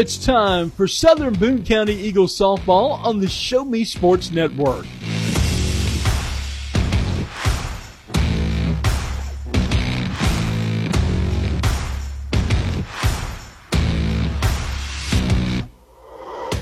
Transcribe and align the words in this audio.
It's 0.00 0.16
time 0.16 0.70
for 0.70 0.88
Southern 0.88 1.34
Boone 1.34 1.62
County 1.62 1.92
Eagles 1.92 2.34
softball 2.34 3.04
on 3.04 3.20
the 3.20 3.28
Show 3.28 3.66
Me 3.66 3.84
Sports 3.84 4.30
Network. 4.30 4.86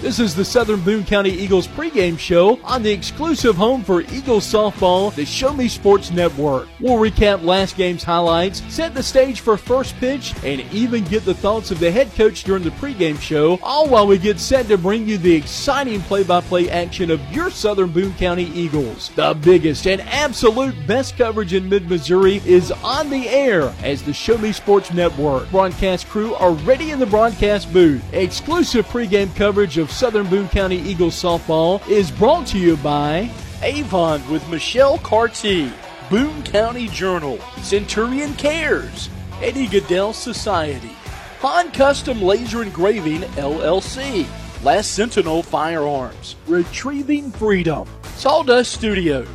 This 0.09 0.21
is 0.21 0.35
the 0.35 0.43
Southern 0.43 0.81
Boone 0.81 1.05
County 1.05 1.29
Eagles 1.29 1.69
pregame 1.69 2.19
show 2.19 2.59
on 2.65 2.83
the 2.83 2.91
exclusive 2.91 3.57
home 3.57 3.85
for 3.85 4.01
Eagles 4.01 4.51
softball, 4.51 5.15
the 5.15 5.27
Show 5.27 5.53
Me 5.53 5.69
Sports 5.69 6.11
Network. 6.11 6.67
We'll 6.81 6.97
recap 6.97 7.45
last 7.45 7.77
game's 7.77 8.05
highlights, 8.05 8.63
set 8.73 8.95
the 8.95 9.03
stage 9.03 9.41
for 9.41 9.59
first 9.59 9.95
pitch, 9.99 10.33
and 10.43 10.63
even 10.73 11.05
get 11.05 11.27
the 11.27 11.35
thoughts 11.35 11.71
of 11.71 11.79
the 11.79 11.91
head 11.91 12.11
coach 12.15 12.45
during 12.45 12.63
the 12.63 12.71
pregame 12.71 13.21
show, 13.21 13.59
all 13.63 13.87
while 13.87 14.07
we 14.07 14.17
get 14.17 14.41
set 14.41 14.67
to 14.69 14.79
bring 14.79 15.07
you 15.07 15.19
the 15.19 15.37
exciting 15.37 16.01
play-by-play 16.01 16.71
action 16.71 17.11
of 17.11 17.21
your 17.31 17.51
Southern 17.51 17.93
Boone 17.93 18.15
County 18.15 18.47
Eagles. 18.55 19.11
The 19.15 19.35
biggest 19.35 19.87
and 19.87 20.01
absolute 20.01 20.75
best 20.87 21.19
coverage 21.19 21.53
in 21.53 21.69
mid-Missouri 21.69 22.41
is 22.47 22.73
on 22.83 23.11
the 23.11 23.29
air 23.29 23.75
as 23.83 24.03
the 24.03 24.15
Show 24.15 24.39
Me 24.39 24.53
Sports 24.53 24.91
Network 24.91 25.51
broadcast 25.51 26.09
crew 26.09 26.33
are 26.37 26.53
ready 26.53 26.93
in 26.93 26.99
the 26.99 27.05
broadcast 27.05 27.71
booth. 27.75 28.03
Exclusive 28.15 28.87
pregame 28.87 29.37
coverage 29.37 29.77
of 29.77 29.98
Southern 29.99 30.29
Boone 30.29 30.49
County 30.51 30.77
Eagles 30.77 31.21
softball 31.21 31.85
is 31.89 32.13
brought 32.13 32.47
to 32.47 32.57
you 32.57 32.77
by 32.77 33.29
Avon 33.63 34.23
with 34.31 34.49
Michelle 34.49 34.97
Carty, 34.99 35.73
Boone 36.09 36.45
County 36.45 36.87
Journal, 36.87 37.41
Centurion 37.63 38.33
Cares, 38.35 39.11
Eddie 39.43 39.67
Gaedel 39.67 40.15
Society, 40.15 40.93
Han 41.41 41.73
Custom 41.73 42.23
Laser 42.23 42.63
Engraving 42.63 43.23
LLC, 43.33 44.25
Last 44.63 44.93
Sentinel 44.93 45.43
Firearms, 45.43 46.37
Retrieving 46.47 47.33
Freedom, 47.33 47.89
Sawdust 48.15 48.71
Studios, 48.71 49.27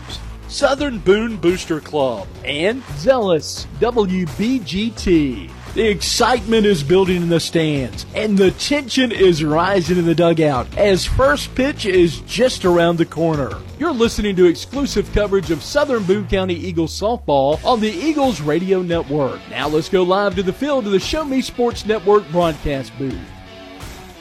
Southern 0.47 0.97
Boone 1.00 1.36
Booster 1.36 1.81
Club, 1.81 2.25
and 2.45 2.81
Zealous 2.95 3.67
WBGT. 3.81 5.52
The 5.73 5.89
excitement 5.89 6.67
is 6.67 6.83
building 6.83 7.23
in 7.23 7.29
the 7.29 7.39
stands, 7.39 8.05
and 8.13 8.38
the 8.38 8.52
tension 8.52 9.11
is 9.11 9.43
rising 9.43 9.97
in 9.97 10.05
the 10.05 10.13
dugout 10.13 10.67
as 10.77 11.03
first 11.03 11.55
pitch 11.55 11.88
is 11.88 12.19
just 12.21 12.63
around 12.63 12.97
the 12.97 13.07
corner. 13.07 13.49
You're 13.79 13.91
listening 13.91 14.35
to 14.35 14.45
exclusive 14.45 15.11
coverage 15.13 15.49
of 15.49 15.63
Southern 15.63 16.03
Boone 16.03 16.27
County 16.27 16.53
Eagles 16.53 16.91
softball 16.91 17.63
on 17.66 17.79
the 17.79 17.89
Eagles 17.89 18.39
Radio 18.39 18.83
Network. 18.83 19.41
Now 19.50 19.67
let's 19.67 19.89
go 19.89 20.03
live 20.03 20.35
to 20.35 20.44
the 20.44 20.53
field 20.53 20.83
to 20.83 20.91
the 20.91 21.00
Show 21.00 21.25
Me 21.25 21.41
Sports 21.41 21.88
Network 21.88 22.29
broadcast 22.29 22.95
booth. 23.00 23.17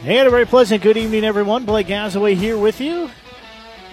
And 0.04 0.26
a 0.26 0.30
very 0.30 0.46
pleasant 0.46 0.82
good 0.82 0.96
evening, 0.96 1.22
everyone. 1.22 1.66
Blake 1.66 1.88
Gazaway 1.88 2.34
here 2.34 2.56
with 2.56 2.80
you 2.80 3.10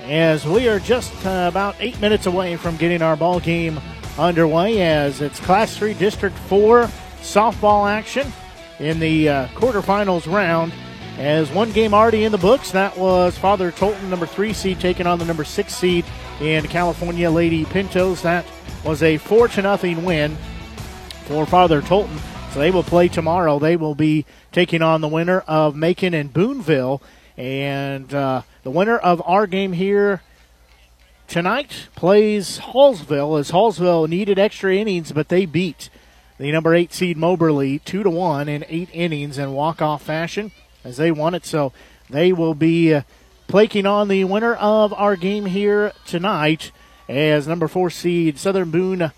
as 0.05 0.47
we 0.47 0.69
are 0.69 0.79
just 0.79 1.13
uh, 1.25 1.47
about 1.51 1.75
eight 1.81 1.99
minutes 1.99 2.25
away 2.25 2.55
from 2.55 2.77
getting 2.77 3.01
our 3.01 3.17
ball 3.17 3.41
game 3.41 3.81
underway 4.17 4.81
as 4.81 5.19
it's 5.19 5.41
Class 5.41 5.75
3 5.75 5.93
District 5.95 6.37
4 6.47 6.89
softball 7.21 7.89
action 7.89 8.31
in 8.79 8.99
the 8.99 9.29
uh, 9.29 9.47
quarterfinals 9.49 10.31
round. 10.31 10.73
As 11.17 11.51
one 11.51 11.71
game 11.73 11.93
already 11.93 12.23
in 12.23 12.31
the 12.31 12.37
books, 12.37 12.71
that 12.71 12.97
was 12.97 13.37
Father 13.37 13.71
Tolton, 13.73 14.09
number 14.09 14.25
three 14.25 14.53
seed, 14.53 14.79
taking 14.79 15.05
on 15.05 15.19
the 15.19 15.25
number 15.25 15.43
six 15.43 15.75
seed 15.75 16.05
in 16.39 16.65
California 16.67 17.29
Lady 17.29 17.65
Pintos. 17.65 18.21
That 18.21 18.45
was 18.85 19.03
a 19.03 19.17
four 19.17 19.49
to 19.49 19.61
nothing 19.61 20.05
win 20.05 20.37
for 21.25 21.45
Father 21.45 21.81
Tolton. 21.81 22.19
So 22.53 22.59
they 22.59 22.71
will 22.71 22.83
play 22.83 23.09
tomorrow. 23.09 23.59
They 23.59 23.75
will 23.75 23.95
be 23.95 24.25
taking 24.51 24.81
on 24.81 25.01
the 25.01 25.07
winner 25.07 25.41
of 25.41 25.75
Macon 25.75 26.13
and 26.13 26.33
Boonville. 26.33 27.01
And 27.37 28.13
uh, 28.13 28.41
the 28.63 28.71
winner 28.71 28.97
of 28.97 29.21
our 29.25 29.45
game 29.45 29.73
here 29.73 30.21
tonight 31.27 31.87
plays 31.95 32.59
Hallsville, 32.59 33.39
as 33.39 33.51
Hallsville 33.51 34.09
needed 34.09 34.39
extra 34.39 34.75
innings, 34.75 35.11
but 35.11 35.29
they 35.29 35.45
beat 35.45 35.89
the 36.39 36.51
number 36.51 36.73
eight 36.73 36.93
seed 36.93 37.17
Moberly 37.17 37.83
two 37.85 38.01
to 38.01 38.09
one 38.09 38.49
in 38.49 38.65
eight 38.67 38.89
innings 38.93 39.37
in 39.37 39.51
walk 39.51 39.81
off 39.81 40.01
fashion 40.01 40.51
as 40.83 40.97
they 40.97 41.11
won 41.11 41.35
it. 41.35 41.45
So 41.45 41.73
they 42.09 42.33
will 42.33 42.55
be 42.55 42.93
uh, 42.93 43.01
plaking 43.47 43.85
on 43.85 44.07
the 44.07 44.23
winner 44.23 44.55
of 44.55 44.93
our 44.93 45.15
game 45.15 45.45
here 45.45 45.91
tonight 46.07 46.71
as 47.07 47.47
number 47.47 47.67
four 47.67 47.89
seed 47.89 48.39
Southern 48.39 48.71
Boone 48.71 49.11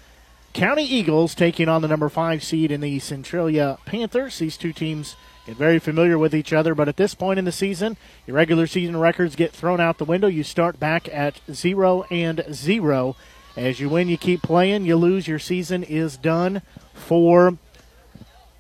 County 0.53 0.83
Eagles 0.83 1.35
taking 1.35 1.69
on 1.69 1.81
the 1.81 1.87
number 1.87 2.09
five 2.09 2.43
seed 2.43 2.71
in 2.71 2.81
the 2.81 2.99
Centralia 2.99 3.77
Panthers. 3.85 4.39
These 4.39 4.57
two 4.57 4.73
teams 4.73 5.15
get 5.45 5.55
very 5.55 5.79
familiar 5.79 6.17
with 6.17 6.35
each 6.35 6.51
other, 6.51 6.75
but 6.75 6.89
at 6.89 6.97
this 6.97 7.15
point 7.15 7.39
in 7.39 7.45
the 7.45 7.51
season, 7.51 7.97
your 8.25 8.35
regular 8.35 8.67
season 8.67 8.97
records 8.97 9.35
get 9.35 9.53
thrown 9.53 9.79
out 9.79 9.97
the 9.97 10.05
window. 10.05 10.27
You 10.27 10.43
start 10.43 10.79
back 10.79 11.07
at 11.13 11.39
zero 11.51 12.03
and 12.09 12.43
zero. 12.51 13.15
As 13.55 13.79
you 13.79 13.89
win, 13.89 14.09
you 14.09 14.17
keep 14.17 14.41
playing. 14.41 14.85
You 14.85 14.95
lose, 14.95 15.27
your 15.27 15.39
season 15.39 15.83
is 15.83 16.17
done 16.17 16.61
for 17.01 17.57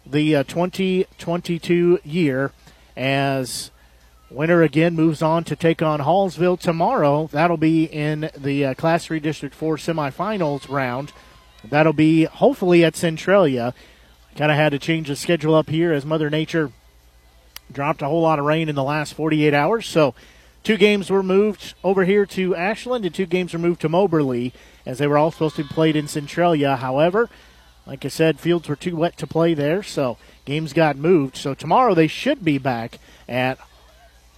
the 0.05 0.35
uh, 0.35 0.43
2022 0.43 1.99
year. 2.03 2.51
As 2.97 3.71
winner 4.31 4.61
again 4.61 4.95
moves 4.95 5.21
on 5.21 5.43
to 5.43 5.55
take 5.55 5.81
on 5.81 5.99
Hallsville 5.99 6.59
tomorrow. 6.59 7.29
That'll 7.31 7.57
be 7.57 7.85
in 7.85 8.29
the 8.37 8.65
uh, 8.65 8.73
Class 8.73 9.05
3 9.05 9.19
District 9.19 9.53
4 9.53 9.77
semifinals 9.77 10.69
round. 10.69 11.11
That'll 11.63 11.93
be 11.93 12.25
hopefully 12.25 12.83
at 12.83 12.95
Centralia. 12.95 13.73
Kind 14.35 14.51
of 14.51 14.57
had 14.57 14.69
to 14.69 14.79
change 14.79 15.09
the 15.09 15.15
schedule 15.15 15.53
up 15.53 15.69
here 15.69 15.91
as 15.91 16.05
Mother 16.05 16.29
Nature 16.29 16.71
dropped 17.71 18.01
a 18.01 18.07
whole 18.07 18.21
lot 18.21 18.39
of 18.39 18.45
rain 18.45 18.69
in 18.69 18.75
the 18.75 18.83
last 18.83 19.13
48 19.13 19.53
hours. 19.53 19.85
So 19.85 20.15
two 20.63 20.77
games 20.77 21.09
were 21.09 21.23
moved 21.23 21.73
over 21.83 22.05
here 22.05 22.25
to 22.27 22.55
Ashland 22.55 23.05
and 23.05 23.13
two 23.13 23.25
games 23.25 23.53
were 23.53 23.59
moved 23.59 23.81
to 23.81 23.89
Moberly 23.89 24.53
as 24.85 24.97
they 24.97 25.07
were 25.07 25.17
all 25.17 25.31
supposed 25.31 25.57
to 25.57 25.63
be 25.63 25.69
played 25.69 25.95
in 25.95 26.07
Centralia. 26.07 26.77
However, 26.77 27.29
like 27.85 28.05
I 28.05 28.09
said, 28.09 28.39
fields 28.39 28.69
were 28.69 28.75
too 28.75 28.95
wet 28.95 29.17
to 29.17 29.27
play 29.27 29.53
there, 29.53 29.83
so 29.83 30.17
games 30.45 30.73
got 30.73 30.97
moved. 30.97 31.35
So 31.35 31.53
tomorrow 31.53 31.93
they 31.93 32.07
should 32.07 32.43
be 32.43 32.57
back 32.57 32.99
at 33.27 33.57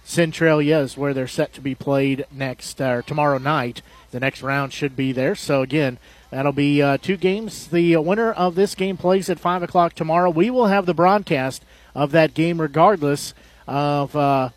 Centralia 0.04 0.80
is 0.80 0.98
where 0.98 1.14
they're 1.14 1.26
set 1.26 1.52
to 1.54 1.60
be 1.60 1.74
played 1.74 2.26
next 2.30 2.80
or 2.80 2.98
uh, 2.98 3.02
tomorrow 3.02 3.38
night. 3.38 3.80
The 4.10 4.20
next 4.20 4.42
round 4.42 4.72
should 4.72 4.94
be 4.94 5.12
there. 5.12 5.34
So 5.34 5.62
again, 5.62 5.98
that'll 6.30 6.52
be 6.52 6.82
uh, 6.82 6.98
two 6.98 7.16
games. 7.16 7.68
The 7.68 7.96
winner 7.96 8.30
of 8.30 8.54
this 8.54 8.74
game 8.74 8.96
plays 8.96 9.30
at 9.30 9.40
five 9.40 9.62
o'clock 9.62 9.94
tomorrow. 9.94 10.30
We 10.30 10.50
will 10.50 10.66
have 10.66 10.86
the 10.86 10.94
broadcast 10.94 11.64
of 11.94 12.12
that 12.12 12.34
game, 12.34 12.60
regardless 12.60 13.34
of 13.66 14.14
uh, 14.14 14.50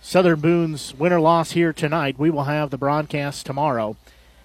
Southern 0.00 0.40
Boone's 0.40 0.94
winner 0.94 1.20
loss 1.20 1.52
here 1.52 1.72
tonight. 1.72 2.18
We 2.18 2.30
will 2.30 2.44
have 2.44 2.70
the 2.70 2.78
broadcast 2.78 3.44
tomorrow. 3.44 3.96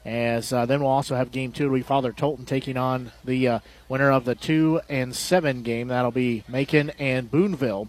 As 0.04 0.52
uh, 0.52 0.66
then 0.66 0.82
we'll 0.82 0.90
also 0.90 1.16
have 1.16 1.32
game 1.32 1.52
two. 1.52 1.70
We 1.70 1.84
Father 1.84 2.12
Tolton 2.12 2.48
taking 2.48 2.76
on 2.76 3.12
the 3.24 3.48
uh, 3.48 3.60
winner 3.88 4.12
of 4.12 4.26
the 4.26 4.34
two 4.34 4.82
and 4.90 5.16
seven 5.16 5.62
game. 5.62 5.90
That'll 5.90 6.12
be 6.12 6.44
Macon 6.48 6.92
and 6.98 7.30
Boonville. 7.30 7.88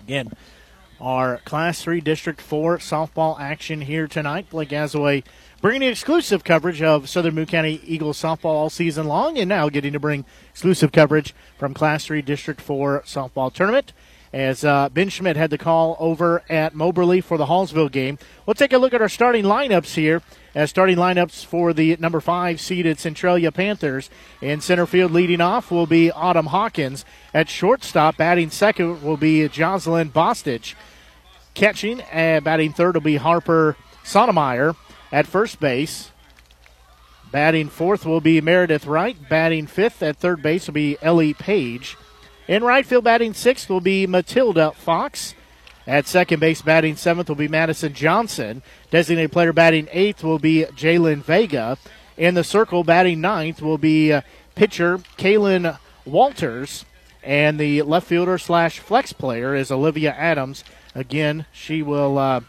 Again, 0.00 0.32
our 1.00 1.38
Class 1.38 1.82
Three 1.82 2.00
District 2.00 2.40
Four 2.40 2.78
softball 2.78 3.38
action 3.38 3.82
here 3.82 4.08
tonight. 4.08 4.50
Blake 4.50 4.70
Gazaway 4.70 5.22
bringing 5.60 5.88
exclusive 5.88 6.42
coverage 6.42 6.82
of 6.82 7.08
Southern 7.08 7.36
Boone 7.36 7.46
County 7.46 7.80
Eagles 7.84 8.20
softball 8.20 8.46
all 8.46 8.70
season 8.70 9.06
long, 9.06 9.38
and 9.38 9.48
now 9.48 9.68
getting 9.68 9.92
to 9.92 10.00
bring 10.00 10.24
exclusive 10.50 10.90
coverage 10.90 11.34
from 11.56 11.72
Class 11.72 12.06
Three 12.06 12.22
District 12.22 12.60
Four 12.60 13.02
softball 13.06 13.52
tournament 13.52 13.92
as 14.32 14.64
uh, 14.64 14.88
Ben 14.88 15.08
Schmidt 15.08 15.36
had 15.36 15.50
the 15.50 15.58
call 15.58 15.96
over 16.00 16.42
at 16.48 16.74
Moberly 16.74 17.20
for 17.20 17.36
the 17.36 17.46
Hallsville 17.46 17.92
game. 17.92 18.18
We'll 18.46 18.54
take 18.54 18.72
a 18.72 18.78
look 18.78 18.94
at 18.94 19.02
our 19.02 19.08
starting 19.08 19.44
lineups 19.44 19.94
here. 19.94 20.22
As 20.54 20.68
starting 20.68 20.96
lineups 20.96 21.46
for 21.46 21.72
the 21.72 21.96
number 21.96 22.20
five 22.20 22.60
seeded 22.60 22.98
Centralia 22.98 23.50
Panthers. 23.50 24.10
In 24.42 24.60
center 24.60 24.86
field, 24.86 25.10
leading 25.10 25.40
off 25.40 25.70
will 25.70 25.86
be 25.86 26.10
Autumn 26.10 26.46
Hawkins. 26.46 27.04
At 27.32 27.48
shortstop, 27.48 28.18
batting 28.18 28.50
second 28.50 29.02
will 29.02 29.16
be 29.16 29.48
Jocelyn 29.48 30.10
Bostich. 30.10 30.74
Catching, 31.54 32.02
uh, 32.02 32.40
batting 32.40 32.72
third 32.72 32.94
will 32.94 33.02
be 33.02 33.16
Harper 33.16 33.76
Sotomayor. 34.04 34.76
At 35.10 35.26
first 35.26 35.58
base, 35.58 36.10
batting 37.30 37.68
fourth 37.68 38.04
will 38.04 38.20
be 38.20 38.40
Meredith 38.42 38.86
Wright. 38.86 39.16
Batting 39.28 39.66
fifth 39.66 40.02
at 40.02 40.18
third 40.18 40.42
base 40.42 40.66
will 40.66 40.74
be 40.74 40.98
Ellie 41.00 41.34
Page. 41.34 41.96
In 42.46 42.62
right 42.62 42.84
field, 42.84 43.04
batting 43.04 43.32
sixth 43.32 43.70
will 43.70 43.80
be 43.80 44.06
Matilda 44.06 44.72
Fox. 44.72 45.34
At 45.86 46.06
second 46.06 46.40
base, 46.40 46.62
batting 46.62 46.96
seventh 46.96 47.28
will 47.28 47.36
be 47.36 47.48
Madison 47.48 47.92
Johnson. 47.92 48.62
Designated 48.90 49.32
player 49.32 49.52
batting 49.52 49.88
eighth 49.90 50.22
will 50.22 50.38
be 50.38 50.64
Jalen 50.76 51.22
Vega. 51.22 51.76
In 52.16 52.34
the 52.34 52.44
circle, 52.44 52.84
batting 52.84 53.20
ninth 53.20 53.60
will 53.60 53.78
be 53.78 54.12
uh, 54.12 54.22
pitcher 54.54 54.98
Kaylin 55.18 55.78
Walters. 56.04 56.84
And 57.22 57.58
the 57.58 57.82
left 57.82 58.06
fielder 58.06 58.38
slash 58.38 58.78
flex 58.78 59.12
player 59.12 59.54
is 59.54 59.70
Olivia 59.70 60.12
Adams. 60.12 60.64
Again, 60.94 61.46
she 61.52 61.82
will 61.82 62.18
uh, 62.18 62.40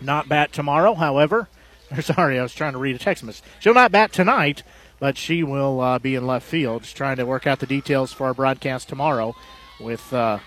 not 0.00 0.28
bat 0.28 0.52
tomorrow, 0.52 0.94
however. 0.94 1.48
Sorry, 2.00 2.38
I 2.38 2.42
was 2.42 2.54
trying 2.54 2.72
to 2.72 2.78
read 2.78 2.96
a 2.96 2.98
text 2.98 3.24
message. 3.24 3.44
She'll 3.60 3.74
not 3.74 3.92
bat 3.92 4.12
tonight, 4.12 4.62
but 4.98 5.16
she 5.16 5.42
will 5.42 5.80
uh, 5.80 5.98
be 5.98 6.14
in 6.14 6.26
left 6.26 6.46
field. 6.46 6.82
Just 6.82 6.96
trying 6.96 7.16
to 7.16 7.26
work 7.26 7.46
out 7.46 7.60
the 7.60 7.66
details 7.66 8.12
for 8.12 8.26
our 8.26 8.34
broadcast 8.34 8.88
tomorrow 8.88 9.34
with 9.80 10.12
uh, 10.12 10.38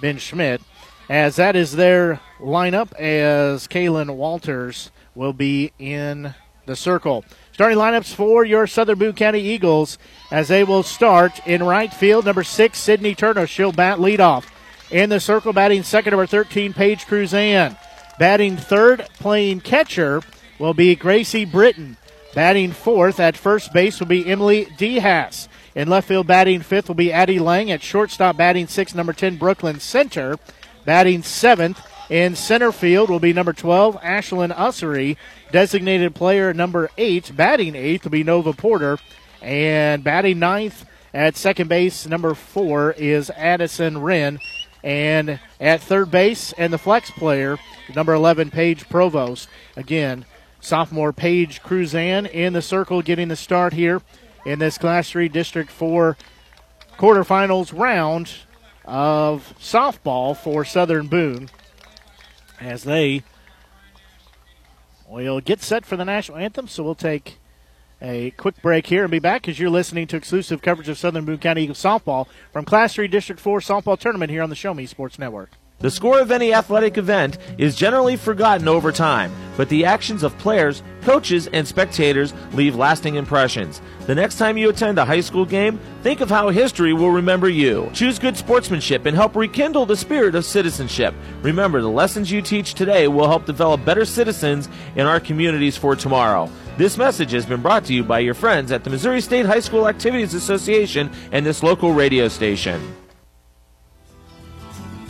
Ben 0.00 0.18
Schmidt 0.18 0.62
as 1.10 1.34
that 1.36 1.56
is 1.56 1.72
their 1.72 2.20
lineup, 2.38 2.94
as 2.94 3.66
Kaylin 3.66 4.14
Walters 4.14 4.92
will 5.16 5.32
be 5.32 5.72
in 5.76 6.32
the 6.66 6.76
circle. 6.76 7.24
Starting 7.50 7.76
lineups 7.76 8.14
for 8.14 8.44
your 8.44 8.68
Southern 8.68 8.96
Boone 8.96 9.14
County 9.14 9.40
Eagles 9.40 9.98
as 10.30 10.46
they 10.46 10.62
will 10.62 10.84
start 10.84 11.44
in 11.48 11.64
right 11.64 11.92
field. 11.92 12.26
Number 12.26 12.44
six, 12.44 12.78
Sydney 12.78 13.16
Turner. 13.16 13.48
She'll 13.48 13.72
bat 13.72 13.98
leadoff. 13.98 14.46
In 14.92 15.10
the 15.10 15.18
circle, 15.18 15.52
batting 15.52 15.82
second, 15.82 16.12
number 16.12 16.26
13, 16.26 16.72
Paige 16.72 17.04
Cruzan. 17.06 17.76
Batting 18.20 18.56
third, 18.56 19.08
playing 19.18 19.62
catcher, 19.62 20.22
will 20.60 20.74
be 20.74 20.94
Gracie 20.94 21.44
Britton. 21.44 21.96
Batting 22.36 22.70
fourth 22.70 23.18
at 23.18 23.36
first 23.36 23.72
base 23.72 23.98
will 23.98 24.06
be 24.06 24.24
Emily 24.26 24.66
Dehas. 24.66 25.48
In 25.74 25.88
left 25.88 26.06
field, 26.06 26.28
batting 26.28 26.60
fifth 26.60 26.86
will 26.86 26.94
be 26.94 27.12
Addie 27.12 27.40
Lang. 27.40 27.72
At 27.72 27.82
shortstop, 27.82 28.36
batting 28.36 28.68
sixth, 28.68 28.94
number 28.94 29.12
10, 29.12 29.38
Brooklyn 29.38 29.80
Center. 29.80 30.38
Batting 30.90 31.22
seventh 31.22 31.80
in 32.08 32.34
center 32.34 32.72
field 32.72 33.10
will 33.10 33.20
be 33.20 33.32
number 33.32 33.52
12, 33.52 34.00
Ashlyn 34.00 34.52
Ussery. 34.52 35.16
Designated 35.52 36.16
player 36.16 36.52
number 36.52 36.90
eight, 36.98 37.30
batting 37.36 37.76
eighth, 37.76 38.02
will 38.02 38.10
be 38.10 38.24
Nova 38.24 38.52
Porter. 38.52 38.98
And 39.40 40.02
batting 40.02 40.40
ninth 40.40 40.84
at 41.14 41.36
second 41.36 41.68
base, 41.68 42.08
number 42.08 42.34
four, 42.34 42.90
is 42.90 43.30
Addison 43.36 43.98
Wren. 43.98 44.40
And 44.82 45.38
at 45.60 45.80
third 45.80 46.10
base, 46.10 46.52
and 46.54 46.72
the 46.72 46.76
flex 46.78 47.12
player, 47.12 47.56
number 47.94 48.12
11, 48.12 48.50
Paige 48.50 48.88
Provost. 48.88 49.48
Again, 49.76 50.24
sophomore 50.58 51.12
Paige 51.12 51.62
Cruzan 51.62 52.28
in 52.28 52.52
the 52.52 52.62
circle 52.62 53.00
getting 53.00 53.28
the 53.28 53.36
start 53.36 53.74
here 53.74 54.02
in 54.44 54.58
this 54.58 54.76
Class 54.76 55.08
3 55.10 55.28
District 55.28 55.70
4 55.70 56.16
quarterfinals 56.98 57.78
round 57.78 58.32
of 58.90 59.54
softball 59.60 60.36
for 60.36 60.64
Southern 60.64 61.06
Boone 61.06 61.48
as 62.60 62.82
they 62.82 63.22
will 65.08 65.40
get 65.40 65.62
set 65.62 65.86
for 65.86 65.96
the 65.96 66.04
national 66.04 66.38
anthem. 66.38 66.66
So 66.66 66.82
we'll 66.82 66.96
take 66.96 67.38
a 68.02 68.32
quick 68.32 68.60
break 68.62 68.86
here 68.86 69.04
and 69.04 69.10
be 69.10 69.20
back 69.20 69.48
as 69.48 69.60
you're 69.60 69.70
listening 69.70 70.08
to 70.08 70.16
exclusive 70.16 70.60
coverage 70.60 70.88
of 70.88 70.98
Southern 70.98 71.24
Boone 71.24 71.38
County 71.38 71.62
Eagles 71.62 71.82
softball 71.82 72.26
from 72.52 72.64
Class 72.64 72.94
3 72.94 73.06
District 73.06 73.40
4 73.40 73.60
softball 73.60 73.98
tournament 73.98 74.30
here 74.30 74.42
on 74.42 74.50
the 74.50 74.56
Show 74.56 74.74
Me 74.74 74.86
Sports 74.86 75.18
Network. 75.18 75.50
The 75.80 75.90
score 75.90 76.20
of 76.20 76.30
any 76.30 76.52
athletic 76.52 76.98
event 76.98 77.38
is 77.56 77.74
generally 77.74 78.16
forgotten 78.16 78.68
over 78.68 78.92
time, 78.92 79.32
but 79.56 79.70
the 79.70 79.86
actions 79.86 80.22
of 80.22 80.36
players, 80.36 80.82
coaches, 81.00 81.48
and 81.54 81.66
spectators 81.66 82.34
leave 82.52 82.76
lasting 82.76 83.14
impressions. 83.14 83.80
The 84.06 84.14
next 84.14 84.36
time 84.36 84.58
you 84.58 84.68
attend 84.68 84.98
a 84.98 85.06
high 85.06 85.22
school 85.22 85.46
game, 85.46 85.80
think 86.02 86.20
of 86.20 86.28
how 86.28 86.50
history 86.50 86.92
will 86.92 87.10
remember 87.10 87.48
you. 87.48 87.88
Choose 87.94 88.18
good 88.18 88.36
sportsmanship 88.36 89.06
and 89.06 89.16
help 89.16 89.34
rekindle 89.34 89.86
the 89.86 89.96
spirit 89.96 90.34
of 90.34 90.44
citizenship. 90.44 91.14
Remember, 91.40 91.80
the 91.80 91.88
lessons 91.88 92.30
you 92.30 92.42
teach 92.42 92.74
today 92.74 93.08
will 93.08 93.28
help 93.28 93.46
develop 93.46 93.82
better 93.82 94.04
citizens 94.04 94.68
in 94.96 95.06
our 95.06 95.18
communities 95.18 95.78
for 95.78 95.96
tomorrow. 95.96 96.50
This 96.76 96.98
message 96.98 97.32
has 97.32 97.46
been 97.46 97.62
brought 97.62 97.86
to 97.86 97.94
you 97.94 98.04
by 98.04 98.18
your 98.18 98.34
friends 98.34 98.70
at 98.70 98.84
the 98.84 98.90
Missouri 98.90 99.22
State 99.22 99.46
High 99.46 99.60
School 99.60 99.88
Activities 99.88 100.34
Association 100.34 101.10
and 101.32 101.46
this 101.46 101.62
local 101.62 101.94
radio 101.94 102.28
station. 102.28 102.99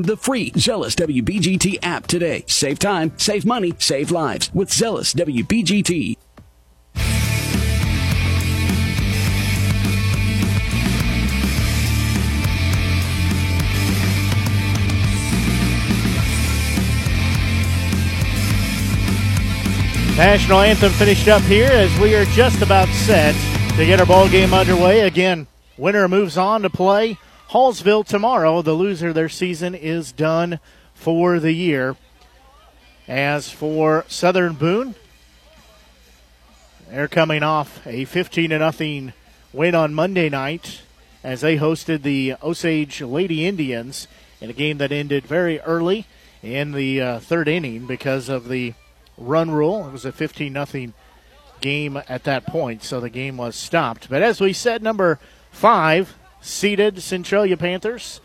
the 0.00 0.16
free 0.16 0.50
Zealous 0.56 0.94
WBGT 0.94 1.80
app 1.82 2.06
today. 2.06 2.44
Save 2.46 2.78
time, 2.78 3.12
save 3.18 3.44
money, 3.44 3.74
save 3.78 4.10
lives 4.10 4.50
with 4.54 4.72
Zealous 4.72 5.12
WBGT. 5.12 6.16
National 20.16 20.60
anthem 20.60 20.92
finished 20.92 21.28
up 21.28 21.42
here 21.42 21.68
as 21.70 21.94
we 21.98 22.14
are 22.14 22.24
just 22.26 22.62
about 22.62 22.88
set 22.88 23.34
to 23.76 23.84
get 23.84 24.00
our 24.00 24.06
ball 24.06 24.28
game 24.30 24.54
underway. 24.54 25.00
Again, 25.00 25.46
winner 25.76 26.08
moves 26.08 26.38
on 26.38 26.62
to 26.62 26.70
play 26.70 27.18
Hallsville 27.52 28.06
tomorrow. 28.06 28.62
The 28.62 28.72
loser 28.72 29.12
their 29.12 29.28
season 29.28 29.74
is 29.74 30.10
done 30.10 30.58
for 30.94 31.38
the 31.38 31.52
year. 31.52 31.96
As 33.06 33.50
for 33.50 34.06
Southern 34.08 34.54
Boone, 34.54 34.94
they're 36.88 37.08
coming 37.08 37.42
off 37.42 37.86
a 37.86 38.06
15 38.06 38.48
0 38.48 39.12
win 39.52 39.74
on 39.74 39.92
Monday 39.92 40.30
night 40.30 40.80
as 41.22 41.42
they 41.42 41.58
hosted 41.58 42.00
the 42.00 42.36
Osage 42.42 43.02
Lady 43.02 43.44
Indians 43.44 44.08
in 44.40 44.48
a 44.48 44.54
game 44.54 44.78
that 44.78 44.90
ended 44.90 45.26
very 45.26 45.60
early 45.60 46.06
in 46.42 46.72
the 46.72 47.02
uh, 47.02 47.20
third 47.20 47.48
inning 47.48 47.84
because 47.86 48.30
of 48.30 48.48
the 48.48 48.72
run 49.18 49.50
rule. 49.50 49.86
It 49.86 49.92
was 49.92 50.06
a 50.06 50.12
15 50.12 50.54
0 50.64 50.92
game 51.60 52.00
at 52.08 52.24
that 52.24 52.46
point, 52.46 52.82
so 52.82 52.98
the 52.98 53.10
game 53.10 53.36
was 53.36 53.56
stopped. 53.56 54.08
But 54.08 54.22
as 54.22 54.40
we 54.40 54.54
said, 54.54 54.82
number 54.82 55.18
five, 55.50 56.16
seeded 56.42 57.00
Centralia 57.02 57.56
Panthers. 57.56 58.20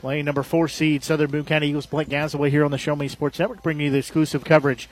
Playing 0.00 0.24
number 0.24 0.42
four 0.42 0.68
seed 0.68 1.02
Southern 1.02 1.30
Boone 1.30 1.44
County 1.44 1.68
Eagles, 1.68 1.86
Blake 1.86 2.08
Gazaway 2.08 2.50
here 2.50 2.64
on 2.64 2.70
the 2.70 2.78
Show 2.78 2.94
Me 2.96 3.08
Sports 3.08 3.38
Network, 3.38 3.62
bringing 3.62 3.86
you 3.86 3.90
the 3.90 3.98
exclusive 3.98 4.44
coverage 4.44 4.88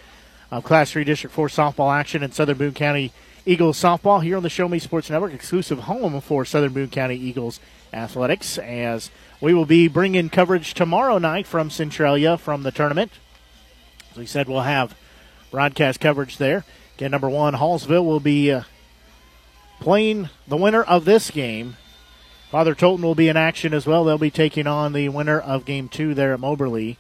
of 0.51 0.65
Class 0.65 0.93
3 0.93 1.05
District 1.05 1.35
4 1.35 1.49
softball 1.49 1.95
action 1.95 2.23
and 2.23 2.33
Southern 2.33 2.59
Boone 2.59 2.75
County 2.75 3.13
Eagles 3.45 3.81
softball 3.81 4.23
here 4.23 4.37
on 4.37 4.43
the 4.43 4.49
Show 4.49 4.69
Me 4.69 4.79
Sports 4.79 5.11
Network, 5.11 5.33
exclusive 5.33 5.81
home 5.81 6.21
for 6.21 6.45
Southern 6.45 6.73
Boone 6.73 6.91
County 6.91 7.17
Eagles 7.17 7.59
athletics. 7.93 8.57
As 8.59 9.11
we 9.41 9.53
will 9.53 9.67
be 9.67 9.89
bringing 9.89 10.31
coverage 10.31 10.75
tomorrow 10.75 11.19
night 11.19 11.47
from 11.47 11.71
Centralia 11.71 12.39
from 12.39 12.63
the 12.63 12.71
tournament. 12.71 13.11
As 14.13 14.17
we 14.17 14.27
said, 14.27 14.49
we'll 14.49 14.61
have 14.61 14.95
broadcast 15.51 15.99
coverage 16.01 16.37
there. 16.37 16.65
Again, 16.97 17.11
number 17.11 17.29
one, 17.29 17.55
Hallsville 17.55 18.05
will 18.05 18.21
be 18.21 18.53
uh, 18.53 18.63
playing 19.81 20.29
the 20.47 20.57
winner 20.57 20.83
of 20.83 21.05
this 21.05 21.31
game 21.31 21.77
Father 22.50 22.75
Tolton 22.75 23.02
will 23.02 23.14
be 23.14 23.28
in 23.28 23.37
action 23.37 23.73
as 23.73 23.87
well. 23.87 24.04
They'll 24.04 24.19
be 24.19 24.30
taking 24.30 24.66
on 24.66 24.92
the 24.92 25.09
winner 25.09 25.38
of 25.38 25.64
game 25.64 25.88
two 25.88 26.14
there 26.14 26.35
at 26.35 26.40
Moberly. 26.40 26.99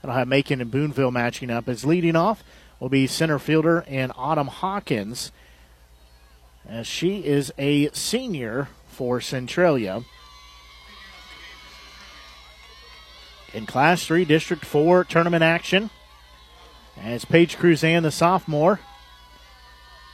That'll 0.00 0.16
have 0.16 0.28
Macon 0.28 0.60
and 0.60 0.70
Boonville 0.70 1.10
matching 1.10 1.50
up. 1.50 1.68
As 1.68 1.84
leading 1.84 2.16
off 2.16 2.44
will 2.78 2.88
be 2.88 3.06
center 3.06 3.38
fielder 3.38 3.84
and 3.88 4.12
Autumn 4.16 4.46
Hawkins, 4.46 5.32
as 6.68 6.86
she 6.86 7.24
is 7.24 7.52
a 7.58 7.90
senior 7.90 8.68
for 8.88 9.20
Centralia. 9.20 10.04
in 13.54 13.66
Class 13.66 14.04
3 14.04 14.24
District 14.24 14.64
4 14.64 15.04
tournament 15.04 15.42
action. 15.42 15.90
As 17.00 17.24
Paige 17.24 17.56
Cruzan, 17.56 18.02
the 18.02 18.10
sophomore, 18.10 18.80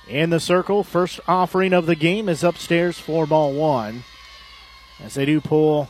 in 0.06 0.30
the 0.30 0.40
circle. 0.40 0.84
First 0.84 1.20
offering 1.26 1.72
of 1.72 1.86
the 1.86 1.96
game 1.96 2.28
is 2.28 2.44
upstairs 2.44 2.98
for 2.98 3.26
ball 3.26 3.52
one. 3.52 4.04
As 5.02 5.14
they 5.14 5.24
do 5.24 5.40
pull 5.40 5.88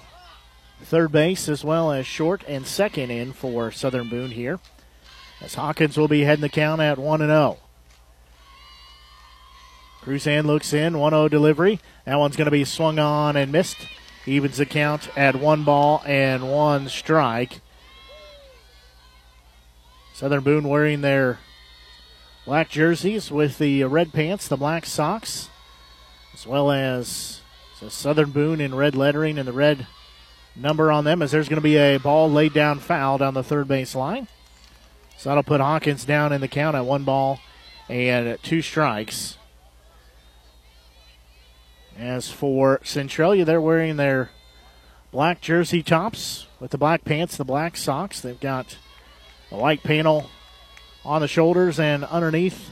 third 0.82 1.12
base 1.12 1.48
as 1.48 1.64
well 1.64 1.92
as 1.92 2.06
short 2.06 2.42
and 2.48 2.66
second 2.66 3.10
in 3.10 3.32
for 3.32 3.70
Southern 3.70 4.08
Boone 4.08 4.30
here. 4.30 4.58
As 5.40 5.54
Hawkins 5.54 5.96
will 5.96 6.08
be 6.08 6.22
heading 6.22 6.42
the 6.42 6.48
count 6.48 6.80
at 6.80 6.98
1 6.98 7.20
0. 7.20 7.58
Cruzan 10.02 10.44
looks 10.44 10.72
in, 10.72 10.98
1 10.98 11.12
0 11.12 11.28
delivery. 11.28 11.80
That 12.04 12.18
one's 12.18 12.36
going 12.36 12.46
to 12.46 12.50
be 12.50 12.64
swung 12.64 12.98
on 12.98 13.36
and 13.36 13.52
missed. 13.52 13.76
Evens 14.26 14.58
the 14.58 14.66
count 14.66 15.08
at 15.16 15.36
one 15.36 15.64
ball 15.64 16.02
and 16.06 16.50
one 16.50 16.88
strike. 16.88 17.60
Southern 20.12 20.42
Boone 20.42 20.68
wearing 20.68 21.00
their 21.00 21.38
black 22.44 22.68
jerseys 22.68 23.30
with 23.30 23.56
the 23.56 23.84
red 23.84 24.12
pants, 24.12 24.46
the 24.46 24.56
black 24.56 24.84
socks, 24.84 25.48
as 26.34 26.46
well 26.46 26.70
as 26.70 27.39
Southern 27.88 28.30
Boone 28.30 28.60
in 28.60 28.74
red 28.74 28.94
lettering 28.94 29.38
and 29.38 29.48
the 29.48 29.52
red 29.52 29.86
number 30.54 30.92
on 30.92 31.04
them 31.04 31.22
as 31.22 31.30
there's 31.30 31.48
going 31.48 31.56
to 31.56 31.62
be 31.62 31.76
a 31.76 31.98
ball 31.98 32.30
laid 32.30 32.52
down 32.52 32.78
foul 32.78 33.18
down 33.18 33.34
the 33.34 33.42
third 33.42 33.68
base 33.68 33.94
line. 33.94 34.28
So 35.16 35.28
that'll 35.28 35.42
put 35.42 35.60
Hawkins 35.60 36.04
down 36.04 36.32
in 36.32 36.40
the 36.40 36.48
count 36.48 36.76
at 36.76 36.84
one 36.84 37.04
ball 37.04 37.40
and 37.88 38.38
two 38.42 38.62
strikes. 38.62 39.36
As 41.98 42.30
for 42.30 42.80
Centralia, 42.82 43.44
they're 43.44 43.60
wearing 43.60 43.96
their 43.96 44.30
black 45.12 45.40
jersey 45.40 45.82
tops 45.82 46.46
with 46.58 46.70
the 46.70 46.78
black 46.78 47.04
pants, 47.04 47.36
the 47.36 47.44
black 47.44 47.76
socks. 47.76 48.20
They've 48.20 48.40
got 48.40 48.78
a 49.50 49.56
white 49.56 49.82
panel 49.82 50.30
on 51.04 51.20
the 51.20 51.28
shoulders 51.28 51.78
and 51.78 52.04
underneath 52.04 52.70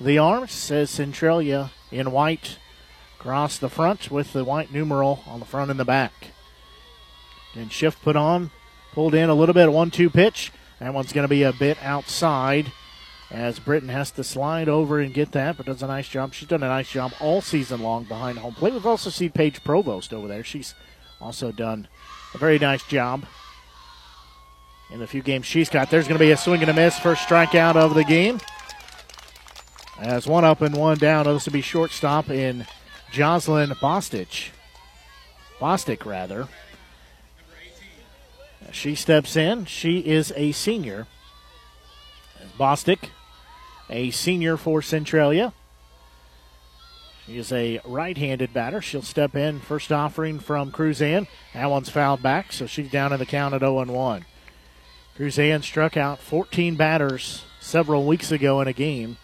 the 0.00 0.18
arms. 0.18 0.52
Says 0.52 0.90
Centralia 0.90 1.70
in 1.92 2.10
white 2.10 2.58
across 3.26 3.58
the 3.58 3.68
front 3.68 4.08
with 4.08 4.32
the 4.32 4.44
white 4.44 4.72
numeral 4.72 5.24
on 5.26 5.40
the 5.40 5.44
front 5.44 5.68
and 5.68 5.80
the 5.80 5.84
back. 5.84 6.28
And 7.56 7.72
shift 7.72 8.00
put 8.02 8.14
on, 8.14 8.52
pulled 8.92 9.16
in 9.16 9.28
a 9.28 9.34
little 9.34 9.52
bit, 9.52 9.72
one 9.72 9.90
two 9.90 10.08
pitch. 10.08 10.52
That 10.78 10.94
one's 10.94 11.12
going 11.12 11.24
to 11.24 11.28
be 11.28 11.42
a 11.42 11.52
bit 11.52 11.76
outside 11.82 12.70
as 13.32 13.58
Britton 13.58 13.88
has 13.88 14.12
to 14.12 14.22
slide 14.22 14.68
over 14.68 15.00
and 15.00 15.12
get 15.12 15.32
that, 15.32 15.56
but 15.56 15.66
does 15.66 15.82
a 15.82 15.88
nice 15.88 16.08
job. 16.08 16.34
She's 16.34 16.46
done 16.46 16.62
a 16.62 16.68
nice 16.68 16.88
job 16.88 17.14
all 17.18 17.40
season 17.40 17.82
long 17.82 18.04
behind 18.04 18.38
home 18.38 18.54
plate. 18.54 18.74
We've 18.74 18.86
also 18.86 19.10
seen 19.10 19.32
Paige 19.32 19.64
Provost 19.64 20.14
over 20.14 20.28
there. 20.28 20.44
She's 20.44 20.76
also 21.20 21.50
done 21.50 21.88
a 22.32 22.38
very 22.38 22.60
nice 22.60 22.84
job 22.84 23.26
in 24.92 25.00
the 25.00 25.06
few 25.08 25.22
games 25.22 25.46
she's 25.46 25.68
got. 25.68 25.90
There's 25.90 26.06
going 26.06 26.18
to 26.18 26.24
be 26.24 26.30
a 26.30 26.36
swing 26.36 26.60
and 26.60 26.70
a 26.70 26.74
miss, 26.74 26.96
first 26.96 27.22
strikeout 27.22 27.74
of 27.74 27.94
the 27.94 28.04
game. 28.04 28.38
As 29.98 30.28
one 30.28 30.44
up 30.44 30.60
and 30.60 30.76
one 30.76 30.98
down, 30.98 31.24
this 31.24 31.46
will 31.46 31.52
be 31.52 31.60
shortstop 31.60 32.30
in 32.30 32.64
Jocelyn 33.16 33.70
Bostich. 33.70 34.50
Bostic, 35.58 36.04
rather. 36.04 36.48
She 38.72 38.94
steps 38.94 39.36
in. 39.36 39.64
She 39.64 40.00
is 40.00 40.34
a 40.36 40.52
senior. 40.52 41.06
Bostic, 42.58 43.08
a 43.88 44.10
senior 44.10 44.58
for 44.58 44.82
Centralia. 44.82 45.54
She 47.24 47.38
is 47.38 47.50
a 47.52 47.80
right 47.86 48.18
handed 48.18 48.52
batter. 48.52 48.82
She'll 48.82 49.00
step 49.00 49.34
in. 49.34 49.60
First 49.60 49.90
offering 49.90 50.38
from 50.38 50.70
Cruzan. 50.70 51.26
That 51.54 51.70
one's 51.70 51.88
fouled 51.88 52.22
back, 52.22 52.52
so 52.52 52.66
she's 52.66 52.90
down 52.90 53.14
in 53.14 53.18
the 53.18 53.24
count 53.24 53.54
at 53.54 53.60
0 53.60 53.82
1. 53.82 54.26
Cruzan 55.16 55.62
struck 55.62 55.96
out 55.96 56.18
14 56.18 56.76
batters 56.76 57.46
several 57.60 58.06
weeks 58.06 58.30
ago 58.30 58.60
in 58.60 58.68
a 58.68 58.74
game. 58.74 59.16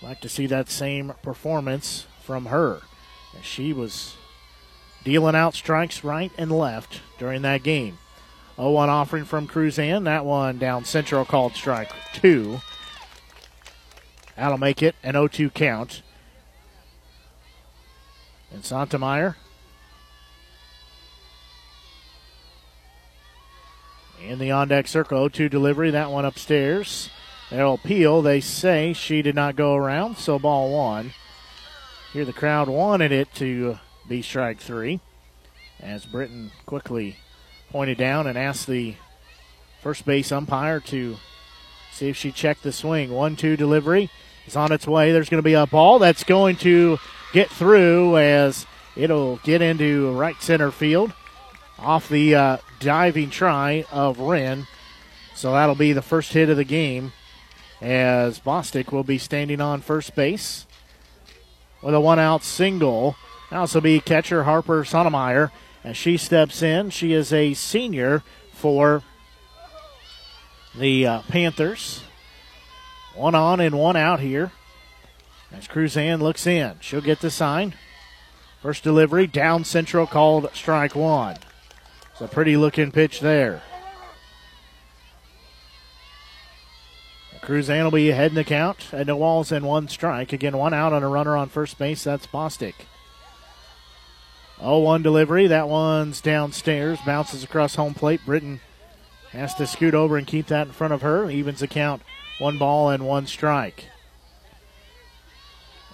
Like 0.00 0.22
to 0.22 0.30
see 0.30 0.46
that 0.46 0.70
same 0.70 1.12
performance 1.22 2.06
from 2.22 2.46
her. 2.46 2.80
She 3.40 3.72
was 3.72 4.16
dealing 5.04 5.34
out 5.34 5.54
strikes 5.54 6.04
right 6.04 6.30
and 6.36 6.52
left 6.52 7.00
during 7.18 7.42
that 7.42 7.62
game. 7.62 7.98
0 8.56 8.70
1 8.70 8.88
offering 8.88 9.24
from 9.24 9.48
Cruzan. 9.48 10.04
That 10.04 10.24
one 10.24 10.58
down 10.58 10.84
central 10.84 11.24
called 11.24 11.54
strike 11.54 11.90
two. 12.12 12.60
That'll 14.36 14.58
make 14.58 14.82
it 14.82 14.94
an 15.02 15.12
0 15.12 15.28
2 15.28 15.50
count. 15.50 16.02
And 18.52 18.62
Santameyer 18.62 19.36
in 24.20 24.38
the 24.38 24.50
on 24.50 24.68
deck 24.68 24.86
circle. 24.86 25.18
0 25.18 25.28
2 25.28 25.48
delivery. 25.48 25.90
That 25.90 26.10
one 26.10 26.24
upstairs. 26.24 27.10
They'll 27.50 27.78
peel. 27.78 28.22
They 28.22 28.40
say 28.40 28.92
she 28.92 29.20
did 29.22 29.34
not 29.34 29.56
go 29.56 29.74
around, 29.74 30.16
so 30.16 30.38
ball 30.38 30.72
one. 30.72 31.12
Here 32.12 32.26
the 32.26 32.32
crowd 32.34 32.68
wanted 32.68 33.10
it 33.10 33.32
to 33.36 33.78
be 34.06 34.20
strike 34.20 34.60
three 34.60 35.00
as 35.80 36.04
Britton 36.04 36.50
quickly 36.66 37.16
pointed 37.70 37.96
down 37.96 38.26
and 38.26 38.36
asked 38.36 38.66
the 38.66 38.96
first 39.80 40.04
base 40.04 40.30
umpire 40.30 40.78
to 40.80 41.16
see 41.90 42.10
if 42.10 42.16
she 42.18 42.30
checked 42.30 42.64
the 42.64 42.72
swing. 42.72 43.10
One 43.10 43.34
two 43.34 43.56
delivery 43.56 44.10
is 44.46 44.56
on 44.56 44.72
its 44.72 44.86
way. 44.86 45.12
There's 45.12 45.30
going 45.30 45.42
to 45.42 45.42
be 45.42 45.54
a 45.54 45.66
ball 45.66 45.98
that's 45.98 46.22
going 46.22 46.56
to 46.56 46.98
get 47.32 47.48
through 47.48 48.18
as 48.18 48.66
it'll 48.94 49.36
get 49.38 49.62
into 49.62 50.12
right 50.12 50.36
center 50.42 50.70
field 50.70 51.14
off 51.78 52.10
the 52.10 52.34
uh, 52.34 52.56
diving 52.78 53.30
try 53.30 53.86
of 53.90 54.18
Wren. 54.18 54.66
So 55.34 55.52
that'll 55.52 55.76
be 55.76 55.94
the 55.94 56.02
first 56.02 56.34
hit 56.34 56.50
of 56.50 56.58
the 56.58 56.64
game 56.64 57.12
as 57.80 58.38
Bostic 58.38 58.92
will 58.92 59.02
be 59.02 59.16
standing 59.16 59.62
on 59.62 59.80
first 59.80 60.14
base 60.14 60.66
with 61.82 61.94
a 61.94 62.00
one 62.00 62.18
out 62.18 62.44
single. 62.44 63.16
Also 63.50 63.80
be 63.80 64.00
catcher 64.00 64.44
Harper 64.44 64.82
Sonemeyer 64.82 65.50
as 65.84 65.96
she 65.96 66.16
steps 66.16 66.62
in. 66.62 66.90
She 66.90 67.12
is 67.12 67.32
a 67.32 67.52
senior 67.54 68.22
for 68.52 69.02
the 70.74 71.06
uh, 71.06 71.22
Panthers. 71.28 72.02
One 73.14 73.34
on 73.34 73.60
and 73.60 73.78
one 73.78 73.96
out 73.96 74.20
here. 74.20 74.52
As 75.50 75.68
Cruzan 75.68 76.20
looks 76.20 76.46
in, 76.46 76.76
she'll 76.80 77.02
get 77.02 77.20
the 77.20 77.30
sign. 77.30 77.74
First 78.62 78.84
delivery 78.84 79.26
down 79.26 79.64
central 79.64 80.06
called 80.06 80.48
strike 80.54 80.94
one. 80.94 81.36
It's 82.12 82.20
a 82.22 82.28
pretty 82.28 82.56
looking 82.56 82.90
pitch 82.90 83.20
there. 83.20 83.62
Cruzan 87.42 87.82
will 87.82 87.90
be 87.90 88.08
ahead 88.08 88.30
in 88.30 88.36
the 88.36 88.44
count 88.44 88.86
And 88.92 89.06
the 89.06 89.16
walls 89.16 89.50
and 89.50 89.66
one 89.66 89.88
strike. 89.88 90.32
Again, 90.32 90.56
one 90.56 90.72
out 90.72 90.92
on 90.92 91.02
a 91.02 91.08
runner 91.08 91.36
on 91.36 91.48
first 91.48 91.76
base. 91.76 92.04
That's 92.04 92.26
Bostic. 92.26 92.74
0 94.60 94.78
1 94.78 95.02
delivery. 95.02 95.48
That 95.48 95.68
one's 95.68 96.20
downstairs. 96.20 97.00
Bounces 97.04 97.42
across 97.42 97.74
home 97.74 97.94
plate. 97.94 98.20
Britton 98.24 98.60
has 99.32 99.54
to 99.54 99.66
scoot 99.66 99.92
over 99.92 100.16
and 100.16 100.26
keep 100.26 100.46
that 100.46 100.68
in 100.68 100.72
front 100.72 100.92
of 100.92 101.02
her. 101.02 101.28
Evens 101.28 101.60
the 101.60 101.66
count. 101.66 102.02
One 102.38 102.58
ball 102.58 102.90
and 102.90 103.04
one 103.04 103.26
strike. 103.26 103.86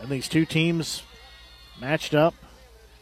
And 0.00 0.10
these 0.10 0.28
two 0.28 0.44
teams 0.44 1.02
matched 1.80 2.14
up 2.14 2.34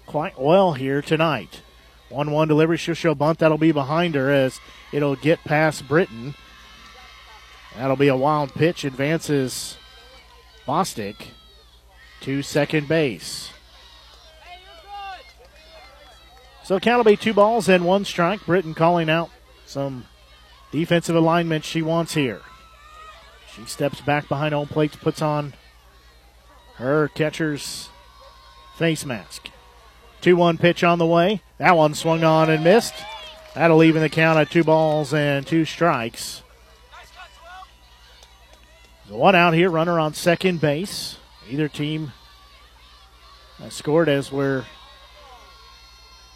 quite 0.07 0.41
well 0.41 0.75
here 0.75 1.03
tonight. 1.03 1.62
1 2.11 2.31
1 2.31 2.47
delivery. 2.47 2.76
She'll 2.76 2.95
show 2.95 3.17
bunt. 3.17 3.41
That'll 3.41 3.59
be 3.59 3.73
behind 3.73 4.15
her 4.15 4.31
as 4.31 4.61
it'll 4.93 5.17
get 5.17 5.43
past 5.43 5.88
Britton. 5.88 6.37
That'll 7.76 7.97
be 7.97 8.09
a 8.09 8.16
wild 8.16 8.54
pitch. 8.54 8.85
Advances 8.85 9.76
Bostic 10.66 11.16
to 12.21 12.42
second 12.42 12.88
base. 12.88 13.50
So 16.64 16.80
count 16.80 16.99
will 16.99 17.12
be 17.12 17.16
two 17.16 17.33
balls 17.33 17.68
and 17.68 17.85
one 17.85 18.04
strike. 18.04 18.45
Britton 18.45 18.75
calling 18.75 19.09
out 19.09 19.30
some 19.66 20.06
defensive 20.73 21.14
alignment 21.14 21.64
she 21.64 21.83
wants 21.83 22.14
here. 22.14 22.40
She 23.54 23.64
steps 23.66 24.00
back 24.00 24.28
behind 24.28 24.52
home 24.52 24.66
plate, 24.66 24.99
puts 25.00 25.23
on 25.23 25.54
her 26.75 27.09
catcher's 27.09 27.88
face 28.76 29.04
mask. 29.04 29.50
2 30.23 30.35
1 30.35 30.59
pitch 30.59 30.83
on 30.83 30.99
the 30.99 31.06
way. 31.06 31.42
That 31.59 31.76
one 31.76 31.95
swung 31.95 32.25
on 32.25 32.50
and 32.50 32.64
missed. 32.64 32.95
That'll 33.54 33.85
even 33.85 34.02
the 34.02 34.09
count 34.09 34.38
at 34.38 34.50
two 34.50 34.64
balls 34.64 35.14
and 35.14 35.47
two 35.47 35.64
strikes. 35.64 36.42
One 39.08 39.36
out 39.36 39.54
here, 39.54 39.70
runner 39.70 40.00
on 40.00 40.14
second 40.14 40.60
base. 40.60 41.16
Either 41.48 41.68
team 41.68 42.12
scored 43.68 44.08
as 44.08 44.32
we're 44.32 44.64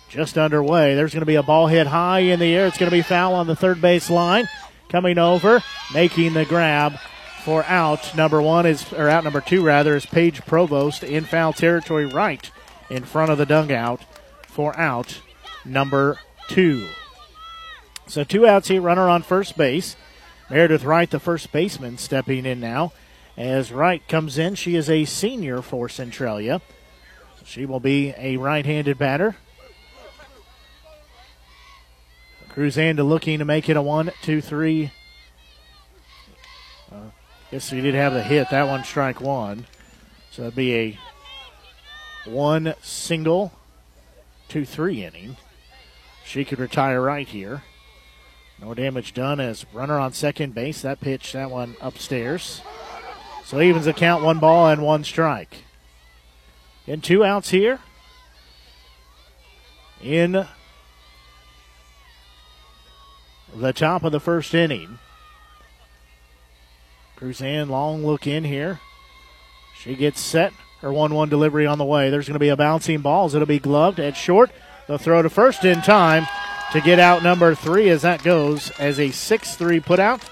just 0.08 0.38
underway. 0.38 0.94
There's 0.94 1.12
going 1.12 1.20
to 1.20 1.26
be 1.26 1.34
a 1.34 1.42
ball 1.42 1.66
hit 1.66 1.88
high 1.88 2.20
in 2.20 2.38
the 2.38 2.54
air. 2.54 2.66
It's 2.66 2.78
going 2.78 2.90
to 2.90 2.96
be 2.96 3.02
foul 3.02 3.34
on 3.34 3.48
the 3.48 3.56
third 3.56 3.80
base 3.80 4.08
line. 4.08 4.48
Coming 4.88 5.18
over, 5.18 5.62
making 5.92 6.34
the 6.34 6.44
grab 6.44 6.98
for 7.44 7.64
out 7.64 8.16
number 8.16 8.40
one 8.40 8.66
is, 8.66 8.92
or 8.92 9.08
out 9.08 9.24
number 9.24 9.40
two 9.40 9.64
rather, 9.64 9.96
is 9.96 10.06
Paige 10.06 10.44
Provost 10.46 11.02
in 11.02 11.24
foul 11.24 11.52
territory 11.52 12.06
right 12.06 12.50
in 12.88 13.04
front 13.04 13.30
of 13.32 13.38
the 13.38 13.46
dugout 13.46 14.04
for 14.46 14.76
out 14.78 15.20
number 15.64 16.18
two. 16.48 16.88
So 18.06 18.24
two 18.24 18.46
outs 18.46 18.68
here, 18.68 18.80
runner 18.80 19.08
on 19.08 19.22
first 19.22 19.56
base. 19.56 19.96
Meredith 20.50 20.82
Wright, 20.82 21.08
the 21.08 21.20
first 21.20 21.52
baseman, 21.52 21.96
stepping 21.96 22.44
in 22.44 22.58
now. 22.58 22.92
As 23.36 23.70
Wright 23.70 24.06
comes 24.08 24.36
in, 24.36 24.56
she 24.56 24.74
is 24.74 24.90
a 24.90 25.04
senior 25.04 25.62
for 25.62 25.88
Centralia. 25.88 26.60
She 27.44 27.64
will 27.64 27.78
be 27.78 28.12
a 28.18 28.36
right 28.36 28.66
handed 28.66 28.98
batter. 28.98 29.36
Cruzanda 32.48 33.06
looking 33.06 33.38
to 33.38 33.44
make 33.44 33.68
it 33.68 33.76
a 33.76 33.82
one, 33.82 34.10
two, 34.22 34.40
three. 34.40 34.90
Uh, 36.90 37.10
guess 37.52 37.70
we 37.70 37.80
did 37.80 37.94
have 37.94 38.12
the 38.12 38.22
hit. 38.22 38.50
That 38.50 38.66
one 38.66 38.82
strike 38.82 39.20
one. 39.20 39.66
So 40.32 40.42
it'd 40.42 40.56
be 40.56 40.74
a 40.74 40.98
one 42.28 42.74
single, 42.82 43.52
two, 44.48 44.64
three 44.64 45.04
inning. 45.04 45.36
She 46.24 46.44
could 46.44 46.58
retire 46.58 47.00
right 47.00 47.26
here. 47.26 47.62
No 48.60 48.74
damage 48.74 49.14
done 49.14 49.40
as 49.40 49.64
runner 49.72 49.98
on 49.98 50.12
second 50.12 50.54
base. 50.54 50.82
That 50.82 51.00
pitch, 51.00 51.32
that 51.32 51.50
one 51.50 51.76
upstairs. 51.80 52.60
So 53.44 53.60
evens 53.60 53.86
the 53.86 53.92
count, 53.92 54.22
one 54.22 54.38
ball 54.38 54.68
and 54.68 54.82
one 54.82 55.02
strike. 55.02 55.64
In 56.86 57.00
two 57.00 57.24
outs 57.24 57.50
here. 57.50 57.80
In 60.02 60.46
the 63.54 63.72
top 63.72 64.04
of 64.04 64.12
the 64.12 64.20
first 64.20 64.54
inning. 64.54 64.98
Cruzan, 67.16 67.68
long 67.68 68.04
look 68.04 68.26
in 68.26 68.44
here. 68.44 68.80
She 69.78 69.94
gets 69.94 70.20
set. 70.20 70.52
Her 70.80 70.92
1 70.92 71.12
1 71.12 71.28
delivery 71.28 71.66
on 71.66 71.76
the 71.76 71.84
way. 71.84 72.08
There's 72.08 72.26
going 72.26 72.34
to 72.34 72.38
be 72.38 72.48
a 72.48 72.56
bouncing 72.56 73.00
ball 73.00 73.26
it'll 73.26 73.44
be 73.44 73.58
gloved 73.58 74.00
at 74.00 74.16
short. 74.16 74.50
They'll 74.86 74.96
throw 74.96 75.20
to 75.20 75.28
first 75.28 75.64
in 75.64 75.82
time 75.82 76.26
to 76.72 76.80
get 76.80 77.00
out 77.00 77.22
number 77.22 77.54
three 77.54 77.88
as 77.88 78.02
that 78.02 78.22
goes 78.22 78.70
as 78.78 79.00
a 79.00 79.10
6 79.10 79.56
3 79.56 79.80
put 79.80 79.98
out 79.98 80.22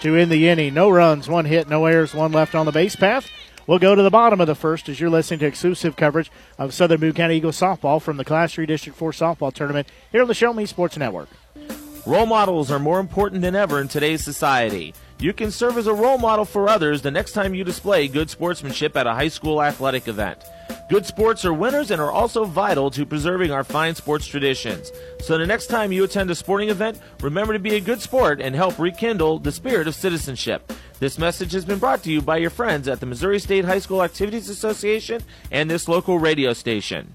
to 0.00 0.16
end 0.16 0.30
the 0.30 0.48
inning. 0.48 0.72
No 0.74 0.88
runs, 0.88 1.28
one 1.28 1.44
hit, 1.44 1.68
no 1.68 1.84
errors, 1.86 2.14
one 2.14 2.32
left 2.32 2.54
on 2.54 2.66
the 2.66 2.72
base 2.72 2.96
path. 2.96 3.28
We'll 3.66 3.78
go 3.78 3.94
to 3.94 4.02
the 4.02 4.10
bottom 4.10 4.40
of 4.40 4.46
the 4.46 4.54
first 4.54 4.88
as 4.88 5.00
you're 5.00 5.10
listening 5.10 5.40
to 5.40 5.46
exclusive 5.46 5.96
coverage 5.96 6.30
of 6.58 6.74
Southern 6.74 7.00
Boone 7.00 7.12
County 7.12 7.36
Eagles 7.36 7.60
softball 7.60 8.00
from 8.00 8.16
the 8.16 8.24
Class 8.24 8.54
3 8.54 8.66
District 8.66 8.96
4 8.96 9.12
softball 9.12 9.52
tournament 9.52 9.88
here 10.12 10.22
on 10.22 10.28
the 10.28 10.34
Show 10.34 10.52
Me 10.52 10.66
Sports 10.66 10.96
Network. 10.96 11.28
Role 12.06 12.26
models 12.26 12.70
are 12.70 12.78
more 12.78 12.98
important 12.98 13.42
than 13.42 13.54
ever 13.54 13.80
in 13.80 13.88
today's 13.88 14.24
society. 14.24 14.94
You 15.20 15.34
can 15.34 15.50
serve 15.50 15.76
as 15.76 15.86
a 15.86 15.92
role 15.92 16.16
model 16.16 16.46
for 16.46 16.66
others 16.66 17.02
the 17.02 17.10
next 17.10 17.32
time 17.32 17.54
you 17.54 17.62
display 17.62 18.08
good 18.08 18.30
sportsmanship 18.30 18.96
at 18.96 19.06
a 19.06 19.12
high 19.12 19.28
school 19.28 19.62
athletic 19.62 20.08
event. 20.08 20.42
Good 20.88 21.04
sports 21.04 21.44
are 21.44 21.52
winners 21.52 21.90
and 21.90 22.00
are 22.00 22.10
also 22.10 22.46
vital 22.46 22.90
to 22.92 23.04
preserving 23.04 23.50
our 23.50 23.62
fine 23.62 23.94
sports 23.94 24.26
traditions. 24.26 24.90
So 25.20 25.36
the 25.36 25.46
next 25.46 25.66
time 25.66 25.92
you 25.92 26.04
attend 26.04 26.30
a 26.30 26.34
sporting 26.34 26.70
event, 26.70 26.98
remember 27.20 27.52
to 27.52 27.58
be 27.58 27.74
a 27.74 27.80
good 27.80 28.00
sport 28.00 28.40
and 28.40 28.54
help 28.54 28.78
rekindle 28.78 29.40
the 29.40 29.52
spirit 29.52 29.86
of 29.86 29.94
citizenship. 29.94 30.72
This 31.00 31.18
message 31.18 31.52
has 31.52 31.66
been 31.66 31.78
brought 31.78 32.02
to 32.04 32.10
you 32.10 32.22
by 32.22 32.38
your 32.38 32.48
friends 32.48 32.88
at 32.88 33.00
the 33.00 33.06
Missouri 33.06 33.40
State 33.40 33.66
High 33.66 33.78
School 33.78 34.02
Activities 34.02 34.48
Association 34.48 35.22
and 35.50 35.70
this 35.70 35.86
local 35.86 36.18
radio 36.18 36.54
station. 36.54 37.14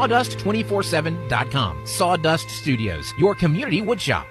sawdust247.com. 0.00 1.86
Sawdust 1.86 2.48
Studios, 2.48 3.12
your 3.18 3.34
community 3.34 3.82
woodshop. 3.82 4.24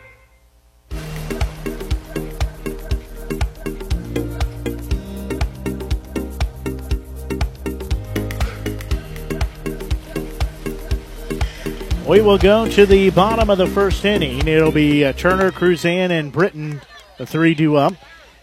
We 12.08 12.22
will 12.22 12.40
go 12.40 12.68
to 12.68 12.88
the 12.88 13.12
bottom 13.12 13.52
of 13.52 13.60
the 13.60 13.68
first 13.68 14.04
inning. 14.04 14.48
It'll 14.48 14.72
be 14.72 15.06
uh, 15.06 15.14
Turner, 15.14 15.52
Cruzan, 15.52 16.10
and 16.10 16.32
Britton, 16.32 16.82
the 17.20 17.28
three 17.28 17.54
do 17.54 17.76
up. 17.76 17.94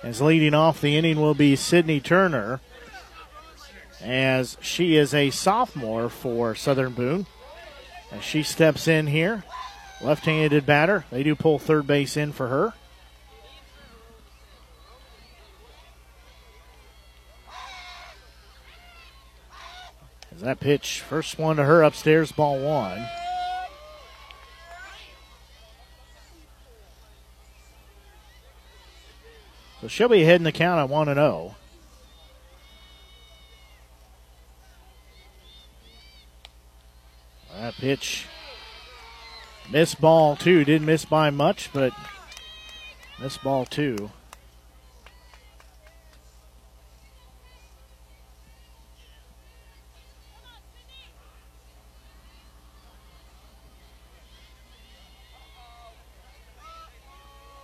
As 0.05 0.21
leading 0.21 0.55
off 0.55 0.81
the 0.81 0.97
inning 0.97 1.21
will 1.21 1.35
be 1.35 1.57
Sydney 1.57 1.99
Turner 1.99 2.61
as 4.07 4.57
she 4.61 4.97
is 4.97 5.13
a 5.13 5.31
sophomore 5.31 6.09
for 6.09 6.55
Southern 6.55 6.93
Boone. 6.93 7.27
As 8.13 8.23
she 8.23 8.45
steps 8.45 8.87
in 8.87 9.09
here, 9.09 9.43
left 10.01 10.27
handed 10.27 10.65
batter. 10.65 11.05
They 11.11 11.25
do 11.25 11.35
pull 11.35 11.59
third 11.59 11.89
base 11.89 12.17
in 12.17 12.33
for 12.33 12.47
her. 12.47 12.73
As 20.33 20.43
that 20.43 20.61
pitch, 20.61 21.01
first 21.01 21.37
one 21.39 21.57
to 21.57 21.65
her 21.65 21.83
upstairs, 21.83 22.31
ball 22.31 22.61
one. 22.61 23.09
So 29.81 29.89
she'll 29.89 30.09
be 30.09 30.23
ahead 30.23 30.37
in 30.37 30.45
the 30.45 30.53
count 30.53 30.79
at 30.79 30.89
1 30.89 31.09
and 31.09 31.17
0. 31.17 31.57
That 37.61 37.75
pitch. 37.77 38.27
Miss 39.71 39.95
ball, 39.95 40.37
two. 40.37 40.63
Didn't 40.65 40.87
miss 40.87 41.07
by 41.07 41.31
much, 41.31 41.71
but 41.73 41.93
missed 43.19 43.43
ball, 43.43 43.65
two. 43.65 44.11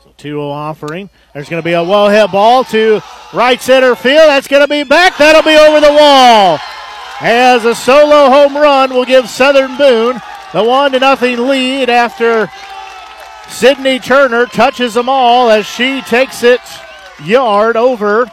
So 0.02 0.14
2 0.16 0.40
offering. 0.40 1.10
There's 1.34 1.50
going 1.50 1.62
to 1.62 1.64
be 1.64 1.74
a 1.74 1.84
well 1.84 2.08
hit 2.08 2.32
ball 2.32 2.64
to 2.64 3.02
right 3.34 3.60
center 3.60 3.94
field. 3.94 4.28
That's 4.28 4.48
going 4.48 4.62
to 4.62 4.68
be 4.68 4.84
back. 4.84 5.18
That'll 5.18 5.42
be 5.42 5.56
over 5.56 5.80
the 5.80 5.92
wall 5.92 6.58
as 7.22 7.64
a 7.64 7.74
solo 7.74 8.30
home 8.30 8.56
run 8.56 8.92
will 8.92 9.04
give 9.04 9.28
Southern 9.28 9.76
Boone 9.76 10.20
the 10.52 10.64
one 10.64 10.90
to 10.90 10.98
nothing 10.98 11.46
lead 11.46 11.88
after 11.88 12.50
Sydney 13.48 14.00
Turner 14.00 14.46
touches 14.46 14.94
them 14.94 15.08
all 15.08 15.48
as 15.48 15.64
she 15.64 16.00
takes 16.02 16.42
it 16.42 16.60
yard 17.24 17.76
over 17.76 18.28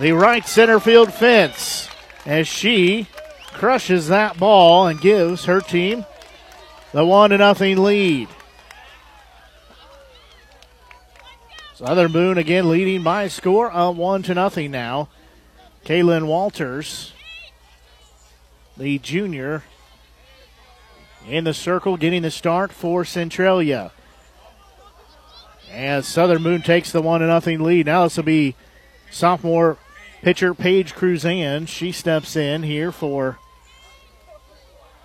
the 0.00 0.10
right 0.12 0.44
center 0.46 0.80
field 0.80 1.14
fence 1.14 1.88
as 2.24 2.48
she 2.48 3.06
crushes 3.52 4.08
that 4.08 4.36
ball 4.36 4.88
and 4.88 5.00
gives 5.00 5.44
her 5.44 5.60
team 5.60 6.04
the 6.92 7.04
one 7.04 7.30
to 7.30 7.38
nothing 7.38 7.82
lead. 7.82 8.28
Southern 11.76 12.10
Boone 12.10 12.38
again 12.38 12.68
leading 12.68 13.04
by 13.04 13.24
a 13.24 13.30
score 13.30 13.70
of 13.70 13.96
one 13.96 14.24
to 14.24 14.34
nothing 14.34 14.72
now. 14.72 15.08
Kaylin 15.84 16.26
Walters 16.26 17.12
the 18.76 18.98
junior 18.98 19.62
in 21.28 21.44
the 21.44 21.54
circle, 21.54 21.96
getting 21.96 22.22
the 22.22 22.30
start 22.30 22.72
for 22.72 23.04
Centralia. 23.04 23.92
As 25.72 26.06
Southern 26.06 26.42
Boone 26.42 26.62
takes 26.62 26.92
the 26.92 27.02
one 27.02 27.20
to 27.20 27.26
nothing 27.26 27.62
lead. 27.62 27.86
Now 27.86 28.04
this 28.04 28.16
will 28.16 28.24
be 28.24 28.54
sophomore 29.10 29.78
pitcher 30.22 30.54
Paige 30.54 30.94
Cruzan. 30.94 31.66
She 31.68 31.92
steps 31.92 32.36
in 32.36 32.62
here 32.62 32.92
for 32.92 33.38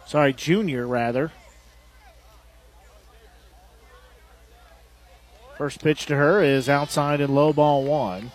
sorry, 0.06 0.34
junior 0.34 0.86
rather. 0.86 1.32
First 5.58 5.84
pitch 5.84 6.06
to 6.08 6.16
her 6.16 6.42
is 6.42 6.70
outside 6.70 7.22
and 7.22 7.36
low 7.36 7.54
ball 7.54 7.84
one. 7.84 8.32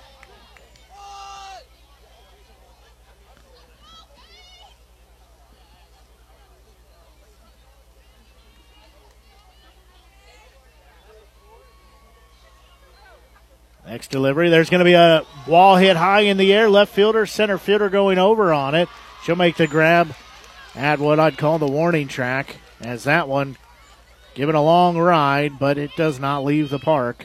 Next 13.87 14.11
delivery, 14.11 14.51
there's 14.51 14.71
going 14.71 14.81
to 14.81 14.85
be 14.85 14.95
a 14.95 15.25
wall 15.47 15.77
hit 15.77 15.97
high 15.97 16.23
in 16.23 16.37
the 16.37 16.53
air. 16.53 16.69
Left 16.69 16.93
fielder, 16.93 17.25
center 17.25 17.57
fielder 17.57 17.89
going 17.89 18.19
over 18.19 18.53
on 18.53 18.75
it. 18.75 18.89
She'll 19.23 19.37
make 19.37 19.57
the 19.57 19.67
grab 19.67 20.15
at 20.75 20.99
what 20.99 21.21
I'd 21.21 21.39
call 21.39 21.59
the 21.59 21.67
warning 21.67 22.09
track 22.09 22.57
as 22.81 23.05
that 23.05 23.29
one 23.29 23.57
Given 24.37 24.55
a 24.55 24.63
long 24.63 24.99
ride, 24.99 25.59
but 25.59 25.79
it 25.79 25.97
does 25.97 26.21
not 26.21 26.45
leave 26.45 26.69
the 26.69 26.79
park. 26.79 27.25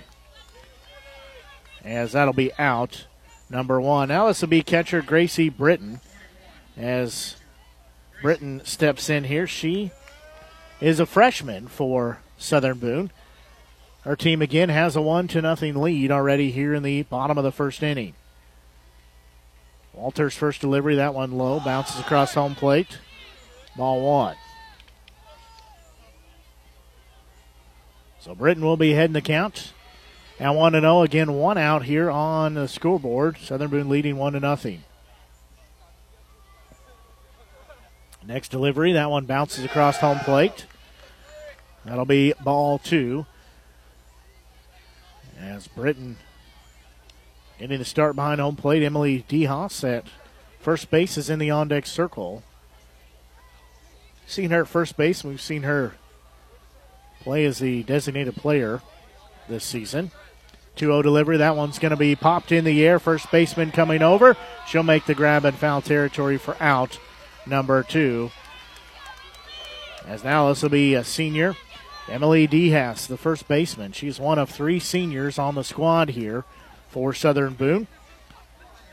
As 1.84 2.13
that'll 2.13 2.34
be 2.34 2.54
out. 2.58 3.06
Number 3.50 3.82
one. 3.82 4.08
Now 4.08 4.28
this 4.28 4.39
will 4.39 4.47
be 4.47 4.63
catcher 4.63 5.02
Gracie 5.02 5.50
Britton. 5.50 6.00
As 6.78 7.36
Britton 8.21 8.63
steps 8.63 9.10
in 9.10 9.26
here, 9.26 9.45
she 9.45 9.91
is 10.80 11.02
a 11.02 11.06
freshman 11.06 11.67
for 11.67 12.19
Southern 12.38 12.78
Boone. 12.80 13.12
Our 14.05 14.15
team 14.15 14.41
again 14.41 14.69
has 14.69 14.95
a 14.95 15.01
one 15.01 15.27
to 15.29 15.41
nothing 15.41 15.75
lead 15.75 16.11
already 16.11 16.51
here 16.51 16.73
in 16.73 16.81
the 16.81 17.03
bottom 17.03 17.37
of 17.37 17.43
the 17.43 17.51
first 17.51 17.83
inning. 17.83 18.15
Walters' 19.93 20.35
first 20.35 20.61
delivery, 20.61 20.95
that 20.95 21.13
one 21.13 21.33
low, 21.33 21.59
bounces 21.59 21.99
across 21.99 22.33
home 22.33 22.55
plate. 22.55 22.97
Ball 23.75 24.01
one. 24.01 24.35
So 28.19 28.33
Britton 28.33 28.63
will 28.63 28.77
be 28.77 28.93
heading 28.93 29.13
the 29.13 29.21
count. 29.21 29.73
And 30.39 30.55
1 30.55 30.71
0 30.73 31.01
again, 31.03 31.33
one 31.33 31.59
out 31.59 31.83
here 31.83 32.09
on 32.09 32.55
the 32.55 32.67
scoreboard. 32.67 33.37
Southern 33.37 33.69
Boone 33.69 33.89
leading 33.89 34.17
1 34.17 34.33
to 34.33 34.39
nothing. 34.39 34.83
Next 38.25 38.49
delivery, 38.49 38.93
that 38.93 39.09
one 39.09 39.25
bounces 39.25 39.65
across 39.65 39.97
home 39.97 40.19
plate. 40.19 40.65
That'll 41.85 42.05
be 42.05 42.33
ball 42.43 42.77
two. 42.79 43.25
As 45.41 45.67
Britton 45.67 46.17
getting 47.58 47.80
the 47.80 47.86
start 47.86 48.15
behind 48.15 48.39
home 48.39 48.56
plate, 48.56 48.84
Emily 48.84 49.25
DeHaas 49.27 49.84
at 49.84 50.06
first 50.60 50.91
base 50.91 51.17
is 51.17 51.30
in 51.30 51.39
the 51.39 51.49
on 51.49 51.67
deck 51.67 51.88
circle. 51.88 52.43
Seen 54.27 54.51
her 54.51 54.62
at 54.62 54.67
first 54.67 54.95
base, 54.97 55.23
and 55.23 55.32
we've 55.32 55.41
seen 55.41 55.63
her 55.63 55.93
play 57.21 57.43
as 57.45 57.60
the 57.60 57.84
designated 57.84 58.36
player 58.36 58.82
this 59.49 59.63
season. 59.63 60.12
2 60.75 60.86
0 60.86 61.01
delivery. 61.01 61.38
That 61.38 61.56
one's 61.56 61.80
going 61.80 61.89
to 61.89 61.97
be 61.97 62.15
popped 62.15 62.51
in 62.51 62.63
the 62.63 62.86
air. 62.86 62.99
First 62.99 63.32
baseman 63.32 63.71
coming 63.71 64.01
over. 64.01 64.38
She'll 64.67 64.84
make 64.84 65.06
the 65.06 65.15
grab 65.15 65.43
in 65.43 65.54
foul 65.54 65.82
territory 65.82 66.38
for 66.38 66.56
out 66.62 66.99
number 67.45 67.84
two. 67.84 68.32
As 70.06 70.23
now 70.23 70.49
this 70.49 70.62
will 70.62 70.69
be 70.69 70.93
a 70.93 71.04
senior, 71.04 71.56
Emily 72.12 72.45
Dehas, 72.45 73.08
the 73.08 73.15
first 73.15 73.47
baseman. 73.47 73.93
She's 73.93 74.19
one 74.19 74.38
of 74.38 74.50
three 74.50 74.80
seniors 74.80 75.39
on 75.39 75.56
the 75.56 75.63
squad 75.63 76.10
here 76.10 76.43
for 76.89 77.13
Southern 77.13 77.54
Boone. 77.54 77.88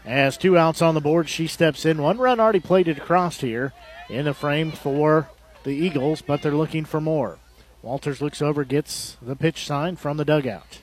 As 0.05 0.37
two 0.37 0.57
outs 0.57 0.81
on 0.81 0.95
the 0.95 1.01
board, 1.01 1.29
she 1.29 1.49
steps 1.49 1.85
in. 1.85 2.01
One 2.01 2.19
run 2.19 2.39
already 2.39 2.61
plated 2.61 2.99
across 2.99 3.41
here 3.41 3.73
in 4.09 4.27
the 4.27 4.35
frame 4.35 4.71
for 4.71 5.29
the 5.65 5.75
Eagles, 5.75 6.23
but 6.23 6.43
they're 6.43 6.53
looking 6.53 6.85
for 6.85 7.01
more. 7.01 7.39
Walters 7.83 8.23
looks 8.23 8.41
over, 8.41 8.63
gets 8.63 9.17
the 9.21 9.35
pitch 9.35 9.67
sign 9.67 9.97
from 9.97 10.17
the 10.17 10.25
dugout. 10.25 10.81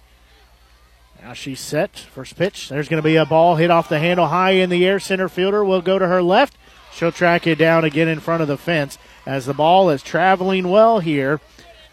Now 1.21 1.31
she's 1.33 1.61
set. 1.61 1.97
First 1.97 2.35
pitch. 2.35 2.67
There's 2.67 2.89
going 2.89 3.01
to 3.01 3.07
be 3.07 3.15
a 3.15 3.25
ball 3.25 3.55
hit 3.55 3.71
off 3.71 3.89
the 3.89 3.99
handle 3.99 4.27
high 4.27 4.51
in 4.51 4.69
the 4.69 4.85
air. 4.85 4.99
Center 4.99 5.29
fielder 5.29 5.63
will 5.63 5.81
go 5.81 5.97
to 5.97 6.07
her 6.07 6.21
left. 6.21 6.57
She'll 6.93 7.13
track 7.13 7.47
it 7.47 7.57
down 7.57 7.85
again 7.85 8.09
in 8.09 8.19
front 8.19 8.41
of 8.41 8.47
the 8.49 8.57
fence 8.57 8.97
as 9.25 9.45
the 9.45 9.53
ball 9.53 9.89
is 9.89 10.03
traveling 10.03 10.69
well 10.69 10.99
here. 10.99 11.39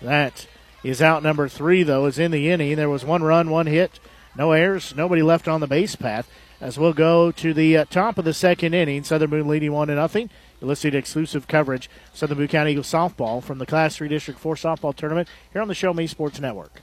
That 0.03 0.47
is 0.83 1.01
out 1.01 1.23
number 1.23 1.49
three, 1.49 1.85
though, 1.85 2.07
is 2.07 2.19
in 2.19 2.33
the 2.33 2.51
inning. 2.51 2.77
There 2.77 2.91
was 2.91 3.05
one 3.05 3.23
run, 3.23 3.51
one 3.51 3.67
hit, 3.67 4.01
no 4.37 4.53
errors, 4.53 4.95
nobody 4.97 5.23
left 5.23 5.47
on 5.47 5.61
the 5.61 5.67
base 5.67 5.95
path. 5.95 6.29
As 6.61 6.79
we'll 6.79 6.93
go 6.93 7.33
to 7.33 7.55
the 7.55 7.79
uh, 7.79 7.85
top 7.87 8.19
of 8.19 8.25
the 8.25 8.35
second 8.35 8.75
inning, 8.75 9.03
Southern 9.05 9.31
Boone 9.31 9.49
leading 9.49 9.73
one 9.73 9.88
to 9.88 9.95
nothing. 9.95 10.31
Listening 10.61 10.93
to 10.93 10.99
exclusive 10.99 11.49
coverage 11.49 11.91
Southern 12.15 12.38
Boone 12.38 12.49
County 12.49 12.73
Eagles 12.73 12.91
softball 12.91 13.43
from 13.43 13.59
the 13.59 13.67
Class 13.67 13.97
3 13.97 14.07
District 14.07 14.38
4 14.38 14.55
softball 14.55 14.95
tournament 14.95 15.29
here 15.53 15.61
on 15.61 15.67
the 15.67 15.75
Show 15.75 15.93
Me 15.93 16.07
Sports 16.07 16.38
Network. 16.38 16.83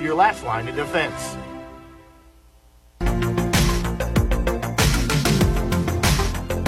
your 0.01 0.15
last 0.15 0.43
line 0.43 0.67
of 0.67 0.75
defense. 0.75 1.37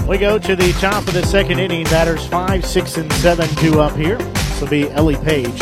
We 0.08 0.17
go 0.17 0.38
to 0.38 0.56
the 0.56 0.76
top 0.80 1.08
of 1.08 1.13
the 1.13 1.26
second 1.26 1.60
inning. 1.60 1.86
Batters 1.86 2.28
five, 2.28 2.65
six, 2.65 2.98
and 2.98 3.12
seven, 3.13 3.48
two 3.56 3.80
up 3.80 3.96
here. 3.96 4.17
This 4.17 4.62
will 4.62 4.67
be 4.67 4.91
Ellie 4.91 5.15
Page. 5.15 5.58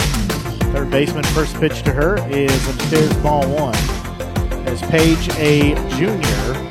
Third 0.73 0.89
baseman, 0.89 1.23
first 1.25 1.55
pitch 1.55 1.83
to 1.83 1.91
her 1.91 2.17
is 2.29 2.69
upstairs, 2.69 3.13
ball 3.17 3.47
one. 3.47 3.75
As 4.67 4.81
Page, 4.83 5.29
a 5.37 5.75
junior. 5.95 6.67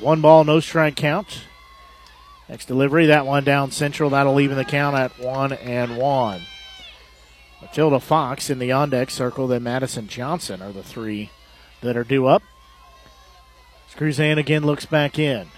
One 0.00 0.20
ball, 0.20 0.44
no 0.44 0.60
strike 0.60 0.94
count. 0.94 1.40
Next 2.48 2.66
delivery, 2.66 3.06
that 3.06 3.26
one 3.26 3.44
down 3.44 3.70
central. 3.70 4.10
That'll 4.10 4.40
even 4.40 4.56
the 4.56 4.64
count 4.64 4.96
at 4.96 5.18
one 5.18 5.52
and 5.52 5.96
one. 5.96 6.42
Matilda 7.60 7.98
Fox 7.98 8.50
in 8.50 8.58
the 8.58 8.72
on 8.72 8.90
deck 8.90 9.10
circle, 9.10 9.48
then 9.48 9.62
Madison 9.62 10.06
Johnson 10.06 10.62
are 10.62 10.72
the 10.72 10.82
three 10.82 11.30
that 11.80 11.96
are 11.96 12.04
due 12.04 12.26
up. 12.26 12.42
Cruzan 13.96 14.38
again 14.38 14.64
looks 14.64 14.84
back 14.84 15.18
in. 15.18 15.48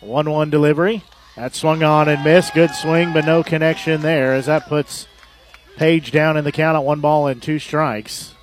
1 0.00 0.30
1 0.30 0.50
delivery. 0.50 1.02
That 1.36 1.54
swung 1.54 1.82
on 1.82 2.08
and 2.08 2.24
missed. 2.24 2.54
Good 2.54 2.70
swing, 2.70 3.12
but 3.12 3.26
no 3.26 3.42
connection 3.42 4.00
there 4.00 4.32
as 4.34 4.46
that 4.46 4.66
puts 4.66 5.06
Page 5.78 6.10
down 6.10 6.36
in 6.36 6.42
the 6.42 6.50
count 6.50 6.74
at 6.74 6.82
one 6.82 6.98
ball 6.98 7.28
and 7.28 7.40
two 7.40 7.60
strikes. 7.60 8.34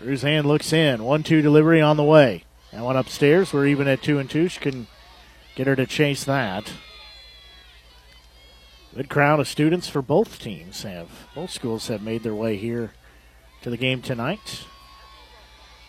Cruzan 0.00 0.44
looks 0.44 0.72
in. 0.72 1.04
1 1.04 1.22
2 1.22 1.42
delivery 1.42 1.80
on 1.80 1.96
the 1.96 2.04
way. 2.04 2.44
That 2.72 2.82
one 2.82 2.96
upstairs. 2.96 3.52
We're 3.52 3.66
even 3.66 3.88
at 3.88 4.02
2 4.02 4.18
and 4.18 4.30
2. 4.30 4.48
She 4.48 4.60
can 4.60 4.86
get 5.54 5.66
her 5.66 5.76
to 5.76 5.86
chase 5.86 6.24
that. 6.24 6.72
Good 8.94 9.08
crowd 9.08 9.38
of 9.38 9.48
students 9.48 9.88
for 9.88 10.02
both 10.02 10.38
teams 10.38 10.82
have 10.82 11.08
both 11.34 11.50
schools 11.50 11.88
have 11.88 12.02
made 12.02 12.22
their 12.22 12.34
way 12.34 12.56
here 12.56 12.92
to 13.62 13.70
the 13.70 13.76
game 13.76 14.02
tonight. 14.02 14.64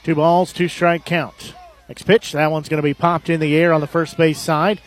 Two 0.03 0.15
balls, 0.15 0.53
two 0.53 0.67
strike 0.67 1.05
count. 1.05 1.53
Next 1.87 2.03
pitch, 2.03 2.31
that 2.33 2.51
one's 2.51 2.69
going 2.69 2.81
to 2.81 2.83
be 2.83 2.93
popped 2.93 3.29
in 3.29 3.39
the 3.39 3.55
air 3.55 3.73
on 3.73 3.81
the 3.81 3.87
first 3.87 4.17
base 4.17 4.39
side. 4.39 4.81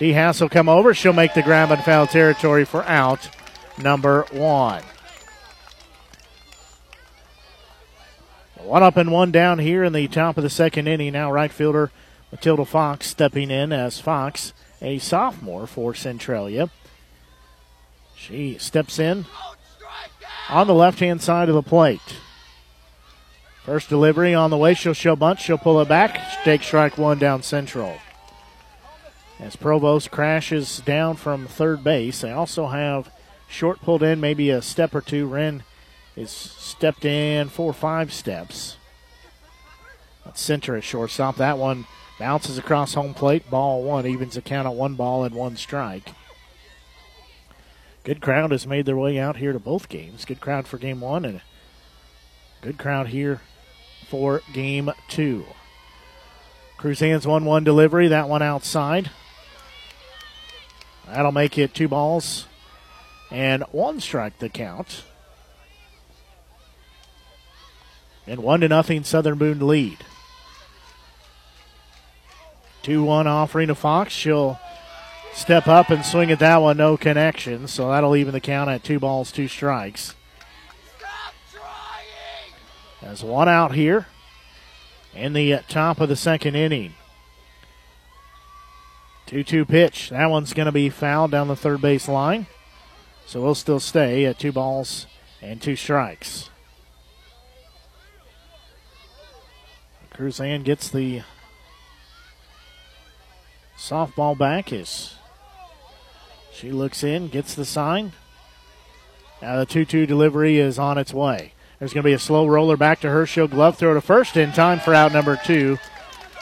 DeHaas 0.00 0.40
will 0.40 0.48
come 0.48 0.68
over. 0.68 0.94
She'll 0.94 1.12
make 1.12 1.34
the 1.34 1.42
grab 1.42 1.70
in 1.70 1.78
foul 1.78 2.06
territory 2.06 2.64
for 2.64 2.82
out 2.84 3.28
number 3.78 4.26
one. 4.32 4.82
One 8.62 8.82
up 8.82 8.96
and 8.96 9.12
one 9.12 9.30
down 9.30 9.58
here 9.58 9.84
in 9.84 9.92
the 9.92 10.08
top 10.08 10.36
of 10.36 10.42
the 10.42 10.50
second 10.50 10.88
inning. 10.88 11.12
Now 11.12 11.30
right 11.30 11.52
fielder 11.52 11.90
Matilda 12.32 12.64
Fox 12.64 13.06
stepping 13.06 13.50
in 13.50 13.72
as 13.72 14.00
Fox, 14.00 14.52
a 14.82 14.98
sophomore 14.98 15.66
for 15.66 15.94
Centralia. 15.94 16.70
She 18.16 18.58
steps 18.58 18.98
in 18.98 19.26
on 20.48 20.66
the 20.66 20.74
left 20.74 20.98
hand 21.00 21.22
side 21.22 21.48
of 21.48 21.54
the 21.54 21.62
plate. 21.62 22.16
First 23.64 23.88
delivery 23.88 24.32
on 24.32 24.50
the 24.50 24.56
way. 24.56 24.74
She'll 24.74 24.94
show 24.94 25.16
bunt. 25.16 25.40
She'll 25.40 25.58
pull 25.58 25.80
it 25.80 25.88
back. 25.88 26.20
Take 26.44 26.62
strike 26.62 26.96
one 26.96 27.18
down 27.18 27.42
central. 27.42 27.98
As 29.38 29.56
Provost 29.56 30.10
crashes 30.10 30.80
down 30.80 31.16
from 31.16 31.46
third 31.46 31.84
base, 31.84 32.22
they 32.22 32.32
also 32.32 32.68
have 32.68 33.10
short 33.48 33.80
pulled 33.80 34.02
in 34.02 34.20
maybe 34.20 34.50
a 34.50 34.62
step 34.62 34.94
or 34.94 35.00
two. 35.00 35.26
Wren 35.26 35.62
is 36.16 36.30
stepped 36.30 37.04
in 37.04 37.48
four 37.48 37.70
or 37.70 37.74
five 37.74 38.12
steps. 38.12 38.76
Let's 40.24 40.40
center 40.40 40.76
at 40.76 40.84
shortstop. 40.84 41.36
That 41.36 41.58
one 41.58 41.86
bounces 42.18 42.58
across 42.58 42.94
home 42.94 43.14
plate. 43.14 43.48
Ball 43.50 43.82
one 43.82 44.06
evens 44.06 44.34
the 44.34 44.42
count 44.42 44.66
at 44.66 44.74
one 44.74 44.94
ball 44.94 45.24
and 45.24 45.34
one 45.34 45.56
strike. 45.56 46.12
Good 48.02 48.20
crowd 48.20 48.50
has 48.52 48.66
made 48.66 48.86
their 48.86 48.96
way 48.96 49.18
out 49.18 49.36
here 49.36 49.52
to 49.52 49.58
both 49.58 49.88
games. 49.88 50.24
Good 50.24 50.40
crowd 50.40 50.66
for 50.66 50.78
game 50.78 51.00
one 51.00 51.24
and 51.24 51.42
good 52.60 52.78
crowd 52.78 53.08
here 53.08 53.40
for 54.08 54.42
game 54.52 54.90
two. 55.08 55.44
Cruzan's 56.78 57.26
1 57.26 57.44
1 57.44 57.64
delivery. 57.64 58.08
That 58.08 58.28
one 58.28 58.42
outside. 58.42 59.10
That'll 61.06 61.32
make 61.32 61.56
it 61.56 61.74
two 61.74 61.88
balls 61.88 62.46
and 63.30 63.62
one 63.72 64.00
strike 64.00 64.38
the 64.38 64.48
count. 64.48 65.04
And 68.26 68.42
one 68.42 68.60
to 68.60 68.68
nothing 68.68 69.04
Southern 69.04 69.38
Boone 69.38 69.66
lead. 69.66 69.98
2 72.82 73.02
1 73.02 73.26
offering 73.26 73.68
to 73.68 73.74
Fox. 73.74 74.12
She'll 74.12 74.60
step 75.32 75.66
up 75.66 75.90
and 75.90 76.04
swing 76.04 76.30
at 76.30 76.38
that 76.38 76.58
one. 76.58 76.76
No 76.76 76.96
connection. 76.96 77.66
So 77.68 77.90
that'll 77.90 78.16
even 78.16 78.32
the 78.32 78.40
count 78.40 78.70
at 78.70 78.84
two 78.84 78.98
balls, 78.98 79.32
two 79.32 79.48
strikes. 79.48 80.14
There's 83.02 83.22
one 83.22 83.48
out 83.48 83.74
here 83.74 84.06
in 85.14 85.32
the 85.32 85.54
uh, 85.54 85.62
top 85.68 86.00
of 86.00 86.08
the 86.08 86.16
second 86.16 86.56
inning. 86.56 86.94
2 89.26 89.44
2 89.44 89.64
pitch. 89.64 90.10
That 90.10 90.30
one's 90.30 90.52
going 90.52 90.66
to 90.66 90.72
be 90.72 90.88
fouled 90.88 91.30
down 91.30 91.48
the 91.48 91.56
third 91.56 91.80
base 91.80 92.08
line. 92.08 92.46
So 93.26 93.42
we'll 93.42 93.56
still 93.56 93.80
stay 93.80 94.24
at 94.24 94.38
two 94.38 94.52
balls 94.52 95.06
and 95.42 95.60
two 95.60 95.76
strikes. 95.76 96.50
Cruzan 100.16 100.64
gets 100.64 100.88
the 100.88 101.20
softball 103.76 104.36
back 104.36 104.72
as 104.72 105.14
she 106.50 106.70
looks 106.70 107.04
in, 107.04 107.28
gets 107.28 107.54
the 107.54 107.66
sign. 107.66 108.12
Now 109.42 109.58
the 109.58 109.66
2 109.66 109.84
2 109.84 110.06
delivery 110.06 110.58
is 110.58 110.78
on 110.78 110.96
its 110.96 111.12
way. 111.12 111.52
There's 111.78 111.92
going 111.92 112.02
to 112.02 112.08
be 112.08 112.14
a 112.14 112.18
slow 112.18 112.46
roller 112.46 112.78
back 112.78 113.00
to 113.00 113.10
her. 113.10 113.26
She'll 113.26 113.46
glove 113.46 113.76
throw 113.76 113.92
to 113.92 114.00
first 114.00 114.38
in 114.38 114.52
time 114.52 114.80
for 114.80 114.94
out 114.94 115.12
number 115.12 115.38
two. 115.44 115.76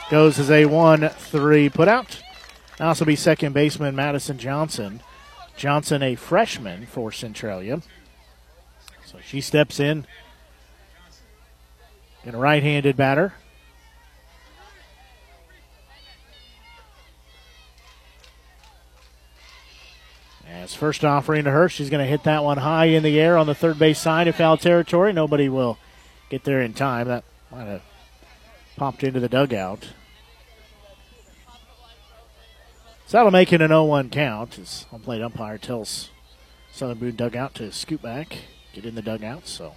Goes 0.09 0.39
as 0.39 0.53
a 0.53 0.67
1 0.67 1.09
3 1.09 1.69
put 1.71 1.89
out. 1.89 2.23
Also 2.79 3.05
be 3.05 3.17
second 3.17 3.55
baseman 3.55 3.97
Madison 3.97 4.39
Johnson. 4.39 5.01
Johnson, 5.57 6.01
a 6.01 6.15
freshman 6.15 6.87
for 6.87 7.11
Centralia. 7.11 7.83
So 9.05 9.19
she 9.21 9.41
steps 9.41 9.81
in 9.81 10.07
in 12.23 12.37
a 12.37 12.39
right 12.39 12.63
handed 12.63 12.97
batter. 12.97 13.35
As 20.65 20.75
first 20.75 21.05
offering 21.05 21.45
to 21.45 21.51
her, 21.51 21.69
she's 21.69 21.91
going 21.91 22.03
to 22.03 22.11
hit 22.11 22.23
that 22.23 22.43
one 22.43 22.57
high 22.57 22.87
in 22.87 23.03
the 23.03 23.21
air 23.21 23.37
on 23.37 23.47
the 23.47 23.55
third 23.55 23.79
base 23.79 23.99
side 23.99 24.29
of 24.29 24.37
foul 24.37 24.57
territory. 24.57 25.13
Nobody 25.13 25.47
will 25.47 25.77
get 26.31 26.45
there 26.45 26.63
in 26.63 26.73
time. 26.73 27.07
That 27.07 27.23
might 27.53 27.67
have 27.67 27.83
popped 28.75 29.05
into 29.05 29.21
the 29.21 29.29
dugout. 29.29 29.91
So 33.05 33.19
that'll 33.19 33.31
make 33.31 33.53
it 33.53 33.61
an 33.61 33.69
0 33.69 33.85
1 33.85 34.09
count 34.09 34.59
as 34.59 34.85
home 34.85 35.03
plate 35.03 35.21
umpire 35.21 35.59
tells 35.59 36.09
Southern 36.73 36.97
Boone 36.97 37.17
dugout 37.17 37.55
to 37.57 37.71
scoot 37.71 38.01
back, 38.01 38.35
get 38.73 38.87
in 38.87 38.95
the 38.95 39.03
dugout. 39.03 39.47
So 39.47 39.75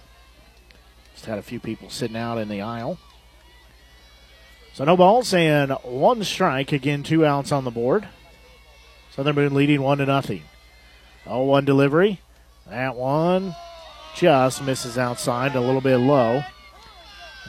just 1.12 1.26
had 1.26 1.36
a 1.36 1.42
few 1.42 1.60
people 1.60 1.90
sitting 1.90 2.16
out 2.16 2.38
in 2.38 2.48
the 2.48 2.62
aisle. 2.62 2.98
So 4.72 4.84
no 4.84 4.96
balls 4.96 5.34
and 5.34 5.70
one 5.82 6.24
strike. 6.24 6.72
Again, 6.72 7.02
two 7.02 7.26
outs 7.26 7.52
on 7.52 7.64
the 7.64 7.70
board. 7.70 8.08
Southern 9.10 9.34
Boone 9.34 9.52
leading 9.52 9.82
one 9.82 9.98
to 9.98 10.06
nothing. 10.06 10.44
0 11.24 11.44
1 11.44 11.64
delivery. 11.64 12.20
That 12.68 12.96
one 12.96 13.54
just 14.16 14.62
misses 14.62 14.98
outside, 14.98 15.54
a 15.54 15.60
little 15.60 15.80
bit 15.80 15.96
low. 15.98 16.42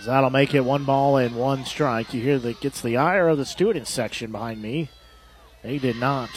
That'll 0.05 0.29
make 0.29 0.53
it 0.53 0.61
one 0.61 0.85
ball 0.85 1.17
and 1.17 1.35
one 1.35 1.65
strike. 1.65 2.13
You 2.13 2.21
hear 2.21 2.39
that 2.39 2.61
gets 2.61 2.81
the 2.81 2.95
ire 2.95 3.27
of 3.27 3.37
the 3.37 3.45
student 3.45 3.87
section 3.87 4.31
behind 4.31 4.61
me. 4.61 4.89
They 5.61 5.77
did 5.77 5.97
not 5.97 6.29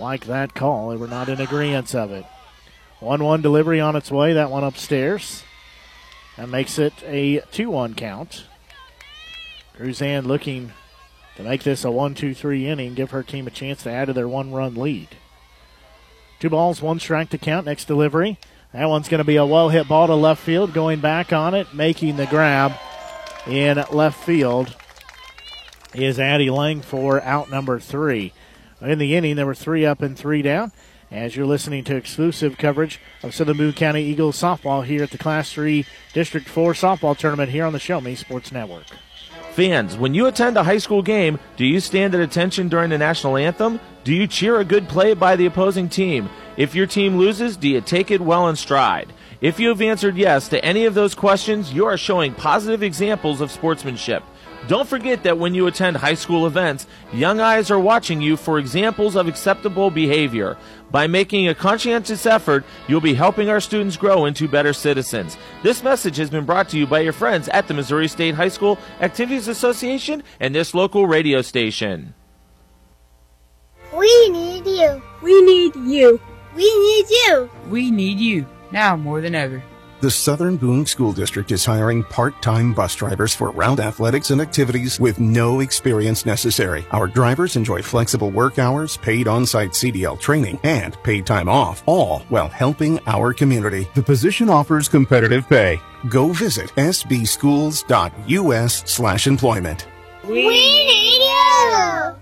like 0.00 0.24
that 0.26 0.54
call. 0.54 0.88
They 0.88 0.96
were 0.96 1.06
not 1.06 1.28
in 1.28 1.40
agreement 1.40 1.94
of 1.94 2.10
it. 2.12 2.24
1 3.00 3.22
1 3.22 3.42
delivery 3.42 3.80
on 3.80 3.94
its 3.94 4.10
way. 4.10 4.32
That 4.32 4.50
one 4.50 4.64
upstairs. 4.64 5.42
That 6.36 6.48
makes 6.48 6.78
it 6.78 6.94
a 7.04 7.40
2 7.52 7.70
1 7.70 7.94
count. 7.94 8.44
Cruzan 9.76 10.24
looking 10.24 10.72
to 11.36 11.42
make 11.42 11.62
this 11.62 11.84
a 11.84 11.90
1 11.90 12.14
2 12.14 12.34
3 12.34 12.66
inning, 12.66 12.94
give 12.94 13.10
her 13.10 13.22
team 13.22 13.46
a 13.46 13.50
chance 13.50 13.82
to 13.82 13.90
add 13.90 14.06
to 14.06 14.12
their 14.12 14.28
one 14.28 14.52
run 14.52 14.74
lead. 14.74 15.08
Two 16.40 16.50
balls, 16.50 16.80
one 16.80 17.00
strike 17.00 17.30
to 17.30 17.38
count. 17.38 17.66
Next 17.66 17.86
delivery. 17.86 18.38
That 18.72 18.88
one's 18.88 19.08
going 19.08 19.18
to 19.18 19.24
be 19.24 19.36
a 19.36 19.46
well 19.46 19.70
hit 19.70 19.88
ball 19.88 20.06
to 20.06 20.14
left 20.14 20.42
field. 20.42 20.72
Going 20.72 21.00
back 21.00 21.32
on 21.32 21.54
it, 21.54 21.74
making 21.74 22.16
the 22.16 22.26
grab 22.26 22.74
in 23.46 23.82
left 23.90 24.22
field 24.24 24.76
is 25.94 26.20
Addie 26.20 26.50
Lang 26.50 26.82
for 26.82 27.20
out 27.22 27.50
number 27.50 27.80
three. 27.80 28.32
In 28.80 28.98
the 28.98 29.16
inning, 29.16 29.36
there 29.36 29.46
were 29.46 29.54
three 29.54 29.84
up 29.84 30.02
and 30.02 30.16
three 30.16 30.42
down. 30.42 30.70
As 31.10 31.34
you're 31.34 31.46
listening 31.46 31.84
to 31.84 31.96
exclusive 31.96 32.58
coverage 32.58 33.00
of 33.22 33.34
Southern 33.34 33.56
Boone 33.56 33.72
County 33.72 34.02
Eagles 34.04 34.40
softball 34.40 34.84
here 34.84 35.02
at 35.02 35.10
the 35.10 35.16
Class 35.16 35.50
3 35.50 35.86
District 36.12 36.46
4 36.46 36.74
softball 36.74 37.16
tournament 37.16 37.50
here 37.50 37.64
on 37.64 37.72
the 37.72 37.78
Show 37.78 37.98
Me 38.02 38.14
Sports 38.14 38.52
Network. 38.52 38.84
Fans, 39.58 39.96
when 39.96 40.14
you 40.14 40.26
attend 40.26 40.56
a 40.56 40.62
high 40.62 40.78
school 40.78 41.02
game, 41.02 41.40
do 41.56 41.66
you 41.66 41.80
stand 41.80 42.14
at 42.14 42.20
attention 42.20 42.68
during 42.68 42.90
the 42.90 42.96
national 42.96 43.36
anthem? 43.36 43.80
Do 44.04 44.14
you 44.14 44.28
cheer 44.28 44.60
a 44.60 44.64
good 44.64 44.88
play 44.88 45.14
by 45.14 45.34
the 45.34 45.46
opposing 45.46 45.88
team? 45.88 46.30
If 46.56 46.76
your 46.76 46.86
team 46.86 47.16
loses, 47.16 47.56
do 47.56 47.68
you 47.68 47.80
take 47.80 48.12
it 48.12 48.20
well 48.20 48.48
in 48.48 48.54
stride? 48.54 49.12
If 49.40 49.58
you 49.58 49.70
have 49.70 49.82
answered 49.82 50.16
yes 50.16 50.46
to 50.50 50.64
any 50.64 50.84
of 50.84 50.94
those 50.94 51.16
questions, 51.16 51.72
you 51.72 51.86
are 51.86 51.96
showing 51.96 52.34
positive 52.34 52.84
examples 52.84 53.40
of 53.40 53.50
sportsmanship. 53.50 54.22
Don't 54.68 54.88
forget 54.88 55.24
that 55.24 55.38
when 55.38 55.54
you 55.54 55.66
attend 55.66 55.96
high 55.96 56.14
school 56.14 56.46
events, 56.46 56.86
young 57.12 57.40
eyes 57.40 57.68
are 57.68 57.80
watching 57.80 58.20
you 58.20 58.36
for 58.36 58.60
examples 58.60 59.16
of 59.16 59.26
acceptable 59.26 59.90
behavior. 59.90 60.56
By 60.90 61.06
making 61.06 61.48
a 61.48 61.54
conscientious 61.54 62.24
effort, 62.24 62.64
you'll 62.86 63.00
be 63.00 63.14
helping 63.14 63.50
our 63.50 63.60
students 63.60 63.96
grow 63.96 64.24
into 64.24 64.48
better 64.48 64.72
citizens. 64.72 65.36
This 65.62 65.82
message 65.82 66.16
has 66.16 66.30
been 66.30 66.46
brought 66.46 66.68
to 66.70 66.78
you 66.78 66.86
by 66.86 67.00
your 67.00 67.12
friends 67.12 67.48
at 67.48 67.68
the 67.68 67.74
Missouri 67.74 68.08
State 68.08 68.34
High 68.34 68.48
School 68.48 68.78
Activities 69.00 69.48
Association 69.48 70.22
and 70.40 70.54
this 70.54 70.74
local 70.74 71.06
radio 71.06 71.42
station. 71.42 72.14
We 73.94 74.28
need 74.30 74.66
you. 74.66 75.02
We 75.22 75.42
need 75.42 75.76
you. 75.76 76.20
We 76.54 76.62
need 76.62 77.06
you. 77.10 77.50
We 77.68 77.90
need 77.90 78.18
you 78.18 78.46
now 78.72 78.96
more 78.96 79.20
than 79.20 79.34
ever. 79.34 79.62
The 80.00 80.10
Southern 80.12 80.56
Boone 80.56 80.86
School 80.86 81.12
District 81.12 81.50
is 81.50 81.64
hiring 81.64 82.04
part-time 82.04 82.72
bus 82.72 82.94
drivers 82.94 83.34
for 83.34 83.50
route 83.50 83.80
athletics 83.80 84.30
and 84.30 84.40
activities 84.40 85.00
with 85.00 85.18
no 85.18 85.58
experience 85.58 86.24
necessary. 86.24 86.86
Our 86.92 87.08
drivers 87.08 87.56
enjoy 87.56 87.82
flexible 87.82 88.30
work 88.30 88.60
hours, 88.60 88.96
paid 88.96 89.26
on-site 89.26 89.72
CDL 89.72 90.20
training, 90.20 90.60
and 90.62 90.96
paid 91.02 91.26
time 91.26 91.48
off, 91.48 91.82
all 91.86 92.20
while 92.28 92.46
helping 92.46 93.00
our 93.08 93.32
community. 93.32 93.88
The 93.96 94.02
position 94.04 94.48
offers 94.48 94.88
competitive 94.88 95.48
pay. 95.48 95.80
Go 96.08 96.28
visit 96.28 96.70
sbschools.us 96.76 98.82
slash 98.86 99.26
employment. 99.26 99.88
We 100.22 100.46
need 100.46 101.24
you. 101.24 102.14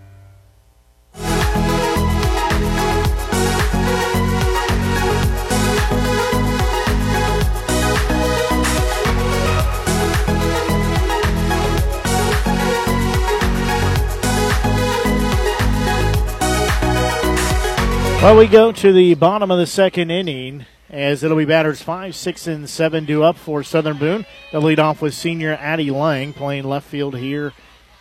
Well, 18.27 18.39
we 18.39 18.49
go 18.49 18.73
to 18.73 18.93
the 18.93 19.15
bottom 19.15 19.53
of 19.53 19.59
the 19.61 19.69
second 19.69 20.11
inning 20.11 20.67
as 20.91 21.23
it'll 21.23 21.37
be 21.37 21.45
batters 21.45 21.81
five, 21.81 22.17
six, 22.17 22.49
and 22.49 22.69
seven 22.69 23.05
due 23.05 23.23
up 23.23 23.37
for 23.37 23.63
Southern 23.63 23.99
Boone. 23.99 24.27
They'll 24.51 24.63
lead 24.63 24.81
off 24.81 25.01
with 25.01 25.15
senior 25.15 25.53
Addie 25.53 25.93
Lang 25.93 26.33
playing 26.33 26.65
left 26.65 26.89
field 26.89 27.17
here 27.17 27.53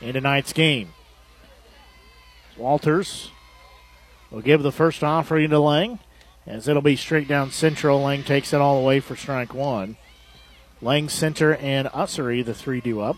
in 0.01 0.13
tonight's 0.13 0.51
game. 0.51 0.93
Walters 2.57 3.29
will 4.31 4.41
give 4.41 4.63
the 4.63 4.71
first 4.71 5.03
offering 5.03 5.51
to 5.51 5.59
Lang 5.59 5.99
as 6.47 6.67
it'll 6.67 6.81
be 6.81 6.95
straight 6.95 7.27
down 7.27 7.51
central. 7.51 8.01
Lang 8.01 8.23
takes 8.23 8.51
it 8.51 8.59
all 8.59 8.81
the 8.81 8.87
way 8.87 8.99
for 8.99 9.15
strike 9.15 9.53
one. 9.53 9.95
Lang, 10.81 11.07
center, 11.07 11.53
and 11.57 11.87
Ussery, 11.89 12.43
the 12.43 12.55
three 12.55 12.81
due 12.81 12.99
up. 12.99 13.17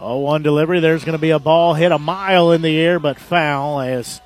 Oh, 0.00 0.18
one 0.18 0.42
delivery. 0.42 0.78
There's 0.78 1.04
going 1.04 1.16
to 1.16 1.20
be 1.20 1.30
a 1.30 1.40
ball 1.40 1.74
hit 1.74 1.90
a 1.90 1.98
mile 1.98 2.52
in 2.52 2.62
the 2.62 2.78
air, 2.78 3.00
but 3.00 3.18
foul 3.18 3.80
as 3.80 4.20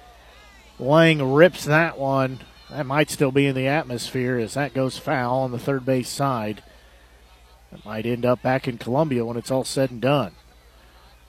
Lang 0.78 1.32
rips 1.32 1.64
that 1.64 1.98
one. 1.98 2.40
That 2.70 2.86
might 2.86 3.10
still 3.10 3.30
be 3.30 3.46
in 3.46 3.54
the 3.54 3.68
atmosphere 3.68 4.38
as 4.38 4.54
that 4.54 4.74
goes 4.74 4.98
foul 4.98 5.40
on 5.40 5.52
the 5.52 5.58
third 5.58 5.86
base 5.86 6.08
side. 6.08 6.62
It 7.72 7.84
might 7.84 8.04
end 8.04 8.26
up 8.26 8.42
back 8.42 8.68
in 8.68 8.76
Columbia 8.76 9.24
when 9.24 9.36
it's 9.36 9.50
all 9.50 9.64
said 9.64 9.90
and 9.90 10.00
done. 10.00 10.32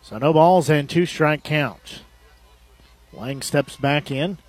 So 0.01 0.17
no 0.17 0.33
balls 0.33 0.69
and 0.69 0.89
two 0.89 1.05
strike 1.05 1.43
count. 1.43 2.01
Lang 3.13 3.41
steps 3.41 3.77
back 3.77 4.11
in. 4.11 4.39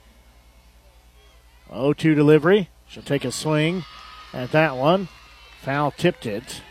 0 1.68 1.92
2 1.92 2.14
delivery. 2.14 2.70
She'll 2.88 3.02
take 3.02 3.24
a 3.24 3.30
swing 3.30 3.84
at 4.32 4.50
that 4.52 4.76
one. 4.76 5.08
Foul 5.62 5.92
tipped 5.92 6.26
it. 6.26 6.62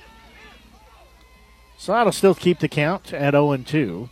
So 1.83 1.91
that'll 1.91 2.13
still 2.13 2.33
keep 2.33 2.59
the 2.59 2.69
count 2.69 3.11
at 3.11 3.33
0 3.33 3.57
2. 3.57 4.09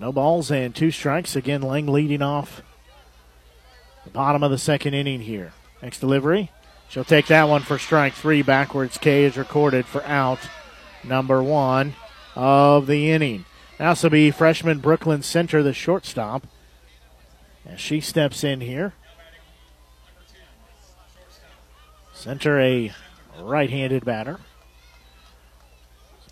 No 0.00 0.10
balls 0.10 0.50
and 0.50 0.74
two 0.74 0.90
strikes. 0.90 1.36
Again, 1.36 1.62
Lang 1.62 1.86
leading 1.86 2.20
off 2.20 2.60
the 4.02 4.10
bottom 4.10 4.42
of 4.42 4.50
the 4.50 4.58
second 4.58 4.94
inning 4.94 5.20
here. 5.20 5.52
Next 5.80 6.00
delivery. 6.00 6.50
She'll 6.88 7.04
take 7.04 7.28
that 7.28 7.48
one 7.48 7.62
for 7.62 7.78
strike 7.78 8.14
three. 8.14 8.42
Backwards 8.42 8.98
K 8.98 9.22
is 9.22 9.36
recorded 9.36 9.86
for 9.86 10.02
out 10.02 10.40
number 11.04 11.40
one 11.40 11.94
of 12.34 12.88
the 12.88 13.12
inning. 13.12 13.44
Now 13.78 13.92
this 13.92 14.02
will 14.02 14.10
be 14.10 14.32
freshman 14.32 14.80
Brooklyn 14.80 15.22
Center, 15.22 15.62
the 15.62 15.72
shortstop. 15.72 16.48
As 17.64 17.78
she 17.78 18.00
steps 18.00 18.42
in 18.42 18.60
here. 18.60 18.92
Center, 22.22 22.60
a 22.60 22.92
right 23.40 23.68
handed 23.68 24.04
batter. 24.04 24.38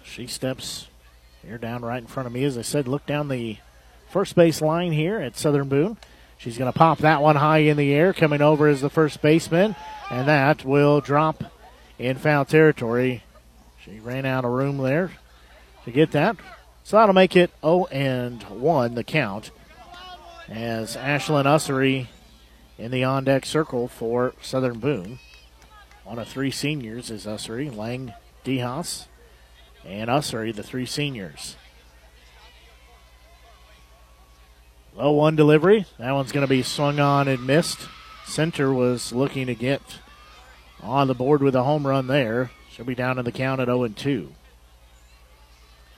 She 0.04 0.28
steps 0.28 0.86
here 1.44 1.58
down 1.58 1.82
right 1.82 2.00
in 2.00 2.06
front 2.06 2.28
of 2.28 2.32
me. 2.32 2.44
As 2.44 2.56
I 2.56 2.62
said, 2.62 2.86
look 2.86 3.06
down 3.06 3.26
the 3.26 3.56
first 4.08 4.36
base 4.36 4.62
line 4.62 4.92
here 4.92 5.18
at 5.18 5.36
Southern 5.36 5.68
Boone. 5.68 5.96
She's 6.38 6.56
going 6.56 6.72
to 6.72 6.78
pop 6.78 6.98
that 6.98 7.20
one 7.20 7.34
high 7.34 7.58
in 7.58 7.76
the 7.76 7.92
air. 7.92 8.12
Coming 8.12 8.40
over 8.40 8.68
is 8.68 8.80
the 8.80 8.88
first 8.88 9.20
baseman, 9.20 9.74
and 10.12 10.28
that 10.28 10.64
will 10.64 11.00
drop 11.00 11.42
in 11.98 12.18
foul 12.18 12.44
territory. 12.44 13.24
She 13.84 13.98
ran 13.98 14.24
out 14.24 14.44
of 14.44 14.52
room 14.52 14.78
there 14.78 15.10
to 15.86 15.90
get 15.90 16.12
that. 16.12 16.36
So 16.84 16.98
that'll 16.98 17.16
make 17.16 17.34
it 17.34 17.50
0 17.62 17.86
and 17.86 18.40
1 18.44 18.94
the 18.94 19.02
count. 19.02 19.50
As 20.48 20.96
Ashlyn 20.96 21.46
Ussery 21.46 22.06
in 22.78 22.92
the 22.92 23.02
on 23.02 23.24
deck 23.24 23.44
circle 23.44 23.88
for 23.88 24.34
Southern 24.40 24.78
Boone. 24.78 25.18
One 26.10 26.18
of 26.18 26.26
three 26.26 26.50
seniors 26.50 27.08
is 27.08 27.24
Ussery, 27.24 27.72
Lang, 27.72 28.14
DeHaas, 28.44 29.06
and 29.86 30.10
Ussery, 30.10 30.52
the 30.52 30.64
three 30.64 30.84
seniors. 30.84 31.54
Low 34.96 35.12
one 35.12 35.36
delivery. 35.36 35.86
That 36.00 36.10
one's 36.10 36.32
going 36.32 36.44
to 36.44 36.50
be 36.50 36.64
swung 36.64 36.98
on 36.98 37.28
and 37.28 37.46
missed. 37.46 37.86
Center 38.26 38.72
was 38.72 39.12
looking 39.12 39.46
to 39.46 39.54
get 39.54 39.80
on 40.82 41.06
the 41.06 41.14
board 41.14 41.44
with 41.44 41.54
a 41.54 41.62
home 41.62 41.86
run 41.86 42.08
there. 42.08 42.50
She'll 42.72 42.84
be 42.84 42.96
down 42.96 43.20
in 43.20 43.24
the 43.24 43.30
count 43.30 43.60
at 43.60 43.68
0 43.68 43.84
and 43.84 43.96
2. 43.96 44.32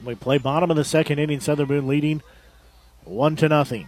We 0.04 0.14
play 0.14 0.36
bottom 0.36 0.70
of 0.70 0.76
the 0.76 0.84
second 0.84 1.20
inning. 1.20 1.40
Southern 1.40 1.68
Boone 1.68 1.88
leading 1.88 2.20
one 3.04 3.34
to 3.36 3.48
nothing. 3.48 3.86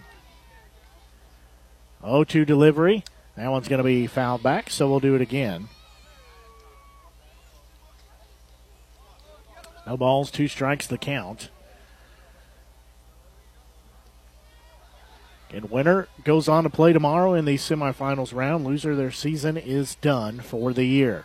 0 2.00 2.24
2 2.24 2.46
delivery. 2.46 3.04
That 3.37 3.50
one's 3.50 3.68
going 3.68 3.76
to 3.76 3.84
be 3.84 4.06
fouled 4.06 4.42
back, 4.42 4.70
so 4.70 4.88
we'll 4.88 5.00
do 5.00 5.14
it 5.14 5.20
again. 5.20 5.68
No 9.86 9.96
balls, 9.96 10.30
two 10.30 10.48
strikes 10.48 10.86
the 10.86 10.98
count. 10.98 11.50
And 15.50 15.70
winner 15.70 16.08
goes 16.24 16.48
on 16.48 16.64
to 16.64 16.70
play 16.70 16.92
tomorrow 16.92 17.34
in 17.34 17.44
the 17.44 17.56
semifinals 17.56 18.34
round. 18.34 18.64
Loser, 18.64 18.96
their 18.96 19.12
season 19.12 19.56
is 19.56 19.94
done 19.96 20.40
for 20.40 20.72
the 20.72 20.84
year. 20.84 21.24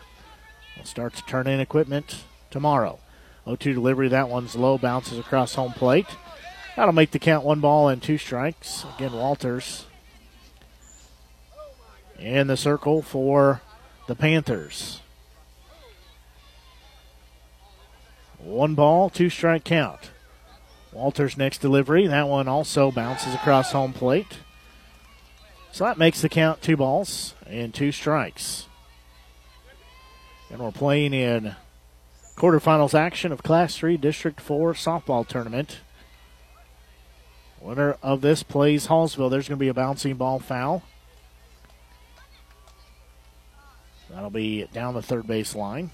They'll 0.76 0.84
start 0.84 1.14
to 1.14 1.22
turn 1.24 1.48
in 1.48 1.58
equipment 1.58 2.24
tomorrow. 2.50 3.00
0 3.44 3.56
2 3.56 3.72
delivery, 3.72 4.08
that 4.08 4.28
one's 4.28 4.54
low, 4.54 4.78
bounces 4.78 5.18
across 5.18 5.54
home 5.54 5.72
plate. 5.72 6.06
That'll 6.76 6.92
make 6.92 7.10
the 7.10 7.18
count 7.18 7.44
one 7.44 7.60
ball 7.60 7.88
and 7.88 8.00
two 8.00 8.18
strikes. 8.18 8.84
Again, 8.96 9.12
Walters 9.12 9.86
in 12.20 12.46
the 12.46 12.56
circle 12.56 13.02
for 13.02 13.62
the 14.06 14.14
Panthers. 14.14 14.99
One 18.42 18.74
ball, 18.74 19.10
two 19.10 19.30
strike 19.30 19.64
count. 19.64 20.10
Walters' 20.92 21.36
next 21.36 21.58
delivery. 21.58 22.06
That 22.06 22.28
one 22.28 22.48
also 22.48 22.90
bounces 22.90 23.34
across 23.34 23.72
home 23.72 23.92
plate. 23.92 24.38
So 25.72 25.84
that 25.84 25.98
makes 25.98 26.20
the 26.20 26.28
count 26.28 26.62
two 26.62 26.76
balls 26.76 27.34
and 27.46 27.72
two 27.72 27.92
strikes. 27.92 28.66
And 30.50 30.58
we're 30.58 30.72
playing 30.72 31.14
in 31.14 31.54
quarterfinals 32.36 32.94
action 32.94 33.30
of 33.30 33.42
Class 33.42 33.76
3 33.76 33.96
District 33.96 34.40
4 34.40 34.72
softball 34.74 35.26
tournament. 35.26 35.80
Winner 37.60 37.98
of 38.02 38.20
this 38.22 38.42
plays 38.42 38.86
Hallsville. 38.86 39.30
There's 39.30 39.48
going 39.48 39.58
to 39.58 39.64
be 39.64 39.68
a 39.68 39.74
bouncing 39.74 40.16
ball 40.16 40.38
foul. 40.38 40.82
That'll 44.08 44.30
be 44.30 44.66
down 44.72 44.94
the 44.94 45.02
third 45.02 45.26
base 45.26 45.54
line. 45.54 45.92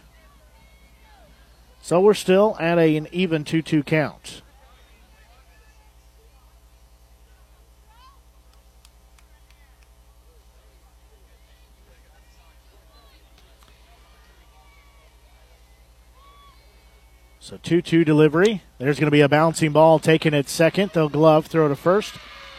So 1.87 2.01
we're 2.01 2.15
still 2.15 2.57
at 2.59 2.79
a, 2.79 2.97
an 2.97 3.07
even 3.13 3.45
2 3.45 3.63
2 3.63 3.85
count. 3.85 4.43
So 17.39 17.57
2 17.63 17.81
2 17.83 18.05
delivery. 18.05 18.65
There's 18.79 18.99
going 18.99 19.07
to 19.07 19.13
be 19.13 19.21
a 19.21 19.29
bouncing 19.29 19.71
ball 19.71 20.01
taken 20.01 20.35
at 20.35 20.49
second. 20.49 20.91
They'll 20.93 21.09
glove, 21.09 21.47
throw 21.47 21.69
to 21.69 21.77
first 21.77 22.17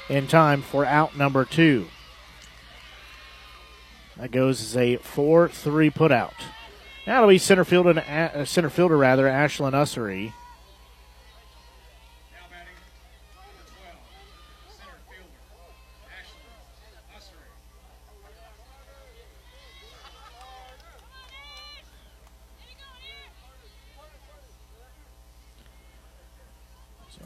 in 0.08 0.28
time 0.28 0.62
for 0.62 0.86
out 0.86 1.18
number 1.18 1.44
two. 1.44 1.88
That 4.16 4.32
goes 4.32 4.62
as 4.62 4.78
a 4.78 4.96
4 4.96 5.50
3 5.50 5.90
put 5.90 6.14
out. 6.14 6.34
It'll 7.08 7.30
be 7.30 7.38
center 7.38 7.64
fielder, 7.64 7.98
uh, 7.98 8.44
center 8.44 8.70
fielder 8.70 8.98
rather, 8.98 9.28
Ashlyn 9.28 9.72
Ussery. 9.72 10.34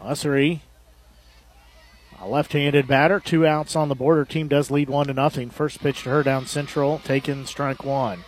Ussery, 0.03 0.59
a 2.19 2.27
left-handed 2.27 2.87
batter, 2.87 3.19
two 3.19 3.47
outs 3.47 3.75
on 3.75 3.87
the 3.87 3.95
board. 3.95 4.29
Team 4.29 4.47
does 4.47 4.69
lead 4.69 4.89
one 4.89 5.07
to 5.07 5.13
nothing. 5.13 5.49
First 5.49 5.79
pitch 5.79 6.03
to 6.03 6.09
her 6.09 6.21
down 6.21 6.45
central, 6.47 6.99
taken 6.99 7.45
strike 7.45 7.83
one. 7.83 8.23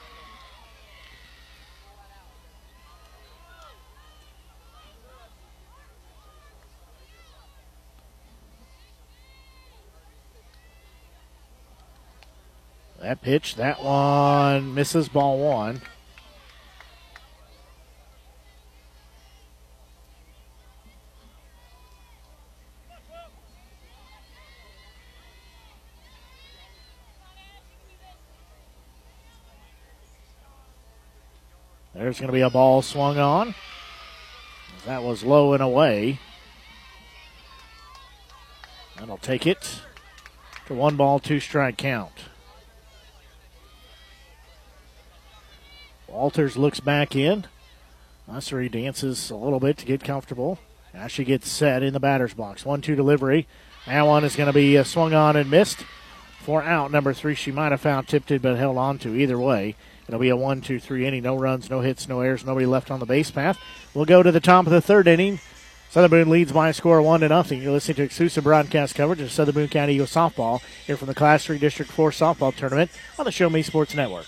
That 13.03 13.21
pitch, 13.21 13.55
that 13.55 13.83
one 13.83 14.73
misses 14.73 15.09
ball 15.09 15.37
one. 15.37 15.81
There's 31.93 32.19
going 32.21 32.27
to 32.27 32.31
be 32.31 32.39
a 32.39 32.49
ball 32.49 32.81
swung 32.81 33.17
on. 33.17 33.53
That 34.85 35.03
was 35.03 35.25
low 35.25 35.51
and 35.51 35.61
away. 35.61 36.19
That'll 38.97 39.17
take 39.17 39.45
it 39.45 39.81
to 40.67 40.73
one 40.73 40.95
ball, 40.95 41.19
two 41.19 41.41
strike 41.41 41.75
count. 41.75 42.13
Walters 46.13 46.55
looks 46.55 46.79
back 46.79 47.15
in. 47.15 47.45
Ussery 48.29 48.71
dances 48.71 49.31
a 49.31 49.35
little 49.35 49.59
bit 49.59 49.79
to 49.79 49.85
get 49.85 50.03
comfortable. 50.03 50.59
Now 50.93 51.07
she 51.07 51.23
gets 51.23 51.49
set 51.49 51.81
in 51.81 51.93
the 51.93 51.99
batter's 51.99 52.35
box. 52.35 52.63
One 52.63 52.81
two 52.81 52.95
delivery. 52.95 53.47
That 53.87 54.03
one 54.03 54.23
is 54.23 54.35
going 54.35 54.47
to 54.47 54.53
be 54.53 54.77
uh, 54.77 54.83
swung 54.83 55.15
on 55.15 55.35
and 55.35 55.49
missed 55.49 55.83
for 56.41 56.61
out 56.61 56.91
number 56.91 57.13
three. 57.13 57.33
She 57.33 57.51
might 57.51 57.71
have 57.71 57.81
found 57.81 58.07
tipped 58.07 58.29
it 58.29 58.43
but 58.43 58.57
held 58.57 58.77
on 58.77 58.99
to 58.99 59.15
either 59.15 59.39
way. 59.39 59.75
It'll 60.07 60.19
be 60.19 60.29
a 60.29 60.37
one, 60.37 60.61
two, 60.61 60.79
three 60.79 61.07
inning. 61.07 61.23
No 61.23 61.35
runs, 61.35 61.69
no 61.71 61.81
hits, 61.81 62.07
no 62.07 62.21
errors, 62.21 62.45
nobody 62.45 62.67
left 62.67 62.91
on 62.91 62.99
the 62.99 63.07
base 63.07 63.31
path. 63.31 63.57
We'll 63.95 64.05
go 64.05 64.21
to 64.21 64.31
the 64.31 64.39
top 64.39 64.67
of 64.67 64.71
the 64.71 64.81
third 64.81 65.07
inning. 65.07 65.39
Southern 65.89 66.11
Boone 66.11 66.29
leads 66.29 66.51
by 66.51 66.69
a 66.69 66.73
score 66.73 66.99
of 66.99 67.05
one 67.05 67.21
to 67.21 67.29
nothing. 67.29 67.61
You're 67.61 67.71
listening 67.71 67.95
to 67.95 68.03
exclusive 68.03 68.43
broadcast 68.43 68.93
coverage 68.93 69.21
of 69.21 69.31
Southern 69.31 69.55
Boone 69.55 69.67
County 69.67 69.95
Eagle 69.95 70.05
softball 70.05 70.61
here 70.85 70.97
from 70.97 71.07
the 71.07 71.15
Class 71.15 71.45
3 71.45 71.57
District 71.57 71.91
4 71.91 72.11
softball 72.11 72.55
tournament 72.55 72.91
on 73.17 73.25
the 73.25 73.31
Show 73.31 73.49
Me 73.49 73.63
Sports 73.63 73.95
Network. 73.95 74.27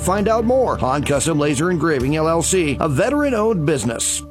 find 0.01 0.27
out 0.27 0.45
more. 0.45 0.77
Han 0.77 1.03
Custom 1.03 1.39
Laser 1.39 1.71
Engraving 1.71 2.13
LLC, 2.13 2.77
a 2.79 2.89
veteran 2.89 3.33
owned 3.33 3.65
business. 3.65 4.23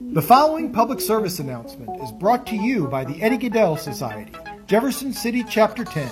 The 0.00 0.22
following 0.22 0.72
public 0.72 1.00
service 1.00 1.38
announcement 1.38 2.02
is 2.02 2.10
brought 2.12 2.46
to 2.48 2.56
you 2.56 2.88
by 2.88 3.04
the 3.04 3.22
Eddie 3.22 3.38
Gaedel 3.38 3.78
Society, 3.78 4.32
Jefferson 4.66 5.12
City 5.12 5.44
Chapter 5.48 5.84
10, 5.84 6.10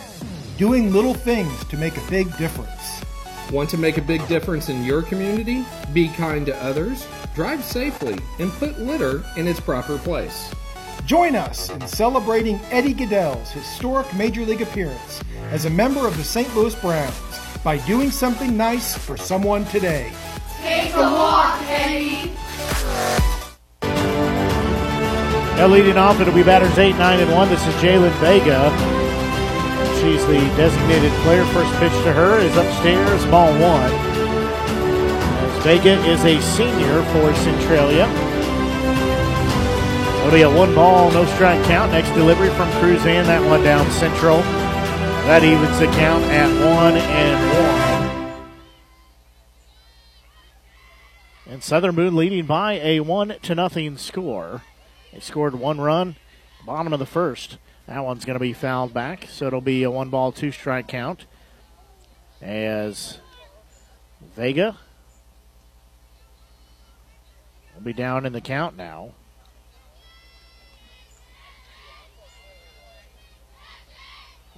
doing 0.58 0.92
little 0.92 1.14
things 1.14 1.64
to 1.64 1.76
make 1.76 1.96
a 1.96 2.10
big 2.10 2.34
difference. 2.36 3.02
Want 3.50 3.70
to 3.70 3.78
make 3.78 3.96
a 3.96 4.02
big 4.02 4.26
difference 4.28 4.68
in 4.68 4.84
your 4.84 5.02
community? 5.02 5.64
Be 5.92 6.08
kind 6.08 6.44
to 6.46 6.56
others, 6.62 7.06
drive 7.34 7.64
safely, 7.64 8.18
and 8.38 8.52
put 8.52 8.78
litter 8.78 9.24
in 9.36 9.46
its 9.48 9.60
proper 9.60 9.98
place. 9.98 10.52
Join 11.04 11.36
us 11.36 11.70
in 11.70 11.86
celebrating 11.86 12.60
Eddie 12.70 12.94
Gaedel's 12.94 13.50
historic 13.50 14.12
Major 14.14 14.42
League 14.44 14.62
appearance 14.62 15.22
as 15.50 15.64
a 15.64 15.70
member 15.70 16.06
of 16.06 16.16
the 16.16 16.24
St. 16.24 16.52
Louis 16.56 16.74
Browns 16.76 17.14
by 17.66 17.78
doing 17.78 18.12
something 18.12 18.56
nice 18.56 18.96
for 18.96 19.16
someone 19.16 19.64
today. 19.64 20.12
Take 20.60 20.94
a 20.94 21.00
walk, 21.00 21.60
Eddie. 21.62 22.30
Now 25.58 25.66
leading 25.66 25.96
off, 25.96 26.20
it'll 26.20 26.32
be 26.32 26.44
batters 26.44 26.78
8, 26.78 26.92
9, 26.92 27.18
and 27.18 27.32
1. 27.32 27.48
This 27.48 27.66
is 27.66 27.74
Jalen 27.82 28.12
Vega. 28.20 28.70
She's 29.98 30.24
the 30.28 30.38
designated 30.54 31.10
player. 31.24 31.44
First 31.46 31.74
pitch 31.80 31.90
to 32.04 32.12
her 32.12 32.38
is 32.38 32.56
upstairs, 32.56 33.26
ball 33.32 33.50
one. 33.58 33.90
As 35.42 35.64
Vega 35.64 35.98
is 36.06 36.24
a 36.24 36.40
senior 36.40 37.02
for 37.10 37.34
Centralia. 37.34 38.06
It'll 40.20 40.30
be 40.30 40.42
a 40.42 40.48
one 40.48 40.72
ball, 40.72 41.10
no 41.10 41.24
strike 41.34 41.64
count. 41.64 41.90
Next 41.90 42.10
delivery 42.10 42.50
from 42.50 42.70
Cruzan. 42.78 43.24
That 43.26 43.44
one 43.50 43.64
down 43.64 43.90
central. 43.90 44.65
That 45.26 45.42
evens 45.42 45.80
the 45.80 45.86
count 45.86 46.22
at 46.26 46.46
one 46.64 46.96
and 46.96 48.30
one. 48.30 48.52
And 51.52 51.64
Southern 51.64 51.96
Boone 51.96 52.14
leading 52.14 52.46
by 52.46 52.74
a 52.74 53.00
one 53.00 53.34
to 53.42 53.56
nothing 53.56 53.98
score. 53.98 54.62
They 55.12 55.18
scored 55.18 55.56
one 55.56 55.80
run, 55.80 56.14
bottom 56.64 56.92
of 56.92 57.00
the 57.00 57.06
first. 57.06 57.58
That 57.88 58.04
one's 58.04 58.24
going 58.24 58.36
to 58.36 58.40
be 58.40 58.52
fouled 58.52 58.94
back, 58.94 59.26
so 59.28 59.48
it'll 59.48 59.60
be 59.60 59.82
a 59.82 59.90
one 59.90 60.10
ball, 60.10 60.30
two 60.30 60.52
strike 60.52 60.86
count. 60.86 61.26
As 62.40 63.18
Vega 64.36 64.76
will 67.74 67.82
be 67.82 67.92
down 67.92 68.26
in 68.26 68.32
the 68.32 68.40
count 68.40 68.76
now. 68.76 69.10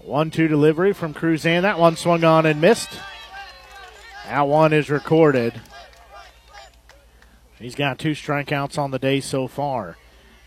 One 0.09 0.31
two 0.31 0.49
delivery 0.49 0.95
from 0.95 1.13
Cruzan. 1.13 1.61
That 1.61 1.79
one 1.79 1.95
swung 1.95 2.25
on 2.25 2.47
and 2.47 2.63
missed. 2.63 2.89
That 4.25 4.49
one 4.49 4.73
is 4.73 4.89
recorded. 4.89 5.61
He's 7.59 7.75
got 7.75 7.99
two 7.99 8.13
strikeouts 8.13 8.79
on 8.79 8.91
the 8.91 8.99
day 8.99 9.21
so 9.21 9.47
far. 9.47 9.99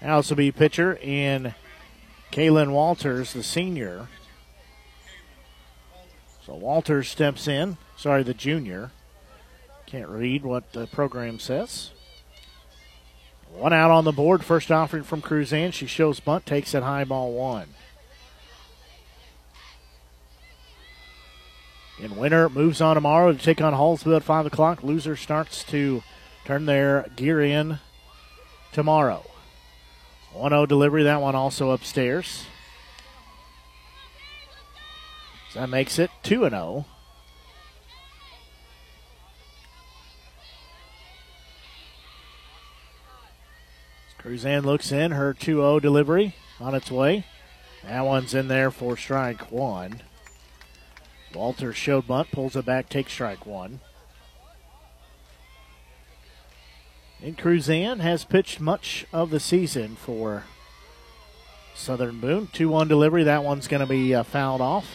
Now 0.01 0.20
this 0.20 0.32
be 0.32 0.51
pitcher 0.51 0.97
in 0.99 1.53
Kalen 2.32 2.72
Walters, 2.72 3.34
the 3.34 3.43
senior. 3.43 4.07
So 6.43 6.55
Walters 6.55 7.07
steps 7.07 7.47
in. 7.47 7.78
Sorry, 7.95 8.24
the 8.24 8.34
junior. 8.34 8.89
Can't 9.86 10.09
read 10.09 10.43
what 10.43 10.74
the 10.74 10.88
program 10.88 11.38
says. 11.38 11.91
One 13.53 13.74
out 13.74 13.91
on 13.91 14.05
the 14.05 14.12
board. 14.12 14.43
First 14.43 14.72
offering 14.72 15.03
from 15.03 15.22
Cruzan. 15.22 15.72
She 15.72 15.86
shows 15.86 16.20
bunt, 16.20 16.47
takes 16.47 16.74
it 16.74 16.82
high 16.82 17.03
ball 17.03 17.34
one. 17.34 17.68
And 22.01 22.17
winner 22.17 22.49
moves 22.49 22.81
on 22.81 22.95
tomorrow 22.95 23.31
to 23.31 23.37
take 23.37 23.61
on 23.61 23.73
Hallsville 23.73 24.15
at 24.15 24.23
5 24.23 24.47
o'clock. 24.47 24.83
Loser 24.83 25.15
starts 25.15 25.63
to 25.65 26.01
turn 26.45 26.65
their 26.65 27.05
gear 27.15 27.41
in 27.41 27.77
tomorrow. 28.71 29.23
1 30.33 30.51
0 30.51 30.65
delivery, 30.65 31.03
that 31.03 31.21
one 31.21 31.35
also 31.35 31.69
upstairs. 31.69 32.45
So 35.51 35.59
that 35.59 35.69
makes 35.69 35.99
it 35.99 36.09
2 36.23 36.49
0. 36.49 36.85
Cruzan 44.17 44.63
looks 44.63 44.91
in, 44.91 45.11
her 45.11 45.33
2 45.33 45.57
0 45.57 45.79
delivery 45.79 46.35
on 46.59 46.73
its 46.73 46.89
way. 46.89 47.25
That 47.83 48.05
one's 48.05 48.33
in 48.33 48.47
there 48.47 48.71
for 48.71 48.97
strike 48.97 49.51
one. 49.51 50.01
Walter 51.34 51.73
showed 51.73 52.07
bunt, 52.07 52.32
pulls 52.32 52.55
it 52.55 52.65
back, 52.65 52.89
takes 52.89 53.13
strike 53.13 53.45
one. 53.45 53.79
And 57.21 57.38
Cruzan 57.38 57.99
has 57.99 58.25
pitched 58.25 58.59
much 58.59 59.05
of 59.13 59.29
the 59.29 59.39
season 59.39 59.95
for 59.95 60.45
Southern 61.75 62.19
Boone. 62.19 62.47
2 62.51 62.69
1 62.69 62.88
delivery. 62.88 63.23
That 63.23 63.43
one's 63.43 63.67
going 63.67 63.82
to 63.82 63.88
be 63.88 64.15
uh, 64.15 64.23
fouled 64.23 64.61
off. 64.61 64.88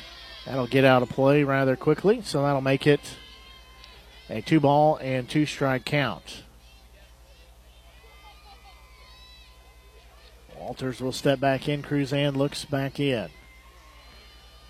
That'll 0.44 0.66
get 0.66 0.84
out 0.84 1.02
of 1.02 1.08
play 1.08 1.44
rather 1.44 1.76
quickly, 1.76 2.22
so 2.22 2.42
that'll 2.42 2.60
make 2.60 2.86
it 2.86 3.00
a 4.28 4.40
two 4.40 4.60
ball 4.60 4.96
and 4.96 5.28
two 5.28 5.46
strike 5.46 5.84
count. 5.84 6.42
Walters 10.56 11.00
will 11.00 11.12
step 11.12 11.38
back 11.38 11.68
in. 11.68 11.82
Cruzan 11.82 12.36
looks 12.36 12.64
back 12.64 12.98
in. 12.98 13.28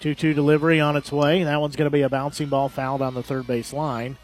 2 0.00 0.14
2 0.14 0.34
delivery 0.34 0.80
on 0.80 0.96
its 0.96 1.10
way. 1.10 1.42
That 1.42 1.60
one's 1.60 1.76
going 1.76 1.90
to 1.90 1.96
be 1.96 2.02
a 2.02 2.08
bouncing 2.08 2.48
ball 2.48 2.68
fouled 2.68 3.02
on 3.02 3.14
the 3.14 3.22
third 3.22 3.46
base 3.46 3.72
line. 3.72 4.18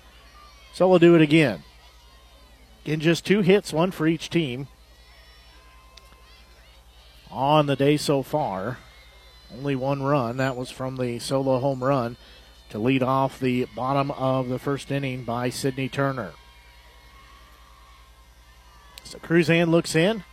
So 0.75 0.89
we'll 0.89 0.99
do 0.99 1.15
it 1.15 1.23
again. 1.23 1.63
In 2.85 3.01
just 3.01 3.25
two 3.25 3.43
hits, 3.43 3.73
one 3.73 3.91
for 3.91 4.07
each 4.07 4.31
team 4.31 4.69
on 7.31 7.67
the 7.67 7.77
day 7.77 7.97
so 7.97 8.23
far. 8.23 8.79
Only 9.55 9.77
one 9.77 10.03
run. 10.03 10.37
That 10.39 10.57
was 10.57 10.71
from 10.71 10.97
the 10.97 11.19
solo 11.19 11.59
home 11.59 11.83
run 11.83 12.17
to 12.71 12.79
lead 12.79 13.03
off 13.03 13.39
the 13.39 13.67
bottom 13.77 14.11
of 14.13 14.49
the 14.49 14.59
first 14.59 14.91
inning 14.91 15.25
by 15.25 15.51
Sydney 15.51 15.89
Turner. 15.89 16.33
So 19.05 19.19
Cruzan 19.19 19.69
looks 19.69 19.95
in. 19.95 20.25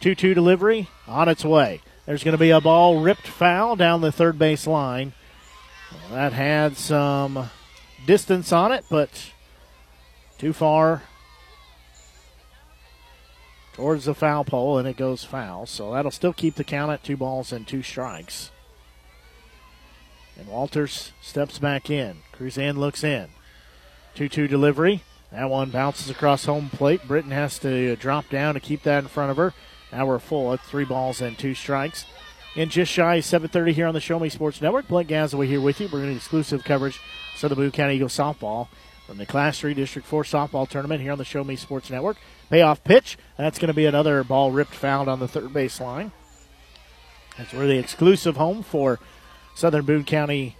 2 0.00 0.14
2 0.14 0.32
delivery 0.32 0.88
on 1.06 1.28
its 1.28 1.44
way. 1.44 1.80
There's 2.08 2.24
going 2.24 2.32
to 2.32 2.38
be 2.38 2.48
a 2.48 2.60
ball 2.62 3.00
ripped 3.00 3.28
foul 3.28 3.76
down 3.76 4.00
the 4.00 4.10
third 4.10 4.38
base 4.38 4.66
line. 4.66 5.12
That 6.10 6.32
had 6.32 6.78
some 6.78 7.50
distance 8.06 8.50
on 8.50 8.72
it, 8.72 8.86
but 8.88 9.34
too 10.38 10.54
far 10.54 11.02
towards 13.74 14.06
the 14.06 14.14
foul 14.14 14.42
pole, 14.42 14.78
and 14.78 14.88
it 14.88 14.96
goes 14.96 15.22
foul. 15.22 15.66
So 15.66 15.92
that'll 15.92 16.10
still 16.10 16.32
keep 16.32 16.54
the 16.54 16.64
count 16.64 16.90
at 16.90 17.04
two 17.04 17.18
balls 17.18 17.52
and 17.52 17.68
two 17.68 17.82
strikes. 17.82 18.52
And 20.38 20.48
Walters 20.48 21.12
steps 21.20 21.58
back 21.58 21.90
in. 21.90 22.22
Cruzan 22.32 22.78
looks 22.78 23.04
in. 23.04 23.28
2 24.14 24.30
2 24.30 24.48
delivery. 24.48 25.02
That 25.30 25.50
one 25.50 25.68
bounces 25.68 26.08
across 26.08 26.46
home 26.46 26.70
plate. 26.70 27.06
Britton 27.06 27.32
has 27.32 27.58
to 27.58 27.96
drop 27.96 28.30
down 28.30 28.54
to 28.54 28.60
keep 28.60 28.82
that 28.84 29.02
in 29.04 29.08
front 29.08 29.30
of 29.30 29.36
her. 29.36 29.52
Now 29.92 30.06
we're 30.06 30.18
full 30.18 30.52
at 30.52 30.60
three 30.60 30.84
balls 30.84 31.20
and 31.20 31.38
two 31.38 31.54
strikes. 31.54 32.04
And 32.56 32.70
just 32.70 32.90
shy 32.90 33.16
of 33.16 33.24
7.30 33.24 33.72
here 33.72 33.86
on 33.86 33.94
the 33.94 34.00
Show 34.00 34.18
Me 34.18 34.28
Sports 34.28 34.60
Network. 34.60 34.88
Blake 34.88 35.08
Gazaway 35.08 35.46
here 35.46 35.60
with 35.60 35.80
you, 35.80 35.88
bringing 35.88 36.16
exclusive 36.16 36.64
coverage 36.64 37.00
of 37.42 37.50
the 37.50 37.56
Boone 37.56 37.70
County 37.70 37.94
Eagles 37.94 38.16
softball 38.16 38.66
from 39.06 39.16
the 39.18 39.26
Class 39.26 39.60
3 39.60 39.74
District 39.74 40.06
4 40.06 40.24
softball 40.24 40.68
tournament 40.68 41.00
here 41.00 41.12
on 41.12 41.18
the 41.18 41.24
Show 41.24 41.44
Me 41.44 41.56
Sports 41.56 41.88
Network. 41.88 42.16
Payoff 42.50 42.82
pitch. 42.82 43.16
That's 43.36 43.58
going 43.58 43.68
to 43.68 43.74
be 43.74 43.86
another 43.86 44.24
ball 44.24 44.50
ripped 44.50 44.74
fouled 44.74 45.08
on 45.08 45.20
the 45.20 45.28
third 45.28 45.52
base 45.52 45.80
line. 45.80 46.10
That's 47.36 47.52
where 47.52 47.68
the 47.68 47.78
exclusive 47.78 48.36
home 48.36 48.64
for 48.64 48.98
Southern 49.54 49.84
Boone 49.84 50.04
County 50.04 50.56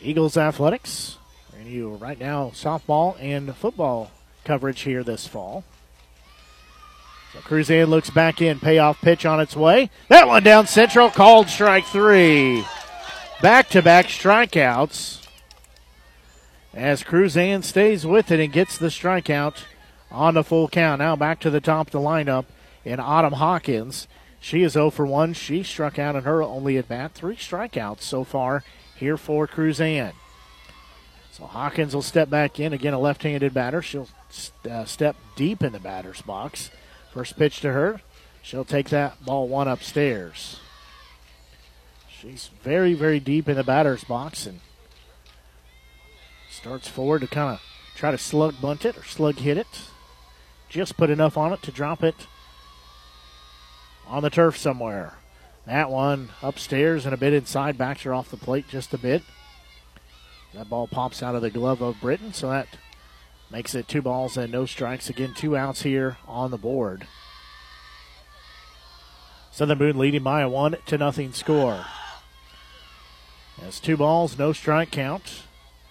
Eagles 0.00 0.36
Athletics. 0.36 1.18
And 1.58 1.68
you 1.68 1.94
right 1.96 2.18
now 2.18 2.50
softball 2.54 3.16
and 3.20 3.54
football 3.54 4.10
coverage 4.44 4.80
here 4.80 5.04
this 5.04 5.26
fall. 5.26 5.64
Cruzan 7.42 7.88
looks 7.88 8.10
back 8.10 8.40
in, 8.40 8.60
payoff 8.60 9.00
pitch 9.00 9.26
on 9.26 9.40
its 9.40 9.56
way. 9.56 9.90
That 10.08 10.26
one 10.28 10.42
down 10.42 10.66
central, 10.66 11.10
called 11.10 11.48
strike 11.48 11.84
three. 11.86 12.64
Back 13.42 13.68
to 13.70 13.82
back 13.82 14.06
strikeouts 14.06 15.26
as 16.72 17.02
Cruzan 17.02 17.62
stays 17.62 18.06
with 18.06 18.30
it 18.30 18.40
and 18.40 18.52
gets 18.52 18.78
the 18.78 18.88
strikeout 18.88 19.64
on 20.10 20.34
the 20.34 20.44
full 20.44 20.68
count. 20.68 21.00
Now 21.00 21.16
back 21.16 21.40
to 21.40 21.50
the 21.50 21.60
top 21.60 21.88
of 21.88 21.92
the 21.92 21.98
lineup 21.98 22.46
in 22.84 23.00
Autumn 23.00 23.34
Hawkins. 23.34 24.08
She 24.40 24.62
is 24.62 24.72
0 24.72 24.90
for 24.90 25.06
1. 25.06 25.32
She 25.34 25.62
struck 25.62 25.98
out 25.98 26.16
in 26.16 26.24
her 26.24 26.42
only 26.42 26.76
at 26.76 26.88
bat. 26.88 27.12
Three 27.14 27.36
strikeouts 27.36 28.02
so 28.02 28.24
far 28.24 28.62
here 28.94 29.16
for 29.16 29.46
Cruzan. 29.46 30.12
So 31.32 31.46
Hawkins 31.46 31.94
will 31.94 32.02
step 32.02 32.30
back 32.30 32.60
in. 32.60 32.72
Again, 32.72 32.94
a 32.94 32.98
left 32.98 33.22
handed 33.22 33.54
batter. 33.54 33.82
She'll 33.82 34.08
uh, 34.70 34.84
step 34.84 35.16
deep 35.34 35.62
in 35.62 35.72
the 35.72 35.80
batter's 35.80 36.22
box. 36.22 36.70
First 37.14 37.36
pitch 37.36 37.60
to 37.60 37.70
her. 37.70 38.00
She'll 38.42 38.64
take 38.64 38.88
that 38.88 39.24
ball 39.24 39.46
one 39.46 39.68
upstairs. 39.68 40.58
She's 42.10 42.50
very, 42.64 42.92
very 42.92 43.20
deep 43.20 43.48
in 43.48 43.54
the 43.54 43.62
batter's 43.62 44.02
box 44.02 44.46
and 44.46 44.58
starts 46.50 46.88
forward 46.88 47.20
to 47.20 47.28
kind 47.28 47.54
of 47.54 47.62
try 47.94 48.10
to 48.10 48.18
slug 48.18 48.60
bunt 48.60 48.84
it 48.84 48.98
or 48.98 49.04
slug 49.04 49.36
hit 49.36 49.56
it. 49.56 49.82
Just 50.68 50.96
put 50.96 51.08
enough 51.08 51.38
on 51.38 51.52
it 51.52 51.62
to 51.62 51.70
drop 51.70 52.02
it 52.02 52.26
on 54.08 54.24
the 54.24 54.30
turf 54.30 54.58
somewhere. 54.58 55.14
That 55.66 55.90
one 55.90 56.30
upstairs 56.42 57.04
and 57.04 57.14
a 57.14 57.18
bit 57.18 57.32
inside, 57.32 57.78
backs 57.78 58.02
her 58.02 58.12
off 58.12 58.30
the 58.30 58.36
plate 58.36 58.66
just 58.68 58.92
a 58.92 58.98
bit. 58.98 59.22
That 60.52 60.68
ball 60.68 60.88
pops 60.88 61.22
out 61.22 61.36
of 61.36 61.42
the 61.42 61.50
glove 61.50 61.80
of 61.80 62.00
Britton, 62.00 62.32
so 62.32 62.50
that 62.50 62.66
makes 63.54 63.72
it 63.76 63.86
two 63.86 64.02
balls 64.02 64.36
and 64.36 64.50
no 64.50 64.66
strikes. 64.66 65.08
Again, 65.08 65.32
two 65.32 65.56
outs 65.56 65.82
here 65.82 66.16
on 66.26 66.50
the 66.50 66.58
board. 66.58 67.06
Southern 69.52 69.78
Boone 69.78 69.96
leading 69.96 70.24
by 70.24 70.40
a 70.40 70.48
one 70.48 70.76
to 70.86 70.98
nothing 70.98 71.32
score. 71.32 71.84
That's 73.60 73.78
two 73.78 73.96
balls, 73.96 74.36
no 74.36 74.52
strike 74.52 74.90
count. 74.90 75.42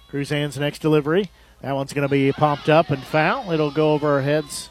Cruzan's 0.10 0.60
next 0.60 0.80
delivery. 0.80 1.32
That 1.62 1.74
one's 1.74 1.94
going 1.94 2.06
to 2.06 2.12
be 2.12 2.34
popped 2.34 2.68
up 2.68 2.90
and 2.90 3.02
foul. 3.02 3.50
It'll 3.50 3.72
go 3.72 3.94
over 3.94 4.12
our 4.12 4.22
heads 4.22 4.70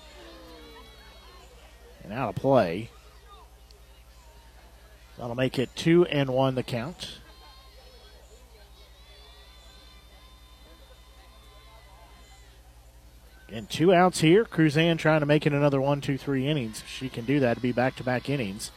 and 2.04 2.12
out 2.12 2.28
of 2.28 2.34
play. 2.34 2.90
That'll 5.16 5.34
make 5.34 5.58
it 5.58 5.74
two 5.74 6.04
and 6.04 6.28
one 6.28 6.56
the 6.56 6.62
count. 6.62 7.21
And 13.52 13.68
two 13.68 13.92
outs 13.92 14.20
here. 14.20 14.46
Cruzan 14.46 14.98
trying 14.98 15.20
to 15.20 15.26
make 15.26 15.46
it 15.46 15.52
another 15.52 15.78
one, 15.78 16.00
two, 16.00 16.16
three 16.16 16.48
innings. 16.48 16.82
She 16.88 17.10
can 17.10 17.26
do 17.26 17.38
that 17.40 17.54
to 17.54 17.60
be 17.60 17.70
back 17.70 17.96
to 17.96 18.02
back 18.02 18.30
innings. 18.30 18.70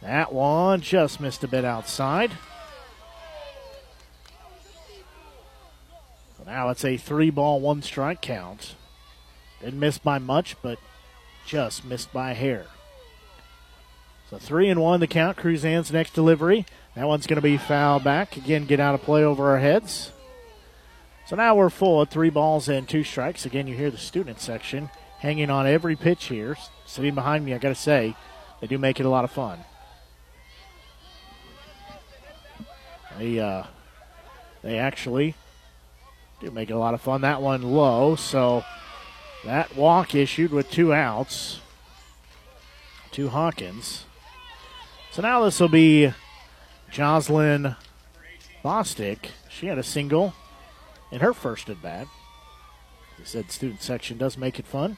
That 0.00 0.32
one 0.32 0.80
just 0.80 1.20
missed 1.20 1.44
a 1.44 1.48
bit 1.48 1.66
outside. 1.66 2.32
So 6.38 6.44
now 6.46 6.70
it's 6.70 6.84
a 6.84 6.96
three 6.96 7.28
ball, 7.28 7.60
one 7.60 7.82
strike 7.82 8.22
count. 8.22 8.74
Didn't 9.60 9.80
miss 9.80 9.98
by 9.98 10.18
much, 10.18 10.56
but 10.62 10.78
just 11.44 11.84
missed 11.84 12.10
by 12.10 12.32
hair. 12.32 12.64
So 14.30 14.38
three 14.38 14.70
and 14.70 14.80
one 14.80 15.00
the 15.00 15.06
count. 15.06 15.36
Cruzan's 15.36 15.92
next 15.92 16.14
delivery. 16.14 16.64
That 16.94 17.06
one's 17.06 17.26
going 17.26 17.36
to 17.36 17.42
be 17.42 17.58
foul 17.58 18.00
back. 18.00 18.38
Again, 18.38 18.64
get 18.64 18.80
out 18.80 18.94
of 18.94 19.02
play 19.02 19.22
over 19.22 19.50
our 19.50 19.58
heads. 19.58 20.10
So 21.26 21.34
now 21.34 21.56
we're 21.56 21.70
full 21.70 22.02
at 22.02 22.10
three 22.10 22.30
balls 22.30 22.68
and 22.68 22.88
two 22.88 23.02
strikes. 23.02 23.44
Again, 23.44 23.66
you 23.66 23.76
hear 23.76 23.90
the 23.90 23.98
student 23.98 24.40
section 24.40 24.90
hanging 25.18 25.50
on 25.50 25.66
every 25.66 25.96
pitch 25.96 26.26
here. 26.26 26.56
Sitting 26.84 27.16
behind 27.16 27.44
me, 27.44 27.52
I 27.52 27.58
got 27.58 27.70
to 27.70 27.74
say, 27.74 28.14
they 28.60 28.68
do 28.68 28.78
make 28.78 29.00
it 29.00 29.06
a 29.06 29.08
lot 29.08 29.24
of 29.24 29.32
fun. 29.32 29.58
They 33.18 33.40
uh, 33.40 33.64
they 34.62 34.78
actually 34.78 35.34
do 36.40 36.50
make 36.52 36.70
it 36.70 36.74
a 36.74 36.78
lot 36.78 36.94
of 36.94 37.00
fun. 37.00 37.22
That 37.22 37.42
one 37.42 37.62
low, 37.62 38.14
so 38.14 38.62
that 39.44 39.74
walk 39.74 40.14
issued 40.14 40.52
with 40.52 40.70
two 40.70 40.92
outs 40.92 41.60
to 43.12 43.30
Hawkins. 43.30 44.04
So 45.10 45.22
now 45.22 45.42
this 45.44 45.58
will 45.58 45.68
be 45.68 46.12
Jocelyn 46.90 47.74
Bostic. 48.64 49.30
She 49.48 49.66
had 49.66 49.78
a 49.78 49.82
single 49.82 50.34
in 51.10 51.20
her 51.20 51.32
first 51.32 51.68
at 51.68 51.82
bat. 51.82 52.08
They 53.18 53.24
said 53.24 53.50
student 53.50 53.82
section 53.82 54.18
does 54.18 54.36
make 54.36 54.58
it 54.58 54.66
fun. 54.66 54.96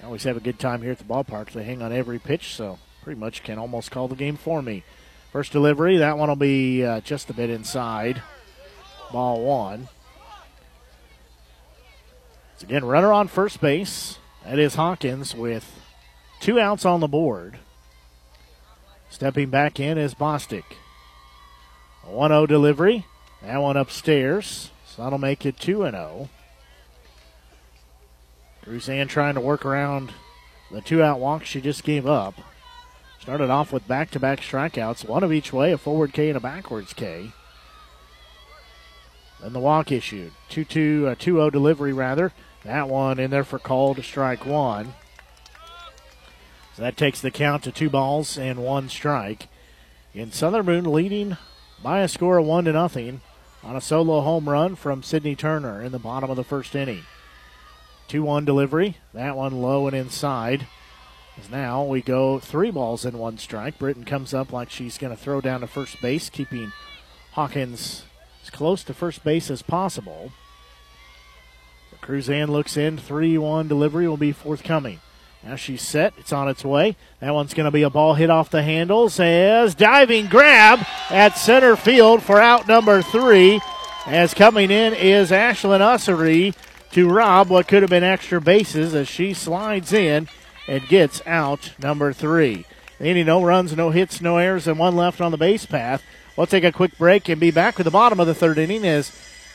I 0.00 0.06
always 0.06 0.24
have 0.24 0.36
a 0.36 0.40
good 0.40 0.58
time 0.58 0.82
here 0.82 0.92
at 0.92 0.98
the 0.98 1.04
ballpark. 1.04 1.50
They 1.50 1.64
hang 1.64 1.82
on 1.82 1.92
every 1.92 2.18
pitch, 2.18 2.54
so 2.54 2.78
pretty 3.02 3.18
much 3.18 3.42
can 3.42 3.58
almost 3.58 3.90
call 3.90 4.08
the 4.08 4.16
game 4.16 4.36
for 4.36 4.60
me. 4.62 4.82
First 5.32 5.52
delivery, 5.52 5.96
that 5.98 6.18
one 6.18 6.28
will 6.28 6.36
be 6.36 6.84
uh, 6.84 7.00
just 7.00 7.30
a 7.30 7.34
bit 7.34 7.50
inside. 7.50 8.22
Ball 9.12 9.40
one. 9.42 9.88
So 12.56 12.64
again, 12.64 12.84
runner 12.84 13.12
on 13.12 13.28
first 13.28 13.60
base. 13.60 14.18
That 14.44 14.58
is 14.58 14.76
Hawkins 14.76 15.34
with 15.34 15.70
two 16.40 16.58
outs 16.58 16.84
on 16.84 17.00
the 17.00 17.08
board. 17.08 17.58
Stepping 19.10 19.50
back 19.50 19.78
in 19.78 19.98
is 19.98 20.14
Bostic. 20.14 20.64
1 22.04 22.30
0 22.30 22.46
delivery. 22.46 23.06
That 23.42 23.58
one 23.58 23.76
upstairs. 23.76 24.70
So 24.96 25.02
that'll 25.02 25.18
make 25.18 25.44
it 25.44 25.58
2 25.58 25.82
0. 25.90 26.30
Cruzan 28.64 29.08
trying 29.08 29.34
to 29.34 29.40
work 29.40 29.64
around 29.64 30.12
the 30.72 30.80
two 30.80 31.02
out 31.02 31.20
walk 31.20 31.44
she 31.44 31.60
just 31.60 31.84
gave 31.84 32.06
up. 32.06 32.34
Started 33.20 33.50
off 33.50 33.72
with 33.72 33.86
back 33.86 34.10
to 34.12 34.20
back 34.20 34.40
strikeouts, 34.40 35.06
one 35.06 35.22
of 35.22 35.32
each 35.32 35.52
way, 35.52 35.72
a 35.72 35.78
forward 35.78 36.12
K 36.12 36.28
and 36.28 36.36
a 36.36 36.40
backwards 36.40 36.94
K. 36.94 37.32
Then 39.42 39.52
the 39.52 39.60
walk 39.60 39.92
issued. 39.92 40.32
2 40.48 40.64
2 40.64 41.16
0 41.20 41.50
delivery, 41.50 41.92
rather. 41.92 42.32
That 42.64 42.88
one 42.88 43.18
in 43.18 43.30
there 43.30 43.44
for 43.44 43.58
call 43.58 43.94
to 43.94 44.02
strike 44.02 44.46
one. 44.46 44.94
So 46.74 46.82
that 46.82 46.96
takes 46.96 47.20
the 47.20 47.30
count 47.30 47.64
to 47.64 47.72
two 47.72 47.90
balls 47.90 48.38
and 48.38 48.64
one 48.64 48.88
strike. 48.88 49.48
In 50.14 50.32
Southern 50.32 50.66
Boone 50.66 50.84
leading 50.84 51.36
by 51.82 52.00
a 52.00 52.08
score 52.08 52.38
of 52.38 52.46
one 52.46 52.64
to 52.64 52.72
nothing 52.72 53.20
on 53.66 53.74
a 53.74 53.80
solo 53.80 54.20
home 54.20 54.48
run 54.48 54.76
from 54.76 55.02
Sydney 55.02 55.34
Turner 55.34 55.82
in 55.82 55.90
the 55.90 55.98
bottom 55.98 56.30
of 56.30 56.36
the 56.36 56.44
first 56.44 56.76
inning. 56.76 57.02
2 58.06 58.22
1 58.22 58.44
delivery. 58.44 58.98
That 59.12 59.36
one 59.36 59.60
low 59.60 59.88
and 59.88 59.96
inside. 59.96 60.68
As 61.36 61.50
now 61.50 61.82
we 61.82 62.00
go 62.00 62.38
three 62.38 62.70
balls 62.70 63.04
and 63.04 63.18
one 63.18 63.38
strike. 63.38 63.76
Britton 63.76 64.04
comes 64.04 64.32
up 64.32 64.52
like 64.52 64.70
she's 64.70 64.98
going 64.98 65.14
to 65.14 65.20
throw 65.20 65.40
down 65.40 65.60
to 65.60 65.66
first 65.66 66.00
base, 66.00 66.30
keeping 66.30 66.72
Hawkins 67.32 68.04
as 68.44 68.50
close 68.50 68.84
to 68.84 68.94
first 68.94 69.24
base 69.24 69.50
as 69.50 69.62
possible. 69.62 70.30
Cruzan 72.00 72.48
looks 72.48 72.76
in. 72.76 72.96
3 72.96 73.36
1 73.36 73.66
delivery 73.66 74.06
will 74.06 74.16
be 74.16 74.30
forthcoming. 74.30 75.00
Now 75.46 75.54
she's 75.54 75.82
set. 75.82 76.12
It's 76.18 76.32
on 76.32 76.48
its 76.48 76.64
way. 76.64 76.96
That 77.20 77.32
one's 77.32 77.54
going 77.54 77.66
to 77.66 77.70
be 77.70 77.84
a 77.84 77.90
ball 77.90 78.14
hit 78.14 78.30
off 78.30 78.50
the 78.50 78.64
handles 78.64 79.20
as 79.20 79.76
diving 79.76 80.26
grab 80.26 80.84
at 81.08 81.38
center 81.38 81.76
field 81.76 82.24
for 82.24 82.40
out 82.40 82.66
number 82.66 83.00
three. 83.00 83.60
As 84.06 84.34
coming 84.34 84.72
in 84.72 84.92
is 84.92 85.30
Ashlyn 85.30 85.80
Ussery 85.80 86.52
to 86.90 87.08
rob 87.08 87.48
what 87.48 87.68
could 87.68 87.82
have 87.82 87.90
been 87.90 88.02
extra 88.02 88.40
bases 88.40 88.92
as 88.92 89.06
she 89.06 89.32
slides 89.32 89.92
in 89.92 90.28
and 90.66 90.88
gets 90.88 91.22
out 91.26 91.74
number 91.78 92.12
three. 92.12 92.66
Any 92.98 93.22
no 93.22 93.44
runs, 93.44 93.76
no 93.76 93.90
hits, 93.90 94.20
no 94.20 94.38
errors, 94.38 94.66
and 94.66 94.80
one 94.80 94.96
left 94.96 95.20
on 95.20 95.30
the 95.30 95.36
base 95.36 95.64
path. 95.64 96.02
We'll 96.36 96.48
take 96.48 96.64
a 96.64 96.72
quick 96.72 96.98
break 96.98 97.28
and 97.28 97.40
be 97.40 97.52
back 97.52 97.78
with 97.78 97.84
the 97.84 97.92
bottom 97.92 98.18
of 98.18 98.26
the 98.26 98.34
third 98.34 98.58
inning 98.58 98.84
as 98.84 99.12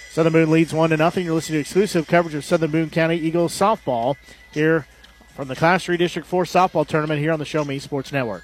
Southern 0.09 0.31
Boone 0.31 0.51
leads 0.51 0.73
one 0.73 0.91
to 0.91 0.97
nothing. 0.97 1.25
You're 1.25 1.35
listening 1.35 1.57
to 1.57 1.61
exclusive 1.61 2.07
coverage 2.07 2.35
of 2.35 2.45
Southern 2.45 2.71
Boone 2.71 2.89
County 2.89 3.17
Eagles 3.17 3.57
softball 3.57 4.15
here 4.53 4.85
from 5.35 5.47
the 5.47 5.55
Class 5.55 5.83
3 5.85 5.97
District 5.97 6.27
4 6.27 6.43
softball 6.43 6.85
tournament 6.85 7.19
here 7.19 7.31
on 7.31 7.39
the 7.39 7.45
Show 7.45 7.63
Me 7.65 7.79
Sports 7.79 8.11
Network. 8.11 8.43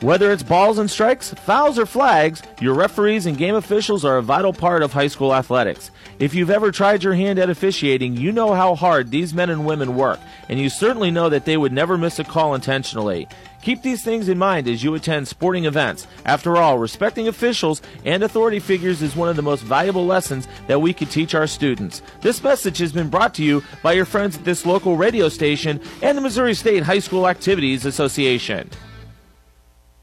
Whether 0.00 0.30
it's 0.30 0.42
balls 0.42 0.76
and 0.76 0.90
strikes, 0.90 1.32
fouls, 1.32 1.78
or 1.78 1.86
flags, 1.86 2.42
your 2.60 2.74
referees 2.74 3.24
and 3.24 3.38
game 3.38 3.54
officials 3.54 4.04
are 4.04 4.18
a 4.18 4.22
vital 4.22 4.52
part 4.52 4.82
of 4.82 4.92
high 4.92 5.06
school 5.06 5.34
athletics. 5.34 5.90
If 6.18 6.34
you've 6.34 6.50
ever 6.50 6.70
tried 6.70 7.02
your 7.02 7.14
hand 7.14 7.38
at 7.38 7.48
officiating, 7.48 8.14
you 8.14 8.30
know 8.30 8.52
how 8.52 8.74
hard 8.74 9.10
these 9.10 9.32
men 9.32 9.48
and 9.48 9.64
women 9.64 9.96
work, 9.96 10.20
and 10.50 10.60
you 10.60 10.68
certainly 10.68 11.10
know 11.10 11.30
that 11.30 11.46
they 11.46 11.56
would 11.56 11.72
never 11.72 11.96
miss 11.96 12.18
a 12.18 12.24
call 12.24 12.54
intentionally. 12.54 13.26
Keep 13.62 13.80
these 13.80 14.04
things 14.04 14.28
in 14.28 14.36
mind 14.36 14.68
as 14.68 14.84
you 14.84 14.94
attend 14.94 15.28
sporting 15.28 15.64
events. 15.64 16.06
After 16.26 16.58
all, 16.58 16.78
respecting 16.78 17.26
officials 17.26 17.80
and 18.04 18.22
authority 18.22 18.58
figures 18.58 19.00
is 19.00 19.16
one 19.16 19.30
of 19.30 19.36
the 19.36 19.42
most 19.42 19.62
valuable 19.62 20.04
lessons 20.04 20.46
that 20.66 20.82
we 20.82 20.92
could 20.92 21.10
teach 21.10 21.34
our 21.34 21.46
students. 21.46 22.02
This 22.20 22.44
message 22.44 22.78
has 22.78 22.92
been 22.92 23.08
brought 23.08 23.32
to 23.34 23.42
you 23.42 23.62
by 23.82 23.94
your 23.94 24.04
friends 24.04 24.36
at 24.36 24.44
this 24.44 24.66
local 24.66 24.98
radio 24.98 25.30
station 25.30 25.80
and 26.02 26.18
the 26.18 26.22
Missouri 26.22 26.54
State 26.54 26.82
High 26.82 26.98
School 26.98 27.26
Activities 27.26 27.86
Association. 27.86 28.70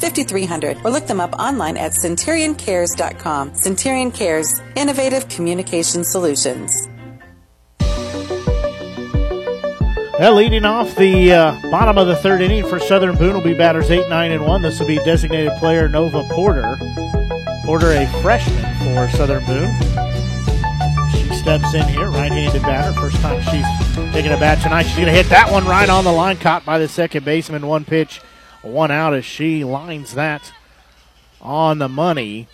5300 0.00 0.78
or 0.84 0.90
look 0.90 1.06
them 1.06 1.20
up 1.20 1.34
online 1.34 1.76
at 1.76 1.92
centurioncares.com. 1.92 3.54
Centurion 3.54 4.10
Cares, 4.10 4.60
innovative 4.76 5.28
communication 5.28 6.04
solutions. 6.04 6.88
Well, 10.18 10.34
leading 10.34 10.64
off 10.64 10.96
the 10.96 11.32
uh, 11.32 11.70
bottom 11.70 11.96
of 11.96 12.08
the 12.08 12.16
third 12.16 12.40
inning 12.40 12.66
for 12.66 12.80
Southern 12.80 13.16
Boone 13.16 13.34
will 13.34 13.40
be 13.40 13.54
batters 13.54 13.88
8, 13.88 14.08
9, 14.08 14.32
and 14.32 14.44
1. 14.44 14.62
This 14.62 14.80
will 14.80 14.88
be 14.88 14.96
designated 15.04 15.52
player 15.60 15.88
Nova 15.88 16.24
Porter. 16.32 16.76
Porter, 17.64 17.92
a 17.92 18.04
freshman 18.20 18.64
for 18.78 19.08
Southern 19.16 19.44
Boone. 19.44 19.72
She 21.12 21.32
steps 21.36 21.72
in 21.72 21.86
here, 21.86 22.10
right 22.10 22.32
handed 22.32 22.62
batter. 22.62 22.98
First 22.98 23.20
time 23.20 23.40
she's 23.42 24.12
taking 24.12 24.32
a 24.32 24.36
bat 24.36 24.60
tonight. 24.60 24.84
She's 24.84 24.96
going 24.96 25.06
to 25.06 25.12
hit 25.12 25.26
that 25.26 25.52
one 25.52 25.64
right 25.66 25.88
on 25.88 26.02
the 26.02 26.10
line, 26.10 26.36
caught 26.36 26.64
by 26.64 26.80
the 26.80 26.88
second 26.88 27.24
baseman. 27.24 27.64
One 27.64 27.84
pitch, 27.84 28.20
one 28.62 28.90
out 28.90 29.14
as 29.14 29.24
she 29.24 29.64
lines 29.64 30.14
that 30.14 30.52
on 31.40 31.78
the 31.78 31.88
money, 31.88 32.48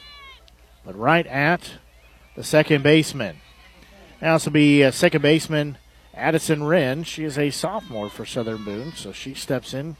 but 0.84 0.98
right 0.98 1.26
at 1.26 1.72
the 2.36 2.44
second 2.44 2.82
baseman. 2.82 3.36
Now, 4.20 4.34
this 4.34 4.44
will 4.44 4.52
be 4.52 4.82
a 4.82 4.92
second 4.92 5.22
baseman. 5.22 5.78
Addison 6.12 6.64
Wren, 6.64 7.02
she 7.02 7.24
is 7.24 7.36
a 7.36 7.50
sophomore 7.50 8.08
for 8.08 8.24
Southern 8.24 8.64
Boone, 8.64 8.92
so 8.92 9.12
she 9.12 9.34
steps 9.34 9.74
in. 9.74 9.96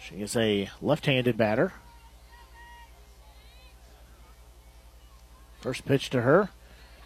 She 0.00 0.16
is 0.16 0.36
a 0.36 0.70
left 0.80 1.06
handed 1.06 1.36
batter. 1.36 1.72
First 5.60 5.84
pitch 5.84 6.10
to 6.10 6.22
her 6.22 6.50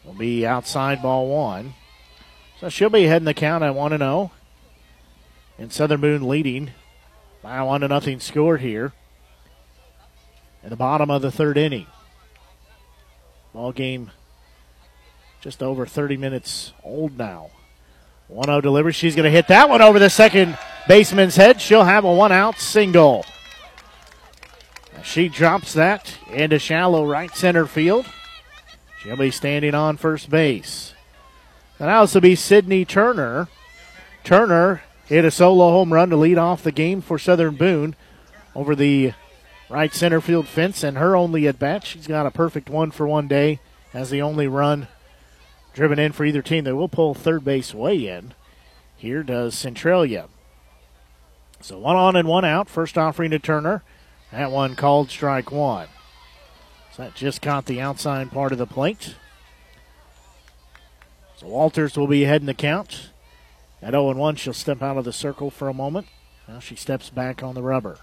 will 0.04 0.14
be 0.14 0.46
outside 0.46 1.02
ball 1.02 1.28
one. 1.28 1.74
So 2.62 2.68
she'll 2.68 2.90
be 2.90 3.06
heading 3.06 3.26
the 3.26 3.34
count 3.34 3.64
at 3.64 3.74
1 3.74 3.98
0. 3.98 4.30
And 5.58 5.72
Southern 5.72 6.00
Boone 6.00 6.28
leading 6.28 6.70
by 7.42 7.56
a 7.56 7.66
1 7.66 7.80
0 8.00 8.18
score 8.18 8.56
here 8.56 8.92
in 10.62 10.70
the 10.70 10.76
bottom 10.76 11.10
of 11.10 11.22
the 11.22 11.32
third 11.32 11.58
inning. 11.58 11.88
Ball 13.52 13.72
game 13.72 14.12
just 15.40 15.60
over 15.60 15.86
30 15.86 16.16
minutes 16.16 16.72
old 16.84 17.18
now. 17.18 17.50
1 18.28 18.44
0 18.44 18.60
delivery. 18.60 18.92
She's 18.92 19.16
going 19.16 19.24
to 19.24 19.30
hit 19.32 19.48
that 19.48 19.68
one 19.68 19.82
over 19.82 19.98
the 19.98 20.08
second 20.08 20.56
baseman's 20.86 21.34
head. 21.34 21.60
She'll 21.60 21.82
have 21.82 22.04
a 22.04 22.14
one 22.14 22.30
out 22.30 22.60
single. 22.60 23.26
She 25.02 25.28
drops 25.28 25.72
that 25.72 26.16
into 26.30 26.60
shallow 26.60 27.04
right 27.04 27.34
center 27.34 27.66
field. 27.66 28.06
She'll 29.00 29.16
be 29.16 29.32
standing 29.32 29.74
on 29.74 29.96
first 29.96 30.30
base. 30.30 30.92
And 31.82 31.88
that 31.88 31.96
also 31.96 32.20
be 32.20 32.36
Sydney 32.36 32.84
Turner. 32.84 33.48
Turner 34.22 34.82
hit 35.06 35.24
a 35.24 35.32
solo 35.32 35.72
home 35.72 35.92
run 35.92 36.10
to 36.10 36.16
lead 36.16 36.38
off 36.38 36.62
the 36.62 36.70
game 36.70 37.00
for 37.00 37.18
Southern 37.18 37.56
Boone 37.56 37.96
over 38.54 38.76
the 38.76 39.14
right 39.68 39.92
center 39.92 40.20
field 40.20 40.46
fence, 40.46 40.84
and 40.84 40.96
her 40.96 41.16
only 41.16 41.48
at 41.48 41.58
bat. 41.58 41.84
She's 41.84 42.06
got 42.06 42.24
a 42.24 42.30
perfect 42.30 42.70
one 42.70 42.92
for 42.92 43.08
one 43.08 43.26
day 43.26 43.58
as 43.92 44.10
the 44.10 44.22
only 44.22 44.46
run 44.46 44.86
driven 45.74 45.98
in 45.98 46.12
for 46.12 46.24
either 46.24 46.40
team. 46.40 46.62
They 46.62 46.72
will 46.72 46.88
pull 46.88 47.14
third 47.14 47.44
base 47.44 47.74
way 47.74 48.06
in. 48.06 48.32
Here 48.96 49.24
does 49.24 49.56
Centralia. 49.56 50.28
So 51.60 51.80
one 51.80 51.96
on 51.96 52.14
and 52.14 52.28
one 52.28 52.44
out. 52.44 52.68
First 52.68 52.96
offering 52.96 53.32
to 53.32 53.40
Turner. 53.40 53.82
That 54.30 54.52
one 54.52 54.76
called 54.76 55.10
strike 55.10 55.50
one. 55.50 55.88
So 56.92 57.02
that 57.02 57.16
just 57.16 57.42
caught 57.42 57.66
the 57.66 57.80
outside 57.80 58.30
part 58.30 58.52
of 58.52 58.58
the 58.58 58.66
plate. 58.68 59.16
So 61.42 61.48
Walters 61.48 61.96
will 61.96 62.06
be 62.06 62.22
heading 62.22 62.46
the 62.46 62.54
count. 62.54 63.10
At 63.82 63.90
0 63.90 64.14
1, 64.14 64.36
she'll 64.36 64.52
step 64.52 64.80
out 64.80 64.96
of 64.96 65.04
the 65.04 65.12
circle 65.12 65.50
for 65.50 65.68
a 65.68 65.74
moment. 65.74 66.06
Now 66.46 66.60
she 66.60 66.76
steps 66.76 67.10
back 67.10 67.42
on 67.42 67.54
the 67.54 67.62
rubber. 67.62 67.98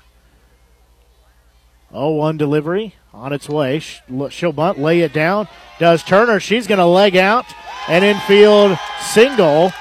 0 1.91 2.11
1 2.11 2.37
delivery 2.37 2.95
on 3.13 3.31
its 3.31 3.47
way. 3.47 3.79
She'll 3.79 4.51
bunt, 4.51 4.77
lay 4.77 5.01
it 5.01 5.13
down. 5.13 5.47
Does 5.79 6.03
Turner. 6.03 6.39
She's 6.39 6.67
going 6.67 6.79
to 6.79 6.85
leg 6.85 7.15
out 7.15 7.45
an 7.87 8.03
infield 8.03 8.77
single 8.99 9.71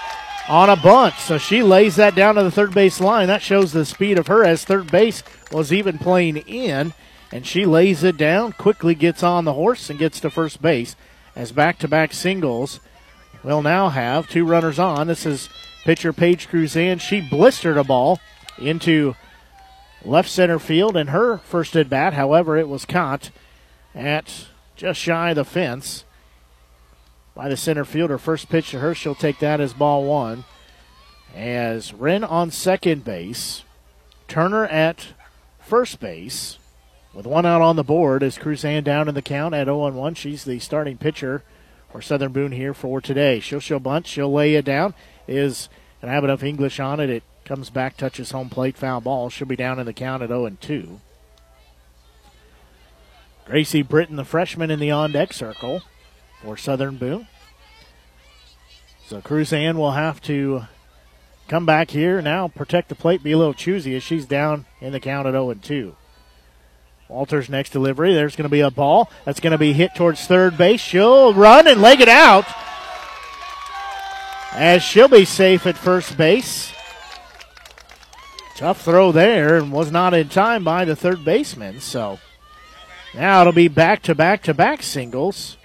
on 0.49 0.71
a 0.71 0.77
bunt. 0.77 1.15
So 1.15 1.37
she 1.37 1.63
lays 1.63 1.97
that 1.97 2.15
down 2.15 2.37
to 2.37 2.45
the 2.45 2.53
third 2.53 2.73
base 2.73 3.01
line. 3.01 3.27
That 3.27 3.43
shows 3.43 3.73
the 3.73 3.85
speed 3.85 4.19
of 4.19 4.29
her 4.29 4.45
as 4.45 4.65
third 4.65 4.93
base 4.93 5.25
was 5.51 5.73
even 5.73 5.99
playing 5.99 6.37
in. 6.37 6.95
And 7.33 7.45
she 7.45 7.67
lays 7.67 8.05
it 8.05 8.17
down, 8.17 8.53
quickly 8.53 8.95
gets 8.95 9.23
on 9.23 9.45
the 9.45 9.53
horse, 9.53 9.91
and 9.91 9.99
gets 9.99 10.21
to 10.21 10.31
first 10.31 10.63
base 10.63 10.95
as 11.35 11.53
back 11.53 11.79
to 11.81 11.89
back 11.89 12.13
singles 12.13 12.81
will 13.43 13.63
now 13.63 13.89
have 13.89 14.29
two 14.29 14.45
runners 14.45 14.79
on. 14.79 15.07
This 15.07 15.27
is 15.27 15.49
pitcher 15.85 16.13
Paige 16.13 16.49
Cruzan. 16.49 17.01
She 17.01 17.21
blistered 17.21 17.77
a 17.77 17.85
ball 17.85 18.21
into 18.59 19.15
left 20.05 20.29
center 20.29 20.59
field 20.59 20.97
in 20.97 21.09
her 21.09 21.39
first 21.39 21.77
at 21.77 21.89
bat. 21.89 22.15
However, 22.15 22.57
it 22.57 22.69
was 22.69 22.85
caught 22.85 23.31
at 23.95 24.47
just 24.77 25.01
shy 25.01 25.31
of 25.31 25.37
the 25.37 25.45
fence 25.45 26.05
by 27.35 27.49
the 27.49 27.57
center 27.57 27.85
fielder. 27.85 28.19
First 28.19 28.49
pitch 28.49 28.71
to 28.71 28.81
her, 28.81 28.95
she'll 28.95 29.15
take 29.15 29.39
that 29.39 29.61
as 29.61 29.73
ball 29.73 30.05
one. 30.05 30.45
As 31.35 31.93
Wren 31.93 32.25
on 32.25 32.51
second 32.51 33.05
base, 33.05 33.65
Turner 34.27 34.67
at 34.67 35.09
first 35.59 36.01
base, 36.01 36.59
with 37.15 37.27
one 37.27 37.47
out 37.47 37.61
on 37.63 37.77
the 37.77 37.85
board 37.85 38.23
as 38.23 38.39
Cruzan 38.39 38.85
down 38.85 39.09
in 39.09 39.15
the 39.15 39.23
count 39.23 39.55
at 39.55 39.67
0 39.67 39.91
1. 39.91 40.15
She's 40.15 40.45
the 40.45 40.59
starting 40.59 40.97
pitcher 40.97 41.43
for 41.91 42.03
Southern 42.03 42.33
Boone 42.33 42.53
here 42.53 42.75
for 42.75 43.01
today. 43.01 43.41
She'll 43.41 43.61
show 43.61 43.79
bunt. 43.79 44.07
She'll 44.07 44.33
lay 44.33 44.55
it 44.55 44.65
down. 44.65 44.95
Is 45.27 45.69
and 46.01 46.11
I 46.11 46.15
have 46.15 46.25
enough 46.25 46.43
English 46.43 46.79
on 46.81 47.01
it. 47.01 47.11
It 47.11 47.23
comes 47.45 47.71
back, 47.71 47.97
touches 47.97 48.31
home 48.31 48.51
plate, 48.51 48.77
foul 48.77 49.01
ball. 49.01 49.31
She'll 49.31 49.49
be 49.49 49.57
down 49.57 49.79
in 49.79 49.87
the 49.87 49.93
count 49.93 50.23
at 50.23 50.29
0 50.29 50.47
and 50.47 50.61
2. 50.61 51.01
Gracie 53.47 53.83
Britton, 53.83 54.17
the 54.17 54.25
freshman 54.25 54.71
in 54.71 54.79
the 54.79 54.91
on 54.91 55.13
deck 55.13 55.33
circle 55.33 55.83
for 56.43 56.57
Southern 56.57 56.97
Boone. 56.97 57.27
So 59.07 59.21
Cruzan 59.23 59.77
will 59.77 59.93
have 59.93 60.21
to 60.23 60.65
come 61.49 61.65
back 61.65 61.91
here 61.91 62.21
now, 62.21 62.49
protect 62.49 62.91
the 62.91 62.95
plate, 62.95 63.23
be 63.23 63.33
a 63.33 63.39
little 63.39 63.55
choosy 63.55 63.97
as 63.97 64.03
she's 64.03 64.27
down 64.27 64.67
in 64.83 64.93
the 64.93 65.01
count 65.01 65.27
at 65.27 65.33
0 65.33 65.51
and 65.51 65.63
2. 65.63 65.97
Walter's 67.09 67.49
next 67.49 67.71
delivery. 67.71 68.13
There's 68.13 68.37
going 68.37 68.45
to 68.45 68.51
be 68.51 68.61
a 68.61 68.71
ball 68.71 69.11
that's 69.25 69.41
going 69.41 69.53
to 69.53 69.59
be 69.59 69.73
hit 69.73 69.95
towards 69.95 70.27
third 70.27 70.59
base. 70.59 70.81
She'll 70.81 71.33
run 71.33 71.67
and 71.67 71.81
leg 71.81 72.01
it 72.01 72.09
out 72.09 72.45
as 74.53 74.83
she'll 74.83 75.09
be 75.09 75.25
safe 75.25 75.67
at 75.67 75.79
first 75.79 76.17
base. 76.17 76.73
Tough 78.57 78.83
throw 78.83 79.13
there 79.13 79.57
and 79.57 79.73
was 79.73 79.91
not 79.91 80.15
in 80.15 80.29
time 80.29 80.65
by 80.65 80.85
the 80.85 80.97
third 80.97 81.25
baseman. 81.25 81.81
So 81.81 82.19
now 83.15 83.41
it'll 83.41 83.53
be 83.53 83.69
back 83.69 84.03
to 84.03 84.15
back 84.15 84.43
to 84.43 84.53
back 84.55 84.83
singles 84.83 85.57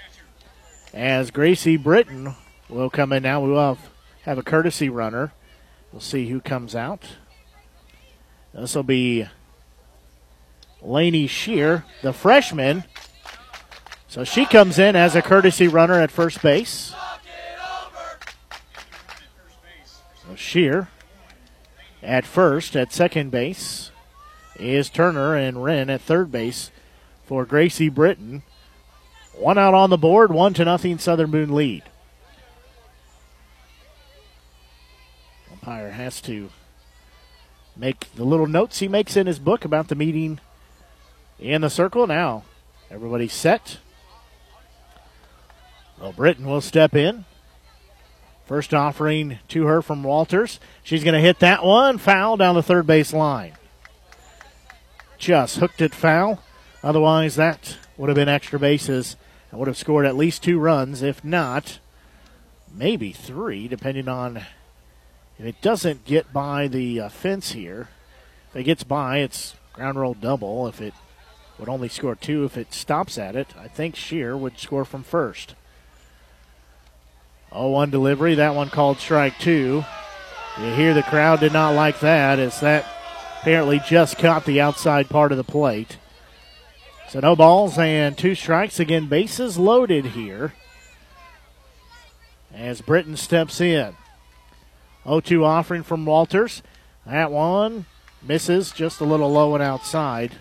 as 0.94 1.32
Gracie 1.32 1.76
Britton 1.76 2.36
will 2.70 2.90
come 2.90 3.12
in 3.12 3.24
now. 3.24 3.42
We 3.42 3.50
will 3.50 3.78
have, 4.24 4.38
a 4.38 4.44
courtesy 4.44 4.90
runner. 4.90 5.34
We'll 5.92 6.02
see 6.02 6.30
who 6.30 6.40
comes 6.40 6.76
out. 6.76 7.04
This 8.54 8.76
will 8.76 8.84
be 8.84 9.28
Laney 10.84 11.28
Shear, 11.28 11.86
the 12.02 12.14
freshman. 12.14 12.84
So 14.08 14.24
she 14.24 14.46
comes 14.46 14.78
in 14.78 14.96
as 14.96 15.16
a 15.16 15.22
courtesy 15.22 15.68
runner 15.68 16.00
at 16.00 16.12
first 16.12 16.42
base. 16.42 16.94
So 20.28 20.36
Shear 20.36 20.90
at 22.02 22.26
first, 22.26 22.76
at 22.76 22.92
second 22.92 23.32
base 23.32 23.92
is 24.58 24.90
Turner 24.90 25.36
and 25.36 25.64
Wren 25.64 25.90
at 25.90 26.02
third 26.02 26.32
base 26.32 26.70
for 27.26 27.46
Gracie 27.46 27.90
Britton. 27.90 28.44
One 29.34 29.58
out 29.58 29.74
on 29.74 29.90
the 29.90 29.98
board, 29.98 30.32
one 30.32 30.54
to 30.56 30.66
nothing 30.66 31.00
Southern 31.00 31.32
Boone 31.32 31.56
lead. 31.56 31.84
Umpire 35.52 35.92
has 35.92 36.22
to 36.22 36.50
make 37.76 38.14
the 38.16 38.26
little 38.26 38.48
notes 38.48 38.80
he 38.80 38.88
makes 38.88 39.18
in 39.18 39.26
his 39.26 39.40
book 39.40 39.66
about 39.66 39.88
the 39.88 39.96
meeting 39.96 40.40
in 41.44 41.62
the 41.62 41.70
circle. 41.70 42.08
Now, 42.08 42.44
Everybody 42.94 43.28
set. 43.28 43.80
Well, 46.00 46.12
Britton 46.12 46.46
will 46.46 46.62
step 46.62 46.94
in. 46.94 47.26
First 48.46 48.72
offering 48.72 49.40
to 49.48 49.66
her 49.66 49.82
from 49.82 50.04
Walters. 50.04 50.60
She's 50.84 51.04
going 51.04 51.16
to 51.16 51.20
hit 51.20 51.40
that 51.40 51.64
one. 51.64 51.98
Foul 51.98 52.38
down 52.38 52.54
the 52.54 52.62
third 52.62 52.86
base 52.86 53.12
line. 53.12 53.54
Just 55.18 55.58
hooked 55.58 55.82
it 55.82 55.96
foul. 55.96 56.44
Otherwise, 56.84 57.36
that 57.36 57.78
would 57.98 58.10
have 58.10 58.16
been 58.16 58.30
extra 58.30 58.60
bases 58.60 59.16
and 59.50 59.60
would 59.60 59.68
have 59.68 59.78
scored 59.78 60.06
at 60.06 60.16
least 60.16 60.44
two 60.44 60.60
runs. 60.60 61.02
If 61.02 61.24
not, 61.24 61.80
maybe 62.72 63.12
three, 63.12 63.68
depending 63.68 64.08
on 64.08 64.38
if 65.40 65.46
it 65.48 65.62
doesn't 65.64 66.06
get 66.06 66.32
by 66.32 66.68
the 66.68 67.00
uh, 67.00 67.10
fence 67.10 67.54
here. 67.54 67.90
If 68.52 68.58
it 68.58 68.64
gets 68.66 68.84
by, 68.84 69.18
it's 69.18 69.56
ground 69.74 70.00
roll 70.00 70.14
double. 70.14 70.68
If 70.68 70.80
it 70.80 70.94
would 71.64 71.72
only 71.72 71.88
score 71.88 72.14
two, 72.14 72.44
if 72.44 72.58
it 72.58 72.74
stops 72.74 73.18
at 73.18 73.38
it, 73.38 73.56
I 73.58 73.70
think 73.70 73.96
Shear 73.96 74.36
would 74.36 74.60
score 74.60 74.84
from 74.84 75.02
first. 75.02 75.56
0 77.54 77.70
1 77.70 77.90
delivery. 77.90 78.36
That 78.36 78.54
one 78.54 78.70
called 78.70 78.98
strike 78.98 79.40
two. 79.40 79.86
You 80.60 80.74
hear 80.74 80.94
the 80.94 81.04
crowd 81.04 81.40
did 81.40 81.54
not 81.54 81.74
like 81.74 82.02
that 82.02 82.38
as 82.38 82.60
that 82.60 82.86
apparently 83.40 83.80
just 83.80 84.18
caught 84.18 84.44
the 84.44 84.60
outside 84.60 85.08
part 85.08 85.32
of 85.32 85.38
the 85.38 85.46
plate. 85.46 86.00
So 87.08 87.22
no 87.22 87.34
balls 87.34 87.78
and 87.78 88.18
two 88.18 88.36
strikes. 88.36 88.78
Again, 88.82 89.08
bases 89.08 89.58
loaded 89.58 90.08
here 90.08 90.56
as 92.54 92.82
Britton 92.82 93.16
steps 93.16 93.62
in. 93.62 93.96
0 95.06 95.22
2 95.22 95.46
offering 95.46 95.84
from 95.84 96.06
Walters. 96.06 96.62
That 97.06 97.32
one 97.32 97.86
misses 98.22 98.72
just 98.72 99.00
a 99.00 99.06
little 99.06 99.32
low 99.32 99.54
and 99.56 99.64
outside. 99.64 100.34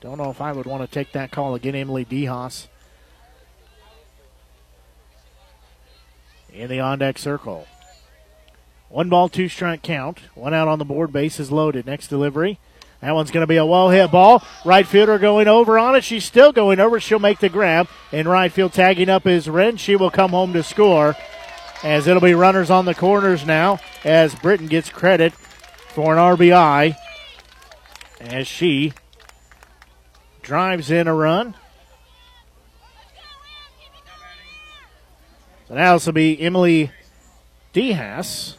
Don't 0.00 0.18
know 0.18 0.30
if 0.30 0.40
I 0.40 0.52
would 0.52 0.66
want 0.66 0.82
to 0.82 0.92
take 0.92 1.12
that 1.12 1.30
call 1.30 1.54
again, 1.54 1.74
Emily 1.74 2.04
DeHaas. 2.04 2.68
in 6.52 6.68
the 6.68 6.80
on 6.80 6.98
deck 6.98 7.18
circle. 7.18 7.66
One 8.88 9.08
ball, 9.08 9.28
two 9.28 9.48
strike 9.48 9.82
count. 9.82 10.18
One 10.34 10.54
out 10.54 10.68
on 10.68 10.78
the 10.78 10.84
board, 10.84 11.12
base 11.12 11.38
is 11.38 11.52
loaded. 11.52 11.86
Next 11.86 12.08
delivery. 12.08 12.58
That 13.00 13.14
one's 13.14 13.30
going 13.30 13.42
to 13.42 13.46
be 13.46 13.56
a 13.56 13.64
well 13.64 13.90
hit 13.90 14.10
ball. 14.10 14.42
Right 14.64 14.86
fielder 14.86 15.18
going 15.18 15.48
over 15.48 15.78
on 15.78 15.96
it. 15.96 16.04
She's 16.04 16.24
still 16.24 16.52
going 16.52 16.80
over. 16.80 17.00
She'll 17.00 17.18
make 17.18 17.38
the 17.38 17.48
grab. 17.48 17.88
In 18.12 18.28
right 18.28 18.52
field, 18.52 18.72
tagging 18.72 19.08
up 19.08 19.26
is 19.26 19.48
Wren. 19.48 19.76
She 19.76 19.96
will 19.96 20.10
come 20.10 20.30
home 20.30 20.52
to 20.52 20.62
score. 20.62 21.16
As 21.82 22.06
it'll 22.06 22.20
be 22.20 22.34
runners 22.34 22.68
on 22.68 22.84
the 22.84 22.94
corners 22.94 23.46
now, 23.46 23.78
as 24.04 24.34
Britton 24.34 24.66
gets 24.66 24.90
credit 24.90 25.32
for 25.32 26.12
an 26.12 26.36
RBI. 26.36 26.94
As 28.20 28.46
she 28.46 28.92
drives 30.50 30.90
in 30.90 31.06
a 31.06 31.14
run. 31.14 31.54
So 35.68 35.76
now 35.76 35.94
this 35.94 36.06
will 36.06 36.12
be 36.12 36.40
Emily 36.40 36.90
DeHaas. 37.72 38.56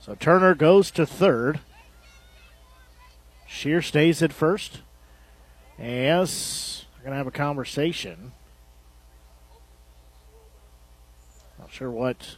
So 0.00 0.14
Turner 0.14 0.54
goes 0.54 0.92
to 0.92 1.04
third. 1.04 1.58
Shear 3.48 3.82
stays 3.82 4.22
at 4.22 4.32
first. 4.32 4.82
Yes, 5.80 6.84
we're 6.94 7.06
going 7.06 7.14
to 7.14 7.18
have 7.18 7.26
a 7.26 7.32
conversation. 7.32 8.30
Not 11.58 11.72
sure 11.72 11.90
what 11.90 12.36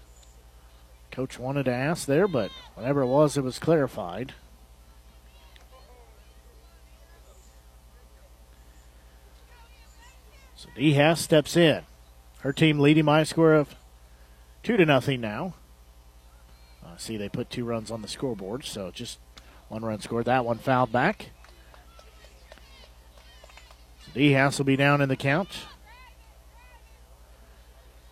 coach 1.10 1.38
wanted 1.38 1.64
to 1.64 1.72
ask 1.72 2.06
there, 2.06 2.28
but 2.28 2.50
whatever 2.74 3.02
it 3.02 3.06
was, 3.06 3.36
it 3.36 3.44
was 3.44 3.58
clarified. 3.58 4.34
So 10.56 10.68
DeHaas 10.76 11.18
steps 11.18 11.56
in. 11.56 11.82
Her 12.40 12.52
team 12.52 12.78
leading 12.78 13.04
by 13.04 13.20
a 13.20 13.24
score 13.24 13.54
of 13.54 13.74
two 14.62 14.76
to 14.76 14.84
nothing 14.84 15.20
now. 15.20 15.54
Uh, 16.84 16.96
see, 16.96 17.16
they 17.16 17.28
put 17.28 17.50
two 17.50 17.64
runs 17.64 17.90
on 17.90 18.02
the 18.02 18.08
scoreboard, 18.08 18.64
so 18.64 18.90
just 18.90 19.18
one 19.68 19.84
run 19.84 20.00
scored. 20.00 20.24
That 20.26 20.44
one 20.44 20.58
fouled 20.58 20.92
back. 20.92 21.30
So 24.04 24.12
DeHaas 24.18 24.58
will 24.58 24.64
be 24.64 24.76
down 24.76 25.00
in 25.00 25.08
the 25.08 25.16
count 25.16 25.48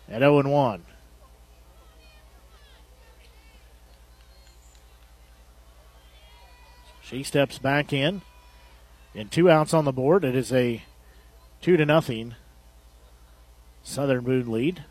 at 0.09 0.21
0 0.21 0.39
and 0.39 0.53
1. 0.53 0.85
She 7.09 7.23
steps 7.23 7.59
back 7.59 7.93
in. 7.93 8.23
And 9.15 9.31
two 9.31 9.49
outs 9.49 9.73
on 9.73 9.85
the 9.85 9.93
board. 9.93 10.25
It 10.25 10.37
is 10.37 10.53
a 10.53 10.83
Two 11.61 11.77
to 11.77 11.85
nothing. 11.85 12.35
Southern 13.83 14.25
Boone 14.25 14.51
lead. 14.51 14.85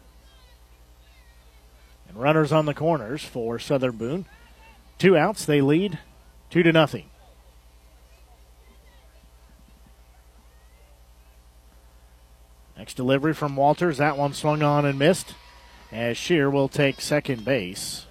And 2.09 2.17
runners 2.17 2.51
on 2.51 2.65
the 2.65 2.73
corners 2.73 3.23
for 3.23 3.59
Southern 3.59 3.97
Boone. 3.97 4.25
Two 4.97 5.17
outs, 5.17 5.45
they 5.45 5.61
lead 5.61 5.99
two 6.49 6.63
to 6.63 6.71
nothing. 6.71 7.05
Next 12.77 12.95
delivery 12.95 13.33
from 13.33 13.55
Walters. 13.55 13.97
That 13.97 14.17
one 14.17 14.33
swung 14.33 14.61
on 14.61 14.85
and 14.85 14.99
missed. 14.99 15.33
As 15.91 16.17
Shear 16.17 16.49
will 16.49 16.67
take 16.67 16.99
second 16.99 17.45
base. 17.45 18.04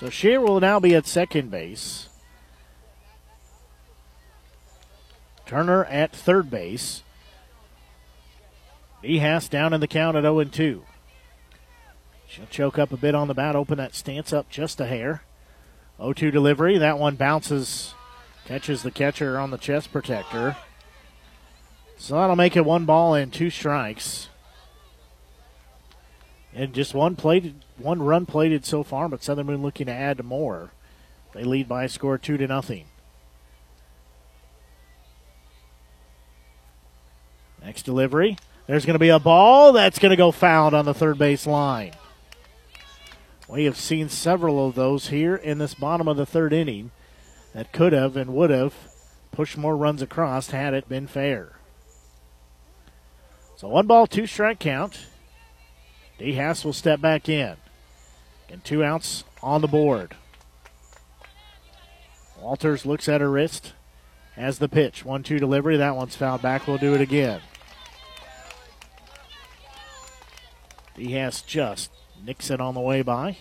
So 0.00 0.08
Shear 0.08 0.40
will 0.40 0.60
now 0.60 0.80
be 0.80 0.94
at 0.94 1.06
second 1.06 1.50
base. 1.50 2.08
Turner 5.44 5.84
at 5.84 6.10
third 6.10 6.50
base. 6.50 7.02
DeHaas 9.04 9.50
down 9.50 9.74
in 9.74 9.80
the 9.80 9.86
count 9.86 10.16
at 10.16 10.22
0 10.22 10.42
2. 10.44 10.84
She'll 12.26 12.46
choke 12.46 12.78
up 12.78 12.92
a 12.92 12.96
bit 12.96 13.14
on 13.14 13.28
the 13.28 13.34
bat, 13.34 13.54
open 13.54 13.76
that 13.76 13.94
stance 13.94 14.32
up 14.32 14.48
just 14.48 14.80
a 14.80 14.86
hair. 14.86 15.22
0 15.98 16.14
2 16.14 16.30
delivery. 16.30 16.78
That 16.78 16.98
one 16.98 17.16
bounces, 17.16 17.92
catches 18.46 18.82
the 18.82 18.90
catcher 18.90 19.38
on 19.38 19.50
the 19.50 19.58
chest 19.58 19.92
protector. 19.92 20.56
So 21.98 22.14
that'll 22.14 22.36
make 22.36 22.56
it 22.56 22.64
one 22.64 22.86
ball 22.86 23.12
and 23.12 23.30
two 23.30 23.50
strikes. 23.50 24.30
And 26.54 26.72
just 26.72 26.94
one 26.94 27.16
plated, 27.16 27.66
one 27.80 28.02
run 28.02 28.26
plated 28.26 28.64
so 28.64 28.82
far, 28.82 29.08
but 29.08 29.22
Southern 29.22 29.46
Boone 29.46 29.62
looking 29.62 29.86
to 29.86 29.92
add 29.92 30.22
more. 30.24 30.70
They 31.32 31.44
lead 31.44 31.68
by 31.68 31.84
a 31.84 31.88
score 31.88 32.18
two 32.18 32.36
to 32.36 32.46
nothing. 32.46 32.84
Next 37.62 37.82
delivery. 37.82 38.36
There's 38.66 38.86
going 38.86 38.94
to 38.94 39.00
be 39.00 39.08
a 39.08 39.18
ball 39.18 39.72
that's 39.72 39.98
going 39.98 40.10
to 40.10 40.16
go 40.16 40.30
fouled 40.30 40.74
on 40.74 40.84
the 40.84 40.94
third 40.94 41.18
base 41.18 41.46
line. 41.46 41.92
We 43.48 43.64
have 43.64 43.76
seen 43.76 44.08
several 44.08 44.66
of 44.66 44.76
those 44.76 45.08
here 45.08 45.34
in 45.34 45.58
this 45.58 45.74
bottom 45.74 46.06
of 46.06 46.16
the 46.16 46.26
third 46.26 46.52
inning 46.52 46.92
that 47.52 47.72
could 47.72 47.92
have 47.92 48.16
and 48.16 48.32
would 48.32 48.50
have 48.50 48.74
pushed 49.32 49.58
more 49.58 49.76
runs 49.76 50.02
across 50.02 50.50
had 50.50 50.72
it 50.72 50.88
been 50.88 51.06
fair. 51.06 51.56
So 53.56 53.68
one 53.68 53.86
ball, 53.86 54.06
two 54.06 54.26
strike 54.26 54.60
count. 54.60 55.00
DeHaas 56.18 56.64
will 56.64 56.72
step 56.72 57.00
back 57.00 57.28
in. 57.28 57.56
And 58.50 58.64
two 58.64 58.82
outs 58.82 59.24
on 59.42 59.60
the 59.60 59.68
board. 59.68 60.16
Walters 62.40 62.84
looks 62.84 63.08
at 63.08 63.20
her 63.20 63.30
wrist. 63.30 63.74
Has 64.34 64.58
the 64.58 64.68
pitch. 64.68 65.04
One 65.04 65.22
two 65.22 65.38
delivery. 65.38 65.76
That 65.76 65.96
one's 65.96 66.16
fouled 66.16 66.42
back. 66.42 66.66
We'll 66.66 66.78
do 66.78 66.94
it 66.94 67.00
again. 67.00 67.40
He 70.96 71.12
has 71.12 71.42
just 71.42 71.90
nicks 72.24 72.50
it 72.50 72.60
on 72.60 72.74
the 72.74 72.80
way 72.80 73.02
by. 73.02 73.38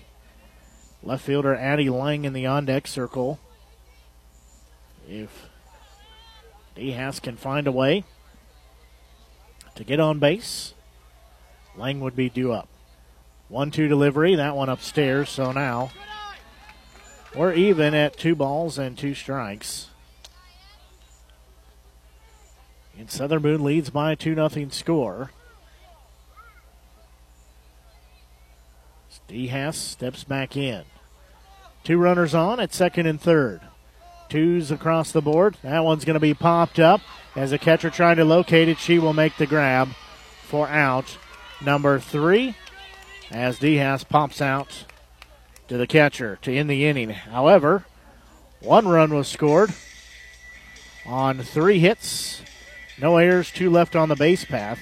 Left 1.01 1.23
fielder 1.23 1.55
Addie 1.55 1.89
Lang 1.89 2.25
in 2.25 2.33
the 2.33 2.45
on 2.45 2.65
deck 2.65 2.87
circle. 2.87 3.39
If 5.07 5.47
DeHaas 6.75 7.21
can 7.21 7.35
find 7.35 7.67
a 7.67 7.71
way 7.71 8.03
to 9.75 9.83
get 9.83 9.99
on 9.99 10.19
base, 10.19 10.73
Lang 11.75 11.99
would 11.99 12.15
be 12.15 12.29
due 12.29 12.51
up. 12.51 12.67
1 13.49 13.71
2 13.71 13.87
delivery, 13.87 14.35
that 14.35 14.55
one 14.55 14.69
upstairs, 14.69 15.29
so 15.29 15.51
now 15.51 15.91
we're 17.35 17.53
even 17.53 17.93
at 17.93 18.17
two 18.17 18.35
balls 18.35 18.77
and 18.77 18.97
two 18.97 19.13
strikes. 19.13 19.87
And 22.97 23.09
Southern 23.09 23.41
Boone 23.41 23.63
leads 23.63 23.89
by 23.89 24.11
a 24.11 24.15
2 24.15 24.35
0 24.35 24.69
score. 24.69 25.31
DeHaas 29.29 29.75
steps 29.75 30.23
back 30.23 30.57
in. 30.57 30.83
Two 31.83 31.97
runners 31.97 32.33
on 32.33 32.59
at 32.59 32.73
second 32.73 33.05
and 33.05 33.21
third. 33.21 33.61
Twos 34.27 34.71
across 34.71 35.11
the 35.11 35.21
board. 35.21 35.55
That 35.61 35.83
one's 35.83 36.03
going 36.05 36.15
to 36.15 36.19
be 36.19 36.33
popped 36.33 36.79
up. 36.79 37.01
As 37.35 37.51
a 37.51 37.57
catcher 37.57 37.89
trying 37.89 38.17
to 38.17 38.25
locate 38.25 38.67
it, 38.67 38.79
she 38.79 38.99
will 38.99 39.13
make 39.13 39.37
the 39.37 39.45
grab 39.45 39.89
for 40.43 40.67
out 40.67 41.17
number 41.61 41.99
three. 41.99 42.55
As 43.31 43.59
DeHaas 43.59 44.07
pops 44.07 44.41
out 44.41 44.85
to 45.67 45.77
the 45.77 45.87
catcher 45.87 46.37
to 46.41 46.55
end 46.55 46.69
the 46.69 46.87
inning. 46.87 47.11
However, 47.11 47.85
one 48.59 48.87
run 48.87 49.13
was 49.13 49.27
scored 49.27 49.71
on 51.05 51.39
three 51.39 51.79
hits, 51.79 52.41
no 52.99 53.17
errors, 53.17 53.51
two 53.51 53.69
left 53.69 53.95
on 53.95 54.09
the 54.09 54.15
base 54.15 54.45
path. 54.45 54.79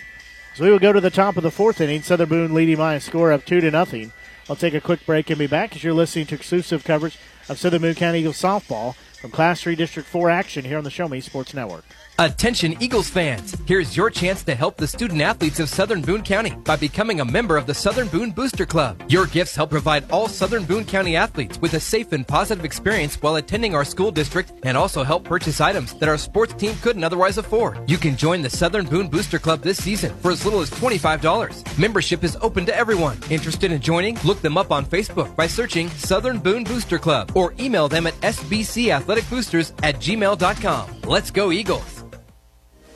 So 0.56 0.64
we 0.64 0.72
will 0.72 0.80
go 0.80 0.94
to 0.94 1.02
the 1.02 1.12
top 1.12 1.38
of 1.38 1.44
the 1.44 1.52
fourth 1.52 1.82
inning. 1.82 2.02
Southern 2.02 2.30
Boone 2.30 2.54
leading 2.54 2.78
by 2.78 2.96
a 2.96 3.00
score 3.00 3.32
of 3.32 3.46
two 3.46 3.62
to 3.62 3.70
nothing. 3.70 4.12
I'll 4.50 4.56
take 4.56 4.74
a 4.74 4.82
quick 4.82 5.06
break 5.06 5.30
and 5.30 5.38
be 5.38 5.46
back 5.46 5.76
as 5.76 5.84
you're 5.84 5.94
listening 5.94 6.26
to 6.28 6.36
exclusive 6.36 6.84
coverage 6.84 7.20
of 7.50 7.60
Southern 7.60 7.82
Boone 7.82 7.96
County 7.96 8.20
Eagles 8.20 8.42
softball 8.42 8.96
from 9.20 9.30
Class 9.30 9.62
3 9.62 9.76
District 9.76 10.08
4 10.08 10.30
action 10.30 10.66
here 10.66 10.78
on 10.78 10.84
the 10.84 10.90
Show 10.90 11.08
Me 11.08 11.20
Sports 11.20 11.54
Network. 11.54 11.84
Attention 12.20 12.76
Eagles 12.82 13.08
fans! 13.08 13.56
Here's 13.68 13.96
your 13.96 14.10
chance 14.10 14.44
to 14.46 14.56
help 14.56 14.76
the 14.76 14.88
student 14.88 15.22
athletes 15.22 15.60
of 15.60 15.70
Southern 15.70 16.02
Boone 16.02 16.24
County 16.24 16.56
by 16.64 16.76
becoming 16.76 17.20
a 17.20 17.26
member 17.26 17.58
of 17.58 17.68
the 17.68 17.76
Southern 17.76 18.08
Boone 18.08 18.32
Booster 18.32 18.66
Club. 18.66 19.04
Your 19.08 19.28
gifts 19.28 19.56
help 19.56 19.70
provide 19.70 20.10
all 20.10 20.28
Southern 20.28 20.66
Boone 20.66 20.84
County 20.84 21.16
athletes 21.16 21.60
with 21.60 21.76
a 21.76 21.80
safe 21.80 22.14
and 22.14 22.28
positive 22.28 22.66
experience 22.66 23.22
while 23.22 23.36
attending 23.36 23.76
our 23.76 23.86
school 23.86 24.10
district 24.10 24.52
and 24.64 24.76
also 24.76 25.04
help 25.04 25.26
purchase 25.26 25.62
items 25.62 25.94
that 26.00 26.10
our 26.10 26.18
sports 26.18 26.56
team 26.56 26.74
couldn't 26.82 27.04
otherwise 27.04 27.38
afford. 27.38 27.88
You 27.88 27.98
can 27.98 28.18
join 28.18 28.42
the 28.42 28.50
Southern 28.50 28.88
Boone 28.88 29.10
Booster 29.10 29.38
Club 29.38 29.62
this 29.62 29.78
season 29.78 30.12
for 30.16 30.32
as 30.32 30.44
little 30.44 30.62
as 30.62 30.72
$25. 30.72 31.78
Membership 31.78 32.24
is 32.24 32.36
open 32.42 32.66
to 32.66 32.76
everyone. 32.76 33.20
Interested 33.30 33.72
in 33.72 33.80
joining? 33.80 34.18
Look 34.24 34.42
them 34.42 34.58
up 34.58 34.72
on 34.72 34.88
Facebook 34.88 35.36
by 35.36 35.46
searching 35.46 35.88
Southern 35.92 36.40
Boone 36.40 36.64
Booster 36.64 36.98
Club 36.98 37.34
or 37.36 37.54
email 37.60 37.88
them 37.88 38.08
at 38.08 38.16
sbcathleticboosters 38.22 39.72
at 39.84 39.98
gmail.com. 39.98 41.02
Let's 41.04 41.30
go 41.30 41.52
Eagles! 41.52 42.07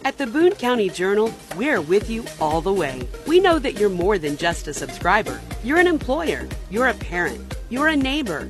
At 0.03 0.17
the 0.17 0.25
Boone 0.25 0.53
County 0.53 0.89
Journal, 0.89 1.31
we're 1.55 1.79
with 1.79 2.09
you 2.09 2.25
all 2.39 2.59
the 2.59 2.73
way. 2.73 3.07
We 3.27 3.39
know 3.39 3.59
that 3.59 3.79
you're 3.79 3.87
more 3.87 4.17
than 4.17 4.35
just 4.35 4.67
a 4.67 4.73
subscriber. 4.73 5.39
You're 5.63 5.77
an 5.77 5.85
employer, 5.85 6.47
you're 6.71 6.87
a 6.87 6.95
parent, 6.95 7.55
you're 7.69 7.89
a 7.89 7.95
neighbor. 7.95 8.49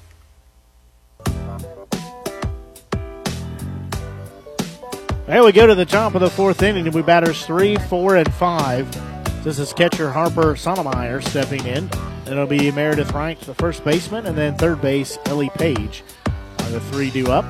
There 5.31 5.45
we 5.45 5.53
go 5.53 5.65
to 5.65 5.75
the 5.75 5.85
top 5.85 6.13
of 6.13 6.19
the 6.19 6.29
fourth 6.29 6.61
inning, 6.61 6.87
and 6.87 6.93
we 6.93 7.01
batters 7.01 7.45
three, 7.45 7.77
four, 7.77 8.17
and 8.17 8.33
five. 8.33 8.85
This 9.45 9.59
is 9.59 9.71
catcher 9.71 10.11
Harper 10.11 10.55
Sonemeyer 10.55 11.23
stepping 11.23 11.65
in. 11.65 11.89
And 12.25 12.27
it'll 12.27 12.45
be 12.45 12.69
Meredith 12.69 13.13
Wright, 13.13 13.39
the 13.39 13.55
first 13.55 13.85
baseman, 13.85 14.25
and 14.25 14.37
then 14.37 14.57
third 14.57 14.81
base 14.81 15.17
Ellie 15.27 15.49
Page 15.51 16.03
are 16.27 16.69
the 16.71 16.81
three 16.81 17.11
due 17.11 17.31
up. 17.31 17.45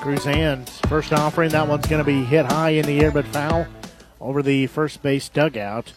Cruzan's 0.00 0.80
first 0.88 1.12
offering, 1.12 1.50
that 1.50 1.68
one's 1.68 1.86
going 1.86 2.04
to 2.04 2.04
be 2.04 2.24
hit 2.24 2.44
high 2.44 2.70
in 2.70 2.86
the 2.86 2.98
air 2.98 3.12
but 3.12 3.28
foul 3.28 3.68
over 4.20 4.42
the 4.42 4.66
first 4.66 5.00
base 5.00 5.28
dugout. 5.28 5.92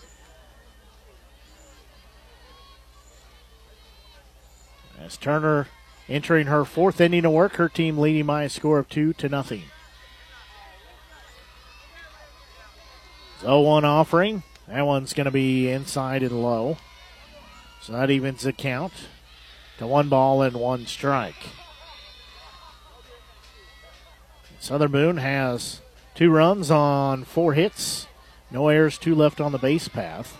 As 5.01 5.17
Turner 5.17 5.69
entering 6.07 6.45
her 6.45 6.63
fourth 6.65 7.01
inning 7.01 7.25
of 7.25 7.31
work, 7.31 7.55
her 7.55 7.67
team 7.67 7.97
leading 7.97 8.27
by 8.27 8.43
a 8.43 8.49
score 8.49 8.77
of 8.77 8.87
two 8.89 9.11
to 9.13 9.27
nothing. 9.27 9.63
0 13.45 13.61
1 13.61 13.85
offering. 13.85 14.41
That 14.67 14.81
one's 14.81 15.13
going 15.13 15.25
to 15.25 15.31
be 15.31 15.69
inside 15.69 16.23
and 16.23 16.41
low. 16.41 16.77
So 17.81 17.93
that 17.93 18.09
evens 18.09 18.41
the 18.41 18.51
count 18.51 18.93
to 19.77 19.85
one 19.85 20.09
ball 20.09 20.41
and 20.41 20.55
one 20.55 20.87
strike. 20.87 21.35
Southern 24.59 24.91
Boone 24.91 25.17
has 25.17 25.81
two 26.15 26.31
runs 26.31 26.71
on 26.71 27.23
four 27.23 27.53
hits, 27.53 28.07
no 28.49 28.67
errors, 28.69 28.97
two 28.97 29.13
left 29.13 29.39
on 29.39 29.51
the 29.51 29.59
base 29.59 29.87
path. 29.87 30.35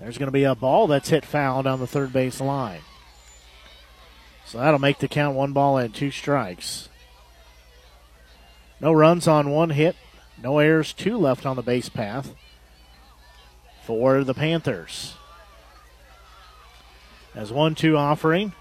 There's 0.00 0.16
going 0.16 0.28
to 0.28 0.32
be 0.32 0.44
a 0.44 0.54
ball 0.54 0.86
that's 0.86 1.10
hit 1.10 1.26
foul 1.26 1.62
down 1.62 1.80
the 1.80 1.86
third 1.86 2.14
base 2.14 2.40
line. 2.40 2.80
So 4.46 4.56
that'll 4.56 4.78
make 4.78 5.00
the 5.00 5.08
count 5.08 5.36
one 5.36 5.52
ball 5.52 5.76
and 5.76 5.94
two 5.94 6.10
strikes. 6.10 6.88
No 8.80 8.92
runs 8.92 9.28
on 9.28 9.50
one 9.50 9.70
hit, 9.70 9.96
no 10.42 10.58
errors, 10.58 10.92
two 10.92 11.16
left 11.16 11.46
on 11.46 11.56
the 11.56 11.62
base 11.62 11.88
path 11.88 12.34
for 13.84 14.24
the 14.24 14.34
Panthers. 14.34 15.14
As 17.34 17.52
1 17.52 17.74
2 17.74 17.96
offering 17.96 18.52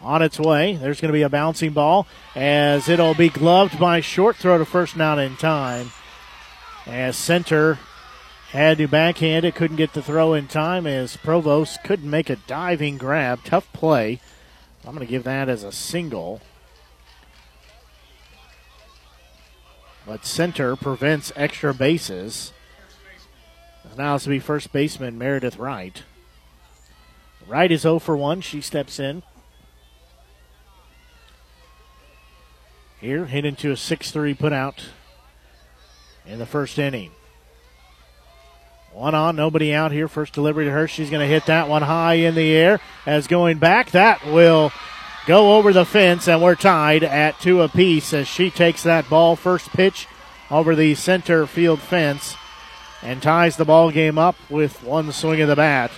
on 0.00 0.22
its 0.22 0.38
way. 0.38 0.76
There's 0.76 1.00
going 1.00 1.10
to 1.10 1.16
be 1.16 1.22
a 1.22 1.28
bouncing 1.28 1.72
ball 1.72 2.06
as 2.34 2.88
it'll 2.88 3.14
be 3.14 3.28
gloved 3.28 3.78
by 3.78 4.00
short 4.00 4.36
throw 4.36 4.58
to 4.58 4.64
first, 4.64 4.96
not 4.96 5.18
in 5.18 5.36
time. 5.36 5.90
As 6.86 7.16
center 7.16 7.78
had 8.50 8.78
to 8.78 8.86
backhand 8.86 9.44
it, 9.44 9.54
couldn't 9.54 9.76
get 9.76 9.92
the 9.92 10.02
throw 10.02 10.34
in 10.34 10.46
time 10.46 10.86
as 10.86 11.16
Provost 11.16 11.82
couldn't 11.82 12.08
make 12.08 12.30
a 12.30 12.36
diving 12.36 12.96
grab. 12.96 13.40
Tough 13.44 13.70
play. 13.72 14.20
I'm 14.84 14.94
going 14.94 15.06
to 15.06 15.10
give 15.10 15.24
that 15.24 15.48
as 15.48 15.64
a 15.64 15.72
single. 15.72 16.40
But 20.06 20.24
center 20.24 20.76
prevents 20.76 21.32
extra 21.34 21.74
bases. 21.74 22.52
Now 23.96 24.14
it's 24.14 24.24
to 24.24 24.30
be 24.30 24.38
first 24.38 24.72
baseman 24.72 25.18
Meredith 25.18 25.58
Wright. 25.58 26.02
Wright 27.46 27.72
is 27.72 27.82
0 27.82 27.98
for 27.98 28.16
1. 28.16 28.40
She 28.42 28.60
steps 28.60 29.00
in. 29.00 29.22
Here, 33.00 33.26
hit 33.26 33.44
into 33.44 33.70
a 33.70 33.76
6 33.76 34.10
3 34.10 34.34
put 34.34 34.52
out 34.52 34.90
in 36.26 36.38
the 36.38 36.46
first 36.46 36.78
inning. 36.78 37.10
One 38.92 39.14
on, 39.14 39.36
nobody 39.36 39.74
out 39.74 39.92
here. 39.92 40.08
First 40.08 40.32
delivery 40.32 40.64
to 40.64 40.70
her. 40.70 40.88
She's 40.88 41.10
going 41.10 41.20
to 41.20 41.26
hit 41.26 41.46
that 41.46 41.68
one 41.68 41.82
high 41.82 42.14
in 42.14 42.34
the 42.34 42.52
air. 42.52 42.80
As 43.04 43.26
going 43.26 43.58
back, 43.58 43.90
that 43.90 44.24
will 44.26 44.72
go 45.26 45.56
over 45.56 45.72
the 45.72 45.84
fence, 45.84 46.28
and 46.28 46.40
we're 46.40 46.54
tied 46.54 47.02
at 47.02 47.40
two 47.40 47.60
apiece 47.60 48.12
as 48.12 48.28
she 48.28 48.50
takes 48.50 48.82
that 48.84 49.10
ball. 49.10 49.36
First 49.36 49.70
pitch 49.70 50.06
over 50.50 50.74
the 50.74 50.94
center 50.94 51.46
field 51.46 51.80
fence 51.80 52.36
and 53.02 53.20
ties 53.20 53.56
the 53.56 53.64
ball 53.64 53.90
game 53.90 54.18
up 54.18 54.36
with 54.48 54.82
one 54.82 55.12
swing 55.12 55.40
of 55.40 55.48
the 55.48 55.56
bat. 55.56 55.90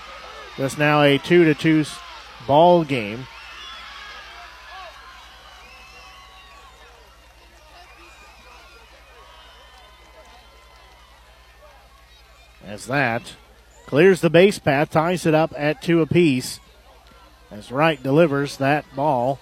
That's 0.56 0.78
now 0.78 1.02
a 1.02 1.18
two 1.18 1.44
to 1.44 1.54
two 1.54 1.84
ball 2.46 2.84
game. 2.84 3.26
As 12.64 12.86
that 12.86 13.34
clears 13.86 14.20
the 14.20 14.28
base 14.28 14.58
path, 14.58 14.90
ties 14.90 15.24
it 15.24 15.34
up 15.34 15.54
at 15.56 15.80
two 15.80 16.02
apiece. 16.02 16.60
As 17.50 17.72
Wright 17.72 18.02
delivers 18.02 18.56
that 18.58 18.84
ball 18.94 19.40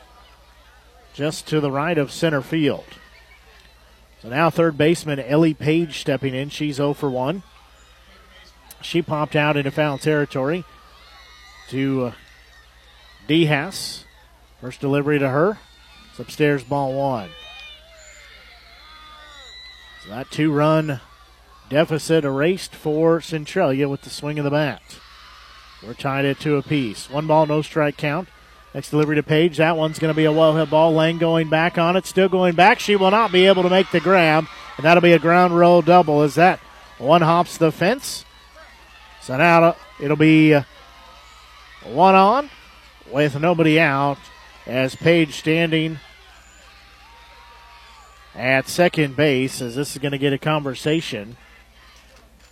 just 1.15 1.47
to 1.49 1.61
the 1.61 1.71
right 1.71 1.99
of 1.99 2.13
center 2.13 2.43
field. 2.43 2.85
So 4.23 4.29
now 4.29 4.51
third 4.51 4.79
baseman 4.79 5.19
Ellie 5.19 5.55
Page 5.55 5.99
stepping 5.99 6.35
in. 6.35 6.49
She's 6.49 6.77
0 6.77 6.95
for 6.95 7.11
1. 7.11 7.43
She 8.83 9.03
popped 9.03 9.35
out 9.35 9.57
into 9.57 9.71
foul 9.71 9.99
territory 9.99 10.65
to 11.69 12.07
uh, 12.07 12.13
DeHaas. 13.29 14.05
First 14.61 14.81
delivery 14.81 15.19
to 15.19 15.29
her. 15.29 15.59
It's 16.11 16.21
upstairs, 16.21 16.63
ball 16.63 16.95
one. 16.95 17.31
So 20.05 20.11
that 20.11 20.31
two 20.31 20.53
run 20.53 21.01
deficit 21.69 22.25
erased 22.25 22.75
for 22.75 23.21
Centralia 23.21 23.89
with 23.89 24.03
the 24.03 24.11
swing 24.11 24.39
of 24.39 24.45
the 24.45 24.51
bat. 24.51 24.83
We're 25.83 25.95
tied 25.95 26.24
at 26.24 26.41
two 26.41 26.57
apiece. 26.57 27.11
One 27.11 27.27
ball, 27.27 27.47
no 27.47 27.62
strike 27.62 27.97
count. 27.97 28.29
Next 28.74 28.91
delivery 28.91 29.16
to 29.16 29.22
Page. 29.22 29.57
That 29.57 29.77
one's 29.77 29.99
going 29.99 30.12
to 30.12 30.16
be 30.16 30.24
a 30.24 30.33
well 30.33 30.57
hit 30.57 30.68
ball. 30.70 30.93
Lang 30.93 31.18
going 31.18 31.49
back 31.49 31.79
on 31.79 31.97
it. 31.97 32.07
Still 32.07 32.29
going 32.29 32.55
back. 32.55 32.79
She 32.79 32.97
will 32.97 33.11
not 33.11 33.33
be 33.33 33.47
able 33.47 33.62
to 33.62 33.70
make 33.70 33.91
the 33.91 34.01
grab. 34.01 34.47
And 34.77 34.85
that'll 34.85 35.01
be 35.01 35.12
a 35.12 35.18
ground 35.18 35.57
roll 35.57 35.81
double. 35.83 36.22
Is 36.22 36.35
that 36.35 36.61
one 36.99 37.22
hops 37.22 37.57
the 37.57 37.72
fence? 37.72 38.24
So 39.22 39.37
now 39.37 39.77
it'll 39.99 40.16
be 40.16 40.53
one 41.85 42.14
on 42.14 42.51
with 43.11 43.41
nobody 43.41 43.81
out 43.81 44.18
as 44.66 44.95
Page 44.95 45.35
standing 45.35 45.99
at 48.35 48.68
second 48.68 49.16
base 49.16 49.62
as 49.62 49.77
this 49.77 49.93
is 49.93 49.99
going 49.99 50.12
to 50.12 50.18
get 50.18 50.33
a 50.33 50.39
conversation 50.39 51.37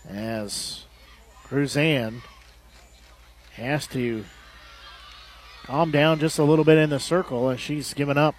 as 0.09 0.85
Cruzan 1.47 2.23
has 3.55 3.87
to 3.89 4.25
calm 5.65 5.91
down 5.91 6.19
just 6.19 6.39
a 6.39 6.45
little 6.45 6.65
bit 6.65 6.79
in 6.79 6.91
the 6.91 7.01
circle 7.01 7.49
as 7.51 7.59
she's 7.59 7.95
given 7.95 8.19
up 8.19 8.35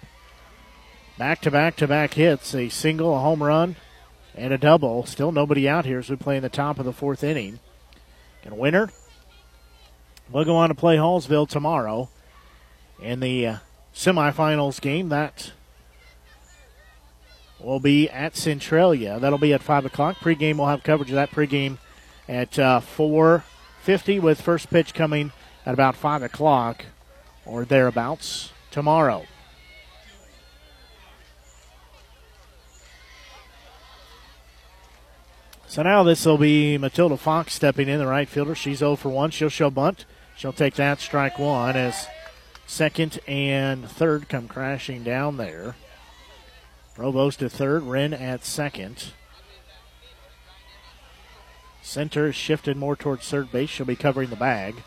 back 1.18 1.40
to 1.42 1.50
back 1.50 1.76
to 1.76 1.86
back 1.86 2.14
hits 2.14 2.54
a 2.54 2.68
single, 2.68 3.16
a 3.16 3.20
home 3.20 3.42
run, 3.42 3.76
and 4.34 4.52
a 4.52 4.58
double. 4.58 5.06
Still 5.06 5.32
nobody 5.32 5.68
out 5.68 5.84
here 5.84 5.98
as 5.98 6.10
we 6.10 6.16
play 6.16 6.36
in 6.36 6.42
the 6.42 6.48
top 6.48 6.78
of 6.78 6.84
the 6.84 6.92
fourth 6.92 7.24
inning. 7.24 7.58
And 8.44 8.58
winner 8.58 8.90
will 10.30 10.44
go 10.44 10.56
on 10.56 10.68
to 10.68 10.74
play 10.74 10.96
Hallsville 10.96 11.48
tomorrow 11.48 12.08
in 13.00 13.20
the 13.20 13.46
uh, 13.46 13.56
semifinals 13.94 14.80
game. 14.80 15.08
That 15.08 15.52
will 17.58 17.80
be 17.80 18.08
at 18.10 18.36
Centralia. 18.36 19.18
That'll 19.18 19.38
be 19.38 19.54
at 19.54 19.62
5 19.62 19.86
o'clock. 19.86 20.18
Pregame, 20.18 20.56
we'll 20.56 20.68
have 20.68 20.82
coverage 20.82 21.10
of 21.10 21.16
that 21.16 21.30
pregame 21.30 21.78
at 22.28 22.58
uh, 22.58 22.80
4.50 23.86 24.20
with 24.20 24.40
first 24.40 24.68
pitch 24.68 24.94
coming 24.94 25.30
at 25.64 25.72
about 25.72 25.94
5 25.94 26.24
o'clock 26.24 26.86
or 27.44 27.64
thereabouts 27.64 28.50
tomorrow. 28.72 29.24
So 35.68 35.82
now 35.82 36.02
this 36.02 36.24
will 36.24 36.38
be 36.38 36.78
Matilda 36.78 37.16
Fox 37.16 37.52
stepping 37.52 37.88
in, 37.88 37.98
the 37.98 38.06
right 38.06 38.28
fielder. 38.28 38.54
She's 38.54 38.78
0 38.78 38.96
for 38.96 39.10
1. 39.10 39.30
She'll 39.30 39.48
show 39.48 39.70
bunt. 39.70 40.04
She'll 40.36 40.52
take 40.52 40.74
that 40.74 41.00
strike 41.00 41.38
one 41.38 41.76
as 41.76 42.06
second 42.66 43.20
and 43.28 43.88
third 43.88 44.28
come 44.28 44.48
crashing 44.48 45.04
down 45.04 45.36
there. 45.36 45.76
Provost 46.94 47.42
at 47.42 47.52
third, 47.52 47.84
Wren 47.84 48.12
at 48.12 48.44
second. 48.44 49.12
Center 51.86 52.32
shifted 52.32 52.76
more 52.76 52.96
towards 52.96 53.28
third 53.28 53.52
base. 53.52 53.70
She'll 53.70 53.86
be 53.86 53.94
covering 53.94 54.28
the 54.28 54.34
bag. 54.36 54.82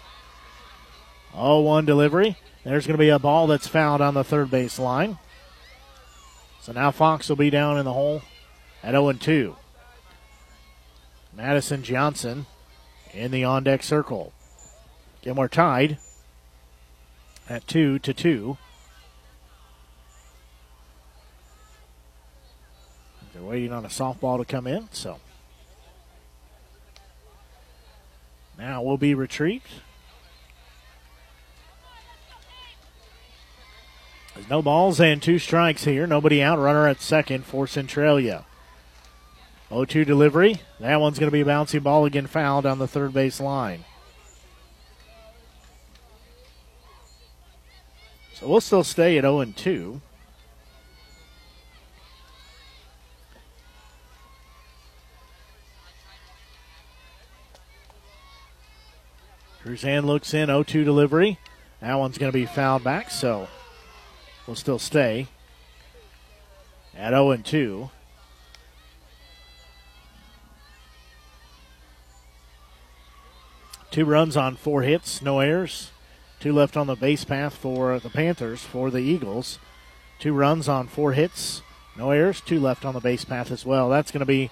0 1.31 1.61
1 1.61 1.85
delivery. 1.85 2.37
There's 2.65 2.85
going 2.85 2.97
to 2.97 3.01
be 3.01 3.07
a 3.07 3.17
ball 3.17 3.47
that's 3.47 3.69
fouled 3.69 4.01
on 4.01 4.15
the 4.15 4.23
third 4.23 4.51
base 4.51 4.77
line. 4.77 5.17
So 6.61 6.73
now 6.73 6.91
Fox 6.91 7.29
will 7.29 7.37
be 7.37 7.49
down 7.49 7.77
in 7.77 7.85
the 7.85 7.93
hole 7.93 8.21
at 8.83 8.91
0 8.91 9.13
2. 9.13 9.55
Madison 11.33 11.83
Johnson 11.83 12.45
in 13.13 13.31
the 13.31 13.45
on 13.45 13.63
deck 13.63 13.81
circle. 13.81 14.33
Gilmore 15.21 15.47
tied 15.47 15.99
at 17.47 17.65
2 17.65 17.99
to 17.99 18.13
2. 18.13 18.57
They're 23.33 23.41
waiting 23.41 23.71
on 23.71 23.85
a 23.85 23.89
softball 23.89 24.37
to 24.37 24.43
come 24.43 24.67
in, 24.67 24.89
so 24.91 25.21
now 28.59 28.83
will 28.83 28.97
be 28.97 29.13
retrieved. 29.13 29.67
There's 34.35 34.49
no 34.49 34.61
balls 34.61 34.99
and 34.99 35.21
two 35.21 35.39
strikes 35.39 35.85
here. 35.85 36.05
Nobody 36.05 36.41
out. 36.41 36.59
Runner 36.59 36.87
at 36.87 37.01
second 37.01 37.45
for 37.45 37.67
Centralia. 37.67 38.45
0 39.69 39.85
2 39.85 40.05
delivery. 40.05 40.61
That 40.79 40.99
one's 40.99 41.19
going 41.19 41.27
to 41.27 41.35
be 41.35 41.41
a 41.41 41.45
bouncing 41.45 41.81
ball 41.81 42.05
again, 42.05 42.27
fouled 42.27 42.65
on 42.65 42.79
the 42.79 42.87
third 42.87 43.13
base 43.13 43.39
line. 43.39 43.85
So 48.33 48.47
we'll 48.47 48.61
still 48.61 48.83
stay 48.83 49.17
at 49.17 49.23
0 49.23 49.45
2. 49.55 50.01
Cruzan 59.63 60.05
looks 60.05 60.33
in, 60.33 60.47
0 60.47 60.63
2 60.63 60.83
delivery. 60.83 61.39
That 61.81 61.95
one's 61.95 62.17
going 62.17 62.31
to 62.31 62.37
be 62.37 62.45
fouled 62.45 62.83
back, 62.83 63.09
so 63.11 63.47
we'll 64.47 64.55
still 64.55 64.79
stay 64.79 65.27
at 66.95 67.11
0 67.11 67.35
2. 67.37 67.89
Two 73.91 74.05
runs 74.05 74.37
on 74.37 74.55
four 74.55 74.83
hits, 74.83 75.21
no 75.21 75.39
errors. 75.39 75.91
Two 76.39 76.53
left 76.53 76.77
on 76.77 76.87
the 76.87 76.95
base 76.95 77.25
path 77.25 77.55
for 77.55 77.99
the 77.99 78.09
Panthers. 78.09 78.61
For 78.61 78.91
the 78.91 78.99
Eagles, 78.99 79.59
two 80.19 80.31
runs 80.31 80.69
on 80.69 80.87
four 80.87 81.13
hits, 81.13 81.61
no 81.97 82.11
errors. 82.11 82.39
Two 82.39 82.59
left 82.59 82.85
on 82.85 82.93
the 82.93 82.99
base 82.99 83.25
path 83.25 83.51
as 83.51 83.65
well. 83.65 83.89
That's 83.89 84.11
going 84.11 84.19
to 84.19 84.25
be 84.25 84.51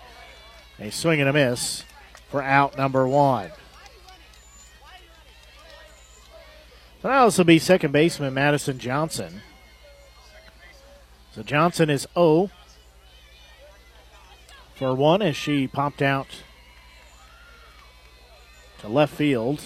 a 0.79 0.91
swing 0.91 1.21
and 1.21 1.29
a 1.29 1.33
miss 1.33 1.83
for 2.29 2.41
out 2.41 2.77
number 2.77 3.07
one. 3.07 3.51
So 7.01 7.09
now 7.09 7.25
this 7.25 7.37
will 7.37 7.45
be 7.45 7.59
second 7.59 7.91
baseman 7.91 8.33
Madison 8.33 8.79
Johnson. 8.79 9.41
So 11.33 11.43
Johnson 11.43 11.89
is 11.89 12.07
0 12.15 12.49
for 14.75 14.95
1 14.95 15.21
as 15.21 15.35
she 15.35 15.67
popped 15.67 16.01
out 16.01 16.27
to 18.79 18.87
left 18.87 19.13
field. 19.13 19.61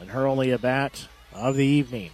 And 0.00 0.10
her 0.10 0.26
only 0.26 0.52
at 0.52 0.60
bat 0.60 1.08
of 1.32 1.56
the 1.56 1.64
evening. 1.64 2.10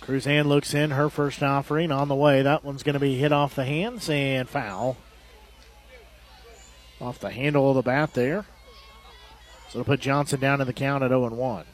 Cruzan 0.00 0.46
looks 0.46 0.72
in, 0.72 0.92
her 0.92 1.10
first 1.10 1.42
offering 1.42 1.90
on 1.90 2.08
the 2.08 2.14
way. 2.14 2.40
That 2.42 2.64
one's 2.64 2.82
going 2.82 2.94
to 2.94 3.00
be 3.00 3.16
hit 3.16 3.32
off 3.32 3.56
the 3.56 3.64
hands 3.64 4.08
and 4.08 4.48
foul. 4.48 4.96
Off 7.00 7.18
the 7.18 7.30
handle 7.30 7.68
of 7.68 7.74
the 7.74 7.82
bat 7.82 8.14
there. 8.14 8.46
So 9.68 9.80
it'll 9.80 9.84
put 9.84 10.00
Johnson 10.00 10.40
down 10.40 10.60
in 10.60 10.66
the 10.66 10.72
count 10.72 11.02
at 11.02 11.08
0 11.08 11.28
1. 11.28 11.64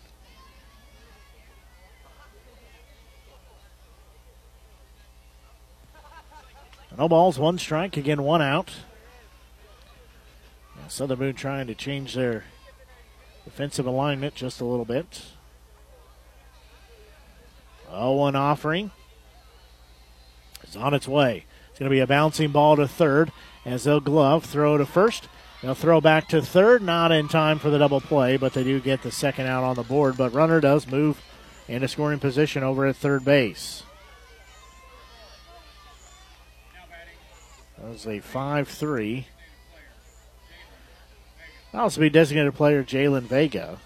No 6.99 7.09
balls, 7.09 7.39
one 7.39 7.59
strike, 7.59 7.97
again 7.97 8.23
one 8.23 8.43
out. 8.43 8.71
Southern 10.89 11.19
Boone 11.19 11.35
trying 11.35 11.67
to 11.69 11.75
change 11.75 12.15
their 12.15 12.45
defensive 13.45 13.87
alignment 13.87 14.35
just 14.35 14.61
a 14.61 14.65
little 14.65 14.85
bit. 14.85 15.23
0 17.91 18.13
1 18.13 18.37
offering. 18.37 18.91
It's 20.63 20.77
on 20.77 20.93
its 20.93 21.09
way. 21.09 21.47
It's 21.71 21.79
going 21.79 21.89
to 21.89 21.95
be 21.95 22.01
a 22.01 22.07
bouncing 22.07 22.51
ball 22.51 22.77
to 22.77 22.87
third 22.87 23.33
as 23.65 23.85
they'll 23.85 24.01
glove, 24.01 24.45
throw 24.45 24.77
to 24.77 24.85
first. 24.85 25.29
They'll 25.63 25.75
throw 25.75 26.01
back 26.01 26.29
to 26.29 26.43
third, 26.43 26.83
not 26.83 27.13
in 27.13 27.29
time 27.29 27.59
for 27.59 27.71
the 27.71 27.79
double 27.79 28.01
play, 28.01 28.37
but 28.37 28.53
they 28.53 28.65
do 28.65 28.81
get 28.81 29.03
the 29.03 29.13
second 29.13 29.47
out 29.47 29.65
on 29.65 29.77
the 29.77 29.83
board. 29.83 30.17
But 30.17 30.35
runner 30.35 30.61
does 30.61 30.87
move 30.87 31.23
into 31.69 31.89
scoring 31.89 32.19
position 32.19 32.63
over 32.63 32.85
at 32.85 32.97
third 32.97 33.25
base. 33.25 33.85
That 37.83 37.91
was 37.91 38.07
a 38.07 38.21
5 38.21 38.69
3. 38.69 39.27
Also 41.75 42.01
be 42.01 42.11
designated 42.11 42.55
player 42.55 42.85
Jalen 42.85 43.23
Vega. 43.23 43.79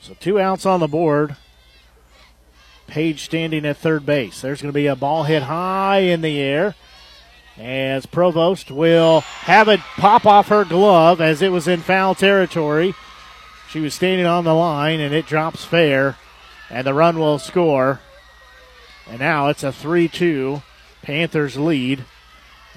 So 0.00 0.14
two 0.18 0.40
outs 0.40 0.64
on 0.64 0.80
the 0.80 0.88
board. 0.88 1.36
Page 2.86 3.22
standing 3.24 3.66
at 3.66 3.76
third 3.76 4.06
base. 4.06 4.40
There's 4.40 4.62
going 4.62 4.72
to 4.72 4.74
be 4.74 4.86
a 4.86 4.96
ball 4.96 5.24
hit 5.24 5.42
high 5.42 5.98
in 5.98 6.22
the 6.22 6.40
air 6.40 6.74
as 7.58 8.06
Provost 8.06 8.70
will 8.70 9.20
have 9.20 9.68
it 9.68 9.80
pop 9.96 10.24
off 10.24 10.48
her 10.48 10.64
glove 10.64 11.20
as 11.20 11.42
it 11.42 11.52
was 11.52 11.68
in 11.68 11.80
foul 11.80 12.14
territory. 12.14 12.94
She 13.68 13.80
was 13.80 13.92
standing 13.92 14.26
on 14.26 14.44
the 14.44 14.54
line 14.54 14.98
and 14.98 15.14
it 15.14 15.26
drops 15.26 15.64
fair, 15.64 16.16
and 16.70 16.86
the 16.86 16.94
run 16.94 17.18
will 17.18 17.38
score. 17.38 18.00
And 19.10 19.18
now 19.18 19.48
it's 19.48 19.64
a 19.64 19.72
3 19.72 20.06
2 20.06 20.62
Panthers 21.02 21.56
lead 21.56 22.04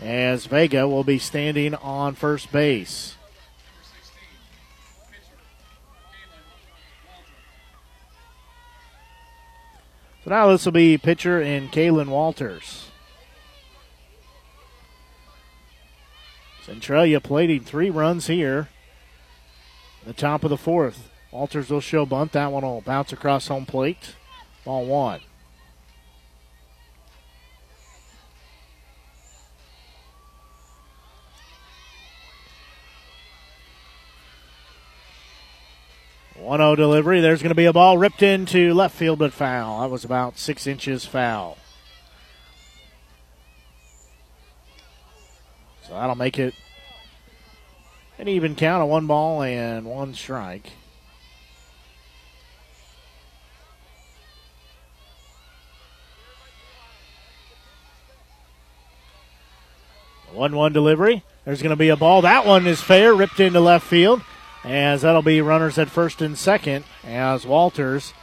as 0.02 0.48
Vega 0.48 0.88
will 0.88 1.04
be 1.04 1.20
standing 1.20 1.76
on 1.76 2.16
first 2.16 2.52
base. 2.52 3.16
So 10.24 10.32
now 10.32 10.48
this 10.48 10.66
will 10.66 10.72
be 10.72 10.98
pitcher 10.98 11.40
in 11.40 11.70
Kaylin 11.70 12.08
Walters. 12.08 12.88
Centralia 16.66 17.20
plating 17.20 17.60
three 17.60 17.92
runs 17.92 18.26
here. 18.26 18.70
The 20.06 20.14
top 20.14 20.44
of 20.44 20.50
the 20.50 20.58
fourth. 20.58 21.10
Walters 21.32 21.70
will 21.70 21.82
show 21.82 22.08
bunt. 22.08 22.32
That 22.32 22.52
one 22.52 22.64
will 22.64 22.82
bounce 22.82 23.14
across 23.14 23.50
home 23.50 23.68
plate. 23.68 24.16
Ball 24.66 24.86
one. 24.86 25.20
1 36.44 36.60
0 36.60 36.76
delivery. 36.76 37.22
There's 37.22 37.42
going 37.42 37.52
to 37.52 37.56
be 37.56 37.66
a 37.66 37.74
ball 37.74 37.98
ripped 37.98 38.22
into 38.22 38.74
left 38.74 38.96
field, 38.96 39.20
but 39.20 39.32
foul. 39.32 39.82
That 39.82 39.90
was 39.90 40.04
about 40.04 40.38
six 40.38 40.68
inches 40.68 41.06
foul. 41.06 41.58
So 45.88 45.94
that'll 45.94 46.16
make 46.16 46.38
it 46.38 46.54
an 48.18 48.28
even 48.28 48.56
count 48.56 48.84
of 48.84 48.90
one 48.90 49.08
ball 49.08 49.42
and 49.42 49.86
one 49.86 50.14
strike. 50.14 50.72
1 60.34 60.56
1 60.56 60.74
delivery. 60.74 61.24
There's 61.46 61.62
going 61.62 61.70
to 61.70 61.76
be 61.76 61.90
a 61.90 61.96
ball. 61.96 62.24
That 62.24 62.46
one 62.46 62.68
is 62.68 62.82
fair, 62.82 63.14
ripped 63.14 63.40
into 63.40 63.60
left 63.60 63.86
field 63.86 64.22
as 64.64 65.02
that'll 65.02 65.22
be 65.22 65.42
runners 65.42 65.78
at 65.78 65.90
first 65.90 66.22
and 66.22 66.38
second, 66.38 66.86
as 67.04 67.46
Walters 67.46 68.14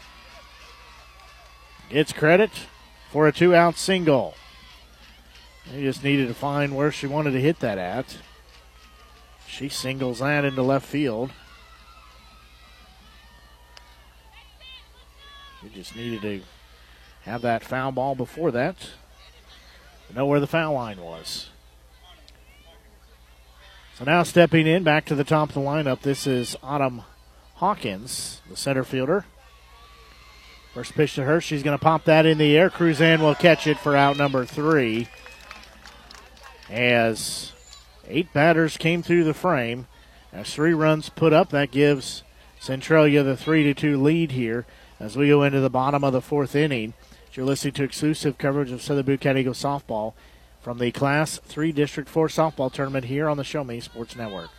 gets 1.91 2.13
credit 2.13 2.51
for 3.11 3.27
a 3.27 3.33
two 3.33 3.55
out 3.55 3.77
single. 3.77 4.35
They 5.71 5.83
just 5.83 6.03
needed 6.03 6.29
to 6.29 6.35
find 6.35 6.77
where 6.77 6.91
she 6.91 7.07
wanted 7.07 7.33
to 7.33 7.41
hit 7.41 7.61
that 7.61 7.79
at. 7.79 8.19
She 9.47 9.69
singles 9.69 10.21
that 10.21 10.45
into 10.45 10.63
left 10.63 10.87
field. 10.87 11.33
We 15.63 15.69
just 15.69 15.95
needed 15.95 16.23
to 16.23 16.41
have 17.23 17.43
that 17.43 17.63
foul 17.63 17.93
ball 17.93 18.15
before 18.15 18.51
that. 18.53 18.77
Know 20.15 20.27
where 20.27 20.41
the 20.41 20.47
foul 20.47 20.75
line 20.75 21.01
was. 21.01 21.51
So 24.01 24.07
now 24.07 24.23
stepping 24.23 24.67
in 24.67 24.83
back 24.83 25.05
to 25.07 25.15
the 25.15 25.25
top 25.25 25.51
of 25.51 25.55
the 25.57 25.61
lineup, 25.61 26.01
this 26.01 26.27
is 26.27 26.57
Autumn 26.63 27.03
Hawkins, 27.57 28.41
the 28.49 28.57
center 28.57 28.83
fielder. 28.83 29.27
First 30.73 30.95
pitch 30.95 31.17
to 31.17 31.25
her, 31.25 31.39
she's 31.39 31.63
going 31.63 31.77
to 31.77 31.85
pop 31.85 32.05
that 32.05 32.25
in 32.25 32.39
the 32.39 32.57
air. 32.57 32.71
Cruzan 32.71 33.21
will 33.21 33.35
catch 33.35 33.67
it 33.67 33.79
for 33.79 33.95
out 33.95 34.17
number 34.17 34.47
three. 34.47 35.09
As 36.71 37.53
eight 38.09 38.33
batters 38.33 38.79
came 38.79 39.03
through 39.03 39.25
the 39.25 39.35
frame, 39.35 39.87
as 40.33 40.55
three 40.55 40.73
runs 40.73 41.11
put 41.11 41.35
up, 41.35 41.51
that 41.51 41.71
gives 41.71 42.23
Centralia 42.59 43.23
the 43.23 43.37
three 43.37 43.65
to 43.65 43.75
two 43.75 44.03
lead 44.03 44.31
here 44.31 44.65
as 44.99 45.15
we 45.15 45.29
go 45.29 45.43
into 45.43 45.61
the 45.61 45.69
bottom 45.69 46.05
of 46.05 46.15
the 46.15 46.23
fourth 46.23 46.57
inning. 46.57 46.95
You're 47.35 47.45
listening 47.45 47.75
to 47.75 47.85
exclusive 47.85 48.39
coverage 48.39 48.71
of 48.71 48.81
Southern 48.81 49.05
Boone 49.05 49.19
County 49.19 49.41
Eagles 49.41 49.63
softball 49.63 50.15
from 50.61 50.79
the 50.79 50.91
Class 50.91 51.39
3 51.39 51.73
District 51.73 52.09
4 52.09 52.29
softball 52.29 52.73
tournament 52.73 53.07
here 53.07 53.29
on 53.29 53.37
the 53.37 53.45
Show 53.45 53.65
Me 53.65 53.81
Sports 53.81 54.17
Network. 54.17 54.51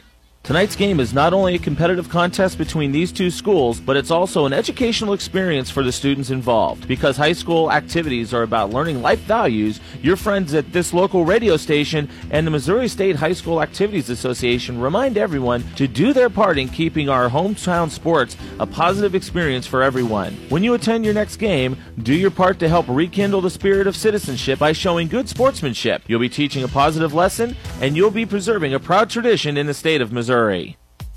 Tonight's 0.44 0.76
game 0.76 1.00
is 1.00 1.14
not 1.14 1.34
only 1.34 1.54
a 1.54 1.60
competitive 1.60 2.10
contest 2.10 2.58
between 2.58 2.92
these 2.92 3.12
two 3.12 3.30
schools, 3.30 3.80
but 3.80 3.96
it's 3.96 4.10
also 4.10 4.48
an 4.48 4.54
educational 4.54 5.14
experience 5.14 5.70
for 5.70 5.84
the 5.84 5.92
students 5.92 6.32
involved. 6.32 6.88
Because 6.88 7.16
high 7.16 7.34
school 7.34 7.72
activities 7.72 8.34
are 8.34 8.42
about 8.42 8.72
learning 8.72 9.04
life 9.04 9.20
values, 9.20 9.80
your 10.02 10.18
friends 10.18 10.56
at 10.56 10.74
this 10.74 10.94
local 10.96 11.26
radio 11.26 11.58
station 11.58 12.10
and 12.32 12.46
the 12.46 12.52
Missouri 12.52 12.88
State 12.88 13.18
High 13.18 13.34
School 13.34 13.62
Activities 13.62 14.10
Association 14.10 14.82
remind 14.82 15.16
everyone 15.16 15.64
to 15.76 15.88
do 15.88 16.12
their 16.12 16.30
part 16.30 16.58
in 16.58 16.70
keeping 16.70 17.08
our 17.08 17.30
hometown 17.30 17.92
sports 17.92 18.36
a 18.60 18.66
positive 18.66 19.14
experience 19.14 19.68
for 19.68 19.84
everyone. 19.84 20.34
When 20.50 20.64
you 20.64 20.74
attend 20.74 21.06
your 21.06 21.14
next 21.14 21.38
game, 21.38 21.78
do 22.00 22.16
your 22.16 22.32
part 22.32 22.58
to 22.60 22.68
help 22.68 22.88
rekindle 22.90 23.42
the 23.42 23.52
spirit 23.52 23.86
of 23.86 23.96
citizenship 23.96 24.58
by 24.58 24.72
showing 24.72 25.08
good 25.08 25.30
sportsmanship. 25.30 26.02
You'll 26.08 26.20
be 26.20 26.30
teaching 26.30 26.64
a 26.64 26.68
positive 26.68 27.14
lesson, 27.14 27.56
and 27.80 27.96
you'll 27.96 28.10
be 28.10 28.26
preserving 28.26 28.74
a 28.74 28.80
proud 28.80 29.12
tradition 29.12 29.56
in 29.56 29.68
the 29.68 29.76
state 29.76 30.02
of 30.02 30.12
Missouri. 30.12 30.31
Missouri. 30.32 30.78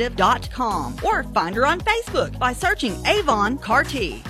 Representative.com 0.00 0.96
or 1.04 1.22
find 1.24 1.54
her 1.54 1.66
on 1.66 1.80
Facebook 1.80 2.38
by 2.38 2.52
searching 2.52 2.94
Avon 3.06 3.58
Carty. 3.58 4.22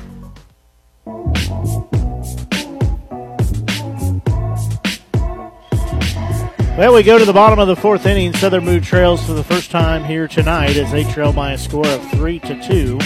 Well, 6.76 6.94
we 6.94 7.02
go 7.02 7.18
to 7.18 7.24
the 7.24 7.32
bottom 7.32 7.58
of 7.58 7.68
the 7.68 7.76
fourth 7.76 8.06
inning. 8.06 8.32
Southern 8.32 8.64
Boone 8.64 8.80
trails 8.80 9.24
for 9.24 9.32
the 9.32 9.44
first 9.44 9.70
time 9.70 10.02
here 10.02 10.26
tonight 10.26 10.76
as 10.76 10.90
they 10.90 11.04
trail 11.04 11.32
by 11.32 11.52
a 11.52 11.58
score 11.58 11.86
of 11.86 12.10
three 12.10 12.38
to 12.40 12.62
two. 12.62 12.98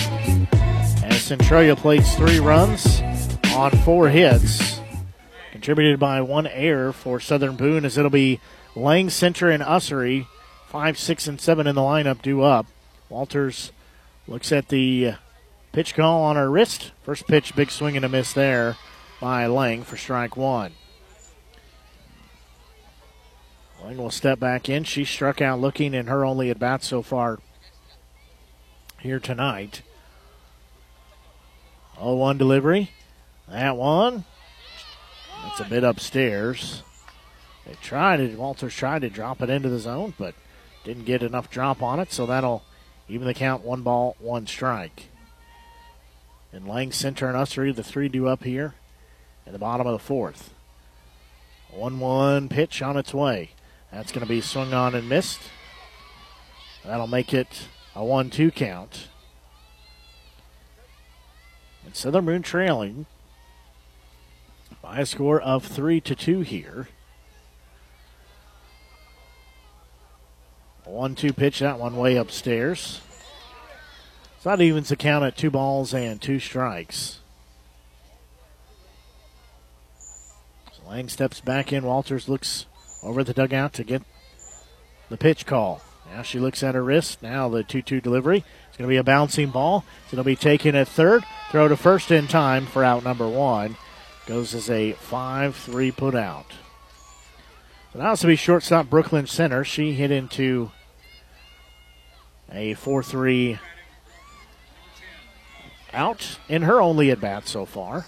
As 1.05 1.23
Centralia 1.23 1.75
plays 1.75 2.15
three 2.15 2.39
runs 2.39 3.03
on 3.55 3.73
four 3.83 4.09
hits, 4.09 4.81
contributed 5.51 5.99
by 5.99 6.21
one 6.21 6.47
error 6.47 6.93
for 6.93 7.19
Southern 7.19 7.57
Boone, 7.57 7.85
as 7.85 7.99
it'll 7.99 8.11
be 8.11 8.41
Lang 8.77 9.11
Center 9.11 9.51
and 9.51 9.63
Ussery 9.63 10.27
Five, 10.75 10.99
six, 10.99 11.29
and 11.29 11.41
seven 11.41 11.69
in 11.69 11.77
the 11.77 11.83
lineup 11.83 12.21
due 12.21 12.43
up. 12.43 12.67
Walters 13.09 13.71
looks 14.27 14.51
at 14.51 14.71
the 14.71 15.13
pitch 15.71 15.95
call 15.95 16.25
on 16.25 16.35
her 16.35 16.51
wrist. 16.51 16.91
First 17.05 17.29
pitch, 17.29 17.55
big 17.55 17.71
swing 17.71 17.95
and 17.95 18.05
a 18.05 18.09
miss 18.09 18.33
there 18.33 18.77
by 19.21 19.47
Lang 19.47 19.85
for 19.85 19.97
strike 19.97 20.37
one. 20.37 20.73
Lang 23.85 23.99
will 23.99 24.11
step 24.11 24.41
back 24.41 24.69
in. 24.69 24.83
She 24.83 25.05
struck 25.05 25.41
out 25.41 25.61
looking 25.61 25.95
in 25.95 26.09
her 26.09 26.25
only 26.25 26.51
at 26.51 26.59
bat 26.59 26.83
so 26.83 27.03
far 27.03 27.39
here 28.99 29.21
tonight. 29.21 29.83
0 32.01 32.17
1 32.17 32.37
delivery. 32.37 32.91
That 33.49 33.77
one. 33.77 34.25
It's 35.47 35.61
a 35.61 35.71
bit 35.71 35.85
upstairs. 35.85 36.83
They 37.65 37.75
tried 37.75 38.19
it. 38.19 38.37
Walters 38.37 38.75
tried 38.75 39.03
to 39.03 39.09
drop 39.09 39.41
it 39.41 39.51
into 39.51 39.69
the 39.69 39.79
zone, 39.79 40.15
but 40.19 40.35
didn't 40.85 41.05
get 41.05 41.23
enough 41.23 41.51
drop 41.51 41.83
on 41.83 41.99
it, 41.99 42.13
so 42.13 42.27
that'll 42.27 42.63
even 43.09 43.27
the 43.27 43.35
count 43.35 43.65
one 43.65 43.83
ball, 43.83 44.17
one 44.19 44.47
strike. 44.47 45.09
And 46.53 46.69
Lang 46.69 46.93
Center 46.93 47.29
and 47.29 47.37
Ussery, 47.37 47.75
the 47.75 47.83
three 47.83 48.09
do 48.09 48.29
up 48.29 48.45
here 48.45 48.75
in 49.47 49.53
the 49.53 49.59
bottom 49.59 49.87
of 49.87 49.93
the 49.93 49.99
fourth. 49.99 50.55
1 51.71 51.99
1 51.99 52.49
pitch 52.49 52.83
on 52.83 52.97
its 52.97 53.13
way. 53.13 53.51
That's 53.93 54.13
going 54.13 54.25
to 54.25 54.29
be 54.29 54.41
swung 54.41 54.73
on 54.73 54.95
and 54.95 55.09
missed. 55.09 55.41
That'll 56.85 57.07
make 57.07 57.35
it 57.35 57.69
a 57.97 58.05
1 58.05 58.31
2 58.31 58.51
count. 58.51 59.09
And 61.85 61.97
Southern 61.97 62.27
Boone 62.27 62.43
trailing 62.43 63.07
by 64.81 65.01
a 65.01 65.07
score 65.07 65.41
of 65.41 65.65
3 65.65 66.01
to 66.03 66.15
2 66.15 66.41
here. 66.41 66.89
One 70.85 71.15
two 71.15 71.33
pitch, 71.33 71.61
that 71.61 71.79
one 71.79 71.97
way 71.97 72.17
upstairs. 72.17 73.01
So 74.41 74.51
that 74.51 74.61
evens 74.61 74.91
the 74.91 74.97
count 74.97 75.25
at 75.25 75.37
two 75.37 75.51
balls 75.51 75.95
and 75.95 76.21
two 76.21 76.39
strikes. 76.39 77.21
So 80.73 80.83
Lang 80.89 81.09
steps 81.09 81.41
back 81.41 81.73
in. 81.73 81.85
Walters 81.85 82.29
looks 82.29 82.67
over 83.03 83.25
the 83.25 83.33
dugout 83.33 83.73
to 83.75 83.85
get 83.85 84.03
the 85.09 85.17
pitch 85.17 85.47
call. 85.47 85.81
Now 86.13 86.23
she 86.23 86.39
looks 86.39 86.63
at 86.63 86.75
her 86.75 86.85
wrist. 86.85 87.23
Now 87.23 87.49
the 87.49 87.65
2 87.65 87.83
2 87.83 88.01
delivery. 88.01 88.45
It's 88.69 88.77
going 88.77 88.89
to 88.89 88.93
be 88.93 88.99
a 88.99 89.05
bouncing 89.05 89.51
ball. 89.51 89.85
It'll 90.13 90.25
be 90.25 90.37
taken 90.37 90.75
at 90.75 90.89
third. 90.89 91.25
Throw 91.51 91.69
to 91.69 91.77
first 91.77 92.11
in 92.11 92.29
time 92.29 92.67
for 92.67 92.85
out 92.85 93.05
number 93.05 93.29
one. 93.29 93.77
Goes 94.27 94.55
as 94.55 94.69
a 94.69 94.93
5 94.93 95.57
3 95.57 95.91
put 95.93 96.15
out. 96.15 96.53
So 97.95 98.01
now 98.01 98.13
it's 98.13 98.25
be 98.25 98.35
shortstop 98.35 98.91
Brooklyn 98.91 99.29
Center. 99.29 99.63
She 99.63 99.93
hit 99.93 100.11
into 100.11 100.73
a 102.51 102.75
4 102.75 103.05
3 103.05 103.61
out 105.93 106.41
in 106.49 106.63
her 106.63 106.81
only 106.81 107.13
at 107.13 107.21
bat 107.21 107.47
so 107.47 107.65
far. 107.65 108.07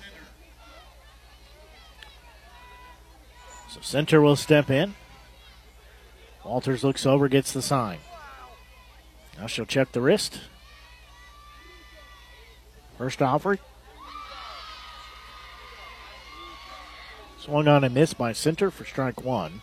So 3.69 3.79
center 3.81 4.21
will 4.21 4.35
step 4.35 4.71
in. 4.71 4.97
Walters 6.45 6.83
looks 6.83 7.07
over, 7.07 7.29
gets 7.29 7.53
the 7.53 7.63
sign. 7.63 7.99
Now 9.39 9.47
she'll 9.47 9.67
check 9.67 9.93
the 9.93 10.01
wrist. 10.01 10.41
First 12.99 13.23
offer. 13.23 13.59
Swung 17.39 17.69
on 17.69 17.85
and 17.85 17.95
missed 17.95 18.19
by 18.19 18.33
center 18.33 18.73
for 18.73 18.85
strike 18.85 19.23
one. 19.23 19.63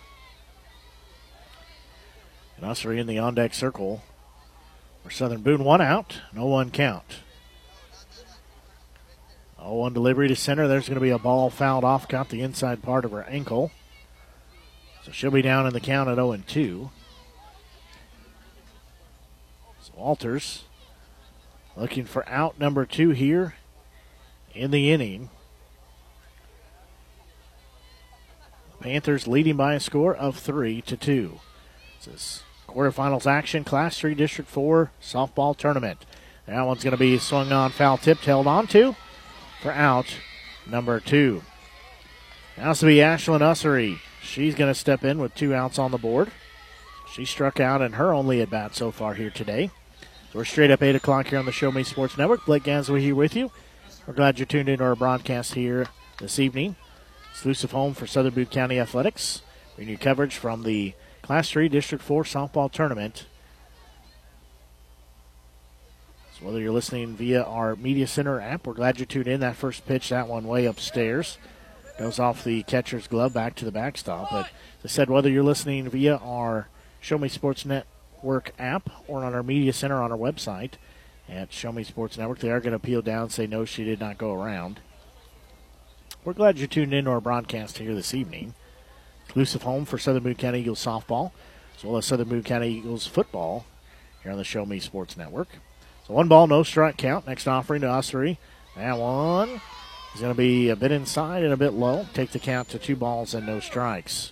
And 2.57 2.65
Ussery 2.65 2.99
in 2.99 3.07
the 3.07 3.19
on 3.19 3.35
deck 3.35 3.53
circle 3.53 4.03
for 5.03 5.09
Southern 5.09 5.41
Boone. 5.41 5.63
One 5.63 5.81
out, 5.81 6.21
no 6.33 6.45
one 6.45 6.71
count. 6.71 7.19
0 9.63 9.75
1 9.75 9.93
delivery 9.93 10.27
to 10.27 10.35
center. 10.35 10.67
There's 10.67 10.87
going 10.87 10.95
to 10.95 11.01
be 11.01 11.09
a 11.09 11.17
ball 11.17 11.49
fouled 11.49 11.83
off, 11.83 12.07
caught 12.07 12.29
the 12.29 12.41
inside 12.41 12.81
part 12.81 13.05
of 13.05 13.11
her 13.11 13.23
ankle. 13.23 13.71
So 15.03 15.11
she'll 15.11 15.31
be 15.31 15.41
down 15.41 15.65
in 15.67 15.73
the 15.73 15.79
count 15.79 16.09
at 16.09 16.15
0 16.15 16.37
2. 16.45 16.89
So 19.81 19.91
Walters 19.95 20.63
looking 21.75 22.05
for 22.05 22.27
out 22.29 22.59
number 22.59 22.85
two 22.85 23.09
here 23.11 23.55
in 24.53 24.71
the 24.71 24.91
inning. 24.91 25.29
Panthers 28.79 29.27
leading 29.27 29.55
by 29.55 29.75
a 29.75 29.79
score 29.79 30.13
of 30.13 30.37
3 30.37 30.81
to 30.81 30.97
2. 30.97 31.39
This 32.05 32.43
quarterfinals 32.67 33.25
action, 33.25 33.63
Class 33.63 33.97
3 33.97 34.13
District 34.13 34.49
4 34.49 34.91
softball 35.01 35.55
tournament. 35.55 36.05
That 36.47 36.63
one's 36.63 36.83
going 36.83 36.91
to 36.91 36.97
be 36.97 37.17
swung 37.17 37.51
on, 37.51 37.71
foul 37.71 37.97
tipped, 37.97 38.25
held 38.25 38.47
on 38.47 38.67
to 38.67 38.95
for 39.61 39.71
out 39.71 40.17
number 40.67 40.99
two. 40.99 41.43
Now 42.57 42.71
it's 42.71 42.81
to 42.81 42.85
be 42.85 42.97
Ashlyn 42.97 43.39
Ussery. 43.39 43.99
She's 44.21 44.55
going 44.55 44.71
to 44.71 44.77
step 44.77 45.03
in 45.03 45.19
with 45.19 45.33
two 45.35 45.53
outs 45.53 45.79
on 45.79 45.91
the 45.91 45.97
board. 45.97 46.31
She 47.11 47.25
struck 47.25 47.59
out 47.59 47.81
in 47.81 47.93
her 47.93 48.13
only 48.13 48.41
at 48.41 48.49
bat 48.49 48.75
so 48.75 48.91
far 48.91 49.13
here 49.13 49.29
today. 49.29 49.69
So 50.31 50.39
we're 50.39 50.45
straight 50.45 50.71
up 50.71 50.81
8 50.81 50.95
o'clock 50.95 51.27
here 51.27 51.39
on 51.39 51.45
the 51.45 51.51
Show 51.51 51.71
Me 51.71 51.83
Sports 51.83 52.17
Network. 52.17 52.45
Blake 52.45 52.63
Gazaway 52.63 52.99
here 52.99 53.15
with 53.15 53.35
you. 53.35 53.51
We're 54.05 54.13
glad 54.13 54.39
you're 54.39 54.45
tuned 54.45 54.67
into 54.67 54.83
our 54.83 54.95
broadcast 54.95 55.53
here 55.53 55.87
this 56.19 56.39
evening. 56.39 56.75
Exclusive 57.31 57.71
home 57.71 57.93
for 57.93 58.07
Southern 58.07 58.33
Boone 58.33 58.47
County 58.47 58.79
Athletics. 58.79 59.41
Bringing 59.75 59.93
you 59.93 59.97
coverage 59.97 60.35
from 60.35 60.63
the 60.63 60.93
Class 61.23 61.49
3 61.49 61.69
District 61.69 62.03
4 62.03 62.23
softball 62.25 62.69
tournament. 62.69 63.25
So 66.37 66.45
whether 66.45 66.59
you're 66.59 66.73
listening 66.73 67.15
via 67.15 67.43
our 67.43 67.77
Media 67.77 68.07
Center 68.07 68.41
app, 68.41 68.67
we're 68.67 68.73
glad 68.73 68.99
you 68.99 69.05
tuned 69.05 69.29
in. 69.29 69.39
That 69.39 69.55
first 69.55 69.87
pitch, 69.87 70.09
that 70.09 70.27
one 70.27 70.45
way 70.45 70.65
upstairs. 70.65 71.37
Goes 71.97 72.19
off 72.19 72.43
the 72.43 72.63
catcher's 72.63 73.07
glove 73.07 73.33
back 73.33 73.55
to 73.55 73.65
the 73.65 73.71
backstop. 73.71 74.31
But 74.31 74.47
as 74.83 74.85
I 74.85 74.87
said, 74.89 75.09
whether 75.09 75.29
you're 75.29 75.43
listening 75.43 75.89
via 75.89 76.17
our 76.17 76.67
Show 76.99 77.17
Me 77.17 77.29
Sports 77.29 77.65
Network 77.65 78.51
app 78.59 78.89
or 79.07 79.23
on 79.23 79.33
our 79.33 79.43
Media 79.43 79.71
Center 79.71 80.01
on 80.01 80.11
our 80.11 80.17
website 80.17 80.73
at 81.29 81.53
Show 81.53 81.71
Me 81.71 81.85
Sports 81.85 82.17
Network, 82.17 82.39
they 82.39 82.51
are 82.51 82.59
going 82.59 82.73
to 82.73 82.79
peel 82.79 83.01
down 83.01 83.29
say, 83.29 83.47
no, 83.47 83.63
she 83.63 83.85
did 83.85 84.01
not 84.01 84.17
go 84.17 84.33
around. 84.33 84.81
We're 86.25 86.33
glad 86.33 86.57
you 86.57 86.67
tuned 86.67 86.93
in 86.93 87.05
to 87.05 87.11
our 87.11 87.21
broadcast 87.21 87.77
here 87.77 87.95
this 87.95 88.13
evening. 88.13 88.55
Exclusive 89.33 89.63
home 89.63 89.83
for 89.83 89.97
Southern 89.97 90.21
Boone 90.21 90.35
County 90.35 90.59
Eagles 90.59 90.85
softball, 90.85 91.31
as 91.75 91.83
well 91.83 91.97
as 91.97 92.05
Southern 92.05 92.29
Boone 92.29 92.43
County 92.43 92.69
Eagles 92.69 93.07
football 93.07 93.65
here 94.21 94.31
on 94.31 94.37
the 94.37 94.43
Show 94.43 94.63
Me 94.63 94.77
Sports 94.77 95.17
Network. 95.17 95.47
So 96.07 96.13
one 96.13 96.27
ball, 96.27 96.45
no 96.45 96.61
strike 96.61 96.97
count. 96.97 97.25
Next 97.25 97.47
offering 97.47 97.81
to 97.81 97.87
Ussery. 97.87 98.37
That 98.75 98.99
one 98.99 99.59
is 100.13 100.21
going 100.21 100.31
to 100.31 100.37
be 100.37 100.69
a 100.69 100.75
bit 100.75 100.91
inside 100.91 101.43
and 101.43 101.51
a 101.51 101.57
bit 101.57 101.73
low. 101.73 102.05
Take 102.13 102.29
the 102.29 102.37
count 102.37 102.69
to 102.69 102.77
two 102.77 102.95
balls 102.95 103.33
and 103.33 103.47
no 103.47 103.59
strikes. 103.59 104.31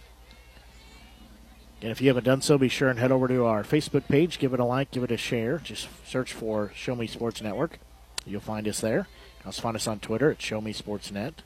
And 1.82 1.90
if 1.90 2.00
you 2.00 2.10
haven't 2.10 2.26
done 2.26 2.44
so, 2.44 2.60
be 2.60 2.70
sure 2.70 2.90
and 2.90 3.00
head 3.00 3.12
over 3.12 3.28
to 3.28 3.46
our 3.46 3.64
Facebook 3.64 4.08
page. 4.08 4.38
Give 4.38 4.54
it 4.54 4.60
a 4.60 4.66
like, 4.66 4.92
give 4.92 5.02
it 5.02 5.12
a 5.12 5.18
share. 5.18 5.58
Just 5.58 5.88
search 6.06 6.32
for 6.32 6.72
Show 6.76 6.96
Me 6.96 7.08
Sports 7.08 7.42
Network. 7.42 7.80
You'll 8.24 8.40
find 8.40 8.68
us 8.68 8.82
there. 8.82 9.08
Also 9.48 9.64
find 9.64 9.76
us 9.76 9.88
on 9.88 9.98
Twitter 9.98 10.30
at 10.30 10.44
Show 10.44 10.62
Me 10.62 10.74
Sports 10.74 11.12
Net. 11.12 11.42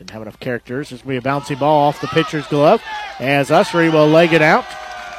Didn't 0.00 0.12
have 0.12 0.22
enough 0.22 0.40
characters. 0.40 0.88
There's 0.88 1.02
going 1.02 1.20
to 1.20 1.20
be 1.20 1.28
a 1.28 1.30
bouncy 1.30 1.58
ball 1.58 1.88
off 1.88 2.00
the 2.00 2.06
pitcher's 2.06 2.46
glove 2.46 2.82
as 3.18 3.50
Ussery 3.50 3.92
will 3.92 4.08
leg 4.08 4.32
it 4.32 4.40
out, 4.40 4.64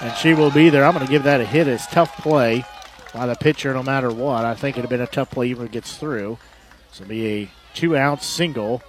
and 0.02 0.12
she 0.18 0.34
will 0.34 0.50
be 0.50 0.72
there. 0.72 0.84
I'm 0.84 0.96
going 0.96 1.06
to 1.06 1.12
give 1.12 1.22
that 1.22 1.40
a 1.40 1.46
hit. 1.46 1.68
It's 1.68 1.86
tough 1.86 2.18
play 2.18 2.66
by 3.14 3.28
the 3.28 3.36
pitcher 3.36 3.76
no 3.76 3.84
matter 3.84 4.10
what. 4.10 4.44
I 4.44 4.56
think 4.56 4.80
it'd 4.80 4.86
have 4.86 4.90
been 4.90 5.00
a 5.00 5.06
tough 5.06 5.30
play 5.30 5.50
even 5.50 5.66
if 5.66 5.70
it 5.70 5.74
gets 5.74 5.98
through. 5.98 6.40
So 6.92 7.04
it'll 7.04 7.10
be 7.10 7.28
a 7.28 7.50
two 7.76 7.96
out 7.96 8.24
single 8.24 8.82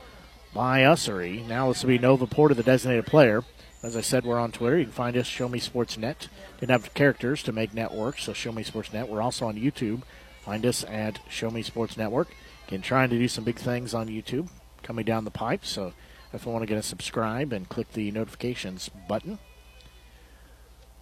by 0.54 0.80
Ussery. 0.80 1.46
Now 1.46 1.68
this 1.68 1.82
will 1.82 1.88
be 1.88 1.98
Nova 1.98 2.26
Porter, 2.26 2.54
the 2.54 2.62
designated 2.62 3.04
player. 3.04 3.44
As 3.82 3.94
I 3.94 4.00
said, 4.00 4.24
we're 4.24 4.40
on 4.40 4.50
Twitter. 4.50 4.78
You 4.78 4.84
can 4.84 4.94
find 4.94 5.14
us, 5.14 5.26
Show 5.26 5.50
Me 5.50 5.58
Sports 5.58 5.98
Net. 5.98 6.28
Didn't 6.58 6.70
have 6.70 6.94
characters 6.94 7.42
to 7.42 7.52
make 7.52 7.74
network, 7.74 8.18
so 8.18 8.32
Show 8.32 8.52
Me 8.52 8.62
Sports 8.62 8.94
Net. 8.94 9.10
We're 9.10 9.20
also 9.20 9.46
on 9.46 9.56
YouTube. 9.56 10.04
Find 10.40 10.64
us 10.64 10.84
at 10.84 11.18
Show 11.28 11.50
Me 11.50 11.60
Sports 11.60 11.98
Network. 11.98 12.28
Again, 12.66 12.80
trying 12.80 13.10
to 13.10 13.18
do 13.18 13.28
some 13.28 13.44
big 13.44 13.58
things 13.58 13.92
on 13.92 14.08
YouTube 14.08 14.48
coming 14.82 15.04
down 15.04 15.24
the 15.24 15.30
pipe, 15.30 15.64
so 15.64 15.92
if 16.32 16.46
you 16.46 16.52
want 16.52 16.62
to 16.62 16.66
get 16.66 16.78
a 16.78 16.82
subscribe 16.82 17.52
and 17.52 17.68
click 17.68 17.92
the 17.92 18.10
notifications 18.10 18.90
button. 19.08 19.38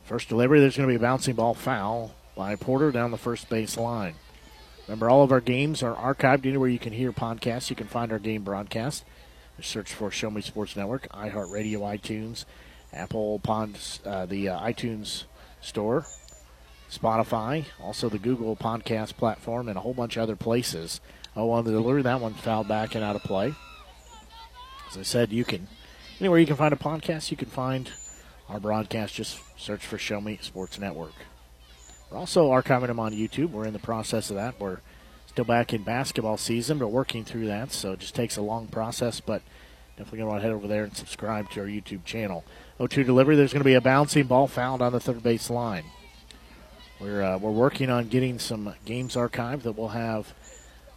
First 0.04 0.28
delivery, 0.28 0.60
there's 0.60 0.76
going 0.76 0.88
to 0.88 0.92
be 0.92 0.96
a 0.96 1.00
bouncing 1.00 1.36
ball 1.36 1.54
foul 1.54 2.14
by 2.34 2.56
Porter 2.56 2.90
down 2.90 3.10
the 3.10 3.16
first 3.16 3.48
base 3.48 3.76
line. 3.76 4.14
Remember, 4.86 5.08
all 5.08 5.22
of 5.22 5.30
our 5.30 5.40
games 5.40 5.82
are 5.84 5.94
archived 5.94 6.46
anywhere 6.46 6.68
you 6.68 6.78
can 6.78 6.92
hear 6.92 7.12
podcasts. 7.12 7.70
You 7.70 7.76
can 7.76 7.86
find 7.86 8.10
our 8.10 8.18
game 8.18 8.42
broadcast. 8.42 9.04
Search 9.60 9.92
for 9.92 10.10
Show 10.10 10.30
Me 10.30 10.40
Sports 10.40 10.74
Network, 10.74 11.06
iHeartRadio, 11.10 11.80
iTunes, 11.80 12.44
Apple, 12.92 13.38
Pond, 13.40 13.78
uh, 14.04 14.26
the 14.26 14.48
uh, 14.48 14.60
iTunes 14.60 15.24
Store, 15.60 16.06
Spotify, 16.90 17.66
also 17.80 18.08
the 18.08 18.18
Google 18.18 18.56
Podcast 18.56 19.16
platform, 19.16 19.68
and 19.68 19.76
a 19.76 19.80
whole 19.82 19.94
bunch 19.94 20.16
of 20.16 20.22
other 20.22 20.34
places. 20.34 21.00
Oh, 21.36 21.50
on 21.50 21.64
the 21.64 21.70
delivery, 21.70 22.02
that 22.02 22.20
one 22.20 22.34
fouled 22.34 22.68
back 22.68 22.94
and 22.94 23.04
out 23.04 23.16
of 23.16 23.22
play. 23.22 23.54
As 24.90 24.98
I 24.98 25.02
said, 25.02 25.30
you 25.30 25.44
can 25.44 25.68
anywhere 26.18 26.40
you 26.40 26.46
can 26.46 26.56
find 26.56 26.72
a 26.72 26.76
podcast, 26.76 27.30
you 27.30 27.36
can 27.36 27.48
find 27.48 27.90
our 28.48 28.58
broadcast. 28.58 29.14
Just 29.14 29.38
search 29.56 29.86
for 29.86 29.98
Show 29.98 30.20
Me 30.20 30.38
Sports 30.42 30.80
Network. 30.80 31.12
We're 32.10 32.18
also 32.18 32.50
archiving 32.50 32.88
them 32.88 32.98
on 32.98 33.12
YouTube. 33.12 33.50
We're 33.50 33.66
in 33.66 33.72
the 33.72 33.78
process 33.78 34.30
of 34.30 34.36
that. 34.36 34.58
We're 34.58 34.80
still 35.28 35.44
back 35.44 35.72
in 35.72 35.84
basketball 35.84 36.36
season, 36.36 36.78
but 36.78 36.88
working 36.88 37.24
through 37.24 37.46
that, 37.46 37.70
so 37.70 37.92
it 37.92 38.00
just 38.00 38.16
takes 38.16 38.36
a 38.36 38.42
long 38.42 38.66
process. 38.66 39.20
But 39.20 39.42
definitely 39.96 40.18
to 40.18 40.26
want 40.26 40.40
to 40.40 40.42
head 40.42 40.52
over 40.52 40.66
there 40.66 40.82
and 40.82 40.96
subscribe 40.96 41.50
to 41.50 41.60
our 41.60 41.66
YouTube 41.66 42.04
channel. 42.04 42.44
0-2 42.80 43.06
delivery. 43.06 43.36
There's 43.36 43.52
going 43.52 43.60
to 43.60 43.64
be 43.64 43.74
a 43.74 43.80
bouncing 43.80 44.26
ball 44.26 44.48
found 44.48 44.82
on 44.82 44.90
the 44.90 44.98
third 44.98 45.22
base 45.22 45.50
line. 45.50 45.84
We're 46.98 47.22
uh, 47.22 47.38
we're 47.38 47.52
working 47.52 47.90
on 47.90 48.08
getting 48.08 48.40
some 48.40 48.74
games 48.84 49.14
archived 49.14 49.62
that 49.62 49.76
will 49.76 49.90
have 49.90 50.34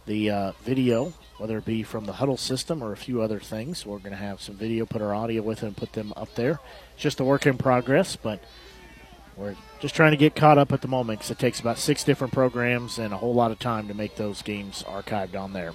the 0.06 0.30
uh, 0.30 0.52
video, 0.64 1.14
whether 1.38 1.58
it 1.58 1.64
be 1.64 1.82
from 1.82 2.04
the 2.04 2.12
Hudl 2.12 2.38
system 2.38 2.82
or 2.82 2.92
a 2.92 2.96
few 2.96 3.20
other 3.20 3.40
things. 3.40 3.84
We're 3.84 3.98
going 3.98 4.12
to 4.12 4.16
have 4.16 4.40
some 4.40 4.54
video, 4.54 4.86
put 4.86 5.02
our 5.02 5.14
audio 5.14 5.42
with 5.42 5.62
it, 5.62 5.66
and 5.66 5.76
put 5.76 5.92
them 5.92 6.12
up 6.16 6.34
there. 6.34 6.60
It's 6.94 7.02
just 7.02 7.20
a 7.20 7.24
work 7.24 7.46
in 7.46 7.58
progress, 7.58 8.16
but 8.16 8.40
we're 9.36 9.56
just 9.80 9.96
trying 9.96 10.12
to 10.12 10.16
get 10.16 10.36
caught 10.36 10.58
up 10.58 10.72
at 10.72 10.80
the 10.80 10.88
moment 10.88 11.18
because 11.18 11.30
it 11.32 11.38
takes 11.38 11.58
about 11.58 11.78
six 11.78 12.04
different 12.04 12.32
programs 12.32 12.98
and 12.98 13.12
a 13.12 13.16
whole 13.16 13.34
lot 13.34 13.50
of 13.50 13.58
time 13.58 13.88
to 13.88 13.94
make 13.94 14.14
those 14.14 14.42
games 14.42 14.84
archived 14.86 15.36
on 15.36 15.52
there. 15.52 15.74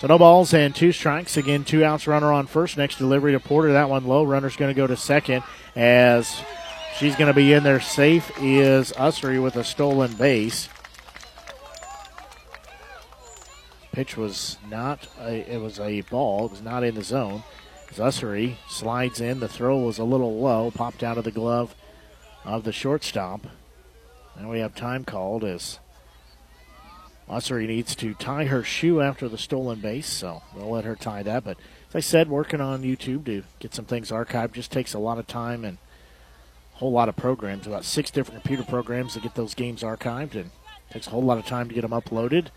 So 0.00 0.06
no 0.06 0.16
balls 0.16 0.54
and 0.54 0.74
two 0.74 0.92
strikes. 0.92 1.36
Again, 1.36 1.62
two 1.62 1.84
outs, 1.84 2.06
runner 2.06 2.32
on 2.32 2.46
first. 2.46 2.78
Next 2.78 2.96
delivery 2.96 3.32
to 3.32 3.40
Porter. 3.40 3.74
That 3.74 3.90
one 3.90 4.06
low. 4.06 4.24
Runner's 4.24 4.56
going 4.56 4.74
to 4.74 4.80
go 4.80 4.86
to 4.86 4.96
second 4.96 5.42
as 5.76 6.40
she's 6.96 7.16
going 7.16 7.28
to 7.28 7.34
be 7.34 7.52
in 7.52 7.64
there 7.64 7.80
safe 7.80 8.30
is 8.40 8.92
Ussery 8.92 9.42
with 9.42 9.56
a 9.56 9.64
stolen 9.64 10.14
base. 10.14 10.70
Pitch 13.92 14.16
was 14.16 14.58
not 14.68 15.08
a, 15.20 15.52
it 15.52 15.60
was 15.60 15.80
a 15.80 16.02
ball. 16.02 16.46
It 16.46 16.52
was 16.52 16.62
not 16.62 16.84
in 16.84 16.94
the 16.94 17.02
zone. 17.02 17.42
As 17.90 17.98
Ussery 17.98 18.56
slides 18.68 19.20
in, 19.20 19.40
the 19.40 19.48
throw 19.48 19.78
was 19.78 19.98
a 19.98 20.04
little 20.04 20.38
low, 20.38 20.70
popped 20.70 21.02
out 21.02 21.18
of 21.18 21.24
the 21.24 21.32
glove 21.32 21.74
of 22.44 22.64
the 22.64 22.72
shortstop. 22.72 23.46
And 24.36 24.48
we 24.48 24.60
have 24.60 24.74
time 24.74 25.04
called 25.04 25.42
as 25.42 25.80
Ussery 27.28 27.66
needs 27.66 27.94
to 27.96 28.14
tie 28.14 28.46
her 28.46 28.62
shoe 28.62 29.00
after 29.00 29.28
the 29.28 29.38
stolen 29.38 29.80
base, 29.80 30.08
so 30.08 30.42
we'll 30.54 30.70
let 30.70 30.84
her 30.84 30.96
tie 30.96 31.22
that. 31.24 31.44
But 31.44 31.58
as 31.88 31.96
I 31.96 32.00
said, 32.00 32.28
working 32.28 32.60
on 32.60 32.82
YouTube 32.82 33.24
to 33.26 33.42
get 33.58 33.74
some 33.74 33.84
things 33.84 34.10
archived 34.10 34.52
just 34.52 34.70
takes 34.70 34.94
a 34.94 34.98
lot 34.98 35.18
of 35.18 35.26
time 35.26 35.64
and 35.64 35.78
a 36.74 36.78
whole 36.78 36.92
lot 36.92 37.08
of 37.08 37.16
programs. 37.16 37.66
About 37.66 37.84
six 37.84 38.10
different 38.10 38.42
computer 38.42 38.64
programs 38.64 39.14
to 39.14 39.20
get 39.20 39.34
those 39.34 39.54
games 39.54 39.82
archived, 39.82 40.34
and 40.34 40.50
takes 40.90 41.06
a 41.06 41.10
whole 41.10 41.22
lot 41.22 41.38
of 41.38 41.46
time 41.46 41.68
to 41.68 41.74
get 41.74 41.82
them 41.82 41.90
uploaded. 41.90 42.48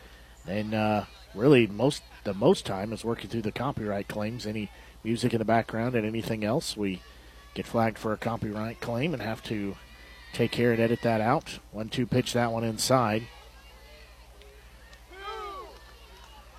And 0.47 0.73
uh, 0.73 1.03
really, 1.35 1.67
most 1.67 2.03
the 2.23 2.33
most 2.33 2.65
time 2.65 2.93
is 2.93 3.03
working 3.03 3.29
through 3.29 3.41
the 3.41 3.51
copyright 3.51 4.07
claims. 4.07 4.45
Any 4.45 4.69
music 5.03 5.33
in 5.33 5.39
the 5.39 5.45
background 5.45 5.95
and 5.95 6.05
anything 6.05 6.43
else, 6.43 6.77
we 6.77 7.01
get 7.53 7.67
flagged 7.67 7.97
for 7.97 8.13
a 8.13 8.17
copyright 8.17 8.79
claim 8.79 9.13
and 9.13 9.21
have 9.21 9.43
to 9.43 9.75
take 10.33 10.51
care 10.51 10.71
and 10.71 10.81
edit 10.81 11.01
that 11.01 11.21
out. 11.21 11.59
One 11.71 11.89
two 11.89 12.05
pitch 12.05 12.33
that 12.33 12.51
one 12.51 12.63
inside. 12.63 13.23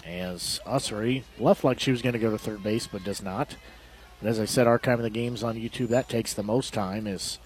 As 0.07 0.61
Ussery 0.67 1.23
left 1.39 1.65
like 1.65 1.81
she 1.81 1.91
was 1.91 2.03
going 2.03 2.13
to 2.13 2.19
go 2.19 2.31
to 2.31 2.37
third 2.37 2.63
base, 2.63 2.87
but 2.87 3.05
does 3.05 3.23
not. 3.23 3.57
But 4.21 4.29
as 4.29 4.39
I 4.39 4.45
said, 4.45 4.67
archiving 4.67 5.03
the 5.03 5.11
games 5.11 5.43
on 5.43 5.57
YouTube, 5.57 5.89
that 5.89 6.11
takes 6.11 6.35
the 6.35 6.43
most 6.43 6.75
time, 6.75 7.07
is 7.07 7.39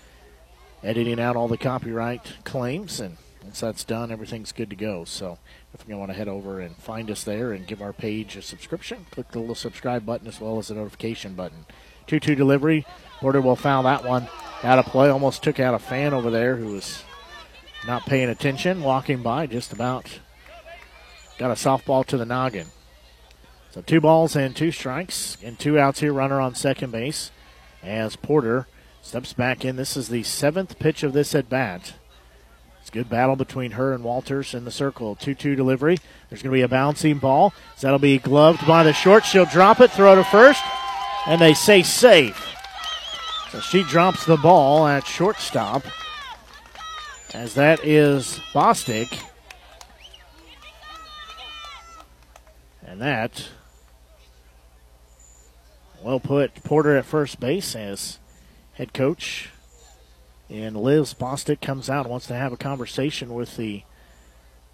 editing 0.82 1.20
out 1.20 1.36
all 1.36 1.46
the 1.46 1.56
copyright 1.56 2.44
claims. 2.44 2.98
And 2.98 3.16
once 3.48 3.60
that's 3.60 3.84
done, 3.84 4.12
everything's 4.12 4.52
good 4.52 4.68
to 4.68 4.76
go. 4.76 5.06
So 5.06 5.38
if 5.72 5.82
you 5.88 5.96
want 5.96 6.10
to 6.10 6.16
head 6.16 6.28
over 6.28 6.60
and 6.60 6.76
find 6.76 7.10
us 7.10 7.24
there 7.24 7.52
and 7.52 7.66
give 7.66 7.80
our 7.80 7.94
page 7.94 8.36
a 8.36 8.42
subscription, 8.42 9.06
click 9.10 9.30
the 9.30 9.38
little 9.38 9.54
subscribe 9.54 10.04
button 10.04 10.28
as 10.28 10.38
well 10.38 10.58
as 10.58 10.68
the 10.68 10.74
notification 10.74 11.32
button. 11.32 11.64
2 12.08 12.20
2 12.20 12.34
delivery. 12.34 12.84
Porter 13.20 13.40
will 13.40 13.56
foul 13.56 13.84
that 13.84 14.04
one 14.04 14.28
out 14.62 14.78
of 14.78 14.84
play. 14.84 15.08
Almost 15.08 15.42
took 15.42 15.58
out 15.58 15.72
a 15.72 15.78
fan 15.78 16.12
over 16.12 16.30
there 16.30 16.56
who 16.56 16.74
was 16.74 17.02
not 17.86 18.04
paying 18.04 18.28
attention, 18.28 18.82
walking 18.82 19.22
by 19.22 19.46
just 19.46 19.72
about 19.72 20.20
Got 21.38 21.52
a 21.52 21.54
softball 21.54 22.04
to 22.04 22.18
the 22.18 22.26
noggin. 22.26 22.66
So 23.70 23.80
two 23.80 24.00
balls 24.00 24.36
and 24.36 24.54
two 24.54 24.72
strikes 24.72 25.38
and 25.42 25.58
two 25.58 25.78
outs 25.78 26.00
here. 26.00 26.12
Runner 26.12 26.38
on 26.38 26.54
second 26.54 26.90
base 26.90 27.30
as 27.82 28.14
Porter 28.14 28.66
steps 29.00 29.32
back 29.32 29.64
in. 29.64 29.76
This 29.76 29.96
is 29.96 30.08
the 30.08 30.24
seventh 30.24 30.78
pitch 30.78 31.02
of 31.02 31.14
this 31.14 31.34
at 31.34 31.48
bat. 31.48 31.94
It's 32.88 32.94
a 32.94 33.00
good 33.00 33.10
battle 33.10 33.36
between 33.36 33.72
her 33.72 33.92
and 33.92 34.02
Walters 34.02 34.54
in 34.54 34.64
the 34.64 34.70
circle. 34.70 35.14
2 35.14 35.34
2 35.34 35.54
delivery. 35.54 35.98
There's 36.30 36.40
going 36.40 36.52
to 36.52 36.56
be 36.56 36.62
a 36.62 36.68
bouncing 36.68 37.18
ball. 37.18 37.52
So 37.76 37.86
that'll 37.86 37.98
be 37.98 38.16
gloved 38.16 38.66
by 38.66 38.82
the 38.82 38.94
short. 38.94 39.26
She'll 39.26 39.44
drop 39.44 39.82
it, 39.82 39.90
throw 39.90 40.14
to 40.14 40.24
first, 40.24 40.62
and 41.26 41.38
they 41.38 41.52
say 41.52 41.82
safe. 41.82 42.42
So 43.50 43.60
she 43.60 43.82
drops 43.82 44.24
the 44.24 44.38
ball 44.38 44.86
at 44.86 45.06
shortstop. 45.06 45.82
As 47.34 47.52
that 47.56 47.84
is 47.84 48.40
Bostic. 48.54 49.22
And 52.86 53.02
that 53.02 53.50
well 56.02 56.20
put 56.20 56.54
Porter 56.64 56.96
at 56.96 57.04
first 57.04 57.38
base 57.38 57.76
as 57.76 58.18
head 58.72 58.94
coach. 58.94 59.50
And 60.50 60.76
Liz 60.76 61.12
Bostic 61.14 61.60
comes 61.60 61.90
out 61.90 62.06
and 62.06 62.10
wants 62.10 62.26
to 62.28 62.34
have 62.34 62.52
a 62.52 62.56
conversation 62.56 63.34
with 63.34 63.56
the 63.56 63.82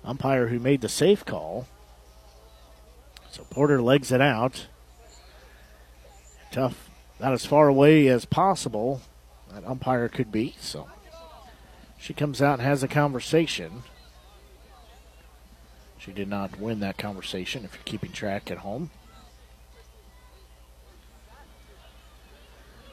umpire 0.04 0.48
who 0.48 0.58
made 0.58 0.80
the 0.80 0.88
safe 0.88 1.24
call. 1.24 1.66
So 3.30 3.44
Porter 3.50 3.82
legs 3.82 4.12
it 4.12 4.20
out. 4.20 4.66
Tough, 6.52 6.88
not 7.18 7.32
as 7.32 7.44
far 7.44 7.66
away 7.66 8.06
as 8.06 8.24
possible 8.24 9.00
that 9.52 9.66
umpire 9.66 10.08
could 10.08 10.30
be. 10.30 10.54
So 10.60 10.88
she 11.98 12.12
comes 12.12 12.42
out 12.42 12.58
and 12.58 12.62
has 12.62 12.82
a 12.82 12.88
conversation. 12.88 13.82
She 15.98 16.12
did 16.12 16.28
not 16.28 16.60
win 16.60 16.80
that 16.80 16.98
conversation 16.98 17.64
if 17.64 17.74
you're 17.74 17.82
keeping 17.84 18.12
track 18.12 18.50
at 18.50 18.58
home. 18.58 18.90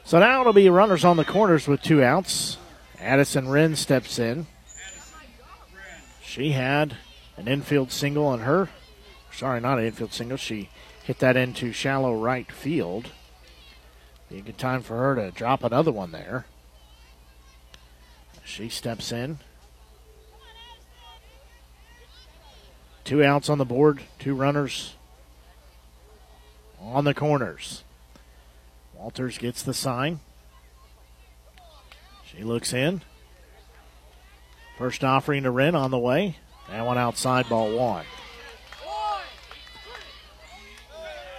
So 0.04 0.18
now 0.18 0.40
it'll 0.40 0.52
be 0.52 0.68
runners 0.68 1.04
on 1.04 1.16
the 1.16 1.24
corners 1.24 1.68
with 1.68 1.82
two 1.82 2.02
outs. 2.02 2.56
Addison 3.02 3.48
Wren 3.48 3.74
steps 3.74 4.18
in. 4.18 4.46
She 6.22 6.52
had 6.52 6.96
an 7.36 7.48
infield 7.48 7.90
single 7.90 8.26
on 8.26 8.40
her. 8.40 8.68
Sorry, 9.32 9.60
not 9.60 9.78
an 9.78 9.86
infield 9.86 10.12
single. 10.12 10.36
She 10.36 10.70
hit 11.02 11.18
that 11.18 11.36
into 11.36 11.72
shallow 11.72 12.14
right 12.14 12.50
field. 12.50 13.10
Be 14.30 14.38
a 14.38 14.42
good 14.42 14.56
time 14.56 14.82
for 14.82 14.96
her 14.96 15.16
to 15.16 15.30
drop 15.30 15.64
another 15.64 15.90
one 15.90 16.12
there. 16.12 16.46
She 18.44 18.68
steps 18.68 19.10
in. 19.10 19.38
Two 23.04 23.24
outs 23.24 23.48
on 23.48 23.58
the 23.58 23.64
board, 23.64 24.00
two 24.18 24.34
runners 24.34 24.94
on 26.80 27.04
the 27.04 27.14
corners. 27.14 27.82
Walters 28.94 29.38
gets 29.38 29.62
the 29.62 29.74
sign. 29.74 30.20
She 32.36 32.44
looks 32.44 32.72
in. 32.72 33.02
First 34.78 35.04
offering 35.04 35.42
to 35.42 35.50
Wren 35.50 35.74
on 35.74 35.90
the 35.90 35.98
way. 35.98 36.36
That 36.70 36.86
one 36.86 36.98
outside, 36.98 37.48
ball 37.48 37.76
one. 37.76 38.04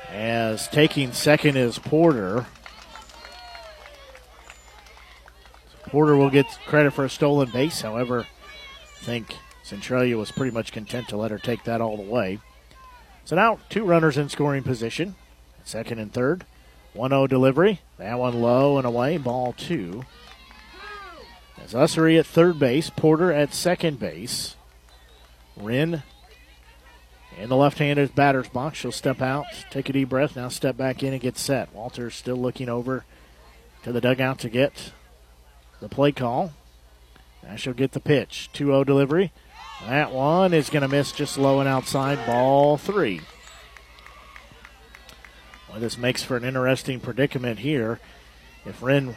As 0.10 0.68
taking 0.68 1.12
second 1.12 1.58
is 1.58 1.80
Porter. 1.80 2.46
Porter 5.88 6.16
will 6.16 6.30
get 6.30 6.46
credit 6.66 6.92
for 6.92 7.06
a 7.06 7.10
stolen 7.10 7.50
base. 7.52 7.82
However, 7.82 8.28
I 9.02 9.06
think 9.06 9.36
Centralia 9.64 10.18
was 10.18 10.32
pretty 10.32 10.54
much 10.54 10.72
content 10.72 11.08
to 11.10 11.18
let 11.18 11.32
her 11.32 11.40
take 11.40 11.64
that 11.64 11.82
all 11.82 11.98
the 11.98 12.04
way. 12.04 12.40
So 13.26 13.36
now 13.36 13.60
two 13.70 13.84
runners 13.84 14.18
in 14.18 14.30
scoring 14.30 14.64
position, 14.64 15.16
second 15.64 16.00
and 16.00 16.14
third. 16.14 16.46
1 16.94 17.10
0 17.10 17.26
delivery. 17.26 17.82
That 17.98 18.20
one 18.20 18.40
low 18.42 18.78
and 18.78 18.86
away. 18.86 19.18
Ball 19.18 19.54
two. 19.54 20.04
As 21.64 21.74
Ussery 21.74 22.20
at 22.20 22.26
third 22.26 22.60
base, 22.60 22.90
Porter 22.90 23.32
at 23.32 23.54
second 23.54 23.98
base. 23.98 24.58
Wren 25.56 26.04
in 27.38 27.50
the 27.50 27.56
left 27.56 27.78
handed 27.78 28.14
batter's 28.14 28.50
box. 28.50 28.80
She'll 28.80 28.92
step 28.92 29.22
out, 29.22 29.46
take 29.72 29.88
a 29.88 29.94
deep 29.94 30.10
breath, 30.10 30.36
now 30.36 30.50
step 30.50 30.76
back 30.76 31.04
in 31.04 31.14
and 31.14 31.22
get 31.22 31.38
set. 31.38 31.74
Walters 31.74 32.16
still 32.16 32.36
looking 32.36 32.68
over 32.68 33.06
to 33.84 33.94
the 33.94 34.02
dugout 34.02 34.40
to 34.40 34.50
get 34.50 34.92
the 35.80 35.88
play 35.88 36.12
call. 36.12 36.52
Now 37.44 37.56
she'll 37.56 37.74
get 37.74 37.94
the 37.94 38.00
pitch. 38.02 38.50
2 38.54 38.66
0 38.66 38.84
delivery. 38.84 39.32
That 39.88 40.12
one 40.12 40.54
is 40.54 40.70
going 40.70 40.82
to 40.82 40.88
miss 40.90 41.14
just 41.14 41.38
low 41.38 41.60
and 41.60 41.70
outside. 41.70 42.26
Ball 42.26 42.78
three. 42.78 43.22
Well, 45.70 45.80
this 45.80 45.98
makes 45.98 46.24
for 46.24 46.36
an 46.36 46.44
interesting 46.44 47.00
predicament 47.00 47.60
here. 47.60 48.00
If 48.66 48.82
Wren 48.82 49.16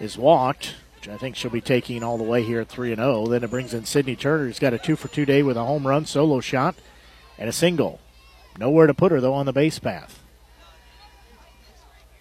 is 0.00 0.18
walked, 0.18 0.74
I 1.08 1.16
think 1.16 1.36
she'll 1.36 1.50
be 1.50 1.60
taking 1.60 2.02
all 2.02 2.18
the 2.18 2.24
way 2.24 2.42
here 2.42 2.60
at 2.60 2.68
3 2.68 2.94
0, 2.94 3.26
then 3.26 3.44
it 3.44 3.50
brings 3.50 3.74
in 3.74 3.84
Sydney 3.84 4.16
Turner, 4.16 4.46
who's 4.46 4.58
got 4.58 4.72
a 4.72 4.78
two 4.78 4.96
for 4.96 5.08
two 5.08 5.24
day 5.24 5.42
with 5.42 5.56
a 5.56 5.64
home 5.64 5.86
run, 5.86 6.06
solo 6.06 6.40
shot, 6.40 6.74
and 7.38 7.48
a 7.48 7.52
single. 7.52 8.00
Nowhere 8.58 8.86
to 8.86 8.94
put 8.94 9.12
her, 9.12 9.20
though, 9.20 9.34
on 9.34 9.46
the 9.46 9.52
base 9.52 9.78
path. 9.78 10.20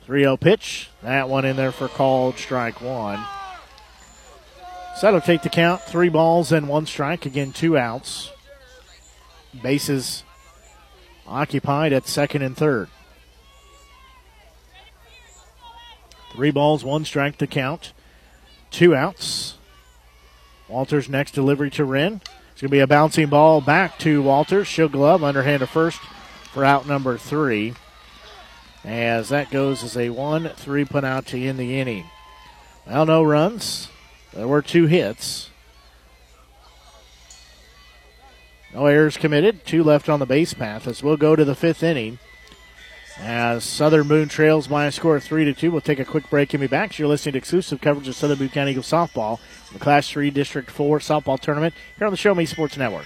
3 0.06 0.22
0 0.22 0.38
pitch. 0.38 0.90
That 1.02 1.30
one 1.30 1.46
in 1.46 1.56
there 1.56 1.72
for 1.72 1.88
called 1.88 2.38
strike 2.38 2.82
one. 2.82 3.24
So 4.96 5.08
that'll 5.08 5.22
take 5.22 5.42
the 5.42 5.50
count. 5.50 5.82
Three 5.82 6.10
balls 6.10 6.52
and 6.52 6.68
one 6.68 6.86
strike. 6.86 7.26
Again, 7.26 7.52
two 7.52 7.78
outs. 7.78 8.32
Bases 9.62 10.24
occupied 11.26 11.94
at 11.94 12.08
second 12.08 12.42
and 12.42 12.56
third. 12.56 12.90
Three 16.34 16.52
balls, 16.52 16.84
one 16.84 17.06
strike 17.06 17.38
to 17.38 17.48
count. 17.48 17.94
Two 18.74 18.96
outs. 18.96 19.54
Walters' 20.68 21.08
next 21.08 21.32
delivery 21.32 21.70
to 21.70 21.86
Wren. 21.86 22.22
It's 22.52 22.62
going 22.62 22.70
to 22.70 22.76
be 22.76 22.80
a 22.80 22.88
bouncing 22.88 23.28
ball 23.28 23.62
back 23.62 24.00
to 24.00 24.24
Walters. 24.24 24.68
She'll 24.68 24.90
glove 24.90 25.24
underhand 25.24 25.60
to 25.60 25.68
first 25.68 26.00
for 26.52 26.66
out 26.66 26.88
number 26.88 27.16
three. 27.18 27.76
As 28.84 29.30
that 29.30 29.52
goes 29.52 29.84
as 29.84 29.96
a 29.96 30.10
1 30.10 30.50
3 30.50 30.86
put 30.86 31.04
out 31.04 31.28
to 31.28 31.40
end 31.40 31.60
the 31.60 31.80
inning. 31.80 32.06
Well, 32.88 33.06
no 33.06 33.22
runs. 33.22 33.90
There 34.34 34.48
were 34.48 34.64
two 34.64 34.88
hits. 34.88 35.52
No 38.74 38.88
errors 38.88 39.18
committed. 39.18 39.66
Two 39.66 39.84
left 39.84 40.10
on 40.10 40.20
the 40.20 40.26
base 40.26 40.56
path 40.56 40.88
as 40.88 41.04
we'll 41.04 41.16
go 41.16 41.36
to 41.36 41.46
the 41.46 41.56
fifth 41.56 41.84
inning. 41.84 42.18
As 43.20 43.64
Southern 43.64 44.08
Boone 44.08 44.28
trails 44.28 44.68
by 44.68 44.86
a 44.86 44.92
score 44.92 45.16
of 45.16 45.24
3 45.24 45.46
to 45.46 45.54
2, 45.54 45.72
we'll 45.72 45.82
take 45.82 46.00
a 46.00 46.06
quick 46.06 46.30
break 46.30 46.54
and 46.54 46.62
be 46.62 46.68
back. 46.68 46.98
You're 46.98 47.08
listening 47.08 47.34
to 47.34 47.38
exclusive 47.38 47.80
coverage 47.80 48.08
of 48.08 48.16
Southern 48.16 48.40
Boone 48.40 48.50
County 48.50 48.72
Eagles 48.72 48.90
softball, 48.90 49.40
the 49.72 49.80
Class 49.80 50.10
3 50.10 50.32
District 50.32 50.70
4 50.70 51.00
softball 51.00 51.40
tournament 51.40 51.74
here 51.98 52.08
on 52.08 52.12
the 52.12 52.18
Show 52.18 52.34
Me 52.34 52.46
Sports 52.46 52.76
Network. 52.78 53.06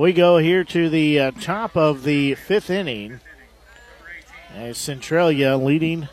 We 0.00 0.14
go 0.14 0.38
here 0.38 0.64
to 0.64 0.88
the 0.88 1.20
uh, 1.20 1.30
top 1.32 1.76
of 1.76 2.04
the 2.04 2.34
fifth 2.34 2.70
inning 2.70 3.20
as 4.54 4.78
Centralia 4.78 5.58
leading 5.58 6.08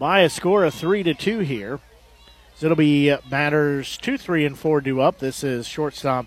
by 0.00 0.22
a 0.22 0.28
score 0.28 0.64
of 0.64 0.74
three 0.74 1.04
to 1.04 1.14
two 1.14 1.38
here. 1.38 1.78
So 2.56 2.66
it'll 2.66 2.74
be 2.74 3.14
batters 3.30 3.96
two, 3.96 4.18
three, 4.18 4.44
and 4.44 4.58
four 4.58 4.80
due 4.80 5.00
up. 5.00 5.20
This 5.20 5.44
is 5.44 5.68
shortstop 5.68 6.26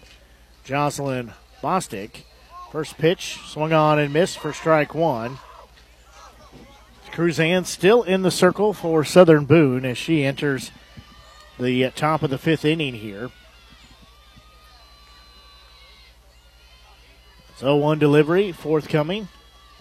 Jocelyn 0.64 1.34
Bostic. 1.62 2.24
First 2.72 2.98
pitch 2.98 3.40
swung 3.46 3.74
on 3.74 4.00
and 4.00 4.14
missed 4.14 4.40
for 4.40 4.54
strike 4.54 4.96
one. 4.96 5.40
Cruzan 7.12 7.66
still 7.66 8.04
in 8.04 8.22
the 8.22 8.32
circle 8.32 8.72
for 8.72 9.04
Southern 9.04 9.44
Boone 9.44 9.84
as 9.84 9.98
she 9.98 10.24
enters 10.24 10.72
the 11.60 11.84
uh, 11.84 11.92
top 11.94 12.24
of 12.24 12.30
the 12.30 12.38
fifth 12.38 12.64
inning 12.64 12.94
here. 12.94 13.30
So 17.58 17.76
one 17.76 17.98
delivery, 17.98 18.52
forthcoming. 18.52 19.30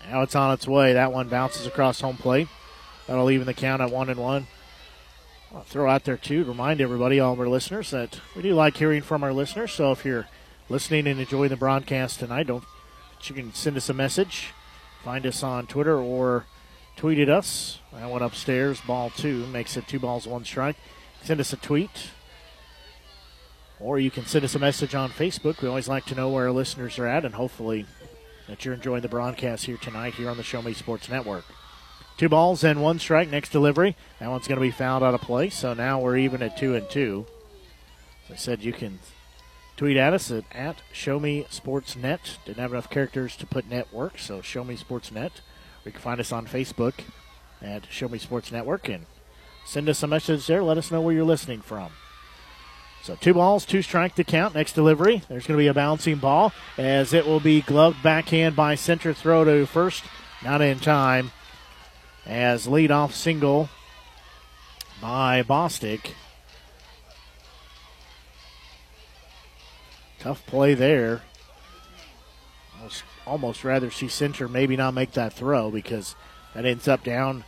Now 0.08 0.22
it's 0.22 0.34
on 0.34 0.52
its 0.52 0.66
way. 0.66 0.94
That 0.94 1.12
one 1.12 1.28
bounces 1.28 1.66
across 1.66 2.00
home 2.00 2.16
plate. 2.16 2.48
That'll 3.06 3.30
even 3.30 3.46
the 3.46 3.52
count 3.52 3.82
at 3.82 3.90
one 3.90 4.08
and 4.08 4.18
one. 4.18 4.46
I'll 5.54 5.62
throw 5.62 5.88
out 5.88 6.04
there 6.04 6.16
too 6.16 6.44
to 6.44 6.50
remind 6.50 6.80
everybody, 6.80 7.20
all 7.20 7.34
of 7.34 7.40
our 7.40 7.48
listeners, 7.48 7.90
that 7.90 8.18
we 8.34 8.40
do 8.40 8.54
like 8.54 8.78
hearing 8.78 9.02
from 9.02 9.22
our 9.22 9.32
listeners. 9.32 9.72
So 9.72 9.92
if 9.92 10.06
you're 10.06 10.26
listening 10.70 11.06
and 11.06 11.20
enjoying 11.20 11.50
the 11.50 11.56
broadcast 11.56 12.18
tonight, 12.18 12.46
don't 12.46 12.64
you 13.24 13.34
can 13.34 13.52
send 13.52 13.76
us 13.76 13.90
a 13.90 13.94
message. 13.94 14.54
Find 15.04 15.26
us 15.26 15.42
on 15.42 15.66
Twitter 15.66 15.98
or 15.98 16.46
tweet 16.96 17.18
at 17.18 17.28
us. 17.28 17.80
That 17.92 18.08
one 18.08 18.22
upstairs, 18.22 18.80
ball 18.80 19.10
two, 19.10 19.46
makes 19.48 19.76
it 19.76 19.86
two 19.86 19.98
balls, 19.98 20.26
one 20.26 20.46
strike. 20.46 20.76
Send 21.22 21.40
us 21.40 21.52
a 21.52 21.56
tweet. 21.56 22.10
Or 23.78 23.98
you 23.98 24.10
can 24.10 24.24
send 24.26 24.44
us 24.44 24.54
a 24.54 24.58
message 24.58 24.94
on 24.94 25.10
Facebook. 25.10 25.60
We 25.60 25.68
always 25.68 25.88
like 25.88 26.06
to 26.06 26.14
know 26.14 26.30
where 26.30 26.46
our 26.46 26.52
listeners 26.52 26.98
are 26.98 27.06
at, 27.06 27.24
and 27.24 27.34
hopefully 27.34 27.86
that 28.48 28.64
you're 28.64 28.74
enjoying 28.74 29.02
the 29.02 29.08
broadcast 29.08 29.66
here 29.66 29.76
tonight 29.76 30.14
here 30.14 30.30
on 30.30 30.36
the 30.36 30.42
Show 30.42 30.62
Me 30.62 30.72
Sports 30.72 31.08
Network. 31.08 31.44
Two 32.16 32.28
balls 32.30 32.64
and 32.64 32.82
one 32.82 32.98
strike. 32.98 33.28
Next 33.28 33.50
delivery. 33.50 33.94
That 34.20 34.30
one's 34.30 34.48
going 34.48 34.56
to 34.56 34.66
be 34.66 34.70
fouled 34.70 35.02
out 35.02 35.14
of 35.14 35.20
play. 35.20 35.50
So 35.50 35.74
now 35.74 36.00
we're 36.00 36.16
even 36.16 36.42
at 36.42 36.56
two 36.56 36.74
and 36.74 36.88
two. 36.88 37.26
As 38.26 38.32
I 38.32 38.36
said, 38.36 38.62
you 38.62 38.72
can 38.72 39.00
tweet 39.76 39.98
at 39.98 40.14
us 40.14 40.30
at, 40.30 40.44
at 40.52 40.76
Show 40.92 41.20
Me 41.20 41.46
Sports 41.50 41.96
Net. 41.96 42.38
Didn't 42.46 42.58
have 42.58 42.72
enough 42.72 42.88
characters 42.88 43.36
to 43.36 43.46
put 43.46 43.68
network, 43.68 44.18
so 44.18 44.40
Show 44.40 44.64
Me 44.64 44.76
Sports 44.76 45.12
Net. 45.12 45.42
Or 45.84 45.86
you 45.86 45.92
can 45.92 46.00
find 46.00 46.20
us 46.20 46.32
on 46.32 46.46
Facebook 46.46 46.94
at 47.60 47.86
Show 47.90 48.08
Me 48.08 48.18
Sports 48.18 48.50
Network 48.50 48.88
and 48.88 49.04
send 49.66 49.88
us 49.88 50.02
a 50.02 50.06
message 50.06 50.46
there. 50.46 50.62
Let 50.62 50.78
us 50.78 50.90
know 50.90 51.02
where 51.02 51.14
you're 51.14 51.24
listening 51.24 51.60
from. 51.60 51.90
So 53.06 53.14
two 53.14 53.34
balls, 53.34 53.64
two 53.64 53.82
strike 53.82 54.16
to 54.16 54.24
count. 54.24 54.56
Next 54.56 54.72
delivery, 54.72 55.22
there's 55.28 55.46
going 55.46 55.56
to 55.56 55.62
be 55.62 55.68
a 55.68 55.74
bouncing 55.74 56.16
ball 56.16 56.52
as 56.76 57.14
it 57.14 57.24
will 57.24 57.38
be 57.38 57.60
gloved 57.60 58.02
backhand 58.02 58.56
by 58.56 58.74
center 58.74 59.14
throw 59.14 59.44
to 59.44 59.64
first. 59.64 60.02
Not 60.42 60.60
in 60.60 60.80
time 60.80 61.30
as 62.26 62.66
leadoff 62.66 63.12
single 63.12 63.68
by 65.00 65.44
Bostic. 65.44 66.14
Tough 70.18 70.44
play 70.46 70.74
there. 70.74 71.22
Almost, 72.76 73.04
almost 73.24 73.64
rather 73.64 73.92
see 73.92 74.08
Center 74.08 74.48
maybe 74.48 74.76
not 74.76 74.94
make 74.94 75.12
that 75.12 75.32
throw 75.32 75.70
because 75.70 76.16
that 76.54 76.64
ends 76.64 76.88
up 76.88 77.04
down 77.04 77.44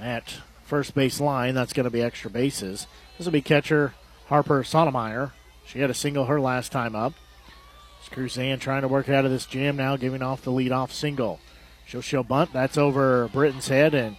at 0.00 0.36
first 0.64 0.94
base 0.94 1.20
line. 1.20 1.54
That's 1.54 1.74
going 1.74 1.84
to 1.84 1.90
be 1.90 2.00
extra 2.00 2.30
bases. 2.30 2.86
This 3.18 3.26
will 3.26 3.32
be 3.32 3.42
catcher 3.42 3.92
Harper 4.26 4.64
Sotomayor. 4.64 5.32
She 5.66 5.80
had 5.80 5.90
a 5.90 5.94
single 5.94 6.26
her 6.26 6.40
last 6.40 6.72
time 6.72 6.94
up. 6.94 7.14
Cruzan 8.10 8.60
trying 8.60 8.82
to 8.82 8.88
work 8.88 9.08
out 9.08 9.24
of 9.24 9.30
this 9.30 9.46
jam 9.46 9.76
now, 9.76 9.96
giving 9.96 10.22
off 10.22 10.42
the 10.42 10.52
leadoff 10.52 10.90
single. 10.90 11.40
She'll 11.86 12.00
show 12.00 12.22
bunt. 12.22 12.52
That's 12.52 12.78
over 12.78 13.28
Britton's 13.28 13.68
head, 13.68 13.94
and 13.94 14.16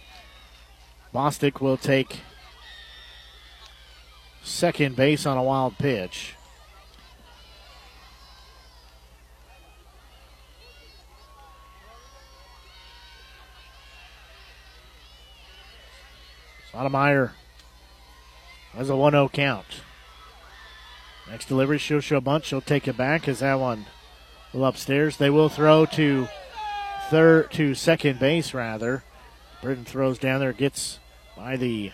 Bostic 1.14 1.60
will 1.60 1.76
take 1.76 2.20
second 4.42 4.96
base 4.96 5.26
on 5.26 5.36
a 5.36 5.42
wild 5.42 5.78
pitch. 5.78 6.34
Sotomayor 16.72 17.32
has 18.74 18.90
a 18.90 18.96
1 18.96 19.12
0 19.12 19.28
count. 19.30 19.80
Next 21.30 21.46
delivery, 21.46 21.78
she'll 21.78 22.00
show 22.00 22.16
a 22.16 22.20
bunch. 22.20 22.46
She'll 22.46 22.60
take 22.60 22.88
it 22.88 22.96
back 22.96 23.28
as 23.28 23.40
that 23.40 23.60
one 23.60 23.86
will 24.52 24.64
upstairs. 24.64 25.16
They 25.16 25.30
will 25.30 25.48
throw 25.48 25.86
to 25.86 26.28
third 27.10 27.50
to 27.52 27.74
second 27.74 28.18
base 28.18 28.54
rather. 28.54 29.02
Britton 29.62 29.84
throws 29.84 30.18
down 30.18 30.40
there, 30.40 30.52
gets 30.52 30.98
by 31.36 31.56
the 31.56 31.92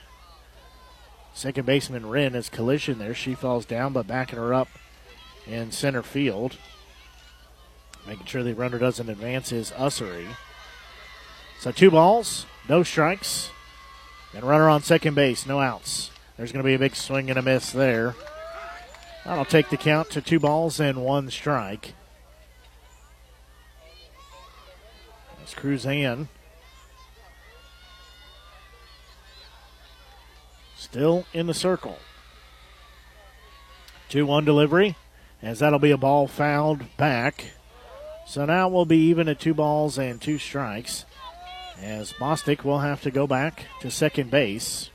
second 1.33 1.67
baseman 1.67 2.07
Wren 2.07 2.35
as 2.35 2.49
collision 2.49 2.99
there. 2.99 3.15
She 3.15 3.35
falls 3.35 3.65
down, 3.65 3.93
but 3.93 4.07
backing 4.07 4.39
her 4.39 4.55
up 4.55 4.69
in 5.47 5.73
center 5.73 6.03
field. 6.03 6.57
Making 8.07 8.27
sure 8.27 8.43
the 8.43 8.55
runner 8.55 8.79
doesn't 8.79 9.09
advance 9.09 9.51
is 9.51 9.71
Ussery. 9.73 10.27
So 11.59 11.71
two 11.71 11.91
balls, 11.91 12.45
no 12.69 12.83
strikes, 12.83 13.51
and 14.35 14.45
runner 14.45 14.69
on 14.69 14.83
second 14.83 15.15
base, 15.15 15.47
no 15.47 15.61
outs. 15.61 16.11
There's 16.37 16.53
going 16.53 16.63
to 16.63 16.69
be 16.69 16.75
a 16.75 16.79
big 16.79 16.95
swing 16.95 17.31
and 17.31 17.39
a 17.39 17.43
miss 17.43 17.73
there. 17.73 18.15
That'll 19.25 19.45
take 19.45 19.71
the 19.71 19.77
count 19.77 20.11
to 20.11 20.21
two 20.21 20.39
balls 20.39 20.81
and 20.81 21.05
one 21.05 21.31
strike. 21.31 21.95
As 25.43 25.55
Cruzan 25.55 26.29
still 30.95 31.27
in 31.33 31.49
the 31.49 31.55
circle. 31.55 31.99
2 34.11 34.27
1 34.27 34.45
delivery, 34.45 34.95
as 35.43 35.59
that'll 35.59 35.81
be 35.81 35.91
a 35.91 35.97
ball 35.97 36.29
fouled 36.29 36.97
back. 36.97 37.47
So 38.29 38.45
now 38.45 38.69
we'll 38.69 38.85
be 38.85 38.99
even 38.99 39.29
at 39.29 39.41
two 39.41 39.55
balls 39.55 39.99
and 39.99 40.21
two 40.21 40.39
strikes. 40.39 41.05
As 41.81 42.13
Bostic 42.13 42.63
will 42.63 42.79
have 42.79 43.03
to 43.03 43.11
go 43.11 43.27
back 43.27 43.65
to 43.81 43.91
second 43.91 44.31
base. 44.31 44.91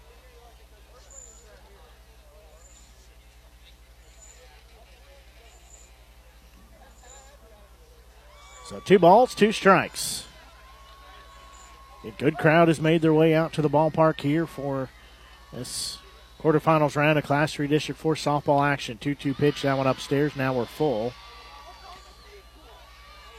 So 8.70 8.80
two 8.80 9.00
balls, 9.00 9.34
two 9.34 9.52
strikes. 9.52 10.28
A 12.06 12.12
good 12.12 12.38
crowd 12.38 12.68
has 12.68 12.80
made 12.80 13.02
their 13.02 13.16
way 13.16 13.34
out 13.34 13.52
to 13.54 13.64
the 13.64 13.70
ballpark 13.70 14.22
here 14.22 14.46
for 14.46 14.90
this 15.52 15.98
quarterfinals 16.40 16.96
round 16.96 17.18
of 17.18 17.26
Class 17.26 17.52
3 17.54 17.66
District 17.66 18.00
4 18.00 18.14
softball 18.14 18.64
action. 18.64 19.00
2 19.00 19.16
2 19.16 19.34
pitch, 19.34 19.64
that 19.64 19.76
one 19.76 19.88
upstairs. 19.88 20.36
Now 20.36 20.54
we're 20.54 20.66
full. 20.66 21.14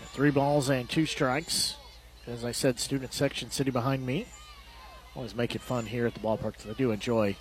Three 0.06 0.32
balls 0.32 0.68
and 0.68 0.90
two 0.90 1.06
strikes. 1.06 1.76
As 2.26 2.44
I 2.44 2.50
said, 2.50 2.80
student 2.80 3.14
section 3.14 3.52
sitting 3.52 3.72
behind 3.72 4.04
me. 4.04 4.26
Always 5.14 5.36
make 5.36 5.54
it 5.54 5.60
fun 5.60 5.86
here 5.86 6.08
at 6.08 6.14
the 6.14 6.20
ballpark. 6.20 6.68
I 6.68 6.72
do 6.72 6.90
enjoy 6.90 7.36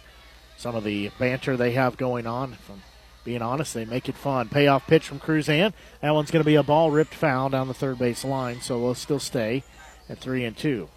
some 0.57 0.75
of 0.75 0.83
the 0.83 1.09
banter 1.17 1.57
they 1.57 1.71
have 1.71 1.97
going 1.97 2.27
on. 2.27 2.53
From 2.53 2.83
being 3.29 3.43
honest, 3.43 3.75
they 3.75 3.85
make 3.85 4.09
it 4.09 4.15
fun. 4.15 4.49
Payoff 4.49 4.87
pitch 4.87 5.05
from 5.05 5.19
Cruzan. 5.19 5.71
That 6.01 6.15
one's 6.15 6.31
going 6.31 6.41
to 6.41 6.49
be 6.49 6.55
a 6.55 6.63
ball 6.63 6.89
ripped 6.89 7.13
foul 7.13 7.49
down 7.49 7.67
the 7.67 7.75
third 7.75 7.99
base 7.99 8.25
line, 8.25 8.59
so 8.59 8.79
we'll 8.79 8.95
still 8.95 9.19
stay 9.19 9.63
at 10.09 10.17
three 10.17 10.45
and 10.45 10.57
two. 10.57 10.89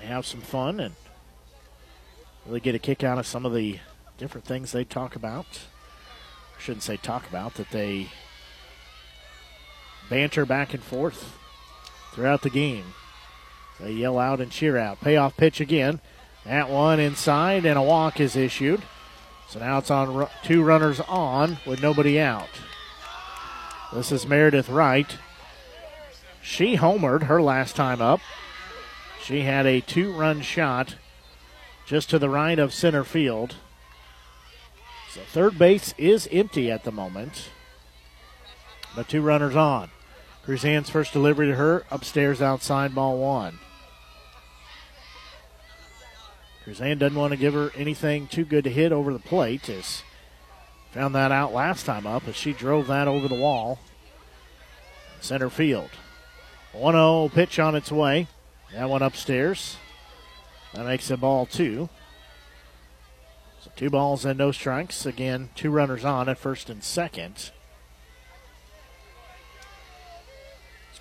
They 0.00 0.06
have 0.06 0.24
some 0.24 0.40
fun 0.40 0.80
and 0.80 0.94
really 2.46 2.60
get 2.60 2.74
a 2.74 2.78
kick 2.78 3.04
out 3.04 3.18
of 3.18 3.26
some 3.26 3.44
of 3.44 3.52
the 3.52 3.80
different 4.16 4.46
things 4.46 4.72
they 4.72 4.84
talk 4.84 5.14
about. 5.14 5.44
I 6.56 6.62
shouldn't 6.62 6.84
say 6.84 6.96
talk 6.96 7.28
about, 7.28 7.52
that 7.56 7.70
they 7.70 8.08
banter 10.08 10.46
back 10.46 10.72
and 10.72 10.82
forth 10.82 11.36
throughout 12.14 12.40
the 12.40 12.48
game. 12.48 12.94
They 13.78 13.92
yell 13.92 14.18
out 14.18 14.40
and 14.40 14.50
cheer 14.50 14.78
out. 14.78 15.02
Payoff 15.02 15.36
pitch 15.36 15.60
again. 15.60 16.00
That 16.44 16.68
one 16.68 17.00
inside, 17.00 17.64
and 17.64 17.78
a 17.78 17.82
walk 17.82 18.20
is 18.20 18.36
issued. 18.36 18.82
So 19.48 19.60
now 19.60 19.78
it's 19.78 19.90
on 19.90 20.28
two 20.42 20.62
runners 20.62 21.00
on 21.00 21.58
with 21.66 21.82
nobody 21.82 22.20
out. 22.20 22.48
This 23.92 24.10
is 24.10 24.26
Meredith 24.26 24.68
Wright. 24.68 25.16
She 26.42 26.76
homered 26.76 27.24
her 27.24 27.40
last 27.40 27.76
time 27.76 28.02
up. 28.02 28.20
She 29.22 29.42
had 29.42 29.64
a 29.64 29.80
two 29.80 30.12
run 30.12 30.42
shot 30.42 30.96
just 31.86 32.10
to 32.10 32.18
the 32.18 32.28
right 32.28 32.58
of 32.58 32.74
center 32.74 33.04
field. 33.04 33.54
So 35.10 35.20
third 35.20 35.58
base 35.58 35.94
is 35.96 36.28
empty 36.32 36.70
at 36.70 36.84
the 36.84 36.92
moment. 36.92 37.50
But 38.94 39.08
two 39.08 39.22
runners 39.22 39.56
on. 39.56 39.90
Cruzan's 40.44 40.90
first 40.90 41.12
delivery 41.12 41.46
to 41.46 41.54
her 41.54 41.84
upstairs 41.90 42.42
outside 42.42 42.94
ball 42.94 43.18
one. 43.18 43.60
Cruzan 46.64 46.98
doesn't 46.98 47.18
want 47.18 47.32
to 47.32 47.36
give 47.38 47.54
her 47.54 47.70
anything 47.76 48.26
too 48.26 48.44
good 48.44 48.64
to 48.64 48.70
hit 48.70 48.92
over 48.92 49.12
the 49.12 49.18
plate. 49.18 49.68
As 49.68 50.02
found 50.92 51.14
that 51.14 51.32
out 51.32 51.52
last 51.52 51.84
time 51.86 52.06
up 52.06 52.26
as 52.26 52.36
she 52.36 52.52
drove 52.52 52.86
that 52.86 53.08
over 53.08 53.28
the 53.28 53.34
wall. 53.34 53.78
Center 55.20 55.50
field. 55.50 55.90
1 56.72 56.94
0 56.94 57.30
pitch 57.34 57.58
on 57.58 57.74
its 57.74 57.92
way. 57.92 58.28
That 58.72 58.88
one 58.88 59.02
upstairs. 59.02 59.76
That 60.72 60.86
makes 60.86 61.10
it 61.10 61.20
ball 61.20 61.46
two. 61.46 61.88
So 63.60 63.70
two 63.76 63.90
balls 63.90 64.24
and 64.24 64.38
no 64.38 64.50
strikes. 64.50 65.06
Again, 65.06 65.50
two 65.54 65.70
runners 65.70 66.04
on 66.04 66.28
at 66.28 66.38
first 66.38 66.70
and 66.70 66.82
second. 66.82 67.50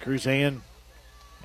Cruzan 0.04 0.62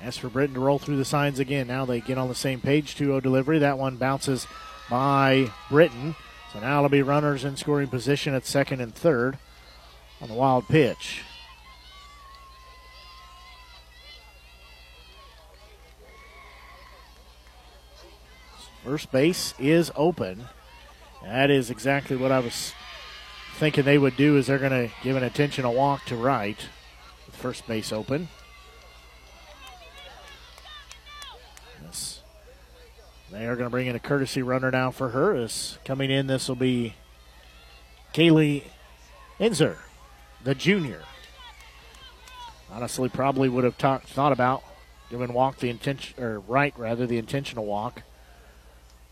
as 0.01 0.17
for 0.17 0.29
Britton 0.29 0.55
to 0.55 0.61
roll 0.61 0.79
through 0.79 0.97
the 0.97 1.05
signs 1.05 1.39
again. 1.39 1.67
Now 1.67 1.85
they 1.85 1.99
get 1.99 2.17
on 2.17 2.29
the 2.29 2.35
same 2.35 2.61
page. 2.61 2.95
2 2.95 3.05
0 3.05 3.19
delivery. 3.19 3.59
That 3.59 3.77
one 3.77 3.97
bounces 3.97 4.47
by 4.89 5.51
Britton. 5.69 6.15
So 6.53 6.59
now 6.59 6.77
it'll 6.77 6.89
be 6.89 7.01
runners 7.01 7.43
in 7.43 7.57
scoring 7.57 7.89
position 7.89 8.33
at 8.33 8.45
second 8.45 8.81
and 8.81 8.95
third 8.95 9.37
on 10.21 10.29
the 10.29 10.33
wild 10.33 10.67
pitch. 10.67 11.23
First 18.83 19.11
base 19.11 19.53
is 19.59 19.91
open. 19.95 20.45
That 21.21 21.51
is 21.51 21.69
exactly 21.69 22.15
what 22.15 22.31
I 22.31 22.39
was 22.39 22.73
thinking 23.57 23.83
they 23.83 23.97
would 23.97 24.15
do 24.15 24.37
is 24.37 24.47
they're 24.47 24.57
going 24.57 24.71
to 24.71 24.93
give 25.03 25.17
an 25.17 25.23
attention 25.23 25.65
a 25.65 25.71
walk 25.71 26.05
to 26.05 26.15
right 26.15 26.57
with 27.25 27.35
first 27.35 27.67
base 27.67 27.91
open. 27.91 28.29
They 33.31 33.45
are 33.45 33.55
going 33.55 33.67
to 33.67 33.69
bring 33.69 33.87
in 33.87 33.95
a 33.95 33.99
courtesy 33.99 34.41
runner 34.41 34.71
now 34.71 34.91
for 34.91 35.09
her. 35.09 35.35
Is 35.35 35.77
coming 35.85 36.09
in, 36.09 36.27
this 36.27 36.47
will 36.47 36.55
be 36.55 36.95
Kaylee 38.13 38.63
Enzer, 39.39 39.77
the 40.43 40.55
junior. 40.55 41.01
Honestly, 42.71 43.09
probably 43.09 43.49
would 43.49 43.63
have 43.63 43.77
talk, 43.77 44.03
thought 44.03 44.31
about 44.31 44.63
giving 45.09 45.33
walk 45.33 45.57
the 45.57 45.69
intention 45.69 46.21
or 46.23 46.39
right 46.39 46.73
rather 46.77 47.07
the 47.07 47.17
intentional 47.17 47.65
walk 47.65 48.03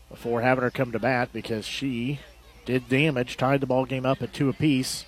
before 0.08 0.42
having 0.42 0.62
her 0.62 0.70
come 0.70 0.92
to 0.92 0.98
bat 0.98 1.30
because 1.32 1.66
she 1.66 2.20
did 2.64 2.88
damage, 2.88 3.36
tied 3.36 3.60
the 3.60 3.66
ball 3.66 3.84
game 3.84 4.06
up 4.06 4.22
at 4.22 4.32
two 4.32 4.48
apiece 4.48 5.04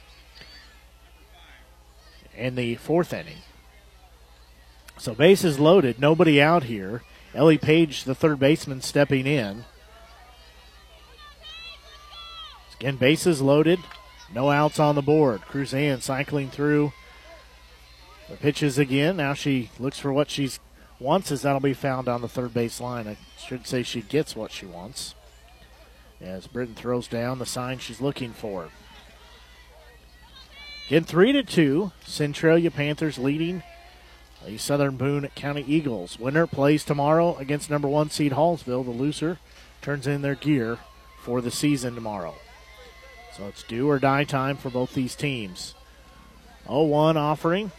in 2.37 2.55
the 2.55 2.75
fourth 2.77 3.13
inning. 3.13 3.39
So 4.99 5.15
bases 5.15 5.59
loaded, 5.59 6.01
nobody 6.01 6.41
out 6.41 6.65
here. 6.65 7.03
Ellie 7.35 7.59
Page, 7.59 8.05
the 8.05 8.15
third 8.15 8.39
baseman, 8.39 8.81
stepping 8.81 9.27
in. 9.27 9.65
Again, 12.77 12.97
bases 12.97 13.41
loaded, 13.41 13.79
no 14.35 14.51
outs 14.51 14.81
on 14.81 14.95
the 14.95 15.03
board. 15.03 15.43
Cruzan 15.43 16.01
cycling 16.01 16.51
through 16.51 16.93
the 18.29 18.37
pitches 18.37 18.79
again. 18.79 19.17
Now 19.19 19.35
she 19.35 19.71
looks 19.79 19.99
for 19.99 20.13
what 20.13 20.31
she 20.31 20.51
wants, 20.99 21.31
as 21.31 21.43
that'll 21.43 21.61
be 21.61 21.75
found 21.75 22.09
on 22.09 22.23
the 22.23 22.29
third 22.29 22.55
base 22.55 22.81
line. 22.81 23.07
I 23.07 23.17
should 23.39 23.67
say 23.67 23.83
she 23.83 24.03
gets 24.03 24.35
what 24.35 24.51
she 24.51 24.67
wants. 24.67 25.15
As 26.21 26.47
Britton 26.47 26.75
throws 26.75 27.09
down 27.09 27.39
the 27.39 27.47
sign 27.47 27.79
she's 27.79 28.01
looking 28.01 28.33
for. 28.33 28.71
Again, 30.87 31.05
three 31.05 31.33
to 31.33 31.43
two. 31.43 31.93
Centralia 32.05 32.71
Panthers 32.71 33.19
leading 33.19 33.63
the 34.45 34.57
Southern 34.59 34.97
Boone 34.97 35.29
County 35.35 35.65
Eagles. 35.67 36.19
Winner 36.19 36.47
plays 36.47 36.85
tomorrow 36.85 37.37
against 37.37 37.71
number 37.71 37.89
one 37.89 38.11
seed 38.11 38.33
Hallsville. 38.33 38.85
The 38.85 38.91
loser 38.91 39.39
turns 39.83 40.07
in 40.07 40.23
their 40.23 40.35
gear 40.35 40.79
for 41.23 41.41
the 41.41 41.51
season 41.51 41.95
tomorrow. 41.95 42.35
So 43.37 43.47
it's 43.47 43.63
do 43.63 43.89
or 43.89 43.99
die 43.99 44.25
time 44.25 44.57
for 44.57 44.71
both 44.71 44.95
these 44.95 45.15
teams. 45.15 45.75
0 46.67 46.85
1 46.85 47.17
offering 47.17 47.71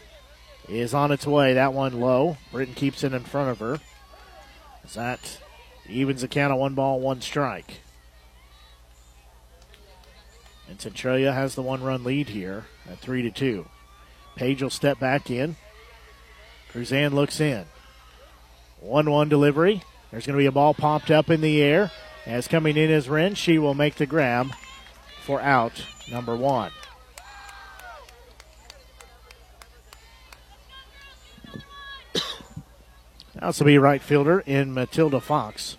is 0.68 0.94
on 0.94 1.10
its 1.12 1.26
way. 1.26 1.54
That 1.54 1.72
one 1.72 2.00
low. 2.00 2.36
Britton 2.50 2.74
keeps 2.74 3.04
it 3.04 3.12
in 3.12 3.22
front 3.22 3.50
of 3.50 3.58
her. 3.58 3.78
As 4.84 4.94
that 4.94 5.38
evens 5.88 6.22
the 6.22 6.28
count 6.28 6.52
of 6.52 6.58
one 6.58 6.74
ball, 6.74 7.00
one 7.00 7.20
strike. 7.20 7.80
And 10.68 10.80
Centralia 10.80 11.32
has 11.32 11.54
the 11.54 11.62
one 11.62 11.82
run 11.82 12.04
lead 12.04 12.30
here 12.30 12.64
at 12.88 12.98
3 12.98 13.22
to 13.22 13.30
2. 13.30 13.66
Page 14.36 14.62
will 14.62 14.70
step 14.70 14.98
back 14.98 15.30
in. 15.30 15.56
Cruzan 16.72 17.12
looks 17.12 17.40
in. 17.40 17.64
1 18.80 19.10
1 19.10 19.28
delivery. 19.28 19.82
There's 20.10 20.26
going 20.26 20.36
to 20.36 20.42
be 20.42 20.46
a 20.46 20.52
ball 20.52 20.74
popped 20.74 21.10
up 21.10 21.30
in 21.30 21.40
the 21.40 21.62
air. 21.62 21.90
As 22.26 22.48
coming 22.48 22.76
in 22.76 22.90
is 22.90 23.08
Wren. 23.08 23.34
She 23.34 23.58
will 23.58 23.74
make 23.74 23.96
the 23.96 24.06
grab 24.06 24.52
for 25.22 25.40
out 25.40 25.84
number 26.10 26.36
one. 26.36 26.70
To 33.54 33.64
be 33.64 33.76
right 33.76 34.00
fielder 34.00 34.40
in 34.40 34.72
Matilda 34.72 35.20
Fox. 35.20 35.76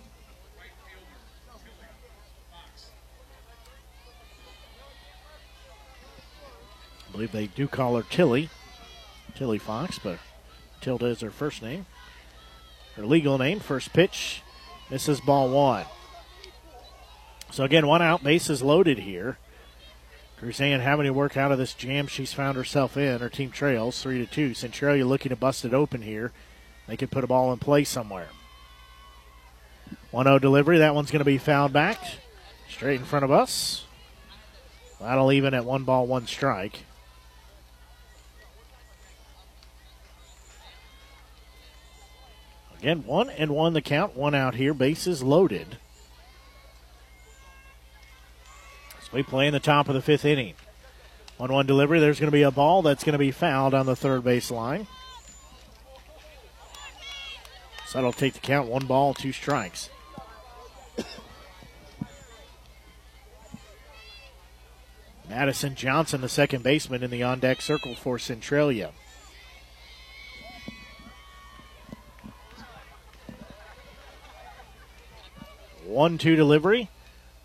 I 7.08 7.12
believe 7.12 7.32
they 7.32 7.46
do 7.46 7.66
call 7.66 7.96
her 7.96 8.02
Tilly, 8.02 8.50
Tilly 9.34 9.58
Fox, 9.58 9.98
but 9.98 10.18
Tilda 10.84 11.06
is 11.06 11.22
her 11.22 11.30
first 11.30 11.62
name. 11.62 11.86
Her 12.96 13.06
legal 13.06 13.38
name, 13.38 13.58
first 13.58 13.94
pitch, 13.94 14.42
misses 14.90 15.18
ball 15.18 15.48
one. 15.48 15.86
So 17.50 17.64
again, 17.64 17.86
one 17.86 18.02
out, 18.02 18.22
bases 18.22 18.62
loaded 18.62 18.98
here. 18.98 19.38
Cruzan 20.38 20.80
having 20.80 21.06
to 21.06 21.12
work 21.12 21.38
out 21.38 21.52
of 21.52 21.58
this 21.58 21.72
jam 21.72 22.06
she's 22.06 22.34
found 22.34 22.58
herself 22.58 22.98
in. 22.98 23.20
Her 23.20 23.30
team 23.30 23.50
trails 23.50 24.02
three 24.02 24.18
to 24.18 24.26
two. 24.30 24.52
Centralia 24.52 25.06
looking 25.06 25.30
to 25.30 25.36
bust 25.36 25.64
it 25.64 25.72
open 25.72 26.02
here. 26.02 26.32
They 26.86 26.98
could 26.98 27.10
put 27.10 27.24
a 27.24 27.28
ball 27.28 27.50
in 27.52 27.58
play 27.58 27.84
somewhere. 27.84 28.28
1-0 30.12 30.40
delivery. 30.42 30.78
That 30.78 30.94
one's 30.94 31.10
going 31.10 31.20
to 31.20 31.24
be 31.24 31.38
fouled 31.38 31.72
back, 31.72 31.98
straight 32.68 33.00
in 33.00 33.06
front 33.06 33.24
of 33.24 33.30
us. 33.30 33.86
That'll 35.00 35.32
even 35.32 35.54
at 35.54 35.64
one 35.64 35.84
ball, 35.84 36.06
one 36.06 36.26
strike. 36.26 36.80
Again, 42.84 43.04
one 43.06 43.30
and 43.30 43.50
one 43.50 43.72
the 43.72 43.80
count. 43.80 44.14
One 44.14 44.34
out 44.34 44.56
here. 44.56 44.74
Bases 44.74 45.22
loaded. 45.22 45.78
So 49.00 49.08
we 49.14 49.22
play 49.22 49.46
in 49.46 49.54
the 49.54 49.58
top 49.58 49.88
of 49.88 49.94
the 49.94 50.02
fifth 50.02 50.26
inning. 50.26 50.52
1 51.38 51.50
1 51.50 51.64
delivery. 51.64 51.98
There's 51.98 52.20
going 52.20 52.30
to 52.30 52.30
be 52.30 52.42
a 52.42 52.50
ball 52.50 52.82
that's 52.82 53.02
going 53.02 53.14
to 53.14 53.18
be 53.18 53.30
fouled 53.30 53.72
on 53.72 53.86
the 53.86 53.96
third 53.96 54.22
base 54.22 54.50
line. 54.50 54.86
So 57.86 57.94
that'll 57.94 58.12
take 58.12 58.34
the 58.34 58.40
count. 58.40 58.68
One 58.68 58.84
ball, 58.84 59.14
two 59.14 59.32
strikes. 59.32 59.88
Madison 65.30 65.74
Johnson, 65.74 66.20
the 66.20 66.28
second 66.28 66.62
baseman 66.62 67.02
in 67.02 67.10
the 67.10 67.22
on 67.22 67.40
deck 67.40 67.62
circle 67.62 67.94
for 67.94 68.18
Centralia. 68.18 68.92
One 75.86 76.18
two 76.18 76.36
delivery. 76.36 76.88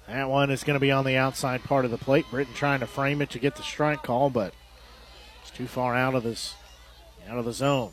That 0.08 0.30
one 0.30 0.50
is 0.50 0.64
going 0.64 0.76
to 0.76 0.80
be 0.80 0.92
on 0.92 1.06
the 1.06 1.18
outside 1.18 1.64
part 1.64 1.86
of 1.86 1.92
the 1.92 1.98
plate. 1.98 2.26
Britton 2.32 2.54
trying 2.54 2.80
to 2.80 2.88
frame 2.88 3.22
it 3.22 3.30
to 3.32 3.40
get 3.40 3.56
the 3.56 3.62
strike 3.62 4.02
call, 4.02 4.30
but 4.30 4.54
it's 5.42 5.52
too 5.52 5.68
far 5.68 5.96
out 5.96 6.16
of 6.16 6.24
this 6.24 6.56
out 7.30 7.38
of 7.38 7.46
the 7.46 7.54
zone. 7.54 7.92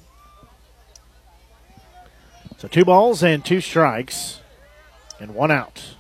So 2.57 2.69
two 2.69 2.87
balls 2.87 3.23
and 3.23 3.45
two 3.45 3.61
strikes 3.61 4.41
and 5.21 5.35
one 5.35 5.51
out. 5.51 5.97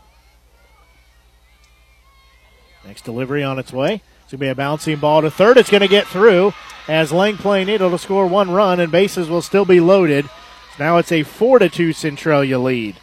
Next 2.86 3.04
delivery 3.04 3.42
on 3.42 3.58
its 3.58 3.72
way. 3.72 4.00
It's 4.22 4.32
going 4.32 4.38
to 4.38 4.46
be 4.46 4.48
a 4.48 4.54
bouncing 4.54 4.96
ball 4.98 5.22
to 5.22 5.30
third. 5.30 5.58
It's 5.58 5.70
going 5.70 5.82
to 5.82 5.88
get 5.88 6.06
through 6.06 6.54
as 6.88 7.12
Lang 7.12 7.36
playing 7.36 7.68
it. 7.68 7.82
It'll 7.82 7.98
score 7.98 8.26
one 8.26 8.50
run 8.50 8.80
and 8.80 8.90
bases 8.90 9.28
will 9.28 9.42
still 9.42 9.64
be 9.66 9.80
loaded. 9.80 10.28
Now 10.78 10.96
it's 10.96 11.12
a 11.12 11.24
4 11.24 11.58
to 11.58 11.68
2 11.68 11.92
Centralia 11.92 12.58
lead 12.58 12.96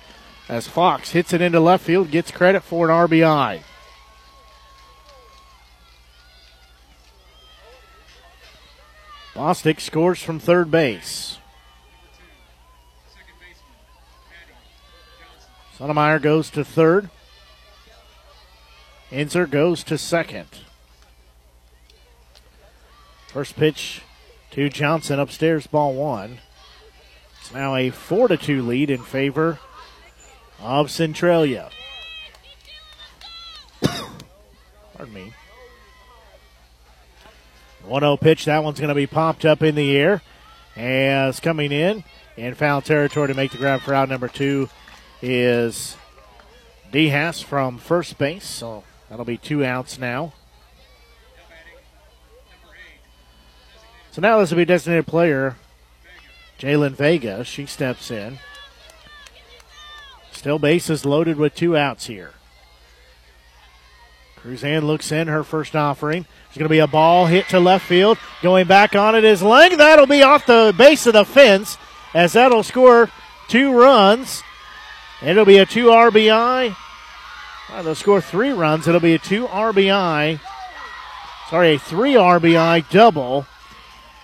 as 0.53 0.67
Fox 0.67 1.09
hits 1.09 1.33
it 1.33 1.41
into 1.41 1.59
left 1.59 1.83
field, 1.83 2.11
gets 2.11 2.29
credit 2.29 2.61
for 2.61 2.87
an 2.87 3.09
RBI. 3.09 3.61
Bostic 9.33 9.79
scores 9.79 10.21
from 10.21 10.39
third 10.39 10.69
base. 10.69 11.39
Sonnemeyer 15.75 16.21
goes 16.21 16.51
to 16.51 16.63
third. 16.63 17.09
Inzer 19.11 19.49
goes 19.49 19.83
to 19.85 19.97
second. 19.97 20.49
First 23.29 23.55
pitch 23.55 24.03
to 24.51 24.69
Johnson 24.69 25.19
upstairs, 25.19 25.65
ball 25.65 25.95
one. 25.95 26.37
It's 27.41 27.51
now 27.51 27.75
a 27.75 27.89
4 27.89 28.27
to 28.27 28.37
2 28.37 28.61
lead 28.61 28.91
in 28.91 29.01
favor 29.01 29.57
of 30.63 30.89
Centralia. 30.89 31.69
Pardon 34.95 35.13
me. 35.13 35.33
1 37.85 38.01
0 38.01 38.17
pitch. 38.17 38.45
That 38.45 38.63
one's 38.63 38.79
going 38.79 38.87
to 38.87 38.95
be 38.95 39.07
popped 39.07 39.43
up 39.43 39.61
in 39.61 39.75
the 39.75 39.95
air. 39.95 40.21
As 40.75 41.39
coming 41.39 41.71
in 41.71 42.03
in 42.35 42.55
foul 42.55 42.81
territory 42.81 43.27
to 43.27 43.33
make 43.35 43.51
the 43.51 43.57
grab 43.57 43.81
for 43.81 43.93
out 43.93 44.09
number 44.09 44.27
two 44.27 44.69
is 45.21 45.95
DeHaas 46.91 47.43
from 47.43 47.77
first 47.77 48.17
base. 48.17 48.45
So 48.45 48.83
that'll 49.09 49.25
be 49.25 49.37
two 49.37 49.63
outs 49.63 49.99
now. 49.99 50.33
So 54.11 54.21
now 54.21 54.39
this 54.39 54.49
will 54.49 54.57
be 54.57 54.65
designated 54.65 55.05
player 55.05 55.57
Jalen 56.59 56.91
Vega. 56.91 57.43
She 57.43 57.65
steps 57.65 58.09
in. 58.09 58.39
Still 60.43 60.59
bases 60.59 61.05
loaded 61.05 61.37
with 61.37 61.55
two 61.55 61.77
outs 61.77 62.07
here. 62.07 62.31
Cruzan 64.41 64.83
looks 64.83 65.09
in 65.09 65.29
her 65.29 65.41
first 65.41 65.73
offering. 65.73 66.25
It's 66.49 66.57
going 66.57 66.67
to 66.67 66.69
be 66.69 66.79
a 66.79 66.85
ball 66.85 67.27
hit 67.27 67.47
to 67.47 67.61
left 67.61 67.87
field. 67.87 68.17
Going 68.41 68.67
back 68.67 68.93
on 68.93 69.15
it 69.15 69.23
is 69.23 69.41
Lang. 69.41 69.77
That'll 69.77 70.05
be 70.05 70.21
off 70.21 70.45
the 70.45 70.75
base 70.77 71.07
of 71.07 71.13
the 71.13 71.23
fence 71.23 71.77
as 72.13 72.33
that'll 72.33 72.63
score 72.63 73.09
two 73.47 73.71
runs. 73.71 74.43
It'll 75.21 75.45
be 75.45 75.59
a 75.59 75.65
two 75.65 75.85
RBI. 75.85 76.75
Well, 77.69 77.83
they'll 77.83 77.95
score 77.95 78.19
three 78.19 78.51
runs. 78.51 78.85
It'll 78.85 78.99
be 78.99 79.13
a 79.13 79.19
two 79.19 79.47
RBI. 79.47 80.41
Sorry, 81.49 81.75
a 81.75 81.79
three 81.79 82.15
RBI 82.15 82.89
double 82.89 83.45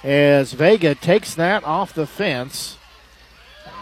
as 0.04 0.52
Vega 0.52 0.96
takes 0.96 1.34
that 1.36 1.64
off 1.64 1.94
the 1.94 2.06
fence 2.06 2.78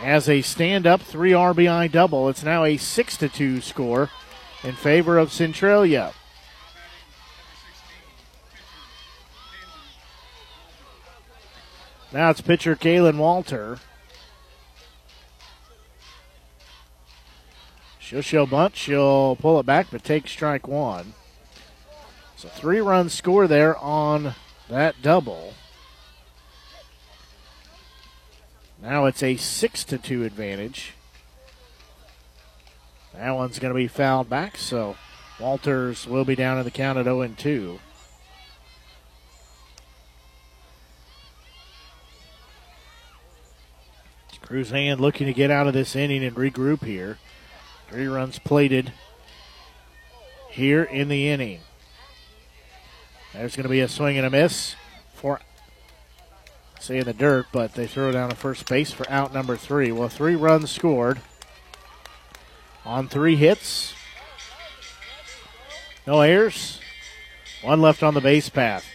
as 0.01 0.29
a 0.29 0.41
stand 0.41 0.85
up 0.85 1.01
three 1.01 1.31
RBI 1.31 1.91
double. 1.91 2.29
It's 2.29 2.43
now 2.43 2.63
a 2.63 2.77
6 2.77 3.17
to 3.17 3.29
2 3.29 3.61
score 3.61 4.09
in 4.63 4.73
favor 4.73 5.17
of 5.17 5.31
Centralia. 5.31 6.13
Now 12.13 12.29
it's 12.29 12.41
pitcher 12.41 12.75
Kaylin 12.75 13.17
Walter. 13.17 13.79
She'll 17.99 18.21
show 18.21 18.45
bunt. 18.45 18.75
She'll 18.77 19.35
pull 19.35 19.59
it 19.59 19.65
back, 19.65 19.87
but 19.91 20.03
take 20.03 20.27
strike 20.29 20.67
one. 20.67 21.13
So 22.37 22.47
three 22.47 22.79
run 22.79 23.09
score 23.09 23.47
there 23.47 23.77
on 23.77 24.35
that 24.69 25.01
double. 25.01 25.53
Now 28.81 29.05
it's 29.05 29.23
a 29.23 29.35
six 29.37 29.83
to 29.85 29.97
two 29.97 30.23
advantage. 30.23 30.93
That 33.13 33.31
one's 33.31 33.59
going 33.59 33.73
to 33.73 33.77
be 33.77 33.87
fouled 33.87 34.29
back, 34.29 34.57
so 34.57 34.95
Walters 35.39 36.07
will 36.07 36.25
be 36.25 36.35
down 36.35 36.57
in 36.57 36.63
the 36.63 36.71
count 36.71 36.97
at 36.97 37.05
0 37.05 37.21
and 37.21 37.37
2. 37.37 37.79
Cruzan 44.47 44.99
looking 44.99 45.27
to 45.27 45.33
get 45.33 45.51
out 45.51 45.67
of 45.67 45.73
this 45.73 45.93
inning 45.93 46.23
and 46.23 46.35
regroup 46.35 46.85
here. 46.85 47.17
Three 47.89 48.07
runs 48.07 48.39
plated 48.39 48.93
here 50.49 50.83
in 50.83 51.09
the 51.09 51.27
inning. 51.27 51.59
There's 53.33 53.57
going 53.57 53.65
to 53.65 53.69
be 53.69 53.81
a 53.81 53.89
swing 53.89 54.17
and 54.17 54.25
a 54.25 54.29
miss 54.29 54.75
for, 55.13 55.41
say, 56.79 56.97
in 56.97 57.05
the 57.05 57.13
dirt, 57.13 57.47
but 57.51 57.73
they 57.73 57.87
throw 57.87 58.11
down 58.11 58.31
a 58.31 58.35
first 58.35 58.67
base 58.67 58.91
for 58.91 59.09
out 59.09 59.33
number 59.33 59.57
three. 59.57 59.91
Well, 59.91 60.09
three 60.09 60.35
runs 60.35 60.71
scored 60.71 61.19
on 62.85 63.07
three 63.07 63.35
hits. 63.35 63.93
No 66.05 66.21
errors. 66.21 66.79
One 67.61 67.81
left 67.81 68.03
on 68.03 68.13
the 68.13 68.21
base 68.21 68.49
path. 68.49 68.85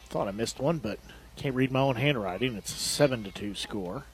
Thought 0.08 0.26
I 0.26 0.32
missed 0.32 0.58
one, 0.58 0.78
but 0.78 0.98
can't 1.36 1.54
read 1.54 1.70
my 1.70 1.78
own 1.78 1.94
handwriting. 1.94 2.56
It's 2.56 2.74
a 2.74 2.76
seven 2.76 3.22
to 3.22 3.30
two 3.30 3.54
score. 3.54 4.06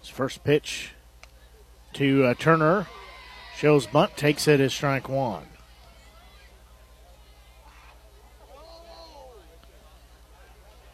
His 0.00 0.08
first 0.08 0.42
pitch 0.42 0.92
to 1.92 2.24
uh, 2.24 2.34
Turner 2.38 2.86
shows 3.54 3.86
bunt, 3.86 4.16
takes 4.16 4.48
it 4.48 4.60
as 4.60 4.72
strike 4.72 5.10
one. 5.10 5.44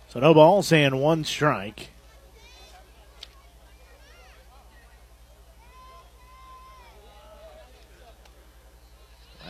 So 0.08 0.18
no 0.18 0.34
balls 0.34 0.72
and 0.72 1.00
one 1.00 1.22
strike. 1.22 1.90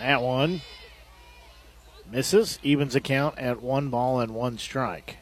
That 0.00 0.22
one 0.22 0.62
misses, 2.10 2.58
evens 2.62 2.96
a 2.96 3.00
count 3.00 3.38
at 3.38 3.60
one 3.60 3.90
ball 3.90 4.18
and 4.20 4.32
one 4.32 4.56
strike. 4.56 5.18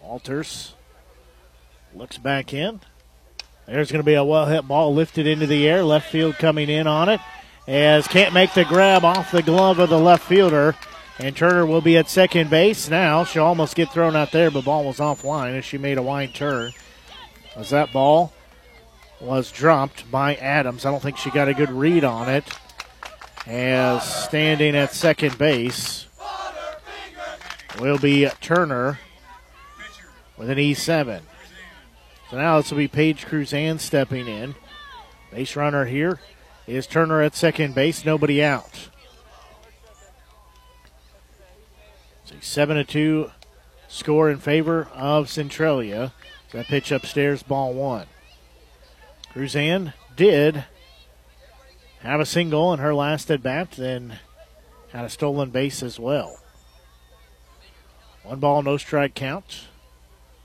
Walters 0.00 0.74
looks 1.92 2.16
back 2.16 2.54
in. 2.54 2.78
There's 3.66 3.90
going 3.90 3.98
to 3.98 4.06
be 4.06 4.14
a 4.14 4.22
well 4.22 4.46
hit 4.46 4.68
ball 4.68 4.94
lifted 4.94 5.26
into 5.26 5.48
the 5.48 5.68
air. 5.68 5.82
Left 5.82 6.08
field 6.08 6.36
coming 6.36 6.68
in 6.68 6.86
on 6.86 7.08
it. 7.08 7.20
As 7.66 8.06
can't 8.06 8.32
make 8.32 8.54
the 8.54 8.64
grab 8.64 9.04
off 9.04 9.32
the 9.32 9.42
glove 9.42 9.80
of 9.80 9.90
the 9.90 9.98
left 9.98 10.22
fielder. 10.22 10.76
And 11.18 11.36
Turner 11.36 11.66
will 11.66 11.80
be 11.80 11.96
at 11.96 12.08
second 12.08 12.50
base 12.50 12.88
now. 12.88 13.24
She'll 13.24 13.42
almost 13.42 13.74
get 13.74 13.90
thrown 13.90 14.14
out 14.14 14.30
there, 14.30 14.52
but 14.52 14.64
ball 14.64 14.84
was 14.84 14.98
offline 14.98 15.58
as 15.58 15.64
she 15.64 15.76
made 15.76 15.98
a 15.98 16.02
wide 16.02 16.34
turn. 16.34 16.72
As 17.56 17.70
that 17.70 17.92
ball 17.92 18.32
was 19.20 19.50
dropped 19.50 20.10
by 20.10 20.34
Adams. 20.34 20.84
I 20.84 20.90
don't 20.90 21.02
think 21.02 21.16
she 21.16 21.30
got 21.30 21.48
a 21.48 21.54
good 21.54 21.70
read 21.70 22.04
on 22.04 22.28
it. 22.28 22.44
As 23.46 24.02
standing 24.24 24.76
at 24.76 24.92
second 24.92 25.38
base 25.38 26.06
will 27.80 27.98
be 27.98 28.28
Turner 28.40 28.98
with 30.36 30.50
an 30.50 30.58
E7. 30.58 31.22
So 32.30 32.36
now 32.36 32.58
this 32.58 32.70
will 32.70 32.78
be 32.78 32.88
Paige 32.88 33.24
Cruzan 33.24 33.80
stepping 33.80 34.26
in. 34.26 34.54
Base 35.30 35.56
runner 35.56 35.86
here 35.86 36.20
is 36.66 36.86
Turner 36.86 37.22
at 37.22 37.34
second 37.34 37.74
base, 37.74 38.04
nobody 38.04 38.42
out. 38.42 38.90
It's 42.22 42.32
a 42.32 42.40
7 42.44 42.76
to 42.76 42.84
2 42.84 43.30
score 43.88 44.28
in 44.28 44.38
favor 44.38 44.88
of 44.92 45.30
Centralia. 45.30 46.12
That 46.52 46.66
pitch 46.66 46.92
upstairs, 46.92 47.42
ball 47.42 47.74
one. 47.74 48.06
Cruzan 49.34 49.92
did 50.16 50.64
have 52.00 52.20
a 52.20 52.26
single 52.26 52.72
in 52.72 52.78
her 52.78 52.94
last 52.94 53.30
at 53.30 53.42
bat, 53.42 53.72
then 53.72 54.18
had 54.92 55.04
a 55.04 55.10
stolen 55.10 55.50
base 55.50 55.82
as 55.82 55.98
well. 55.98 56.38
One 58.22 58.40
ball, 58.40 58.62
no 58.62 58.76
strike 58.76 59.14
count. 59.14 59.66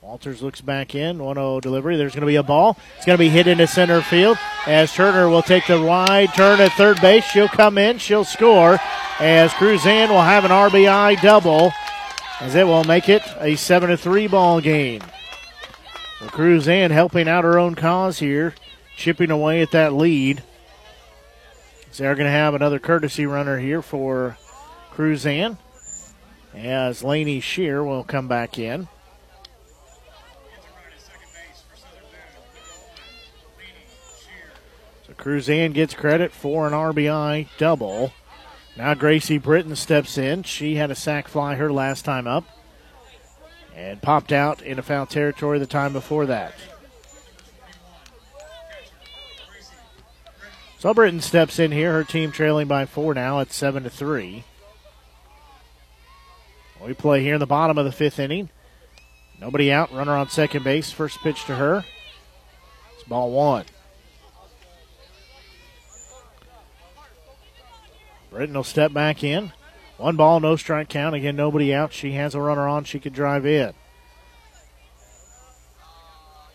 Walters 0.02 0.41
looks 0.41 0.61
back 0.61 0.95
in. 0.95 1.23
1 1.23 1.36
0 1.36 1.60
delivery. 1.60 1.95
There's 1.95 2.14
going 2.14 2.22
to 2.22 2.28
be 2.28 2.36
a 2.36 2.44
ball. 2.44 2.76
It's 2.98 3.06
going 3.06 3.18
to 3.18 3.23
be 3.23 3.30
hit 3.30 3.45
into 3.45 3.68
center 3.68 4.02
field 4.02 4.38
as 4.65 4.91
Turner 4.91 5.30
will 5.30 5.44
take 5.44 5.68
the 5.68 5.80
wide 5.80 6.34
turn 6.34 6.60
at 6.60 6.72
third 6.73 6.99
base. 7.02 7.23
She'll 7.26 7.48
come 7.48 7.78
in. 7.78 7.99
She'll 7.99 8.23
score 8.23 8.80
as 9.19 9.52
Cruzan 9.52 10.10
will 10.10 10.22
have 10.22 10.44
an 10.44 10.49
RBI 10.49 11.22
double 11.22 11.72
as 12.40 12.56
it 12.56 12.65
will 12.65 12.84
make 12.84 13.10
it 13.10 13.22
a 13.40 13.56
7 13.56 13.95
3 13.95 14.28
ball 14.28 14.60
game. 14.60 15.02
So 16.22 16.27
Cruzan 16.27 16.91
helping 16.91 17.27
out 17.27 17.45
her 17.45 17.57
own 17.57 17.73
cause 17.73 18.19
here, 18.19 18.53
chipping 18.95 19.31
away 19.31 19.64
at 19.64 19.72
that 19.72 19.91
lead. 19.91 20.43
So 21.89 22.03
they're 22.03 22.14
going 22.14 22.27
to 22.27 22.31
have 22.31 22.53
another 22.53 22.77
courtesy 22.77 23.26
runner 23.26 23.57
here 23.57 23.81
for 23.81 24.38
Cruzan 24.93 25.57
as 26.53 27.03
Laney 27.03 27.39
Shear 27.39 27.84
will 27.84 28.03
come 28.03 28.27
back 28.27 28.60
in. 28.60 28.88
So 35.07 35.14
Cruzan 35.14 35.73
gets 35.73 35.95
credit 35.95 36.31
for 36.31 36.68
an 36.68 36.73
RBI 36.73 37.48
double. 37.57 38.14
Now 38.77 38.93
Gracie 38.93 39.39
Britton 39.39 39.76
steps 39.76 40.19
in. 40.19 40.43
She 40.43 40.76
had 40.76 40.91
a 40.91 40.95
sac 40.95 41.27
fly 41.27 41.56
her 41.56 41.73
last 41.73 42.06
time 42.06 42.27
up 42.27 42.45
and 43.76 44.02
popped 44.02 44.31
out 44.31 44.61
in 44.61 44.80
a 44.80 44.81
foul 44.81 45.06
territory 45.06 45.60
the 45.60 45.65
time 45.65 45.93
before 45.93 46.26
that. 46.26 46.53
So 50.80 50.93
Britton 50.93 51.22
steps 51.22 51.60
in 51.60 51.72
here. 51.72 51.93
Her 51.93 52.03
team 52.03 52.31
trailing 52.31 52.68
by 52.68 52.85
four 52.85 53.14
now 53.14 53.39
at 53.39 53.52
seven 53.52 53.84
to 53.84 53.89
three. 53.89 54.43
We 56.84 56.93
play 56.93 57.22
here 57.22 57.35
in 57.35 57.39
the 57.39 57.45
bottom 57.45 57.77
of 57.77 57.85
the 57.85 57.91
fifth 57.91 58.18
inning. 58.18 58.49
Nobody 59.39 59.72
out. 59.72 59.93
Runner 59.93 60.14
on 60.14 60.30
second 60.30 60.64
base. 60.64 60.91
First 60.91 61.19
pitch 61.19 61.45
to 61.45 61.56
her. 61.56 61.85
It's 62.95 63.03
ball 63.03 63.30
one. 63.31 63.65
Britton 68.31 68.56
will 68.56 68.64
step 68.64 68.91
back 68.91 69.23
in. 69.23 69.52
One 70.02 70.15
ball, 70.15 70.40
no 70.40 70.56
strike 70.56 70.90
count. 70.90 71.14
Again, 71.14 71.36
nobody 71.36 71.72
out. 71.72 71.94
She 71.94 72.14
has 72.14 72.34
a 72.34 72.41
runner 72.41 72.68
on. 72.68 72.86
She 72.86 72.99
could 72.99 73.14
drive 73.14 73.45
in. 73.45 73.72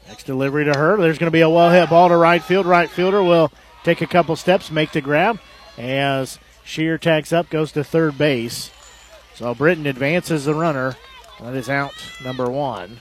Next 0.09 0.25
delivery 0.25 0.65
to 0.65 0.77
her. 0.77 0.97
There's 0.97 1.17
going 1.17 1.29
to 1.29 1.33
be 1.33 1.43
a 1.43 1.49
well 1.49 1.71
hit 1.71 1.89
ball 1.89 2.09
to 2.09 2.17
right 2.17 2.43
field. 2.43 2.67
Right 2.67 2.91
fielder 2.91 3.23
will 3.23 3.53
take 3.85 4.01
a 4.01 4.07
couple 4.09 4.35
steps, 4.35 4.73
make 4.73 4.91
the 4.91 5.01
grab 5.01 5.39
as 5.79 6.41
Shear 6.65 6.99
tags 6.99 7.33
up, 7.33 7.49
goes 7.49 7.71
to 7.73 7.85
third 7.85 8.19
base. 8.19 8.73
So 9.37 9.55
Britton 9.55 9.87
advances 9.87 10.47
the 10.47 10.55
runner. 10.55 10.97
That 11.41 11.55
is 11.55 11.71
out 11.71 11.95
number 12.25 12.51
one. 12.51 12.99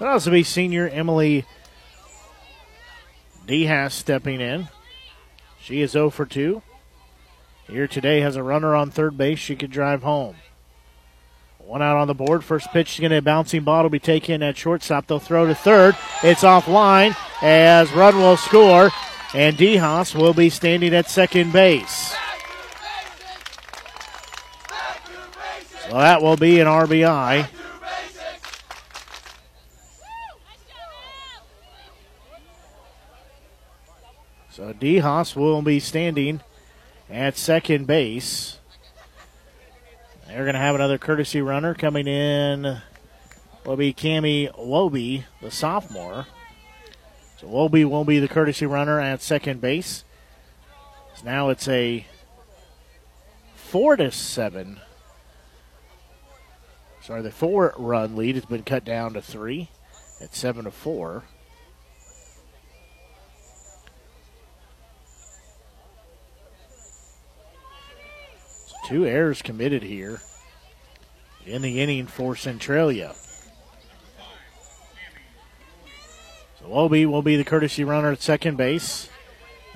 So 0.00 0.06
that 0.06 0.24
will 0.24 0.32
be 0.32 0.42
senior 0.44 0.88
Emily 0.88 1.44
DeHaas 3.46 3.92
stepping 3.92 4.40
in. 4.40 4.68
She 5.60 5.82
is 5.82 5.90
0 5.90 6.08
for 6.08 6.24
2. 6.24 6.62
Here 7.68 7.86
today 7.86 8.22
has 8.22 8.34
a 8.34 8.42
runner 8.42 8.74
on 8.74 8.90
third 8.90 9.18
base. 9.18 9.38
She 9.38 9.56
could 9.56 9.70
drive 9.70 10.02
home. 10.02 10.36
One 11.58 11.82
out 11.82 11.98
on 11.98 12.08
the 12.08 12.14
board. 12.14 12.42
First 12.44 12.72
pitch 12.72 12.94
is 12.94 13.00
going 13.00 13.10
to 13.10 13.18
a 13.18 13.22
bouncing 13.22 13.62
ball 13.62 13.82
will 13.82 13.90
be 13.90 13.98
taken 13.98 14.42
at 14.42 14.56
shortstop. 14.56 15.06
They'll 15.06 15.18
throw 15.18 15.46
to 15.46 15.54
third. 15.54 15.94
It's 16.22 16.44
offline 16.44 17.14
as 17.42 17.92
run 17.92 18.16
will 18.16 18.38
score, 18.38 18.88
and 19.34 19.54
DeHaas 19.58 20.14
will 20.14 20.32
be 20.32 20.48
standing 20.48 20.94
at 20.94 21.10
second 21.10 21.52
base. 21.52 22.14
So 25.82 25.90
that 25.90 26.22
will 26.22 26.38
be 26.38 26.58
an 26.58 26.66
RBI. 26.66 27.59
So 34.60 34.74
DeHaas 34.74 35.34
will 35.36 35.62
be 35.62 35.80
standing 35.80 36.42
at 37.08 37.38
second 37.38 37.86
base. 37.86 38.58
They're 40.26 40.44
going 40.44 40.52
to 40.52 40.60
have 40.60 40.74
another 40.74 40.98
courtesy 40.98 41.40
runner 41.40 41.72
coming 41.72 42.06
in. 42.06 42.82
Will 43.64 43.76
be 43.76 43.94
Cami 43.94 44.54
Wobie, 44.54 45.24
the 45.40 45.50
sophomore. 45.50 46.26
So 47.38 47.46
Wobie 47.46 47.88
will 47.88 48.04
be 48.04 48.18
the 48.18 48.28
courtesy 48.28 48.66
runner 48.66 49.00
at 49.00 49.22
second 49.22 49.62
base. 49.62 50.04
So 51.14 51.24
now 51.24 51.48
it's 51.48 51.66
a 51.66 52.04
four 53.54 53.96
to 53.96 54.10
seven. 54.10 54.78
Sorry, 57.00 57.22
the 57.22 57.30
four 57.30 57.72
run 57.78 58.14
lead 58.14 58.34
has 58.34 58.44
been 58.44 58.64
cut 58.64 58.84
down 58.84 59.14
to 59.14 59.22
three 59.22 59.70
at 60.20 60.34
seven 60.34 60.66
to 60.66 60.70
four. 60.70 61.24
Two 68.90 69.06
errors 69.06 69.40
committed 69.40 69.84
here 69.84 70.20
in 71.46 71.62
the 71.62 71.80
inning 71.80 72.08
for 72.08 72.34
Centralia. 72.34 73.14
So 76.58 76.66
Wobie 76.66 77.06
will 77.06 77.22
be 77.22 77.36
the 77.36 77.44
courtesy 77.44 77.84
runner 77.84 78.10
at 78.10 78.20
second 78.20 78.56
base. 78.56 79.08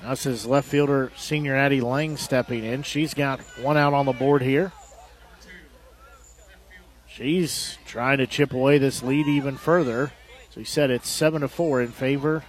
That's 0.01 0.23
his 0.23 0.45
left 0.45 0.67
fielder, 0.67 1.13
senior 1.15 1.55
Addie 1.55 1.79
Lang, 1.79 2.17
stepping 2.17 2.65
in. 2.65 2.83
She's 2.83 3.13
got 3.13 3.39
one 3.61 3.77
out 3.77 3.93
on 3.93 4.05
the 4.05 4.11
board 4.11 4.41
here. 4.41 4.73
She's 7.07 7.77
trying 7.85 8.17
to 8.17 8.27
chip 8.27 8.51
away 8.51 8.79
this 8.79 9.01
lead 9.01 9.27
even 9.27 9.55
further. 9.55 10.11
So 10.49 10.59
he 10.59 10.65
said 10.65 10.91
it's 10.91 11.07
seven 11.07 11.39
to 11.39 11.47
four 11.47 11.81
in 11.81 11.93
favor 11.93 12.43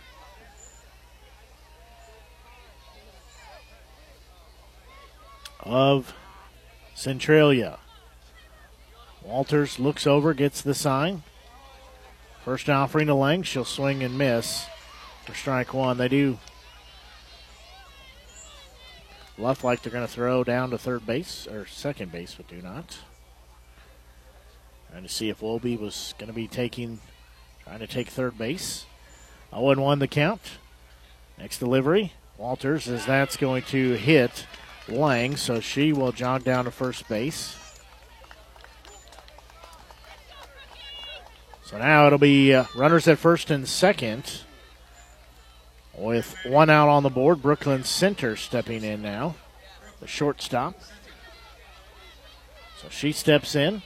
of 5.61 6.13
Centralia. 6.97 7.79
Walters 9.23 9.79
looks 9.79 10.07
over, 10.07 10.33
gets 10.33 10.63
the 10.63 10.75
sign. 10.75 11.23
First 12.43 12.71
offering 12.71 13.09
to 13.09 13.15
Lang. 13.15 13.43
She'll 13.43 13.67
swing 13.67 14.03
and 14.03 14.17
miss 14.17 14.67
for 15.27 15.35
strike 15.35 15.75
one. 15.75 15.99
They 15.99 16.09
do 16.09 16.39
left 19.37 19.63
like 19.63 19.83
they're 19.83 19.93
going 19.93 20.07
to 20.07 20.13
throw 20.13 20.43
down 20.43 20.71
to 20.71 20.79
third 20.79 21.05
base 21.05 21.47
or 21.47 21.67
second 21.67 22.13
base, 22.13 22.35
but 22.35 22.49
do 22.49 22.63
not. 22.63 22.99
Trying 24.91 25.03
to 25.03 25.09
see 25.09 25.29
if 25.29 25.41
Wobie 25.41 25.79
was 25.79 26.15
going 26.19 26.29
to 26.29 26.35
be 26.35 26.49
taking, 26.49 27.01
trying 27.65 27.81
to 27.81 27.87
take 27.87 28.09
third 28.09 28.39
base. 28.39 28.87
0 29.51 29.75
1 29.75 29.99
the 29.99 30.09
count. 30.09 30.41
Next 31.39 31.59
delivery. 31.59 32.15
Walters, 32.39 32.89
as 32.89 33.05
that's 33.05 33.37
going 33.37 33.65
to 33.65 33.95
hit 33.95 34.47
Lang, 34.89 35.37
so 35.37 35.61
she 35.61 35.93
will 35.93 36.13
jog 36.13 36.45
down 36.45 36.65
to 36.65 36.71
first 36.71 37.09
base. 37.09 37.57
So 41.65 41.79
now 41.79 42.07
it'll 42.07 42.19
be 42.19 42.55
uh, 42.55 42.65
runners 42.77 43.09
at 43.09 43.19
first 43.19 43.51
and 43.51 43.67
second. 43.67 44.43
With 45.95 46.37
one 46.45 46.71
out 46.71 46.89
on 46.89 47.03
the 47.03 47.11
board, 47.11 47.43
Brooklyn 47.43 47.83
Center 47.83 48.37
stepping 48.37 48.85
in 48.85 49.03
now, 49.03 49.35
the 50.01 50.07
shortstop. 50.07 50.79
So 52.81 52.89
she 52.91 53.13
steps 53.13 53.55
in. 53.55 53.83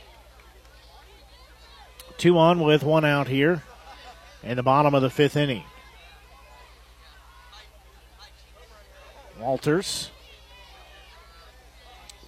Two 2.19 2.37
on 2.37 2.61
with 2.61 2.83
one 2.83 3.05
out 3.05 3.29
here 3.29 3.63
in 4.43 4.57
the 4.57 4.63
bottom 4.63 4.95
of 4.95 5.01
the 5.01 5.09
fifth 5.09 5.37
inning. 5.37 5.65
Walters 9.39 10.11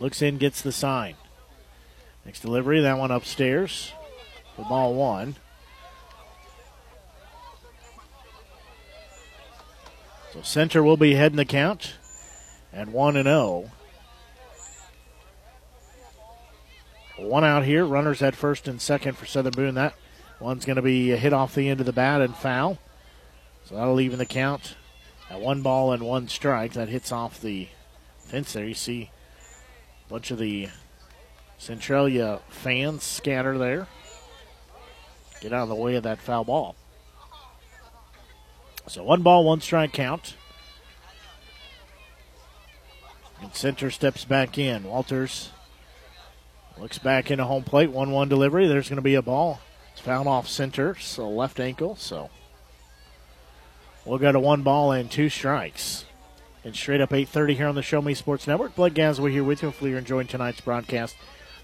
looks 0.02 0.20
in, 0.20 0.36
gets 0.36 0.60
the 0.60 0.72
sign. 0.72 1.14
Next 2.26 2.40
delivery, 2.40 2.80
that 2.82 2.98
one 2.98 3.10
upstairs 3.10 3.92
ball 4.62 4.94
one. 4.94 5.36
So 10.32 10.40
center 10.42 10.82
will 10.82 10.96
be 10.96 11.14
heading 11.14 11.36
the 11.36 11.44
count 11.44 11.94
at 12.72 12.88
1 12.88 13.16
and 13.16 13.26
0. 13.26 13.70
One 17.18 17.44
out 17.44 17.64
here. 17.64 17.84
Runners 17.84 18.22
at 18.22 18.34
first 18.34 18.66
and 18.66 18.80
second 18.80 19.18
for 19.18 19.26
Southern 19.26 19.52
Boone. 19.52 19.74
That 19.74 19.94
one's 20.40 20.64
going 20.64 20.76
to 20.76 20.82
be 20.82 21.10
hit 21.10 21.32
off 21.32 21.54
the 21.54 21.68
end 21.68 21.80
of 21.80 21.86
the 21.86 21.92
bat 21.92 22.22
and 22.22 22.34
foul. 22.34 22.78
So 23.64 23.76
that'll 23.76 23.94
leave 23.94 24.06
even 24.06 24.18
the 24.18 24.26
count 24.26 24.74
at 25.30 25.40
one 25.40 25.60
ball 25.62 25.92
and 25.92 26.02
one 26.02 26.28
strike. 26.28 26.72
That 26.72 26.88
hits 26.88 27.12
off 27.12 27.40
the 27.40 27.68
fence 28.24 28.54
there. 28.54 28.64
You 28.64 28.74
see 28.74 29.10
bunch 30.12 30.30
of 30.30 30.36
the 30.36 30.68
Centralia 31.56 32.40
fans 32.50 33.02
scatter 33.02 33.56
there. 33.56 33.86
get 35.40 35.54
out 35.54 35.62
of 35.62 35.68
the 35.70 35.74
way 35.74 35.94
of 35.94 36.02
that 36.02 36.18
foul 36.18 36.44
ball. 36.44 36.76
So 38.88 39.02
one 39.04 39.22
ball, 39.22 39.42
one 39.44 39.62
strike 39.62 39.94
count. 39.94 40.36
And 43.40 43.54
center 43.54 43.90
steps 43.90 44.26
back 44.26 44.58
in. 44.58 44.84
Walters 44.84 45.48
looks 46.76 46.98
back 46.98 47.30
into 47.30 47.44
home 47.44 47.64
plate. 47.64 47.90
1 47.90 48.10
1 48.10 48.28
delivery. 48.28 48.68
There's 48.68 48.90
going 48.90 48.96
to 48.96 49.02
be 49.02 49.14
a 49.14 49.22
ball. 49.22 49.60
It's 49.92 50.02
found 50.02 50.28
off 50.28 50.46
center, 50.46 50.94
so 50.96 51.26
left 51.26 51.58
ankle. 51.58 51.96
So 51.96 52.28
we'll 54.04 54.18
go 54.18 54.30
to 54.30 54.38
one 54.38 54.60
ball 54.60 54.92
and 54.92 55.10
two 55.10 55.30
strikes. 55.30 56.04
And 56.64 56.76
straight 56.76 57.00
up 57.00 57.10
8.30 57.10 57.56
here 57.56 57.66
on 57.66 57.74
the 57.74 57.82
Show 57.82 58.00
Me 58.00 58.14
Sports 58.14 58.46
Network. 58.46 58.76
Blake 58.76 58.94
Gazaway 58.94 59.32
here 59.32 59.42
with 59.42 59.62
you. 59.62 59.68
Hopefully 59.68 59.90
you're 59.90 59.98
enjoying 59.98 60.28
tonight's 60.28 60.60
broadcast. 60.60 61.16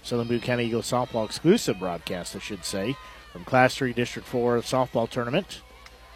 Southern 0.03 0.27
Boone 0.27 0.41
County 0.41 0.65
Eagles 0.65 0.89
softball 0.89 1.25
exclusive 1.25 1.79
broadcast, 1.79 2.35
I 2.35 2.39
should 2.39 2.65
say, 2.65 2.95
from 3.31 3.45
Class 3.45 3.75
3 3.75 3.93
District 3.93 4.27
4 4.27 4.59
softball 4.59 5.09
tournament. 5.09 5.61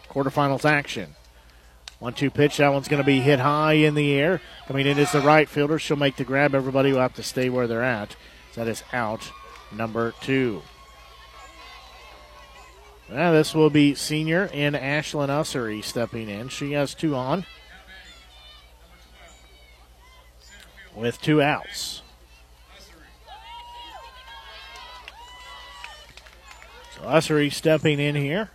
Quarterfinals 0.08 0.64
action. 0.64 1.16
One 1.98 2.12
two 2.12 2.30
pitch. 2.30 2.58
That 2.58 2.72
one's 2.72 2.88
going 2.88 3.02
to 3.02 3.06
be 3.06 3.20
hit 3.20 3.38
high 3.38 3.74
in 3.74 3.94
the 3.94 4.12
air. 4.12 4.40
Coming 4.66 4.86
in 4.86 4.98
is 4.98 5.12
the 5.12 5.20
right 5.20 5.48
fielder. 5.48 5.78
She'll 5.78 5.96
make 5.96 6.16
the 6.16 6.24
grab. 6.24 6.54
Everybody 6.54 6.92
will 6.92 7.00
have 7.00 7.14
to 7.14 7.22
stay 7.22 7.48
where 7.48 7.66
they're 7.66 7.82
at. 7.82 8.16
That 8.54 8.68
is 8.68 8.82
out 8.92 9.30
number 9.72 10.12
two. 10.20 10.62
Now 13.08 13.32
this 13.32 13.54
will 13.54 13.70
be 13.70 13.94
senior 13.94 14.50
in 14.52 14.74
Ashlyn 14.74 15.28
Ussery 15.28 15.82
stepping 15.82 16.28
in. 16.28 16.48
She 16.48 16.72
has 16.72 16.94
two 16.94 17.14
on. 17.14 17.46
With 20.94 21.20
two 21.20 21.42
outs. 21.42 22.02
So 26.96 27.48
stepping 27.50 27.98
in 28.00 28.14
here. 28.14 28.50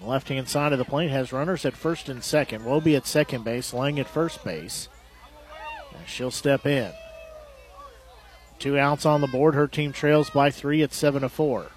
Left 0.00 0.28
hand 0.28 0.48
side 0.48 0.72
of 0.72 0.78
the 0.78 0.84
plate 0.84 1.10
has 1.10 1.32
runners 1.32 1.64
at 1.64 1.76
first 1.76 2.08
and 2.08 2.22
second. 2.22 2.64
Will 2.64 2.80
be 2.80 2.94
at 2.94 3.06
second 3.06 3.44
base, 3.44 3.72
Lang 3.72 3.98
at 3.98 4.08
first 4.08 4.44
base. 4.44 4.88
And 5.96 6.06
she'll 6.06 6.30
step 6.30 6.66
in. 6.66 6.92
Two 8.58 8.78
outs 8.78 9.06
on 9.06 9.20
the 9.20 9.26
board. 9.26 9.54
Her 9.54 9.66
team 9.66 9.92
trails 9.92 10.30
by 10.30 10.50
three 10.50 10.82
at 10.82 10.92
seven 10.92 11.22
to 11.22 11.28
four. 11.28 11.70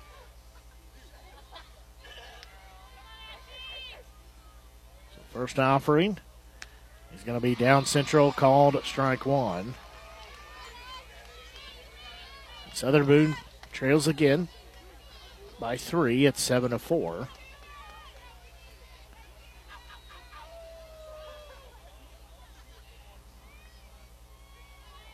So 5.15 5.21
first 5.33 5.59
offering 5.59 6.17
is 7.15 7.23
going 7.23 7.37
to 7.37 7.43
be 7.43 7.55
down 7.55 7.85
central, 7.85 8.31
called 8.31 8.83
strike 8.83 9.25
one. 9.25 9.75
Southern 12.73 13.05
Boone 13.05 13.35
trails 13.71 14.07
again 14.07 14.47
by 15.59 15.77
three 15.77 16.25
at 16.25 16.37
seven 16.37 16.71
to 16.71 16.79
four. 16.79 17.27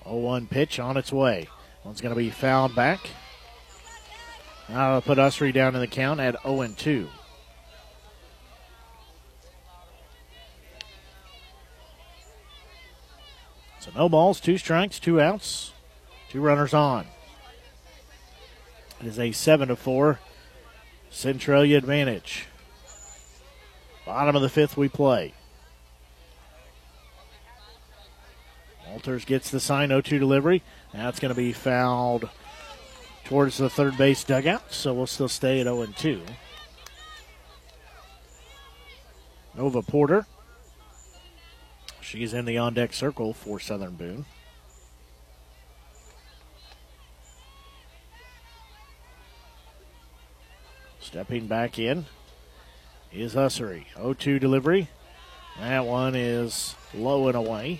0-1 0.07 0.49
pitch 0.49 0.79
on 0.79 0.97
its 0.97 1.11
way. 1.11 1.47
One's 1.84 2.01
going 2.01 2.13
to 2.13 2.17
be 2.17 2.29
fouled 2.29 2.75
back. 2.75 3.09
Now 4.69 4.95
will 4.95 5.01
put 5.01 5.17
Ussery 5.17 5.53
down 5.53 5.75
in 5.75 5.81
the 5.81 5.88
count 5.88 6.19
at 6.19 6.41
0 6.43 6.61
and 6.61 6.77
2. 6.77 7.07
So 13.79 13.91
no 13.95 14.09
balls, 14.09 14.41
two 14.41 14.57
strikes, 14.57 14.99
two 14.99 15.21
outs, 15.21 15.71
two 16.29 16.41
runners 16.41 16.73
on. 16.73 17.05
It 18.99 19.07
is 19.07 19.19
a 19.19 19.32
7 19.32 19.68
to 19.68 19.76
4 19.76 20.19
Centralia 21.10 21.78
advantage. 21.78 22.48
Bottom 24.06 24.36
of 24.36 24.41
the 24.41 24.49
fifth, 24.49 24.78
we 24.78 24.90
play. 24.90 25.34
Walters 28.90 29.26
gets 29.26 29.52
the 29.52 29.60
sign 29.60 29.90
0 29.90 30.02
2 30.02 30.18
delivery. 30.18 30.64
It's 30.94 31.19
going 31.19 31.34
to 31.34 31.38
be 31.38 31.53
fouled 31.53 32.30
towards 33.26 33.57
the 33.57 33.69
third 33.69 33.98
base 33.98 34.24
dugout, 34.24 34.74
so 34.74 34.94
we'll 34.94 35.07
still 35.07 35.28
stay 35.28 35.60
at 35.60 35.65
0 35.65 35.88
2. 35.95 36.22
Nova 39.56 39.82
Porter. 39.82 40.26
She's 41.99 42.34
in 42.34 42.45
the 42.45 42.57
on 42.57 42.74
deck 42.74 42.94
circle 42.94 43.34
for 43.34 43.60
Southern 43.60 43.95
Boone. 43.95 44.26
Stepping 51.07 51.47
back 51.47 51.79
in 51.79 52.05
is 53.13 53.34
Ussery. 53.34 53.85
0 53.95 54.13
2 54.13 54.39
delivery. 54.39 54.89
That 55.57 55.85
one 55.85 56.15
is 56.15 56.75
low 56.93 57.29
and 57.29 57.38
away. 57.38 57.79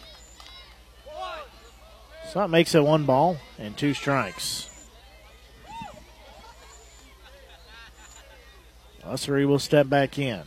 So 2.31 2.39
that 2.39 2.49
makes 2.49 2.73
it 2.73 2.85
one 2.85 3.05
ball 3.05 3.35
and 3.59 3.75
two 3.75 3.93
strikes. 3.93 4.69
Ussery 9.03 9.45
will 9.45 9.59
step 9.59 9.89
back 9.89 10.17
in. 10.17 10.43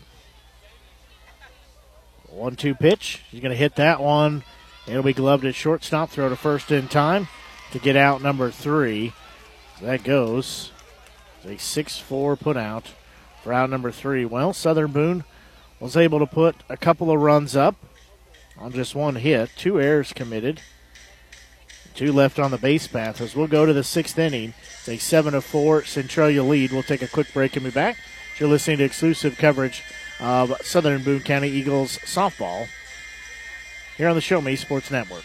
One 2.30 2.56
two 2.56 2.74
pitch. 2.74 3.20
He's 3.30 3.42
going 3.42 3.50
to 3.50 3.58
hit 3.58 3.76
that 3.76 4.00
one. 4.00 4.42
It'll 4.86 5.02
be 5.02 5.12
gloved 5.12 5.44
at 5.44 5.54
shortstop. 5.54 6.08
Throw 6.08 6.30
to 6.30 6.36
first 6.36 6.70
in 6.70 6.88
time 6.88 7.28
to 7.72 7.78
get 7.78 7.94
out 7.94 8.22
number 8.22 8.50
three. 8.50 9.12
That 9.82 10.02
goes. 10.02 10.72
A 11.44 11.58
6 11.58 11.98
4 11.98 12.36
put 12.36 12.56
out 12.56 12.92
for 13.42 13.52
out 13.52 13.70
number 13.70 13.90
three. 13.90 14.24
Well, 14.24 14.52
Southern 14.52 14.92
Boone 14.92 15.24
was 15.78 15.96
able 15.96 16.18
to 16.18 16.26
put 16.26 16.56
a 16.68 16.76
couple 16.76 17.10
of 17.10 17.20
runs 17.20 17.56
up 17.56 17.76
on 18.58 18.72
just 18.72 18.94
one 18.94 19.16
hit, 19.16 19.50
two 19.56 19.80
errors 19.80 20.12
committed. 20.12 20.60
Two 21.94 22.12
left 22.12 22.38
on 22.38 22.50
the 22.50 22.58
base 22.58 22.86
path 22.86 23.20
as 23.20 23.34
we'll 23.34 23.46
go 23.46 23.66
to 23.66 23.72
the 23.72 23.82
sixth 23.82 24.18
inning. 24.18 24.54
It's 24.78 24.88
a 24.88 24.96
7 24.96 25.32
to 25.32 25.40
4 25.40 25.84
Centralia 25.84 26.42
lead. 26.42 26.72
We'll 26.72 26.82
take 26.82 27.02
a 27.02 27.08
quick 27.08 27.32
break 27.32 27.56
and 27.56 27.64
be 27.64 27.70
back. 27.70 27.96
You're 28.38 28.48
listening 28.48 28.78
to 28.78 28.84
exclusive 28.84 29.36
coverage 29.36 29.82
of 30.20 30.54
Southern 30.62 31.02
Boone 31.02 31.20
County 31.20 31.48
Eagles 31.48 31.98
softball 31.98 32.68
here 33.96 34.08
on 34.08 34.14
the 34.14 34.20
Show 34.20 34.40
Me 34.40 34.56
Sports 34.56 34.90
Network. 34.90 35.24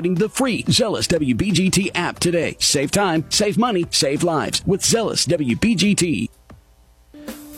the 0.00 0.28
free 0.28 0.64
Zealous 0.68 1.06
WBGT 1.08 1.90
app 1.94 2.18
today. 2.18 2.56
Save 2.60 2.90
time, 2.90 3.24
save 3.30 3.58
money, 3.58 3.84
save 3.90 4.22
lives 4.22 4.64
with 4.64 4.84
Zealous 4.84 5.26
WBGT. 5.26 6.28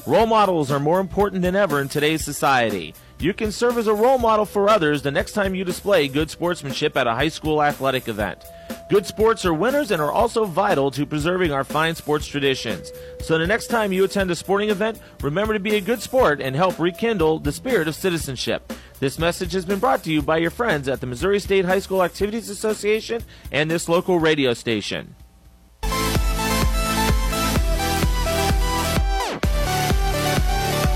Role 0.07 0.27
models 0.27 0.71
are 0.71 0.81
more 0.81 1.01
important 1.01 1.43
than 1.43 1.55
ever 1.55 1.81
in 1.81 1.89
today's 1.89 2.25
society. 2.25 2.95
You 3.20 3.34
can 3.34 3.52
serve 3.52 3.76
as 3.76 3.86
a 3.86 3.92
role 3.92 4.16
model 4.16 4.47
for 4.47 4.70
others 4.70 5.02
the 5.02 5.10
next 5.10 5.32
time 5.32 5.55
you 5.55 5.62
display 5.62 6.09
good 6.09 6.30
sportsmanship 6.30 6.97
at 6.97 7.06
a 7.06 7.12
high 7.12 7.28
school 7.28 7.62
athletic 7.62 8.09
event. 8.09 8.47
Good 8.88 9.05
sports 9.05 9.44
are 9.44 9.52
winners 9.52 9.90
and 9.90 10.01
are 10.01 10.10
also 10.10 10.47
vital 10.47 10.90
to 10.92 11.05
preserving 11.05 11.52
our 11.52 11.62
fine 11.62 11.94
sports 11.94 12.26
traditions. 12.26 12.90
So 13.20 13.36
the 13.36 13.47
next 13.47 13.66
time 13.66 13.92
you 13.92 14.05
attend 14.05 14.30
a 14.30 14.34
sporting 14.34 14.70
event, 14.70 15.01
remember 15.20 15.52
to 15.52 15.60
be 15.60 15.76
a 15.76 15.82
good 15.82 16.01
sport 16.01 16.40
and 16.40 16.56
help 16.56 16.78
rekindle 16.78 17.40
the 17.40 17.52
spirit 17.52 17.88
of 17.88 17.94
citizenship. 17.94 18.72
This 19.01 19.18
message 19.18 19.52
has 19.52 19.66
been 19.66 19.80
brought 19.80 20.02
to 20.05 20.12
you 20.12 20.22
by 20.22 20.38
your 20.38 20.51
friends 20.51 20.88
at 20.88 21.02
the 21.02 21.06
Missouri 21.06 21.40
State 21.40 21.66
High 21.66 21.80
School 21.80 22.02
Activities 22.02 22.48
Association 22.48 23.22
and 23.52 23.70
this 23.70 23.86
local 23.86 24.18
radio 24.18 24.55
station. 24.55 25.14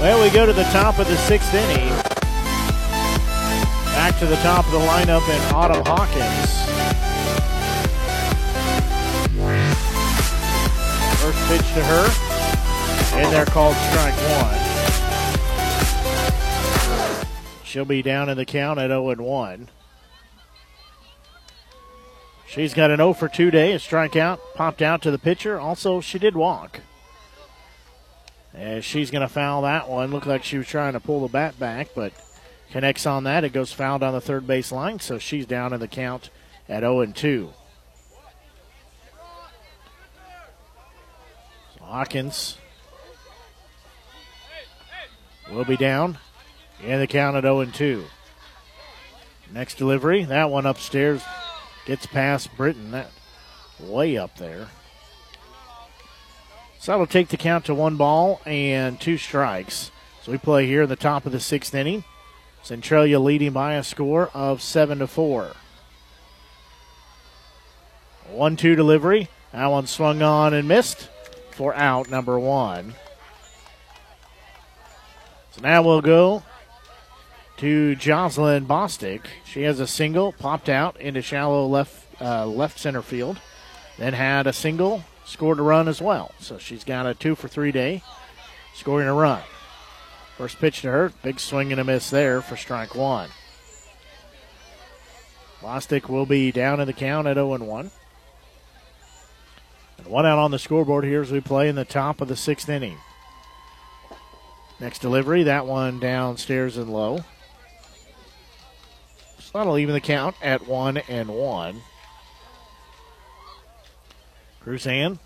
Well, 0.00 0.22
we 0.22 0.30
go 0.34 0.46
to 0.46 0.54
the 0.54 0.64
top 0.64 0.98
of 0.98 1.06
the 1.06 1.16
sixth 1.18 1.52
inning. 1.52 2.03
Back 4.04 4.18
to 4.18 4.26
the 4.26 4.36
top 4.36 4.66
of 4.66 4.72
the 4.72 4.80
lineup 4.80 5.26
in 5.30 5.40
Autumn 5.54 5.82
Hawkins. 5.86 6.50
First 11.22 11.40
pitch 11.48 11.66
to 11.72 11.82
her, 11.82 12.04
and 13.18 13.32
they're 13.32 13.46
called 13.46 13.74
strike 13.74 14.14
one. 14.42 14.60
She'll 17.64 17.86
be 17.86 18.02
down 18.02 18.28
in 18.28 18.36
the 18.36 18.44
count 18.44 18.78
at 18.78 18.88
0 18.88 19.14
1. 19.14 19.70
She's 22.46 22.74
got 22.74 22.90
an 22.90 22.98
0 22.98 23.14
for 23.14 23.28
2 23.28 23.50
day, 23.50 23.72
a 23.72 23.78
strikeout, 23.78 24.38
popped 24.54 24.82
out 24.82 25.00
to 25.00 25.10
the 25.10 25.18
pitcher. 25.18 25.58
Also, 25.58 26.02
she 26.02 26.18
did 26.18 26.36
walk. 26.36 26.80
As 28.52 28.84
she's 28.84 29.10
going 29.10 29.26
to 29.26 29.32
foul 29.32 29.62
that 29.62 29.88
one. 29.88 30.10
Looked 30.10 30.26
like 30.26 30.44
she 30.44 30.58
was 30.58 30.66
trying 30.66 30.92
to 30.92 31.00
pull 31.00 31.22
the 31.22 31.28
bat 31.28 31.58
back, 31.58 31.88
but 31.94 32.12
connects 32.74 33.06
on 33.06 33.22
that. 33.22 33.44
It 33.44 33.52
goes 33.52 33.72
fouled 33.72 34.02
on 34.02 34.14
the 34.14 34.20
third 34.20 34.48
base 34.48 34.72
line, 34.72 34.98
so 34.98 35.16
she's 35.16 35.46
down 35.46 35.72
in 35.72 35.78
the 35.78 35.86
count 35.86 36.30
at 36.68 36.80
0 36.80 37.02
and 37.02 37.14
2. 37.14 37.52
So 41.78 41.84
Hawkins 41.84 42.58
will 45.52 45.64
be 45.64 45.76
down 45.76 46.18
in 46.82 46.98
the 46.98 47.06
count 47.06 47.36
at 47.36 47.44
0 47.44 47.60
and 47.60 47.72
2. 47.72 48.06
Next 49.52 49.76
delivery, 49.76 50.24
that 50.24 50.50
one 50.50 50.66
upstairs 50.66 51.22
gets 51.86 52.06
past 52.06 52.56
Britton. 52.56 52.90
That 52.90 53.12
way 53.78 54.16
up 54.16 54.36
there. 54.36 54.66
So 56.80 56.90
that'll 56.90 57.06
take 57.06 57.28
the 57.28 57.36
count 57.36 57.66
to 57.66 57.74
one 57.74 57.96
ball 57.96 58.40
and 58.44 59.00
two 59.00 59.16
strikes. 59.16 59.92
So 60.24 60.32
we 60.32 60.38
play 60.38 60.66
here 60.66 60.82
in 60.82 60.88
the 60.88 60.96
top 60.96 61.24
of 61.24 61.30
the 61.30 61.38
sixth 61.38 61.72
inning. 61.72 62.02
Centralia 62.64 63.20
leading 63.20 63.52
by 63.52 63.74
a 63.74 63.84
score 63.84 64.30
of 64.32 64.62
seven 64.62 65.00
to 65.00 65.06
four. 65.06 65.52
One-two 68.30 68.74
delivery. 68.74 69.28
That 69.52 69.66
one 69.66 69.86
swung 69.86 70.22
on 70.22 70.54
and 70.54 70.66
missed 70.66 71.10
for 71.50 71.74
out 71.74 72.10
number 72.10 72.38
one. 72.38 72.94
So 75.52 75.60
now 75.60 75.82
we'll 75.82 76.00
go 76.00 76.42
to 77.58 77.94
Jocelyn 77.96 78.66
Bostick. 78.66 79.26
She 79.44 79.62
has 79.62 79.78
a 79.78 79.86
single 79.86 80.32
popped 80.32 80.70
out 80.70 80.98
into 80.98 81.20
shallow 81.20 81.66
left 81.66 82.20
uh, 82.20 82.46
left 82.46 82.78
center 82.78 83.02
field. 83.02 83.38
Then 83.98 84.14
had 84.14 84.46
a 84.46 84.52
single, 84.54 85.04
scored 85.26 85.58
a 85.58 85.62
run 85.62 85.86
as 85.86 86.00
well. 86.00 86.32
So 86.40 86.56
she's 86.56 86.82
got 86.82 87.06
a 87.06 87.14
two 87.14 87.34
for 87.34 87.46
three 87.46 87.72
day, 87.72 88.02
scoring 88.74 89.06
a 89.06 89.14
run. 89.14 89.42
First 90.36 90.58
pitch 90.58 90.82
to 90.82 90.90
her, 90.90 91.12
big 91.22 91.38
swing 91.38 91.70
and 91.70 91.80
a 91.80 91.84
miss 91.84 92.10
there 92.10 92.40
for 92.40 92.56
strike 92.56 92.94
one. 92.94 93.30
Bostick 95.62 96.08
will 96.08 96.26
be 96.26 96.52
down 96.52 96.80
in 96.80 96.86
the 96.86 96.92
count 96.92 97.26
at 97.26 97.36
0 97.36 97.56
1. 97.58 97.90
And 99.98 100.06
one 100.06 100.26
out 100.26 100.38
on 100.38 100.50
the 100.50 100.58
scoreboard 100.58 101.04
here 101.04 101.22
as 101.22 101.30
we 101.30 101.40
play 101.40 101.68
in 101.68 101.76
the 101.76 101.84
top 101.84 102.20
of 102.20 102.28
the 102.28 102.36
sixth 102.36 102.68
inning. 102.68 102.98
Next 104.80 104.98
delivery, 104.98 105.44
that 105.44 105.66
one 105.66 106.00
downstairs 106.00 106.76
and 106.76 106.92
low. 106.92 107.24
That'll 109.54 109.78
even 109.78 109.94
the 109.94 110.00
count 110.00 110.34
at 110.42 110.66
1 110.66 110.96
and 111.08 111.28
1. 111.28 111.80
Cruzan 114.64 115.20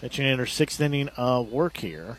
pitching 0.00 0.26
in 0.26 0.38
her 0.38 0.46
sixth 0.46 0.80
inning 0.80 1.08
of 1.16 1.50
work 1.50 1.78
here. 1.78 2.18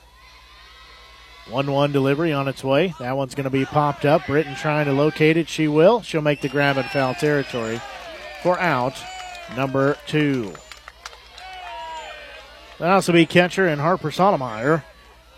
1 1.49 1.71
1 1.71 1.91
delivery 1.91 2.31
on 2.31 2.47
its 2.47 2.63
way. 2.63 2.93
That 2.99 3.17
one's 3.17 3.35
going 3.35 3.43
to 3.45 3.49
be 3.49 3.65
popped 3.65 4.05
up. 4.05 4.27
Britton 4.27 4.55
trying 4.55 4.85
to 4.85 4.93
locate 4.93 5.37
it. 5.37 5.49
She 5.49 5.67
will. 5.67 6.01
She'll 6.01 6.21
make 6.21 6.41
the 6.41 6.49
grab 6.49 6.77
in 6.77 6.83
foul 6.85 7.13
territory 7.15 7.81
for 8.41 8.59
out 8.59 8.95
number 9.55 9.97
two. 10.07 10.53
That'll 12.79 12.95
also 12.95 13.13
be 13.13 13.25
catcher 13.25 13.67
and 13.67 13.81
Harper 13.81 14.11
Sotomayor. 14.11 14.83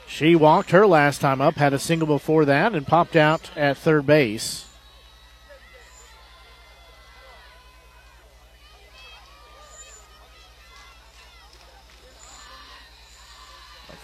She 0.08 0.36
walked 0.36 0.72
her 0.72 0.86
last 0.86 1.22
time 1.22 1.42
up, 1.42 1.56
had 1.56 1.74
a 1.74 1.80
single 1.80 2.08
before 2.08 2.46
that, 2.46 2.74
and 2.74 2.86
popped 2.86 3.16
out 3.16 3.50
at 3.56 3.78
third 3.78 4.06
base. 4.06 4.65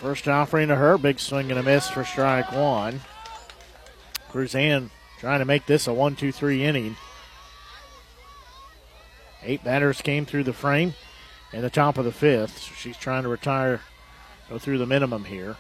First 0.02 0.28
offering 0.28 0.70
to 0.70 0.76
her, 0.76 0.98
big 0.98 1.20
swing 1.20 1.52
and 1.52 1.60
a 1.60 1.64
miss 1.64 1.88
for 1.88 2.04
strike 2.04 2.52
one. 2.52 3.02
Cruzan 4.32 4.90
trying 5.20 5.38
to 5.38 5.46
make 5.46 5.68
this 5.68 5.86
a 5.86 5.94
one, 5.94 6.16
two, 6.16 6.32
three 6.32 6.64
inning. 6.64 6.96
Eight 9.44 9.64
batters 9.64 10.02
came 10.02 10.26
through 10.26 10.46
the 10.46 10.54
frame 10.54 10.96
in 11.54 11.62
the 11.62 11.70
top 11.70 12.00
of 12.00 12.06
the 12.06 12.12
fifth, 12.12 12.58
so 12.58 12.74
she's 12.76 12.98
trying 12.98 13.22
to 13.22 13.30
retire, 13.30 13.82
go 14.50 14.58
through 14.58 14.80
the 14.80 14.88
minimum 14.88 15.26
here. 15.26 15.58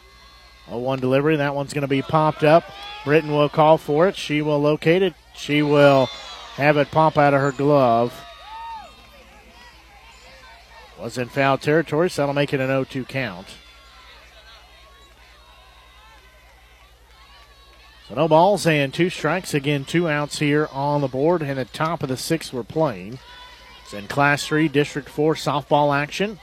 A 0.67 0.77
one 0.77 0.99
delivery, 0.99 1.35
that 1.35 1.53
one's 1.53 1.73
going 1.73 1.83
to 1.83 1.87
be 1.87 2.01
popped 2.01 2.43
up. 2.43 2.63
Britton 3.05 3.31
will 3.31 3.47
call 3.47 3.77
for 3.77 4.07
it. 4.07 4.15
She 4.15 4.41
will 4.41 4.59
locate 4.59 5.03
it. 5.03 5.13
She 5.35 5.61
will 5.61 6.07
have 6.55 6.77
it 6.77 6.89
pop 6.89 7.15
out 7.15 7.35
of 7.35 7.41
her 7.41 7.51
glove. 7.51 8.19
Was 10.99 11.19
in 11.19 11.29
foul 11.29 11.59
territory, 11.59 12.09
so 12.09 12.23
that'll 12.23 12.33
make 12.33 12.55
it 12.55 12.59
an 12.59 12.67
0 12.67 12.85
2 12.85 13.05
count. 13.05 13.47
So 18.11 18.15
no 18.15 18.27
balls 18.27 18.67
and 18.67 18.93
two 18.93 19.09
strikes. 19.09 19.53
Again, 19.53 19.85
two 19.85 20.09
outs 20.09 20.39
here 20.39 20.67
on 20.73 20.99
the 20.99 21.07
board. 21.07 21.41
And 21.41 21.57
at 21.57 21.71
top 21.71 22.03
of 22.03 22.09
the 22.09 22.17
sixth, 22.17 22.51
we're 22.51 22.63
playing. 22.63 23.19
It's 23.85 23.93
in 23.93 24.09
Class 24.09 24.45
3, 24.45 24.67
District 24.67 25.07
4 25.07 25.35
softball 25.35 25.95
action. 25.95 26.37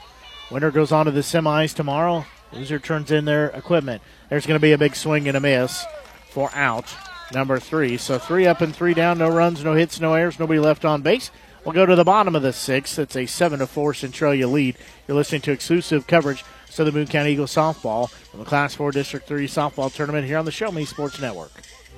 Winner 0.49 0.71
goes 0.71 0.91
on 0.91 1.05
to 1.05 1.11
the 1.11 1.19
semis 1.19 1.75
tomorrow. 1.75 2.25
Loser 2.51 2.79
turns 2.79 3.11
in 3.11 3.25
their 3.25 3.49
equipment. 3.49 4.01
There's 4.31 4.47
going 4.47 4.55
to 4.55 4.61
be 4.61 4.71
a 4.71 4.79
big 4.79 4.95
swing 4.95 5.27
and 5.27 5.37
a 5.37 5.39
miss 5.39 5.85
for 6.31 6.49
out 6.55 6.91
number 7.35 7.59
three. 7.59 7.97
So 7.97 8.17
three 8.17 8.47
up 8.47 8.61
and 8.61 8.75
three 8.75 8.95
down. 8.95 9.19
No 9.19 9.29
runs, 9.29 9.63
no 9.63 9.75
hits, 9.75 9.99
no 9.99 10.15
errors, 10.15 10.39
nobody 10.39 10.59
left 10.59 10.85
on 10.85 11.03
base. 11.03 11.29
We'll 11.63 11.75
go 11.75 11.85
to 11.85 11.95
the 11.95 12.03
bottom 12.03 12.35
of 12.35 12.41
the 12.41 12.51
sixth. 12.51 12.97
It's 12.97 13.15
a 13.15 13.27
7 13.27 13.59
to 13.59 13.67
4 13.67 13.93
Centralia 13.93 14.47
lead. 14.47 14.75
You're 15.07 15.17
listening 15.17 15.41
to 15.41 15.51
exclusive 15.51 16.07
coverage 16.07 16.43
Southern 16.69 16.93
Boone 16.93 17.07
County 17.07 17.31
Eagles 17.31 17.53
softball 17.53 18.09
from 18.09 18.39
the 18.39 18.45
Class 18.45 18.75
4 18.75 18.91
District 18.91 19.27
3 19.27 19.47
softball 19.47 19.93
tournament 19.93 20.25
here 20.25 20.37
on 20.37 20.45
the 20.45 20.51
Show 20.51 20.71
Me 20.71 20.85
Sports 20.85 21.19
Network. 21.19 21.51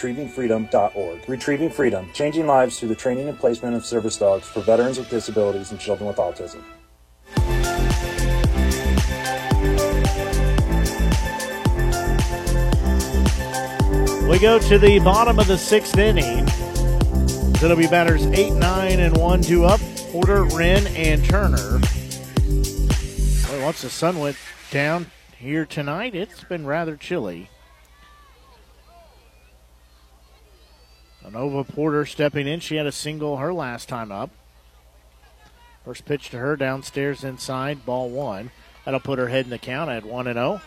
retrievingfreedom.org. 0.00 1.28
Retrieving 1.28 1.70
Freedom, 1.70 2.10
changing 2.12 2.46
lives 2.46 2.78
through 2.78 2.88
the 2.88 2.94
training 2.94 3.28
and 3.28 3.38
placement 3.38 3.74
of 3.74 3.84
service 3.84 4.16
dogs 4.16 4.46
for 4.46 4.60
veterans 4.60 4.98
with 4.98 5.10
disabilities 5.10 5.70
and 5.70 5.80
children 5.80 6.08
with 6.08 6.16
autism. 6.16 6.62
We 14.28 14.38
go 14.38 14.58
to 14.58 14.78
the 14.78 15.00
bottom 15.00 15.38
of 15.38 15.46
the 15.48 15.58
sixth 15.58 15.98
inning. 15.98 16.46
So 17.56 17.66
it'll 17.66 17.76
be 17.76 17.88
batters 17.88 18.24
8, 18.26 18.52
9, 18.52 19.00
and 19.00 19.16
1 19.16 19.42
2 19.42 19.64
up. 19.66 19.80
Porter, 20.12 20.44
Wren, 20.44 20.86
and 20.88 21.24
Turner. 21.24 21.78
Boy, 21.78 23.62
once 23.62 23.82
the 23.82 23.90
sun 23.90 24.18
went 24.18 24.36
down 24.70 25.06
here 25.36 25.66
tonight, 25.66 26.14
it's 26.14 26.42
been 26.44 26.64
rather 26.64 26.96
chilly. 26.96 27.50
Nova 31.28 31.64
Porter 31.64 32.06
stepping 32.06 32.46
in. 32.46 32.60
She 32.60 32.76
had 32.76 32.86
a 32.86 32.92
single 32.92 33.36
her 33.36 33.52
last 33.52 33.88
time 33.88 34.10
up. 34.10 34.30
First 35.84 36.04
pitch 36.04 36.30
to 36.30 36.38
her 36.38 36.56
downstairs 36.56 37.24
inside, 37.24 37.84
ball 37.84 38.10
one. 38.10 38.50
That'll 38.84 39.00
put 39.00 39.18
her 39.18 39.28
head 39.28 39.44
in 39.44 39.50
the 39.50 39.58
count 39.58 39.90
at 39.90 40.04
1 40.04 40.26
and 40.26 40.36
0. 40.36 40.60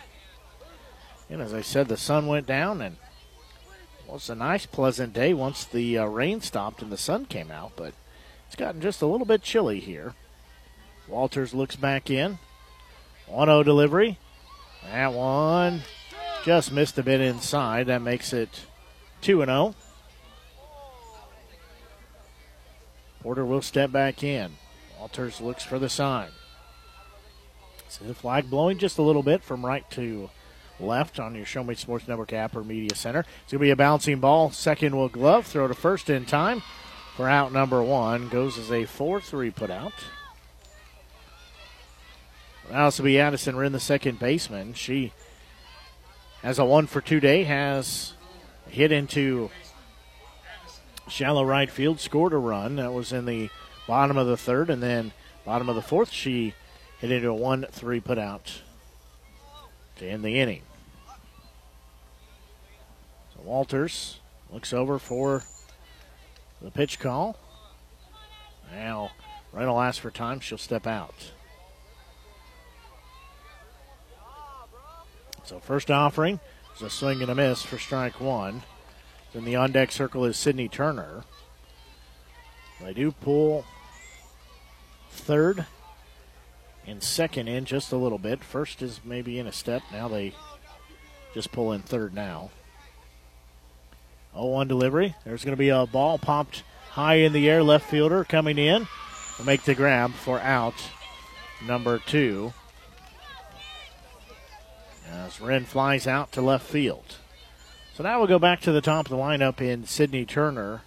And 1.29 1.41
as 1.41 1.53
I 1.53 1.61
said, 1.61 1.87
the 1.87 1.97
sun 1.97 2.27
went 2.27 2.45
down 2.45 2.81
and 2.81 2.97
well, 4.05 4.17
it's 4.17 4.29
a 4.29 4.35
nice, 4.35 4.65
pleasant 4.65 5.13
day 5.13 5.33
once 5.33 5.65
the 5.65 5.97
uh, 5.97 6.05
rain 6.05 6.41
stopped 6.41 6.81
and 6.81 6.91
the 6.91 6.97
sun 6.97 7.25
came 7.25 7.49
out, 7.49 7.71
but 7.75 7.93
it's 8.47 8.55
gotten 8.55 8.81
just 8.81 9.01
a 9.01 9.07
little 9.07 9.25
bit 9.25 9.41
chilly 9.41 9.79
here. 9.79 10.13
Walters 11.07 11.53
looks 11.53 11.75
back 11.75 12.09
in. 12.09 12.37
1 13.27 13.47
0 13.47 13.63
delivery. 13.63 14.17
That 14.83 15.13
one 15.13 15.81
just 16.43 16.71
missed 16.71 16.97
a 16.97 17.03
bit 17.03 17.21
inside. 17.21 17.87
That 17.87 18.01
makes 18.01 18.33
it 18.33 18.65
2 19.21 19.45
0. 19.45 19.75
Porter 23.23 23.45
will 23.45 23.61
step 23.61 23.91
back 23.91 24.21
in. 24.21 24.51
Walters 24.99 25.39
looks 25.41 25.63
for 25.63 25.79
the 25.79 25.89
sign. 25.89 26.29
See 27.87 28.05
the 28.05 28.13
flag 28.13 28.49
blowing 28.49 28.77
just 28.77 28.97
a 28.97 29.01
little 29.01 29.23
bit 29.23 29.43
from 29.43 29.65
right 29.65 29.89
to 29.91 30.29
left 30.79 31.19
on 31.19 31.35
your 31.35 31.45
Show 31.45 31.63
Me 31.63 31.75
Sports 31.75 32.07
Network 32.07 32.33
app 32.33 32.55
or 32.55 32.63
media 32.63 32.95
center. 32.95 33.19
It's 33.19 33.51
going 33.51 33.59
to 33.59 33.65
be 33.65 33.69
a 33.69 33.75
bouncing 33.75 34.19
ball. 34.19 34.51
Second 34.51 34.95
will 34.95 35.09
glove. 35.09 35.45
Throw 35.45 35.67
to 35.67 35.73
first 35.73 36.09
in 36.09 36.25
time 36.25 36.61
for 37.15 37.29
out 37.29 37.53
number 37.53 37.81
one. 37.81 38.29
Goes 38.29 38.57
as 38.57 38.71
a 38.71 38.85
4 38.85 39.21
3 39.21 39.51
put 39.51 39.69
out. 39.69 39.93
Now 42.71 42.85
this 42.85 42.97
will 42.97 43.05
be 43.05 43.19
Addison 43.19 43.55
Wren, 43.55 43.71
the 43.71 43.79
second 43.79 44.19
baseman. 44.19 44.73
She 44.73 45.13
has 46.41 46.59
a 46.59 46.65
one 46.65 46.87
for 46.87 47.01
two 47.01 47.19
day, 47.19 47.43
has 47.43 48.13
hit 48.67 48.91
into 48.91 49.49
shallow 51.07 51.43
right 51.43 51.69
field, 51.69 51.99
scored 51.99 52.33
a 52.33 52.37
run. 52.37 52.77
That 52.77 52.93
was 52.93 53.11
in 53.11 53.25
the 53.25 53.49
bottom 53.87 54.17
of 54.17 54.27
the 54.27 54.37
third, 54.37 54.69
and 54.69 54.81
then 54.81 55.11
bottom 55.45 55.69
of 55.69 55.75
the 55.75 55.81
fourth, 55.81 56.11
she 56.11 56.53
hit 56.99 57.11
into 57.11 57.29
a 57.29 57.33
1 57.33 57.65
3 57.71 57.99
put 57.99 58.17
out 58.17 58.61
to 59.97 60.07
end 60.07 60.23
the 60.23 60.39
inning. 60.39 60.61
So 63.33 63.41
Walters 63.43 64.19
looks 64.51 64.73
over 64.73 64.99
for 64.99 65.43
the 66.61 66.71
pitch 66.71 66.99
call. 66.99 67.37
Now, 68.73 69.11
Wren 69.51 69.67
will 69.67 69.81
ask 69.81 70.01
for 70.01 70.09
time. 70.09 70.39
She'll 70.39 70.57
step 70.57 70.87
out. 70.87 71.31
So 75.43 75.59
first 75.59 75.91
offering 75.91 76.39
is 76.75 76.81
a 76.81 76.89
swing 76.89 77.21
and 77.21 77.29
a 77.29 77.35
miss 77.35 77.61
for 77.61 77.77
strike 77.77 78.19
one. 78.21 78.63
Then 79.33 79.45
the 79.45 79.55
on 79.55 79.71
deck 79.71 79.91
circle 79.91 80.25
is 80.25 80.37
Sydney 80.37 80.67
Turner. 80.67 81.23
They 82.81 82.93
do 82.93 83.11
pull 83.11 83.65
third 85.09 85.65
and 86.85 87.01
second 87.01 87.47
in 87.47 87.65
just 87.65 87.91
a 87.91 87.97
little 87.97 88.17
bit. 88.17 88.43
First 88.43 88.81
is 88.81 89.01
maybe 89.03 89.39
in 89.39 89.47
a 89.47 89.51
step. 89.51 89.81
Now 89.91 90.07
they 90.07 90.33
just 91.33 91.51
pull 91.51 91.71
in 91.71 91.81
third 91.81 92.13
now. 92.13 92.51
0 94.33 94.45
1 94.47 94.67
delivery. 94.67 95.15
There's 95.25 95.43
going 95.43 95.55
to 95.55 95.59
be 95.59 95.69
a 95.69 95.85
ball 95.85 96.17
popped 96.17 96.63
high 96.91 97.15
in 97.15 97.33
the 97.33 97.49
air. 97.49 97.63
Left 97.63 97.89
fielder 97.89 98.23
coming 98.23 98.57
in 98.57 98.87
will 99.37 99.45
make 99.45 99.63
the 99.63 99.75
grab 99.75 100.11
for 100.11 100.39
out 100.39 100.75
number 101.65 101.99
two. 101.99 102.53
As 105.09 105.39
Wren 105.39 105.65
flies 105.65 106.07
out 106.07 106.31
to 106.33 106.41
left 106.41 106.65
field. 106.65 107.17
So 107.95 108.01
now 108.01 108.17
we'll 108.17 108.27
go 108.27 108.39
back 108.39 108.61
to 108.61 108.71
the 108.71 108.81
top 108.81 109.05
of 109.05 109.11
the 109.11 109.17
lineup 109.17 109.61
in 109.61 109.85
Sydney 109.85 110.25
Turner, 110.25 110.81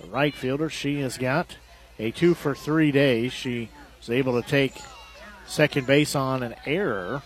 the 0.00 0.06
right 0.06 0.32
fielder. 0.32 0.70
She 0.70 1.00
has 1.00 1.18
got 1.18 1.56
a 1.98 2.12
two 2.12 2.34
for 2.34 2.54
three 2.54 2.92
days. 2.92 3.32
She 3.32 3.68
was 3.98 4.10
able 4.10 4.40
to 4.40 4.48
take 4.48 4.80
second 5.44 5.88
base 5.88 6.14
on 6.14 6.44
an 6.44 6.54
error. 6.64 7.22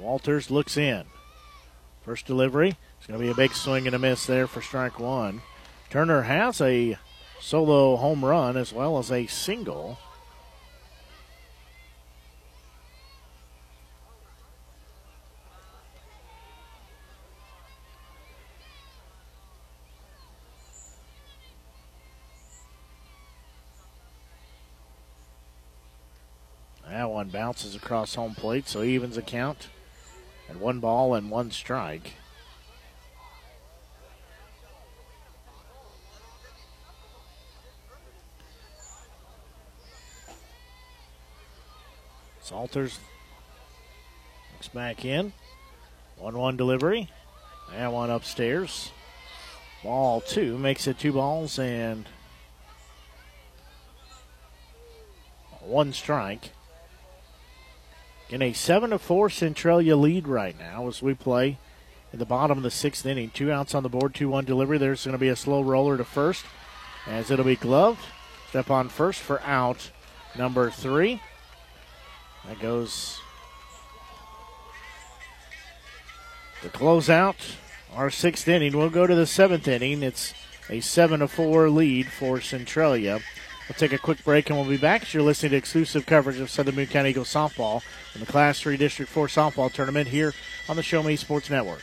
Walters 0.00 0.50
looks 0.50 0.76
in. 0.76 1.04
First 2.02 2.26
delivery. 2.26 2.76
It's 2.98 3.06
going 3.06 3.20
to 3.20 3.24
be 3.24 3.30
a 3.30 3.36
big 3.36 3.54
swing 3.54 3.86
and 3.86 3.94
a 3.94 4.00
miss 4.00 4.26
there 4.26 4.48
for 4.48 4.60
strike 4.60 4.98
one. 4.98 5.42
Turner 5.90 6.22
has 6.22 6.60
a 6.60 6.98
solo 7.40 7.96
home 7.96 8.24
run 8.24 8.56
as 8.56 8.72
well 8.72 8.98
as 8.98 9.10
a 9.10 9.26
single. 9.26 9.98
That 26.88 27.10
one 27.10 27.28
bounces 27.28 27.76
across 27.76 28.14
home 28.14 28.34
plate, 28.34 28.66
so 28.66 28.82
evens 28.82 29.16
a 29.16 29.22
count. 29.22 29.68
And 30.48 30.60
one 30.60 30.80
ball 30.80 31.14
and 31.14 31.30
one 31.30 31.50
strike. 31.50 32.14
Walters 42.52 42.98
looks 44.54 44.68
back 44.68 45.04
in. 45.04 45.32
1 46.18 46.36
1 46.36 46.56
delivery. 46.56 47.10
And 47.74 47.92
one 47.92 48.10
upstairs. 48.10 48.90
Ball 49.82 50.20
two 50.20 50.58
makes 50.58 50.86
it 50.86 50.98
two 50.98 51.12
balls 51.12 51.58
and 51.58 52.08
one 55.60 55.92
strike. 55.92 56.50
In 58.30 58.42
a 58.42 58.52
7 58.52 58.90
to 58.90 58.98
4 58.98 59.30
Centralia 59.30 59.96
lead 59.96 60.26
right 60.26 60.58
now 60.58 60.88
as 60.88 61.02
we 61.02 61.14
play 61.14 61.58
in 62.12 62.18
the 62.18 62.26
bottom 62.26 62.58
of 62.58 62.64
the 62.64 62.70
sixth 62.70 63.06
inning. 63.06 63.30
Two 63.30 63.52
outs 63.52 63.74
on 63.74 63.82
the 63.82 63.88
board, 63.88 64.14
2 64.14 64.28
1 64.28 64.44
delivery. 64.44 64.78
There's 64.78 65.04
going 65.04 65.12
to 65.12 65.18
be 65.18 65.28
a 65.28 65.36
slow 65.36 65.62
roller 65.62 65.96
to 65.96 66.04
first 66.04 66.44
as 67.06 67.30
it'll 67.30 67.44
be 67.44 67.56
gloved. 67.56 68.00
Step 68.48 68.70
on 68.70 68.88
first 68.88 69.20
for 69.20 69.40
out 69.42 69.90
number 70.36 70.70
three. 70.70 71.20
That 72.48 72.60
goes 72.60 73.20
to 76.62 76.68
close 76.70 77.10
out 77.10 77.36
our 77.94 78.10
sixth 78.10 78.48
inning. 78.48 78.76
We'll 78.76 78.88
go 78.88 79.06
to 79.06 79.14
the 79.14 79.26
seventh 79.26 79.68
inning. 79.68 80.02
It's 80.02 80.32
a 80.70 80.80
7 80.80 81.20
to 81.20 81.28
4 81.28 81.70
lead 81.70 82.08
for 82.08 82.40
Centralia. 82.40 83.20
We'll 83.68 83.76
take 83.76 83.92
a 83.92 83.98
quick 83.98 84.24
break 84.24 84.48
and 84.48 84.58
we'll 84.58 84.68
be 84.68 84.78
back. 84.78 85.12
You're 85.12 85.22
listening 85.22 85.50
to 85.50 85.56
exclusive 85.56 86.06
coverage 86.06 86.40
of 86.40 86.50
Southern 86.50 86.74
Boone 86.74 86.86
County 86.86 87.10
Eagles 87.10 87.32
softball 87.32 87.82
in 88.14 88.20
the 88.20 88.26
Class 88.26 88.60
3 88.60 88.78
District 88.78 89.10
4 89.10 89.26
softball 89.26 89.70
tournament 89.70 90.08
here 90.08 90.32
on 90.68 90.76
the 90.76 90.82
Show 90.82 91.02
Me 91.02 91.16
Sports 91.16 91.50
Network. 91.50 91.82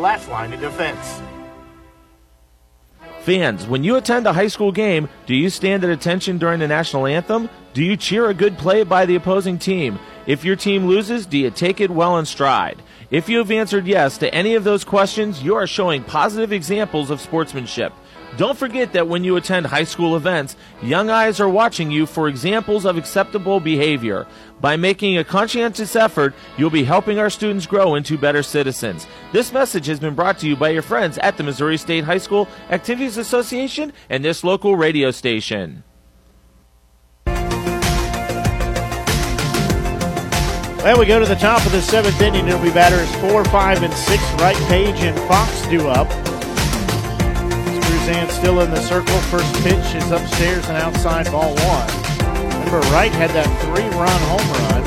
last 0.00 0.28
line 0.28 0.52
of 0.52 0.60
defense. 0.60 1.20
Fans, 3.20 3.68
when 3.68 3.84
you 3.84 3.94
attend 3.96 4.26
a 4.26 4.32
high 4.32 4.48
school 4.48 4.72
game, 4.72 5.08
do 5.26 5.34
you 5.36 5.48
stand 5.48 5.84
at 5.84 5.90
attention 5.90 6.38
during 6.38 6.58
the 6.58 6.66
national 6.66 7.06
anthem? 7.06 7.48
Do 7.72 7.84
you 7.84 7.96
cheer 7.96 8.28
a 8.28 8.34
good 8.34 8.58
play 8.58 8.82
by 8.82 9.06
the 9.06 9.14
opposing 9.14 9.58
team? 9.58 10.00
If 10.26 10.44
your 10.44 10.56
team 10.56 10.86
loses, 10.86 11.24
do 11.26 11.38
you 11.38 11.50
take 11.50 11.80
it 11.80 11.90
well 11.90 12.18
in 12.18 12.26
stride? 12.26 12.82
If 13.10 13.28
you 13.28 13.38
have 13.38 13.50
answered 13.50 13.86
yes 13.86 14.18
to 14.18 14.34
any 14.34 14.56
of 14.56 14.64
those 14.64 14.82
questions, 14.82 15.42
you 15.42 15.54
are 15.54 15.66
showing 15.68 16.02
positive 16.02 16.52
examples 16.52 17.10
of 17.10 17.20
sportsmanship. 17.20 17.92
Don't 18.38 18.56
forget 18.56 18.94
that 18.94 19.08
when 19.08 19.24
you 19.24 19.36
attend 19.36 19.66
high 19.66 19.84
school 19.84 20.16
events, 20.16 20.56
young 20.82 21.10
eyes 21.10 21.38
are 21.38 21.48
watching 21.48 21.90
you 21.90 22.06
for 22.06 22.28
examples 22.28 22.86
of 22.86 22.96
acceptable 22.96 23.60
behavior. 23.60 24.26
By 24.60 24.76
making 24.76 25.18
a 25.18 25.24
conscientious 25.24 25.94
effort, 25.94 26.34
you'll 26.56 26.70
be 26.70 26.84
helping 26.84 27.18
our 27.18 27.28
students 27.28 27.66
grow 27.66 27.94
into 27.94 28.16
better 28.16 28.42
citizens. 28.42 29.06
This 29.32 29.52
message 29.52 29.84
has 29.86 30.00
been 30.00 30.14
brought 30.14 30.38
to 30.38 30.48
you 30.48 30.56
by 30.56 30.70
your 30.70 30.82
friends 30.82 31.18
at 31.18 31.36
the 31.36 31.42
Missouri 31.42 31.76
State 31.76 32.04
High 32.04 32.18
School 32.18 32.48
Activities 32.70 33.18
Association 33.18 33.92
and 34.08 34.24
this 34.24 34.42
local 34.42 34.76
radio 34.76 35.10
station. 35.10 35.84
Well, 40.82 40.98
we 40.98 41.06
go 41.06 41.20
to 41.20 41.26
the 41.26 41.36
top 41.36 41.64
of 41.66 41.72
the 41.72 41.82
seventh 41.82 42.20
inning. 42.20 42.48
It'll 42.48 42.60
be 42.60 42.72
batters 42.72 43.08
four, 43.16 43.44
five, 43.44 43.82
and 43.82 43.92
six. 43.92 44.22
Wright 44.40 44.56
Page 44.68 44.96
and 45.02 45.16
Fox 45.28 45.66
do 45.68 45.86
up. 45.86 46.31
Cruzan 48.02 48.28
still 48.32 48.60
in 48.62 48.70
the 48.70 48.80
circle. 48.80 49.16
First 49.30 49.54
pitch 49.62 49.94
is 49.94 50.10
upstairs 50.10 50.66
and 50.68 50.76
outside 50.76 51.26
ball 51.26 51.54
one. 51.54 51.86
Remember, 52.50 52.80
Wright 52.88 53.12
had 53.12 53.30
that 53.30 53.46
three 53.62 53.86
run 53.96 54.20
home 54.22 54.48
run. 54.58 54.82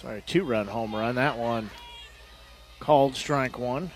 Sorry, 0.00 0.22
two 0.24 0.44
run 0.44 0.68
home 0.68 0.94
run. 0.94 1.16
That 1.16 1.36
one 1.36 1.70
called 2.78 3.16
strike 3.16 3.58
one. 3.58 3.90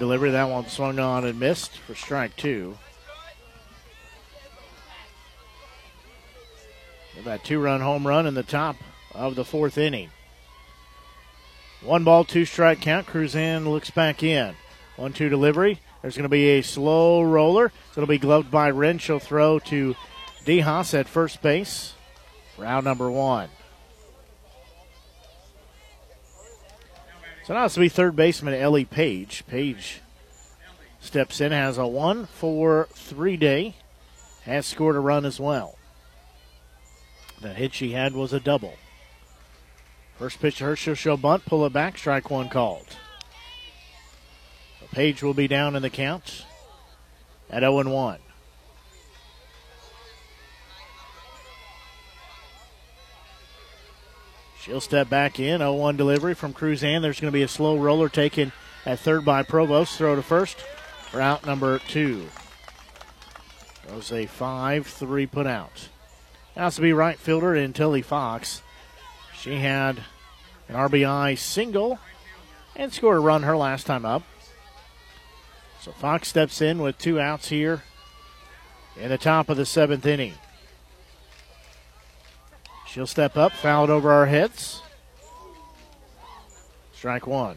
Delivery. 0.00 0.30
That 0.30 0.48
one 0.48 0.66
swung 0.66 0.98
on 0.98 1.26
and 1.26 1.38
missed 1.38 1.78
for 1.78 1.94
strike 1.94 2.34
two. 2.36 2.78
That 7.24 7.44
two 7.44 7.60
run 7.60 7.82
home 7.82 8.06
run 8.06 8.26
in 8.26 8.32
the 8.32 8.42
top 8.42 8.76
of 9.14 9.34
the 9.34 9.44
fourth 9.44 9.76
inning. 9.76 10.08
One 11.82 12.02
ball, 12.02 12.24
two 12.24 12.46
strike 12.46 12.80
count. 12.80 13.06
Cruzan 13.06 13.66
looks 13.66 13.90
back 13.90 14.22
in. 14.22 14.54
One 14.96 15.12
two 15.12 15.28
delivery. 15.28 15.80
There's 16.00 16.16
going 16.16 16.22
to 16.22 16.30
be 16.30 16.48
a 16.48 16.62
slow 16.62 17.22
roller. 17.22 17.70
It'll 17.92 18.06
be 18.06 18.16
gloved 18.16 18.50
by 18.50 18.70
Wren. 18.70 18.96
She'll 18.96 19.18
throw 19.18 19.58
to 19.60 19.94
DeHaas 20.46 20.98
at 20.98 21.08
first 21.08 21.42
base. 21.42 21.92
Round 22.56 22.86
number 22.86 23.10
one. 23.10 23.50
So 27.50 27.54
now 27.54 27.64
it's 27.64 27.74
to 27.74 27.80
be 27.80 27.88
third 27.88 28.14
baseman 28.14 28.54
Ellie 28.54 28.84
Page. 28.84 29.42
Page 29.48 30.02
steps 31.00 31.40
in, 31.40 31.50
has 31.50 31.78
a 31.78 31.84
one 31.84 32.26
for 32.26 32.86
three 32.92 33.36
day, 33.36 33.74
has 34.44 34.66
scored 34.66 34.94
a 34.94 35.00
run 35.00 35.24
as 35.24 35.40
well. 35.40 35.76
The 37.40 37.48
hit 37.48 37.74
she 37.74 37.90
had 37.90 38.14
was 38.14 38.32
a 38.32 38.38
double. 38.38 38.74
First 40.16 40.38
pitch 40.38 40.58
to 40.58 40.64
her, 40.64 40.76
show 40.76 41.16
bunt, 41.16 41.44
pull 41.44 41.66
it 41.66 41.72
back, 41.72 41.98
strike 41.98 42.30
one 42.30 42.48
called. 42.48 42.86
Page 44.92 45.20
will 45.20 45.34
be 45.34 45.48
down 45.48 45.74
in 45.74 45.82
the 45.82 45.90
count 45.90 46.44
at 47.50 47.62
0 47.62 47.90
1. 47.90 48.18
She'll 54.70 54.80
step 54.80 55.10
back 55.10 55.40
in. 55.40 55.58
0 55.58 55.72
1 55.72 55.96
delivery 55.96 56.32
from 56.32 56.54
Cruzan. 56.54 57.02
There's 57.02 57.18
going 57.18 57.32
to 57.32 57.36
be 57.36 57.42
a 57.42 57.48
slow 57.48 57.76
roller 57.76 58.08
taken 58.08 58.52
at 58.86 59.00
third 59.00 59.24
by 59.24 59.42
Provost. 59.42 59.98
Throw 59.98 60.14
to 60.14 60.22
first. 60.22 60.58
Route 61.12 61.44
number 61.44 61.80
two. 61.80 62.28
Goes 63.88 64.12
a 64.12 64.26
5 64.26 64.86
3 64.86 65.26
put 65.26 65.48
out. 65.48 65.88
Has 66.54 66.76
to 66.76 66.82
be 66.82 66.92
right 66.92 67.18
fielder 67.18 67.52
in 67.52 67.72
Tilly 67.72 68.00
Fox. 68.00 68.62
She 69.36 69.56
had 69.56 70.04
an 70.68 70.76
RBI 70.76 71.36
single 71.36 71.98
and 72.76 72.92
scored 72.92 73.16
a 73.16 73.20
run 73.20 73.42
her 73.42 73.56
last 73.56 73.88
time 73.88 74.04
up. 74.04 74.22
So 75.80 75.90
Fox 75.90 76.28
steps 76.28 76.62
in 76.62 76.78
with 76.78 76.96
two 76.96 77.18
outs 77.18 77.48
here 77.48 77.82
in 78.96 79.08
the 79.08 79.18
top 79.18 79.48
of 79.48 79.56
the 79.56 79.66
seventh 79.66 80.06
inning. 80.06 80.34
She'll 82.90 83.06
step 83.06 83.36
up, 83.36 83.52
foul 83.52 83.84
it 83.84 83.90
over 83.90 84.10
our 84.10 84.26
heads. 84.26 84.82
Strike 86.92 87.24
one. 87.24 87.56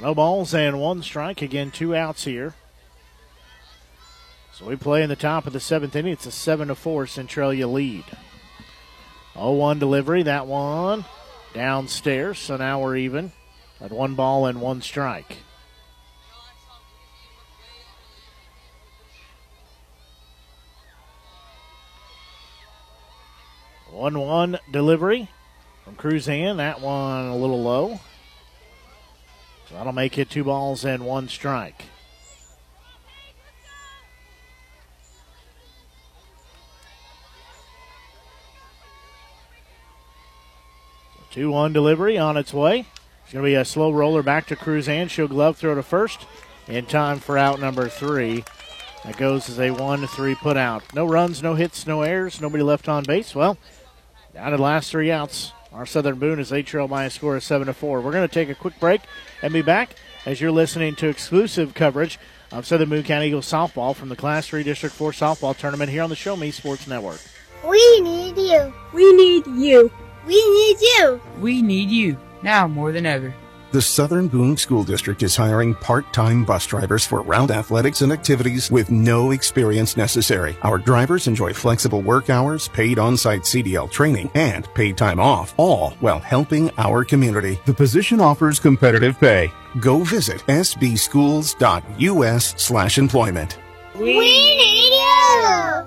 No 0.00 0.14
balls 0.14 0.54
and 0.54 0.80
one 0.80 1.02
strike. 1.02 1.42
Again, 1.42 1.72
two 1.72 1.96
outs 1.96 2.24
here. 2.24 2.54
So 4.54 4.66
we 4.66 4.76
play 4.76 5.02
in 5.02 5.08
the 5.08 5.16
top 5.16 5.48
of 5.48 5.52
the 5.52 5.58
seventh 5.58 5.96
inning. 5.96 6.12
It's 6.12 6.26
a 6.26 6.30
7 6.30 6.68
to 6.68 6.76
4 6.76 7.08
Centralia 7.08 7.66
lead. 7.66 8.04
0 9.34 9.52
1 9.52 9.80
delivery. 9.80 10.22
That 10.22 10.46
one 10.46 11.04
downstairs. 11.54 12.38
So 12.38 12.56
now 12.56 12.80
we're 12.80 12.96
even 12.96 13.32
at 13.80 13.90
one 13.90 14.14
ball 14.14 14.46
and 14.46 14.60
one 14.60 14.80
strike. 14.80 15.38
One 23.92 24.18
one 24.18 24.58
delivery 24.70 25.28
from 25.84 25.96
Cruzan. 25.96 26.56
That 26.56 26.80
one 26.80 27.26
a 27.26 27.36
little 27.36 27.62
low. 27.62 28.00
So 29.68 29.74
that'll 29.74 29.92
make 29.92 30.18
it 30.18 30.30
two 30.30 30.44
balls 30.44 30.84
and 30.84 31.04
one 31.04 31.28
strike. 31.28 31.84
2 41.32 41.50
1 41.50 41.72
delivery 41.72 42.18
on 42.18 42.36
its 42.36 42.52
way. 42.52 42.80
It's 43.24 43.32
going 43.32 43.42
to 43.42 43.48
be 43.48 43.54
a 43.54 43.64
slow 43.64 43.90
roller 43.90 44.22
back 44.22 44.46
to 44.48 44.56
Cruzan. 44.56 45.08
She'll 45.08 45.28
glove 45.28 45.56
throw 45.56 45.74
to 45.74 45.82
first 45.82 46.26
in 46.68 46.84
time 46.84 47.20
for 47.20 47.38
out 47.38 47.58
number 47.58 47.88
three. 47.88 48.44
That 49.04 49.16
goes 49.16 49.48
as 49.48 49.58
a 49.58 49.70
1 49.70 50.06
3 50.06 50.34
put 50.34 50.58
out. 50.58 50.82
No 50.94 51.06
runs, 51.06 51.42
no 51.42 51.54
hits, 51.54 51.86
no 51.86 52.02
errors, 52.02 52.40
nobody 52.40 52.62
left 52.62 52.86
on 52.86 53.04
base. 53.04 53.34
Well, 53.34 53.56
down 54.34 54.50
to 54.50 54.56
the 54.56 54.62
last 54.62 54.90
three 54.90 55.10
outs. 55.10 55.52
Our 55.72 55.86
Southern 55.86 56.18
Boone 56.18 56.38
is 56.38 56.50
they 56.50 56.62
trail 56.62 56.88
by 56.88 57.04
a 57.04 57.10
score 57.10 57.36
of 57.36 57.42
7 57.42 57.66
to 57.66 57.72
4. 57.72 58.00
We're 58.00 58.12
going 58.12 58.28
to 58.28 58.32
take 58.32 58.50
a 58.50 58.54
quick 58.54 58.78
break 58.78 59.00
and 59.40 59.52
be 59.52 59.62
back 59.62 59.94
as 60.26 60.40
you're 60.40 60.50
listening 60.50 60.94
to 60.96 61.08
exclusive 61.08 61.74
coverage 61.74 62.18
of 62.50 62.66
Southern 62.66 62.90
Boone 62.90 63.04
County 63.04 63.28
Eagles 63.28 63.50
softball 63.50 63.94
from 63.94 64.10
the 64.10 64.16
Class 64.16 64.48
3 64.48 64.62
District 64.62 64.94
4 64.94 65.12
softball 65.12 65.56
tournament 65.56 65.90
here 65.90 66.02
on 66.02 66.10
the 66.10 66.16
Show 66.16 66.36
Me 66.36 66.50
Sports 66.50 66.86
Network. 66.86 67.20
We 67.66 68.00
need 68.00 68.36
you. 68.36 68.74
We 68.92 69.12
need 69.14 69.46
you. 69.46 69.90
We 70.26 70.34
need 70.34 70.80
you. 70.80 71.20
We 71.40 71.62
need 71.62 71.90
you 71.90 72.18
now 72.42 72.68
more 72.68 72.92
than 72.92 73.06
ever. 73.06 73.34
The 73.72 73.80
Southern 73.80 74.28
Boone 74.28 74.56
School 74.58 74.84
District 74.84 75.22
is 75.22 75.34
hiring 75.34 75.74
part-time 75.74 76.44
bus 76.44 76.66
drivers 76.66 77.06
for 77.06 77.22
route 77.22 77.50
athletics 77.50 78.02
and 78.02 78.12
activities 78.12 78.70
with 78.70 78.90
no 78.90 79.30
experience 79.30 79.96
necessary. 79.96 80.58
Our 80.60 80.76
drivers 80.76 81.26
enjoy 81.26 81.54
flexible 81.54 82.02
work 82.02 82.28
hours, 82.28 82.68
paid 82.68 82.98
on-site 82.98 83.44
CDL 83.44 83.90
training, 83.90 84.30
and 84.34 84.68
paid 84.74 84.98
time 84.98 85.18
off, 85.18 85.54
all 85.56 85.92
while 86.00 86.18
helping 86.18 86.70
our 86.76 87.02
community. 87.02 87.58
The 87.64 87.72
position 87.72 88.20
offers 88.20 88.60
competitive 88.60 89.18
pay. 89.18 89.50
Go 89.80 90.04
visit 90.04 90.42
sbschools.us 90.48 92.54
slash 92.62 92.98
employment. 92.98 93.58
We 93.98 94.20
need 94.20 94.90
you. 94.90 95.86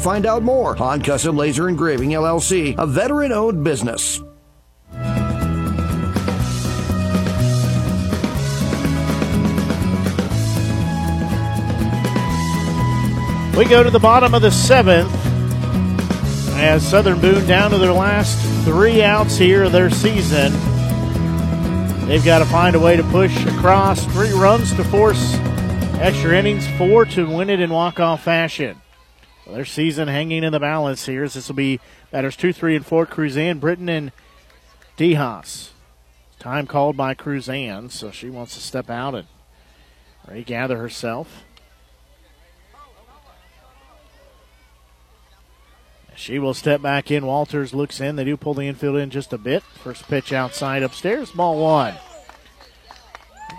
find 0.00 0.26
out 0.26 0.42
more. 0.42 0.74
Han 0.74 1.02
Custom 1.02 1.36
Laser 1.36 1.68
Engraving 1.68 2.10
LLC, 2.10 2.74
a 2.78 2.86
veteran 2.86 3.32
owned 3.32 3.62
business. 3.62 4.20
We 13.56 13.66
go 13.66 13.82
to 13.82 13.90
the 13.90 14.00
bottom 14.00 14.32
of 14.32 14.40
the 14.40 14.50
seventh 14.50 15.14
as 16.56 16.86
Southern 16.88 17.20
Boone 17.20 17.46
down 17.46 17.70
to 17.72 17.78
their 17.78 17.92
last 17.92 18.38
three 18.64 19.02
outs 19.02 19.36
here 19.36 19.64
of 19.64 19.72
their 19.72 19.90
season. 19.90 20.52
They've 22.06 22.24
got 22.24 22.38
to 22.38 22.46
find 22.46 22.74
a 22.74 22.80
way 22.80 22.96
to 22.96 23.02
push 23.04 23.44
across 23.44 24.04
three 24.06 24.32
runs 24.32 24.74
to 24.76 24.84
force 24.84 25.34
extra 26.00 26.38
innings, 26.38 26.66
four 26.78 27.04
to 27.04 27.28
win 27.28 27.50
it 27.50 27.60
in 27.60 27.68
walk-off 27.68 28.22
fashion. 28.22 28.79
Well, 29.50 29.56
their 29.56 29.64
season 29.64 30.06
hanging 30.06 30.44
in 30.44 30.52
the 30.52 30.60
balance 30.60 31.06
here. 31.06 31.24
As 31.24 31.34
this 31.34 31.48
will 31.48 31.56
be 31.56 31.80
batters 32.12 32.36
two, 32.36 32.52
three, 32.52 32.76
and 32.76 32.86
four. 32.86 33.04
Cruzan, 33.04 33.58
Britton, 33.58 33.88
and 33.88 34.12
DeHaas. 34.96 35.70
Time 36.38 36.68
called 36.68 36.96
by 36.96 37.14
Cruzan, 37.14 37.90
so 37.90 38.12
she 38.12 38.30
wants 38.30 38.54
to 38.54 38.60
step 38.60 38.88
out 38.88 39.16
and 39.16 39.26
regather 40.28 40.78
herself. 40.78 41.42
She 46.14 46.38
will 46.38 46.54
step 46.54 46.80
back 46.80 47.10
in. 47.10 47.26
Walters 47.26 47.74
looks 47.74 48.00
in. 48.00 48.14
They 48.14 48.24
do 48.24 48.36
pull 48.36 48.54
the 48.54 48.68
infield 48.68 48.98
in 48.98 49.10
just 49.10 49.32
a 49.32 49.38
bit. 49.38 49.64
First 49.64 50.06
pitch 50.06 50.32
outside 50.32 50.84
upstairs. 50.84 51.32
Ball 51.32 51.58
one. 51.58 51.94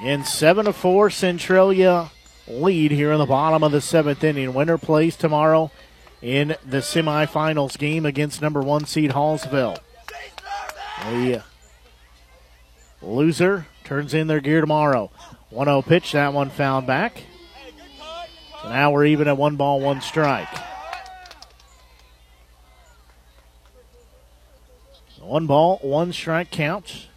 In 0.01 0.23
seven 0.23 0.63
to 0.63 0.73
four, 0.73 1.09
Centralia 1.09 2.11
lead 2.47 2.91
here 2.91 3.11
in 3.11 3.19
the 3.19 3.25
bottom 3.25 3.63
of 3.63 3.71
the 3.71 3.81
seventh 3.81 4.23
inning. 4.23 4.53
Winner 4.53 4.77
plays 4.77 5.15
tomorrow 5.15 5.71
in 6.21 6.55
the 6.65 6.77
semifinals 6.77 7.77
game 7.77 8.05
against 8.05 8.41
number 8.41 8.61
one 8.61 8.85
seed 8.85 9.11
Hallsville. 9.11 9.77
The 11.03 11.41
loser 13.01 13.67
turns 13.83 14.13
in 14.13 14.27
their 14.27 14.39
gear 14.39 14.61
tomorrow. 14.61 15.11
1 15.49 15.65
0 15.65 15.81
pitch, 15.81 16.13
that 16.13 16.33
one 16.33 16.49
found 16.49 16.87
back. 16.87 17.23
So 18.61 18.69
now 18.69 18.91
we're 18.91 19.05
even 19.05 19.27
at 19.27 19.37
one 19.37 19.55
ball, 19.57 19.81
one 19.81 20.01
strike. 20.01 20.47
One 25.19 25.47
ball, 25.47 25.79
one 25.81 26.13
strike 26.13 26.51
count. 26.51 27.07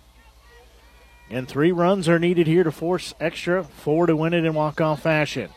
And 1.30 1.48
three 1.48 1.72
runs 1.72 2.08
are 2.08 2.18
needed 2.18 2.46
here 2.46 2.64
to 2.64 2.72
force 2.72 3.14
extra, 3.18 3.64
four 3.64 4.06
to 4.06 4.16
win 4.16 4.34
it 4.34 4.44
in 4.44 4.54
walk-off 4.54 5.02
fashion. 5.02 5.50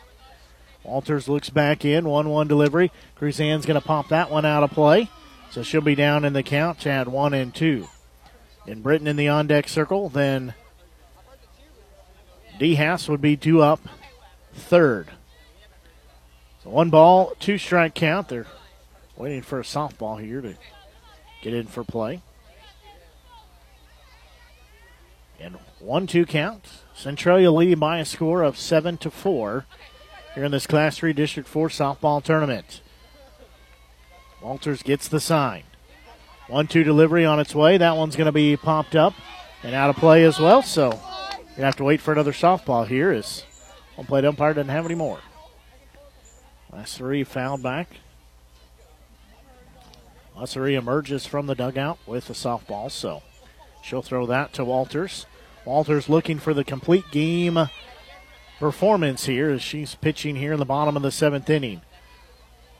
Walters 0.82 1.28
looks 1.28 1.50
back 1.50 1.84
in, 1.84 2.04
1-1 2.04 2.48
delivery. 2.48 2.90
Cruzan's 3.16 3.66
going 3.66 3.80
to 3.80 3.86
pop 3.86 4.08
that 4.08 4.30
one 4.30 4.44
out 4.44 4.62
of 4.62 4.70
play. 4.70 5.10
So 5.50 5.62
she'll 5.62 5.80
be 5.80 5.94
down 5.94 6.24
in 6.24 6.32
the 6.32 6.42
count 6.42 6.86
at 6.86 7.08
one 7.08 7.34
and 7.34 7.54
two. 7.54 7.88
In 8.66 8.82
Britton 8.82 9.06
in 9.06 9.16
the 9.16 9.28
on-deck 9.28 9.68
circle, 9.68 10.08
then 10.08 10.54
DeHaas 12.58 13.08
would 13.08 13.20
be 13.20 13.36
two 13.36 13.62
up, 13.62 13.80
third. 14.52 15.08
So 16.64 16.70
one 16.70 16.90
ball, 16.90 17.34
two 17.38 17.56
strike 17.56 17.94
count. 17.94 18.28
They're 18.28 18.46
waiting 19.16 19.42
for 19.42 19.60
a 19.60 19.64
softball 19.64 20.20
here 20.20 20.40
to 20.40 20.54
get 21.42 21.54
in 21.54 21.66
for 21.66 21.84
play. 21.84 22.22
And 25.40 25.56
one 25.80 26.06
two 26.06 26.26
count. 26.26 26.66
Centralia 26.94 27.50
leading 27.50 27.78
by 27.78 27.98
a 27.98 28.04
score 28.04 28.42
of 28.42 28.58
seven 28.58 28.96
to 28.98 29.10
four 29.10 29.66
here 30.34 30.44
in 30.44 30.50
this 30.50 30.66
Class 30.66 30.98
3 30.98 31.12
District 31.12 31.48
4 31.48 31.68
softball 31.68 32.22
tournament. 32.22 32.80
Walters 34.42 34.82
gets 34.82 35.08
the 35.08 35.20
sign. 35.20 35.62
One 36.48 36.66
two 36.66 36.82
delivery 36.82 37.24
on 37.24 37.40
its 37.40 37.54
way. 37.54 37.76
That 37.76 37.96
one's 37.96 38.16
going 38.16 38.26
to 38.26 38.32
be 38.32 38.56
popped 38.56 38.96
up 38.96 39.14
and 39.62 39.74
out 39.74 39.90
of 39.90 39.96
play 39.96 40.24
as 40.24 40.38
well. 40.38 40.62
So 40.62 40.98
you 41.56 41.64
have 41.64 41.76
to 41.76 41.84
wait 41.84 42.00
for 42.00 42.12
another 42.12 42.32
softball 42.32 42.86
here 42.86 43.10
as 43.10 43.44
home 43.96 44.06
plate 44.06 44.24
umpire 44.24 44.54
doesn't 44.54 44.70
have 44.70 44.86
any 44.86 44.94
more. 44.94 45.20
Last 46.72 46.96
three 46.96 47.24
fouled 47.24 47.62
back. 47.62 47.88
Lassery 50.36 50.74
emerges 50.74 51.26
from 51.26 51.46
the 51.46 51.56
dugout 51.56 51.98
with 52.06 52.30
a 52.30 52.32
softball, 52.32 52.90
so 52.90 53.22
she'll 53.82 54.02
throw 54.02 54.24
that 54.26 54.52
to 54.52 54.64
Walters. 54.64 55.26
Walters 55.68 56.08
looking 56.08 56.38
for 56.38 56.54
the 56.54 56.64
complete 56.64 57.04
game 57.10 57.68
performance 58.58 59.26
here 59.26 59.50
as 59.50 59.60
she's 59.60 59.96
pitching 59.96 60.36
here 60.36 60.54
in 60.54 60.58
the 60.58 60.64
bottom 60.64 60.96
of 60.96 61.02
the 61.02 61.10
seventh 61.10 61.50
inning. 61.50 61.82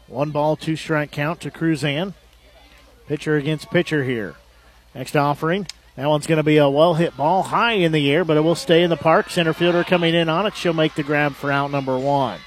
One 0.07 0.31
ball, 0.31 0.57
two 0.57 0.75
strike 0.75 1.11
count 1.11 1.43
to 1.43 1.51
Cruzan. 1.51 2.15
Pitcher 3.07 3.37
against 3.37 3.71
pitcher 3.71 4.05
here. 4.05 4.37
Next 4.95 5.17
offering. 5.17 5.67
That 5.97 6.09
one's 6.09 6.27
going 6.27 6.39
to 6.39 6.43
be 6.43 6.57
a 6.57 6.71
well 6.71 6.95
hit 6.95 7.15
ball 7.15 7.43
high 7.43 7.75
in 7.75 7.93
the 7.93 8.11
air, 8.11 8.25
but 8.25 8.39
it 8.39 8.41
will 8.41 8.55
stay 8.55 8.83
in 8.83 8.89
the 8.89 8.97
park. 8.97 9.29
Center 9.29 9.53
fielder 9.53 9.85
coming 9.85 10.15
in 10.15 10.31
on 10.31 10.47
it. 10.47 10.57
She'll 10.57 10.73
make 10.73 10.95
the 10.95 11.03
grab 11.03 11.35
for 11.35 11.53
out 11.53 11.71
number 11.71 11.99
one. 11.99 12.41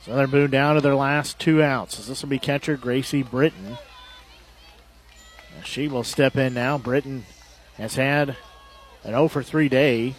Southern 0.00 0.30
Boone 0.30 0.50
down 0.50 0.76
to 0.76 0.80
their 0.80 0.96
last 0.96 1.38
two 1.38 1.62
outs. 1.62 2.06
This 2.06 2.22
will 2.22 2.30
be 2.30 2.38
catcher 2.38 2.78
Gracie 2.78 3.22
Britton. 3.22 3.76
She 5.62 5.88
will 5.88 6.04
step 6.04 6.36
in 6.36 6.54
now. 6.54 6.78
Britton 6.78 7.26
has 7.76 7.94
had 7.96 8.30
an 9.02 9.10
0 9.10 9.28
for 9.28 9.42
3 9.42 9.68
day. 9.68 10.14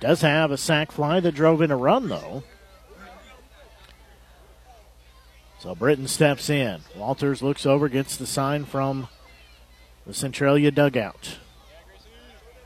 Does 0.00 0.22
have 0.22 0.50
a 0.50 0.56
sac 0.56 0.92
fly 0.92 1.20
that 1.20 1.34
drove 1.34 1.60
in 1.60 1.70
a 1.70 1.76
run, 1.76 2.08
though. 2.08 2.42
So 5.60 5.74
Britton 5.74 6.08
steps 6.08 6.48
in. 6.48 6.80
Walters 6.96 7.42
looks 7.42 7.66
over, 7.66 7.88
gets 7.88 8.16
the 8.16 8.26
sign 8.26 8.64
from 8.64 9.08
the 10.06 10.14
Centralia 10.14 10.70
dugout. 10.70 11.36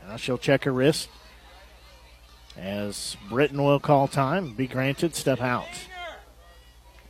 Now 0.07 0.15
she'll 0.15 0.37
check 0.37 0.63
her 0.63 0.71
wrist 0.71 1.09
as 2.57 3.17
Britton 3.29 3.61
will 3.61 3.79
call 3.79 4.07
time, 4.07 4.53
be 4.53 4.67
granted, 4.67 5.15
step 5.15 5.41
out. 5.41 5.67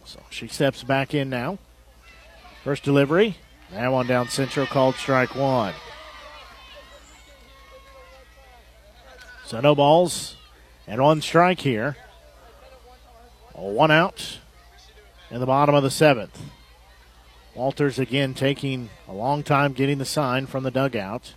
So 0.03 0.21
she 0.29 0.47
steps 0.47 0.83
back 0.83 1.13
in 1.13 1.29
now. 1.29 1.59
First 2.63 2.83
delivery. 2.83 3.37
That 3.71 3.91
one 3.91 4.07
down 4.07 4.29
central 4.29 4.65
called 4.65 4.95
strike 4.95 5.35
one. 5.35 5.73
So 9.45 9.59
no 9.61 9.75
balls 9.75 10.35
and 10.87 11.01
one 11.01 11.21
strike 11.21 11.59
here. 11.59 11.97
One 13.53 13.91
out 13.91 14.39
in 15.31 15.39
the 15.39 15.45
bottom 15.45 15.75
of 15.75 15.83
the 15.83 15.91
seventh. 15.91 16.41
Walters 17.53 17.97
again 17.97 18.33
taking 18.33 18.89
a 19.07 19.13
long 19.13 19.43
time 19.43 19.73
getting 19.73 19.97
the 19.97 20.05
sign 20.05 20.45
from 20.45 20.63
the 20.63 20.71
dugout. 20.71 21.35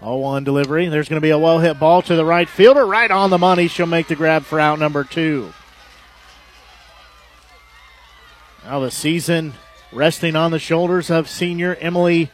0 0.00 0.16
1 0.16 0.44
delivery. 0.44 0.88
There's 0.88 1.08
going 1.08 1.20
to 1.20 1.24
be 1.24 1.30
a 1.30 1.38
well 1.38 1.60
hit 1.60 1.78
ball 1.78 2.02
to 2.02 2.16
the 2.16 2.24
right 2.24 2.48
fielder. 2.48 2.84
Right 2.84 3.10
on 3.10 3.30
the 3.30 3.38
money. 3.38 3.68
She'll 3.68 3.86
make 3.86 4.08
the 4.08 4.16
grab 4.16 4.44
for 4.44 4.58
out 4.58 4.78
number 4.78 5.04
two. 5.04 5.52
Now 8.64 8.80
the 8.80 8.90
season 8.90 9.54
resting 9.92 10.36
on 10.36 10.50
the 10.50 10.58
shoulders 10.58 11.10
of 11.10 11.28
senior 11.28 11.76
Emily 11.76 12.30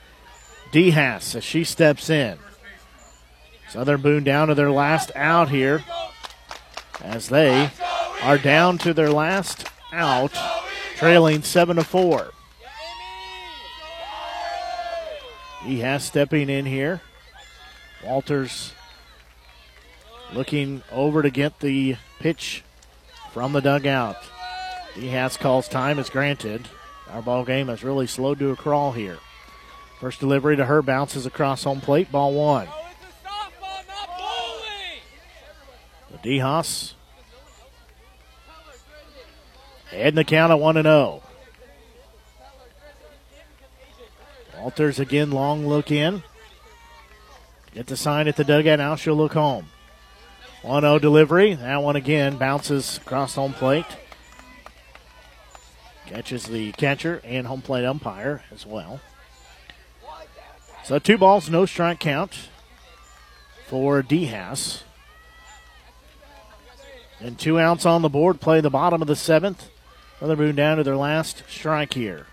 DeHaas 0.72 1.35
as 1.35 1.44
she 1.44 1.64
steps 1.64 2.09
in. 2.09 2.39
Southern 3.68 4.01
Boone 4.01 4.24
down 4.24 4.48
to 4.48 4.55
their 4.55 4.70
last 4.70 5.10
out 5.14 5.51
here 5.51 5.85
as 7.02 7.28
they 7.28 7.70
are 8.22 8.39
down 8.39 8.78
to 8.78 8.94
their 8.94 9.10
last 9.10 9.66
out, 9.93 10.36
trailing 10.97 11.43
7 11.43 11.76
to 11.76 11.85
4. 11.85 12.30
DeHaas 15.60 16.01
stepping 16.01 16.48
in 16.48 16.66
here. 16.66 17.02
Walters 18.05 18.72
looking 20.32 20.82
over 20.93 21.22
to 21.22 21.30
get 21.30 21.60
the 21.60 21.97
pitch 22.20 22.62
from 23.32 23.52
the 23.52 23.60
dugout. 23.60 24.16
DeHaas 24.94 25.39
calls 25.39 25.68
time 25.68 25.98
is 25.98 26.09
granted. 26.09 26.68
Our 27.12 27.22
ball 27.22 27.44
game 27.44 27.68
has 27.68 27.82
really 27.82 28.06
slowed 28.06 28.39
to 28.40 28.51
a 28.51 28.56
crawl 28.56 28.93
here. 28.93 29.18
First 30.01 30.20
delivery 30.20 30.56
to 30.56 30.64
her 30.64 30.82
bounces 30.82 31.26
across 31.26 31.64
home 31.64 31.80
plate. 31.80 32.12
Ball 32.12 32.32
one. 32.32 32.68
The 36.10 36.18
DeHaas 36.18 36.94
heading 39.90 40.14
the 40.14 40.24
count 40.24 40.52
at 40.52 40.60
1 40.60 40.82
0. 40.82 41.22
Walters 44.59 44.98
again, 44.98 45.30
long 45.30 45.66
look 45.66 45.90
in. 45.90 46.22
Get 47.74 47.86
the 47.86 47.97
sign 47.97 48.28
at 48.28 48.36
the 48.36 48.44
dugout. 48.44 48.78
Now 48.78 48.97
she'll 48.97 49.14
look 49.14 49.35
home. 49.35 49.66
1 50.62 50.82
0 50.82 50.98
delivery. 50.98 51.55
That 51.55 51.82
one 51.82 51.97
again 51.97 52.36
bounces 52.36 52.98
across 52.98 53.35
home 53.35 53.52
plate. 53.52 53.86
Catches 56.09 56.44
the 56.44 56.72
catcher 56.72 57.20
and 57.22 57.47
home 57.47 57.60
plate 57.60 57.85
umpire 57.85 58.43
as 58.51 58.64
well. 58.64 59.01
So 60.85 60.98
two 60.98 61.18
balls, 61.18 61.51
no 61.51 61.66
strike 61.66 62.01
count 62.01 62.48
for 63.66 64.02
DeHaas. 64.02 64.82
And 67.20 67.39
two 67.39 67.59
outs 67.59 67.85
on 67.85 68.01
the 68.01 68.09
board. 68.09 68.40
Play 68.40 68.62
the 68.62 68.70
bottom 68.70 69.02
of 69.02 69.09
the 69.09 69.16
seventh. 69.16 69.68
Another 70.18 70.36
Boone 70.36 70.55
down 70.55 70.78
to 70.78 70.82
their 70.82 70.97
last 70.97 71.43
strike 71.47 71.93
here. 71.93 72.26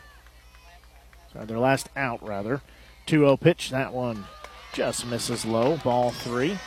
Sorry, 1.34 1.46
their 1.46 1.60
last 1.60 1.90
out, 1.98 2.26
rather. 2.26 2.62
2 3.08 3.20
0 3.20 3.38
pitch. 3.38 3.72
That 3.72 3.94
one 3.94 4.26
just 4.74 5.06
misses 5.06 5.44
low. 5.44 5.78
Ball 5.78 6.12
three. 6.12 6.58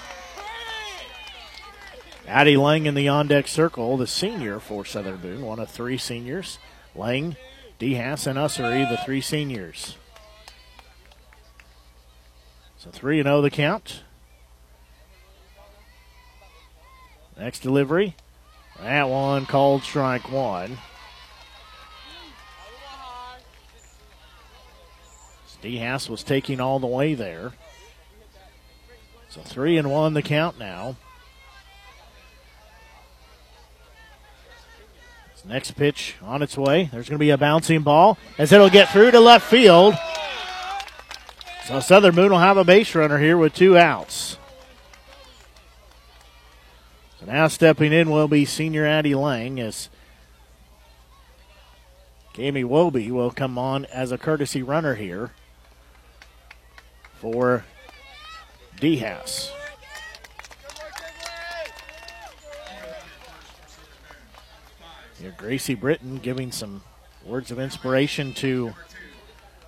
Addie 2.26 2.58
Lang 2.58 2.84
in 2.84 2.94
the 2.94 3.08
on 3.08 3.26
deck 3.26 3.48
circle, 3.48 3.96
the 3.96 4.06
senior 4.06 4.60
for 4.60 4.84
Southern 4.84 5.16
Boone, 5.16 5.40
one 5.40 5.58
of 5.58 5.70
three 5.70 5.96
seniors. 5.96 6.58
Lang, 6.98 7.36
DeHaas, 7.78 8.26
and 8.26 8.38
Ussery, 8.38 8.88
the 8.88 8.96
three 8.98 9.20
seniors. 9.20 9.96
So 12.76 12.90
3 12.90 13.22
0 13.22 13.40
the 13.40 13.50
count. 13.50 14.02
Next 17.38 17.60
delivery. 17.60 18.16
That 18.80 19.08
one 19.08 19.46
called 19.46 19.82
strike 19.82 20.30
one. 20.30 20.78
DeHaas 25.62 26.08
was 26.08 26.22
taking 26.22 26.60
all 26.60 26.78
the 26.78 26.86
way 26.86 27.14
there. 27.14 27.52
So 29.28 29.40
three 29.40 29.76
and 29.76 29.90
one 29.90 30.14
the 30.14 30.22
count 30.22 30.58
now. 30.58 30.96
Next 35.48 35.70
pitch 35.72 36.16
on 36.22 36.42
its 36.42 36.58
way. 36.58 36.90
There's 36.92 37.08
going 37.08 37.18
to 37.18 37.24
be 37.24 37.30
a 37.30 37.38
bouncing 37.38 37.80
ball 37.80 38.18
as 38.36 38.52
it'll 38.52 38.68
get 38.68 38.90
through 38.90 39.12
to 39.12 39.20
left 39.20 39.48
field. 39.48 39.94
So 41.64 41.80
Southern 41.80 42.14
Boone 42.14 42.30
will 42.30 42.38
have 42.38 42.58
a 42.58 42.64
base 42.64 42.94
runner 42.94 43.18
here 43.18 43.38
with 43.38 43.54
two 43.54 43.78
outs. 43.78 44.36
So 47.18 47.26
now 47.26 47.48
stepping 47.48 47.94
in 47.94 48.10
will 48.10 48.28
be 48.28 48.44
senior 48.44 48.84
Addie 48.84 49.14
Lang 49.14 49.58
as 49.58 49.88
Jamie 52.34 52.62
Woby 52.62 53.10
will 53.10 53.30
come 53.30 53.56
on 53.56 53.86
as 53.86 54.12
a 54.12 54.18
courtesy 54.18 54.62
runner 54.62 54.96
here 54.96 55.32
for 57.18 57.64
DeHaas. 58.80 59.57
Here, 65.20 65.34
Gracie 65.36 65.74
Britton 65.74 66.18
giving 66.18 66.52
some 66.52 66.82
words 67.24 67.50
of 67.50 67.58
inspiration 67.58 68.32
to 68.34 68.74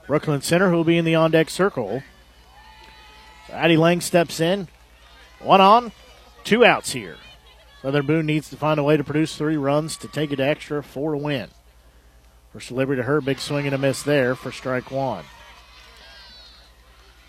Brooklyn 0.07 0.43
Center, 0.43 0.71
who 0.71 0.77
will 0.77 0.85
be 0.85 0.97
in 0.97 1.05
the 1.05 1.17
on 1.17 1.33
deck 1.33 1.51
circle. 1.51 2.03
So 3.49 3.55
Addie 3.55 3.77
Lang 3.77 4.01
steps 4.01 4.39
in. 4.39 4.69
One 5.41 5.61
on, 5.61 5.93
two 6.45 6.65
outs 6.65 6.93
here. 6.93 7.17
Southern 7.83 8.07
Boone 8.07 8.27
needs 8.27 8.51
to 8.51 8.57
find 8.57 8.79
a 8.79 8.85
way 8.85 8.97
to 8.97 9.05
produce 9.05 9.35
three 9.37 9.57
runs 9.57 9.97
to 9.97 10.09
take 10.09 10.31
it 10.31 10.39
extra 10.39 10.83
for 10.83 11.15
a 11.15 11.19
win. 11.19 11.49
First 12.53 12.69
delivery 12.69 12.97
to 12.97 13.05
her, 13.05 13.21
big 13.21 13.39
swing 13.39 13.67
and 13.67 13.75
a 13.75 13.79
miss 13.79 14.03
there 14.03 14.35
for 14.35 14.53
strike 14.53 14.91
one. 14.91 15.25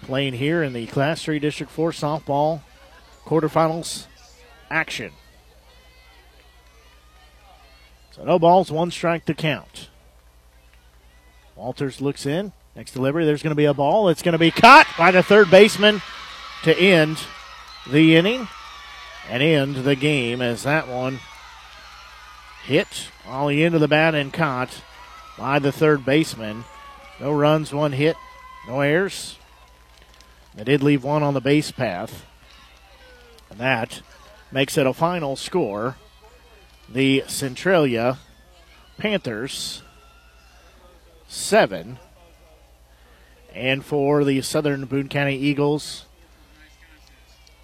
Playing 0.02 0.34
here 0.34 0.62
in 0.62 0.74
the 0.74 0.88
Class 0.88 1.24
3 1.24 1.40
District 1.40 1.72
4 1.72 1.92
softball 1.92 2.62
quarterfinals 3.26 4.08
action. 4.70 5.12
So 8.22 8.28
no 8.28 8.38
balls, 8.38 8.72
one 8.72 8.92
strike 8.92 9.26
to 9.26 9.34
count. 9.34 9.90
Walters 11.56 12.02
looks 12.02 12.28
in. 12.28 12.52
Next 12.76 12.92
delivery, 12.92 13.26
there's 13.26 13.42
going 13.42 13.50
to 13.50 13.56
be 13.56 13.66
a 13.66 13.74
ball. 13.74 14.10
It's 14.10 14.22
going 14.22 14.34
to 14.34 14.38
be 14.38 14.52
caught 14.52 14.86
by 14.96 15.10
the 15.10 15.24
third 15.24 15.50
baseman 15.50 16.04
to 16.62 16.80
end 16.80 17.18
the 17.90 18.16
inning 18.16 18.48
and 19.28 19.42
end 19.42 19.78
the 19.78 19.96
game 19.96 20.40
as 20.40 20.62
that 20.62 20.88
one 20.88 21.20
hit 22.64 23.08
all 23.26 23.48
the 23.48 23.64
end 23.64 23.74
of 23.74 23.82
the 23.82 23.88
bat 23.88 24.14
and 24.14 24.32
caught 24.32 24.84
by 25.36 25.58
the 25.58 25.72
third 25.72 26.06
baseman. 26.06 26.64
No 27.20 27.34
runs, 27.34 27.74
one 27.74 27.92
hit, 27.92 28.16
no 28.68 28.82
errors. 28.82 29.40
They 30.54 30.64
did 30.64 30.84
leave 30.84 31.04
one 31.04 31.24
on 31.24 31.34
the 31.34 31.42
base 31.42 31.72
path. 31.72 32.24
And 33.50 33.60
that 33.60 34.04
makes 34.52 34.78
it 34.78 34.86
a 34.86 34.94
final 34.94 35.36
score. 35.36 35.96
The 36.94 37.24
Centralia 37.28 38.18
Panthers 38.98 39.82
seven. 41.26 42.00
And 43.56 43.86
for 43.86 44.26
the 44.26 44.42
Southern 44.42 44.86
Boone 44.86 45.08
County 45.08 45.38
Eagles, 45.38 46.06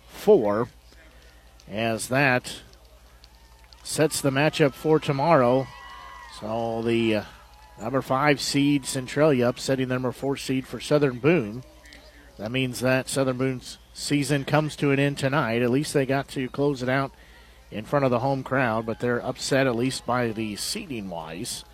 four. 0.08 0.70
As 1.70 2.08
that 2.08 2.62
sets 3.84 4.22
the 4.22 4.30
matchup 4.30 4.74
for 4.74 4.98
tomorrow. 4.98 5.68
So 6.40 6.82
the 6.82 7.16
uh, 7.16 7.24
number 7.82 8.02
five 8.02 8.40
seed 8.40 8.86
Centralia 8.86 9.49
upsetting 9.49 9.90
the 9.90 9.95
number 9.95 10.14
four 10.14 10.38
seed 10.38 10.66
for 10.66 10.80
Southern 10.80 11.20
Boone. 11.20 11.64
That 12.38 12.52
means 12.52 12.80
that 12.80 13.10
Southern 13.10 13.38
Boone's 13.38 13.78
season 13.94 14.45
comes 14.45 14.78
to 14.78 14.91
an 14.91 14.99
end 14.99 15.18
tonight. 15.18 15.62
At 15.62 15.72
least 15.72 15.94
they 15.94 16.06
got 16.06 16.30
to 16.30 16.48
close 16.48 16.82
it 16.82 16.88
out 16.88 17.12
in 17.72 17.85
front 17.85 18.06
of 18.06 18.11
the 18.11 18.19
home 18.19 18.44
crowd, 18.44 18.85
but 18.85 18.99
they're 18.99 19.26
upset 19.26 19.68
at 19.68 19.76
least 19.76 20.06
by 20.06 20.30
the 20.30 20.56
seating 20.56 21.10
wise 21.10 21.65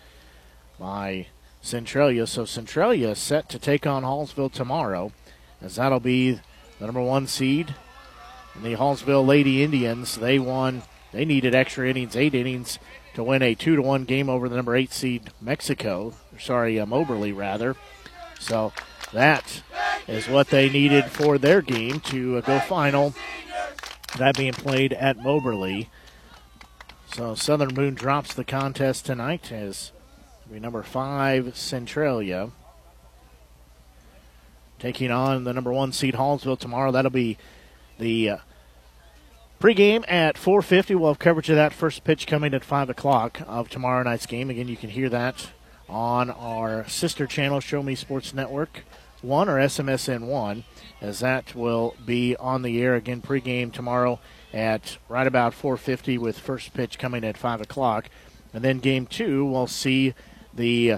by 0.78 1.26
Centralia. 1.62 2.26
So 2.26 2.44
Centralia 2.44 3.10
is 3.10 3.18
set 3.18 3.48
to 3.50 3.58
take 3.58 3.86
on 3.86 4.02
Hallsville 4.02 4.52
tomorrow, 4.52 5.12
as 5.62 5.76
that'll 5.76 6.00
be 6.00 6.40
the 6.78 6.86
number 6.86 7.00
one 7.00 7.26
seed. 7.26 7.74
And 8.54 8.64
the 8.64 8.76
Hallsville 8.76 9.26
Lady 9.26 9.62
Indians, 9.62 10.16
they 10.16 10.38
won, 10.38 10.82
they 11.12 11.24
needed 11.24 11.54
extra 11.54 11.88
innings, 11.88 12.16
eight 12.16 12.34
innings, 12.34 12.78
to 13.14 13.22
win 13.22 13.42
a 13.42 13.54
two 13.54 13.76
to 13.76 13.82
one 13.82 14.04
game 14.04 14.28
over 14.28 14.48
the 14.48 14.56
number 14.56 14.76
eight 14.76 14.92
seed 14.92 15.30
Mexico. 15.40 16.14
Sorry, 16.38 16.78
uh, 16.78 16.86
Moberly 16.86 17.32
rather. 17.32 17.76
So 18.38 18.72
that 19.12 19.62
is 20.06 20.28
what 20.28 20.48
they 20.48 20.68
needed 20.68 21.06
for 21.06 21.38
their 21.38 21.62
game 21.62 22.00
to 22.00 22.38
uh, 22.38 22.40
go 22.42 22.58
final. 22.60 23.14
That 24.18 24.36
being 24.36 24.52
played 24.52 24.92
at 24.92 25.18
Moberly. 25.18 25.88
So 27.12 27.34
Southern 27.34 27.74
Boone 27.74 27.94
drops 27.94 28.34
the 28.34 28.44
contest 28.44 29.06
tonight 29.06 29.50
as 29.52 29.92
be 30.50 30.60
number 30.60 30.82
five 30.82 31.56
Centralia 31.56 32.50
taking 34.78 35.10
on 35.10 35.44
the 35.44 35.52
number 35.52 35.72
one 35.72 35.92
seed 35.92 36.14
Hallsville 36.14 36.58
tomorrow. 36.58 36.92
That'll 36.92 37.10
be 37.10 37.38
the 37.98 38.30
uh, 38.30 38.36
pregame 39.60 40.04
at 40.06 40.36
4:50. 40.36 40.94
We'll 40.96 41.10
have 41.10 41.18
coverage 41.18 41.48
of 41.50 41.56
that 41.56 41.72
first 41.72 42.04
pitch 42.04 42.26
coming 42.26 42.54
at 42.54 42.64
five 42.64 42.90
o'clock 42.90 43.40
of 43.46 43.68
tomorrow 43.68 44.02
night's 44.02 44.26
game. 44.26 44.50
Again, 44.50 44.68
you 44.68 44.76
can 44.76 44.90
hear 44.90 45.08
that 45.08 45.48
on 45.88 46.30
our 46.30 46.86
sister 46.88 47.26
channel, 47.26 47.60
Show 47.60 47.82
Me 47.82 47.94
Sports 47.94 48.34
Network 48.34 48.84
One 49.24 49.48
or 49.48 49.58
SMSN 49.58 50.26
One, 50.26 50.64
as 51.00 51.20
that 51.20 51.54
will 51.54 51.96
be 52.04 52.36
on 52.36 52.62
the 52.62 52.80
air 52.82 52.94
again 52.94 53.22
pregame 53.22 53.72
tomorrow 53.72 54.20
at 54.52 54.98
right 55.08 55.26
about 55.26 55.54
4:50 55.54 56.18
with 56.18 56.38
first 56.38 56.74
pitch 56.74 56.98
coming 56.98 57.24
at 57.24 57.38
five 57.38 57.60
o'clock, 57.60 58.10
and 58.52 58.62
then 58.62 58.78
game 58.78 59.06
two 59.06 59.44
we'll 59.44 59.66
see 59.66 60.14
the 60.52 60.96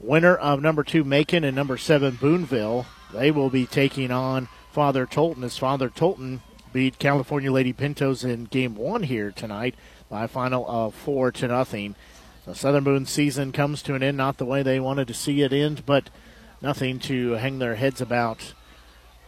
winner 0.00 0.34
of 0.34 0.62
number 0.62 0.82
two 0.82 1.04
Macon 1.04 1.44
and 1.44 1.54
number 1.54 1.76
seven 1.76 2.16
Boonville. 2.16 2.86
They 3.12 3.30
will 3.30 3.50
be 3.50 3.66
taking 3.66 4.10
on 4.10 4.48
Father 4.72 5.06
Tolton 5.06 5.44
as 5.44 5.58
Father 5.58 5.90
Tolton 5.90 6.40
beat 6.72 6.98
California 6.98 7.52
Lady 7.52 7.72
Pintos 7.72 8.24
in 8.24 8.44
game 8.46 8.74
one 8.74 9.04
here 9.04 9.30
tonight 9.30 9.74
by 10.08 10.24
a 10.24 10.28
final 10.28 10.66
of 10.66 10.94
four 10.94 11.30
to 11.32 11.46
nothing. 11.46 11.94
The 12.46 12.54
Southern 12.54 12.84
Boone 12.84 13.06
season 13.06 13.52
comes 13.52 13.82
to 13.82 13.94
an 13.94 14.02
end, 14.02 14.16
not 14.16 14.38
the 14.38 14.44
way 14.44 14.62
they 14.62 14.80
wanted 14.80 15.08
to 15.08 15.14
see 15.14 15.42
it 15.42 15.52
end, 15.52 15.86
but 15.86 16.10
nothing 16.64 16.98
to 16.98 17.32
hang 17.32 17.58
their 17.58 17.74
heads 17.74 18.00
about 18.00 18.54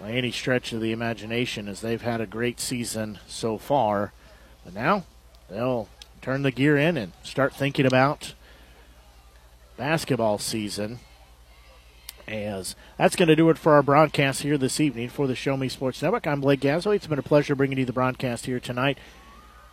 by 0.00 0.10
any 0.10 0.30
stretch 0.30 0.72
of 0.72 0.80
the 0.80 0.90
imagination 0.90 1.68
as 1.68 1.82
they've 1.82 2.00
had 2.00 2.18
a 2.18 2.26
great 2.26 2.58
season 2.58 3.18
so 3.28 3.58
far. 3.58 4.14
But 4.64 4.72
now 4.72 5.04
they'll 5.50 5.90
turn 6.22 6.42
the 6.42 6.50
gear 6.50 6.78
in 6.78 6.96
and 6.96 7.12
start 7.22 7.54
thinking 7.54 7.84
about 7.84 8.32
basketball 9.76 10.38
season. 10.38 10.98
As 12.26 12.74
that's 12.96 13.16
going 13.16 13.28
to 13.28 13.36
do 13.36 13.50
it 13.50 13.58
for 13.58 13.74
our 13.74 13.82
broadcast 13.82 14.40
here 14.40 14.56
this 14.56 14.80
evening 14.80 15.10
for 15.10 15.26
the 15.26 15.34
Show 15.34 15.58
Me 15.58 15.68
Sports 15.68 16.00
Network. 16.00 16.26
I'm 16.26 16.40
Blake 16.40 16.60
Gazaway. 16.60 16.96
It's 16.96 17.06
been 17.06 17.18
a 17.18 17.22
pleasure 17.22 17.54
bringing 17.54 17.76
you 17.76 17.84
the 17.84 17.92
broadcast 17.92 18.46
here 18.46 18.60
tonight. 18.60 18.96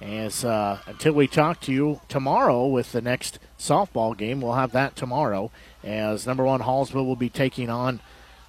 As 0.02 0.44
uh, 0.44 0.80
until 0.86 1.14
we 1.14 1.28
talk 1.28 1.62
to 1.62 1.72
you 1.72 2.02
tomorrow 2.10 2.68
with 2.68 2.92
the 2.92 3.02
next 3.02 3.40
softball 3.64 4.16
game, 4.16 4.42
we'll 4.42 4.54
have 4.54 4.72
that 4.74 4.96
tomorrow. 4.96 5.52
As 5.84 6.28
number 6.28 6.44
one 6.44 6.62
Hallsville 6.62 7.06
will 7.06 7.16
be 7.16 7.30
taking 7.30 7.70
on 7.70 8.00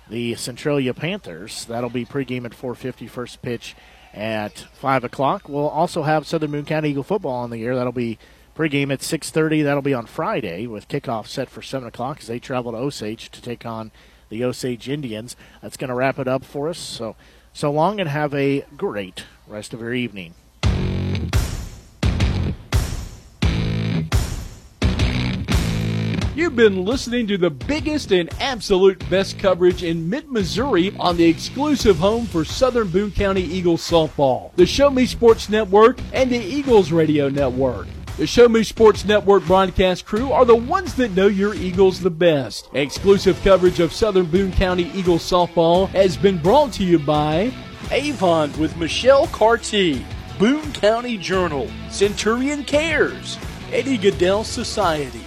the 0.08 0.34
Centralia 0.34 0.94
Panthers. 0.94 1.64
That'll 1.64 1.90
be 1.90 2.04
pregame 2.04 2.44
at 2.44 2.52
4:50, 2.52 3.08
first 3.08 3.42
pitch 3.42 3.74
at 4.12 4.66
five 4.74 5.04
o'clock. 5.04 5.48
We'll 5.48 5.68
also 5.68 6.02
have 6.02 6.26
Southern 6.26 6.52
Boone 6.52 6.64
County 6.64 6.90
Eagle 6.90 7.02
football 7.02 7.32
on 7.34 7.50
the 7.50 7.64
air. 7.64 7.74
That'll 7.74 7.92
be 7.92 8.18
Pregame 8.56 8.92
at 8.92 9.02
6:30. 9.02 9.64
That'll 9.64 9.82
be 9.82 9.94
on 9.94 10.06
Friday 10.06 10.66
with 10.66 10.88
kickoff 10.88 11.26
set 11.26 11.50
for 11.50 11.60
7 11.60 11.88
o'clock 11.88 12.18
as 12.20 12.28
they 12.28 12.38
travel 12.38 12.72
to 12.72 12.78
Osage 12.78 13.30
to 13.30 13.42
take 13.42 13.66
on 13.66 13.90
the 14.28 14.44
Osage 14.44 14.88
Indians. 14.88 15.34
That's 15.60 15.76
going 15.76 15.88
to 15.88 15.94
wrap 15.94 16.20
it 16.20 16.28
up 16.28 16.44
for 16.44 16.68
us. 16.68 16.78
So, 16.78 17.16
so 17.52 17.72
long 17.72 17.98
and 17.98 18.08
have 18.08 18.32
a 18.32 18.64
great 18.76 19.24
rest 19.48 19.74
of 19.74 19.80
your 19.80 19.94
evening. 19.94 20.34
You've 26.36 26.56
been 26.56 26.84
listening 26.84 27.28
to 27.28 27.38
the 27.38 27.48
biggest 27.48 28.10
and 28.10 28.28
absolute 28.40 29.08
best 29.08 29.38
coverage 29.38 29.84
in 29.84 30.10
mid 30.10 30.32
Missouri 30.32 30.92
on 30.98 31.16
the 31.16 31.24
exclusive 31.24 31.96
home 31.96 32.26
for 32.26 32.44
Southern 32.44 32.88
Boone 32.88 33.12
County 33.12 33.42
Eagles 33.42 33.88
softball, 33.88 34.52
the 34.56 34.66
Show 34.66 34.90
Me 34.90 35.06
Sports 35.06 35.48
Network, 35.48 35.96
and 36.12 36.28
the 36.28 36.36
Eagles 36.36 36.90
Radio 36.90 37.28
Network. 37.28 37.86
The 38.16 38.26
Show 38.26 38.48
Me 38.48 38.64
Sports 38.64 39.04
Network 39.04 39.46
broadcast 39.46 40.06
crew 40.06 40.32
are 40.32 40.44
the 40.44 40.56
ones 40.56 40.96
that 40.96 41.14
know 41.14 41.28
your 41.28 41.54
Eagles 41.54 42.00
the 42.00 42.10
best. 42.10 42.68
Exclusive 42.74 43.40
coverage 43.44 43.78
of 43.78 43.92
Southern 43.92 44.26
Boone 44.26 44.50
County 44.50 44.90
Eagles 44.92 45.22
softball 45.22 45.86
has 45.90 46.16
been 46.16 46.38
brought 46.38 46.72
to 46.72 46.84
you 46.84 46.98
by 46.98 47.52
Avon 47.92 48.50
with 48.58 48.76
Michelle 48.76 49.28
Carty, 49.28 50.04
Boone 50.40 50.72
County 50.72 51.16
Journal, 51.16 51.70
Centurion 51.90 52.64
Cares, 52.64 53.38
Eddie 53.70 53.98
Gaedel 53.98 54.44
Society, 54.44 55.20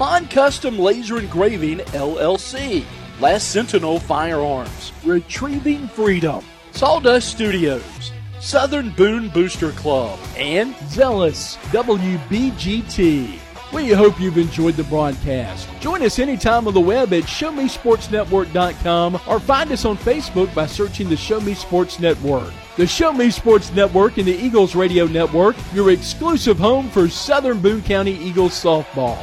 Han 0.00 0.26
Custom 0.28 0.78
Laser 0.78 1.18
Engraving 1.18 1.80
LLC, 1.88 2.86
Last 3.20 3.50
Sentinel 3.50 4.00
Firearms, 4.00 4.92
Retrieving 5.04 5.88
Freedom, 5.88 6.42
Sawdust 6.72 7.28
Studios, 7.28 8.10
Southern 8.40 8.92
Boone 8.92 9.28
Booster 9.28 9.72
Club, 9.72 10.18
and 10.38 10.74
Zealous 10.88 11.56
WBGT. 11.66 13.38
We 13.74 13.90
hope 13.90 14.18
you've 14.18 14.38
enjoyed 14.38 14.76
the 14.76 14.84
broadcast. 14.84 15.68
Join 15.80 16.02
us 16.02 16.18
anytime 16.18 16.66
on 16.66 16.72
the 16.72 16.80
web 16.80 17.12
at 17.12 17.24
ShowMeSportsNetwork.com 17.24 19.20
or 19.28 19.38
find 19.38 19.70
us 19.70 19.84
on 19.84 19.98
Facebook 19.98 20.54
by 20.54 20.64
searching 20.64 21.10
the 21.10 21.16
Show 21.18 21.40
Me 21.40 21.52
Sports 21.52 22.00
Network. 22.00 22.54
The 22.78 22.86
Show 22.86 23.12
Me 23.12 23.30
Sports 23.30 23.70
Network 23.74 24.16
and 24.16 24.26
the 24.26 24.34
Eagles 24.34 24.74
Radio 24.74 25.04
Network, 25.04 25.56
your 25.74 25.90
exclusive 25.90 26.58
home 26.58 26.88
for 26.88 27.06
Southern 27.06 27.60
Boone 27.60 27.82
County 27.82 28.14
Eagles 28.14 28.52
softball. 28.52 29.22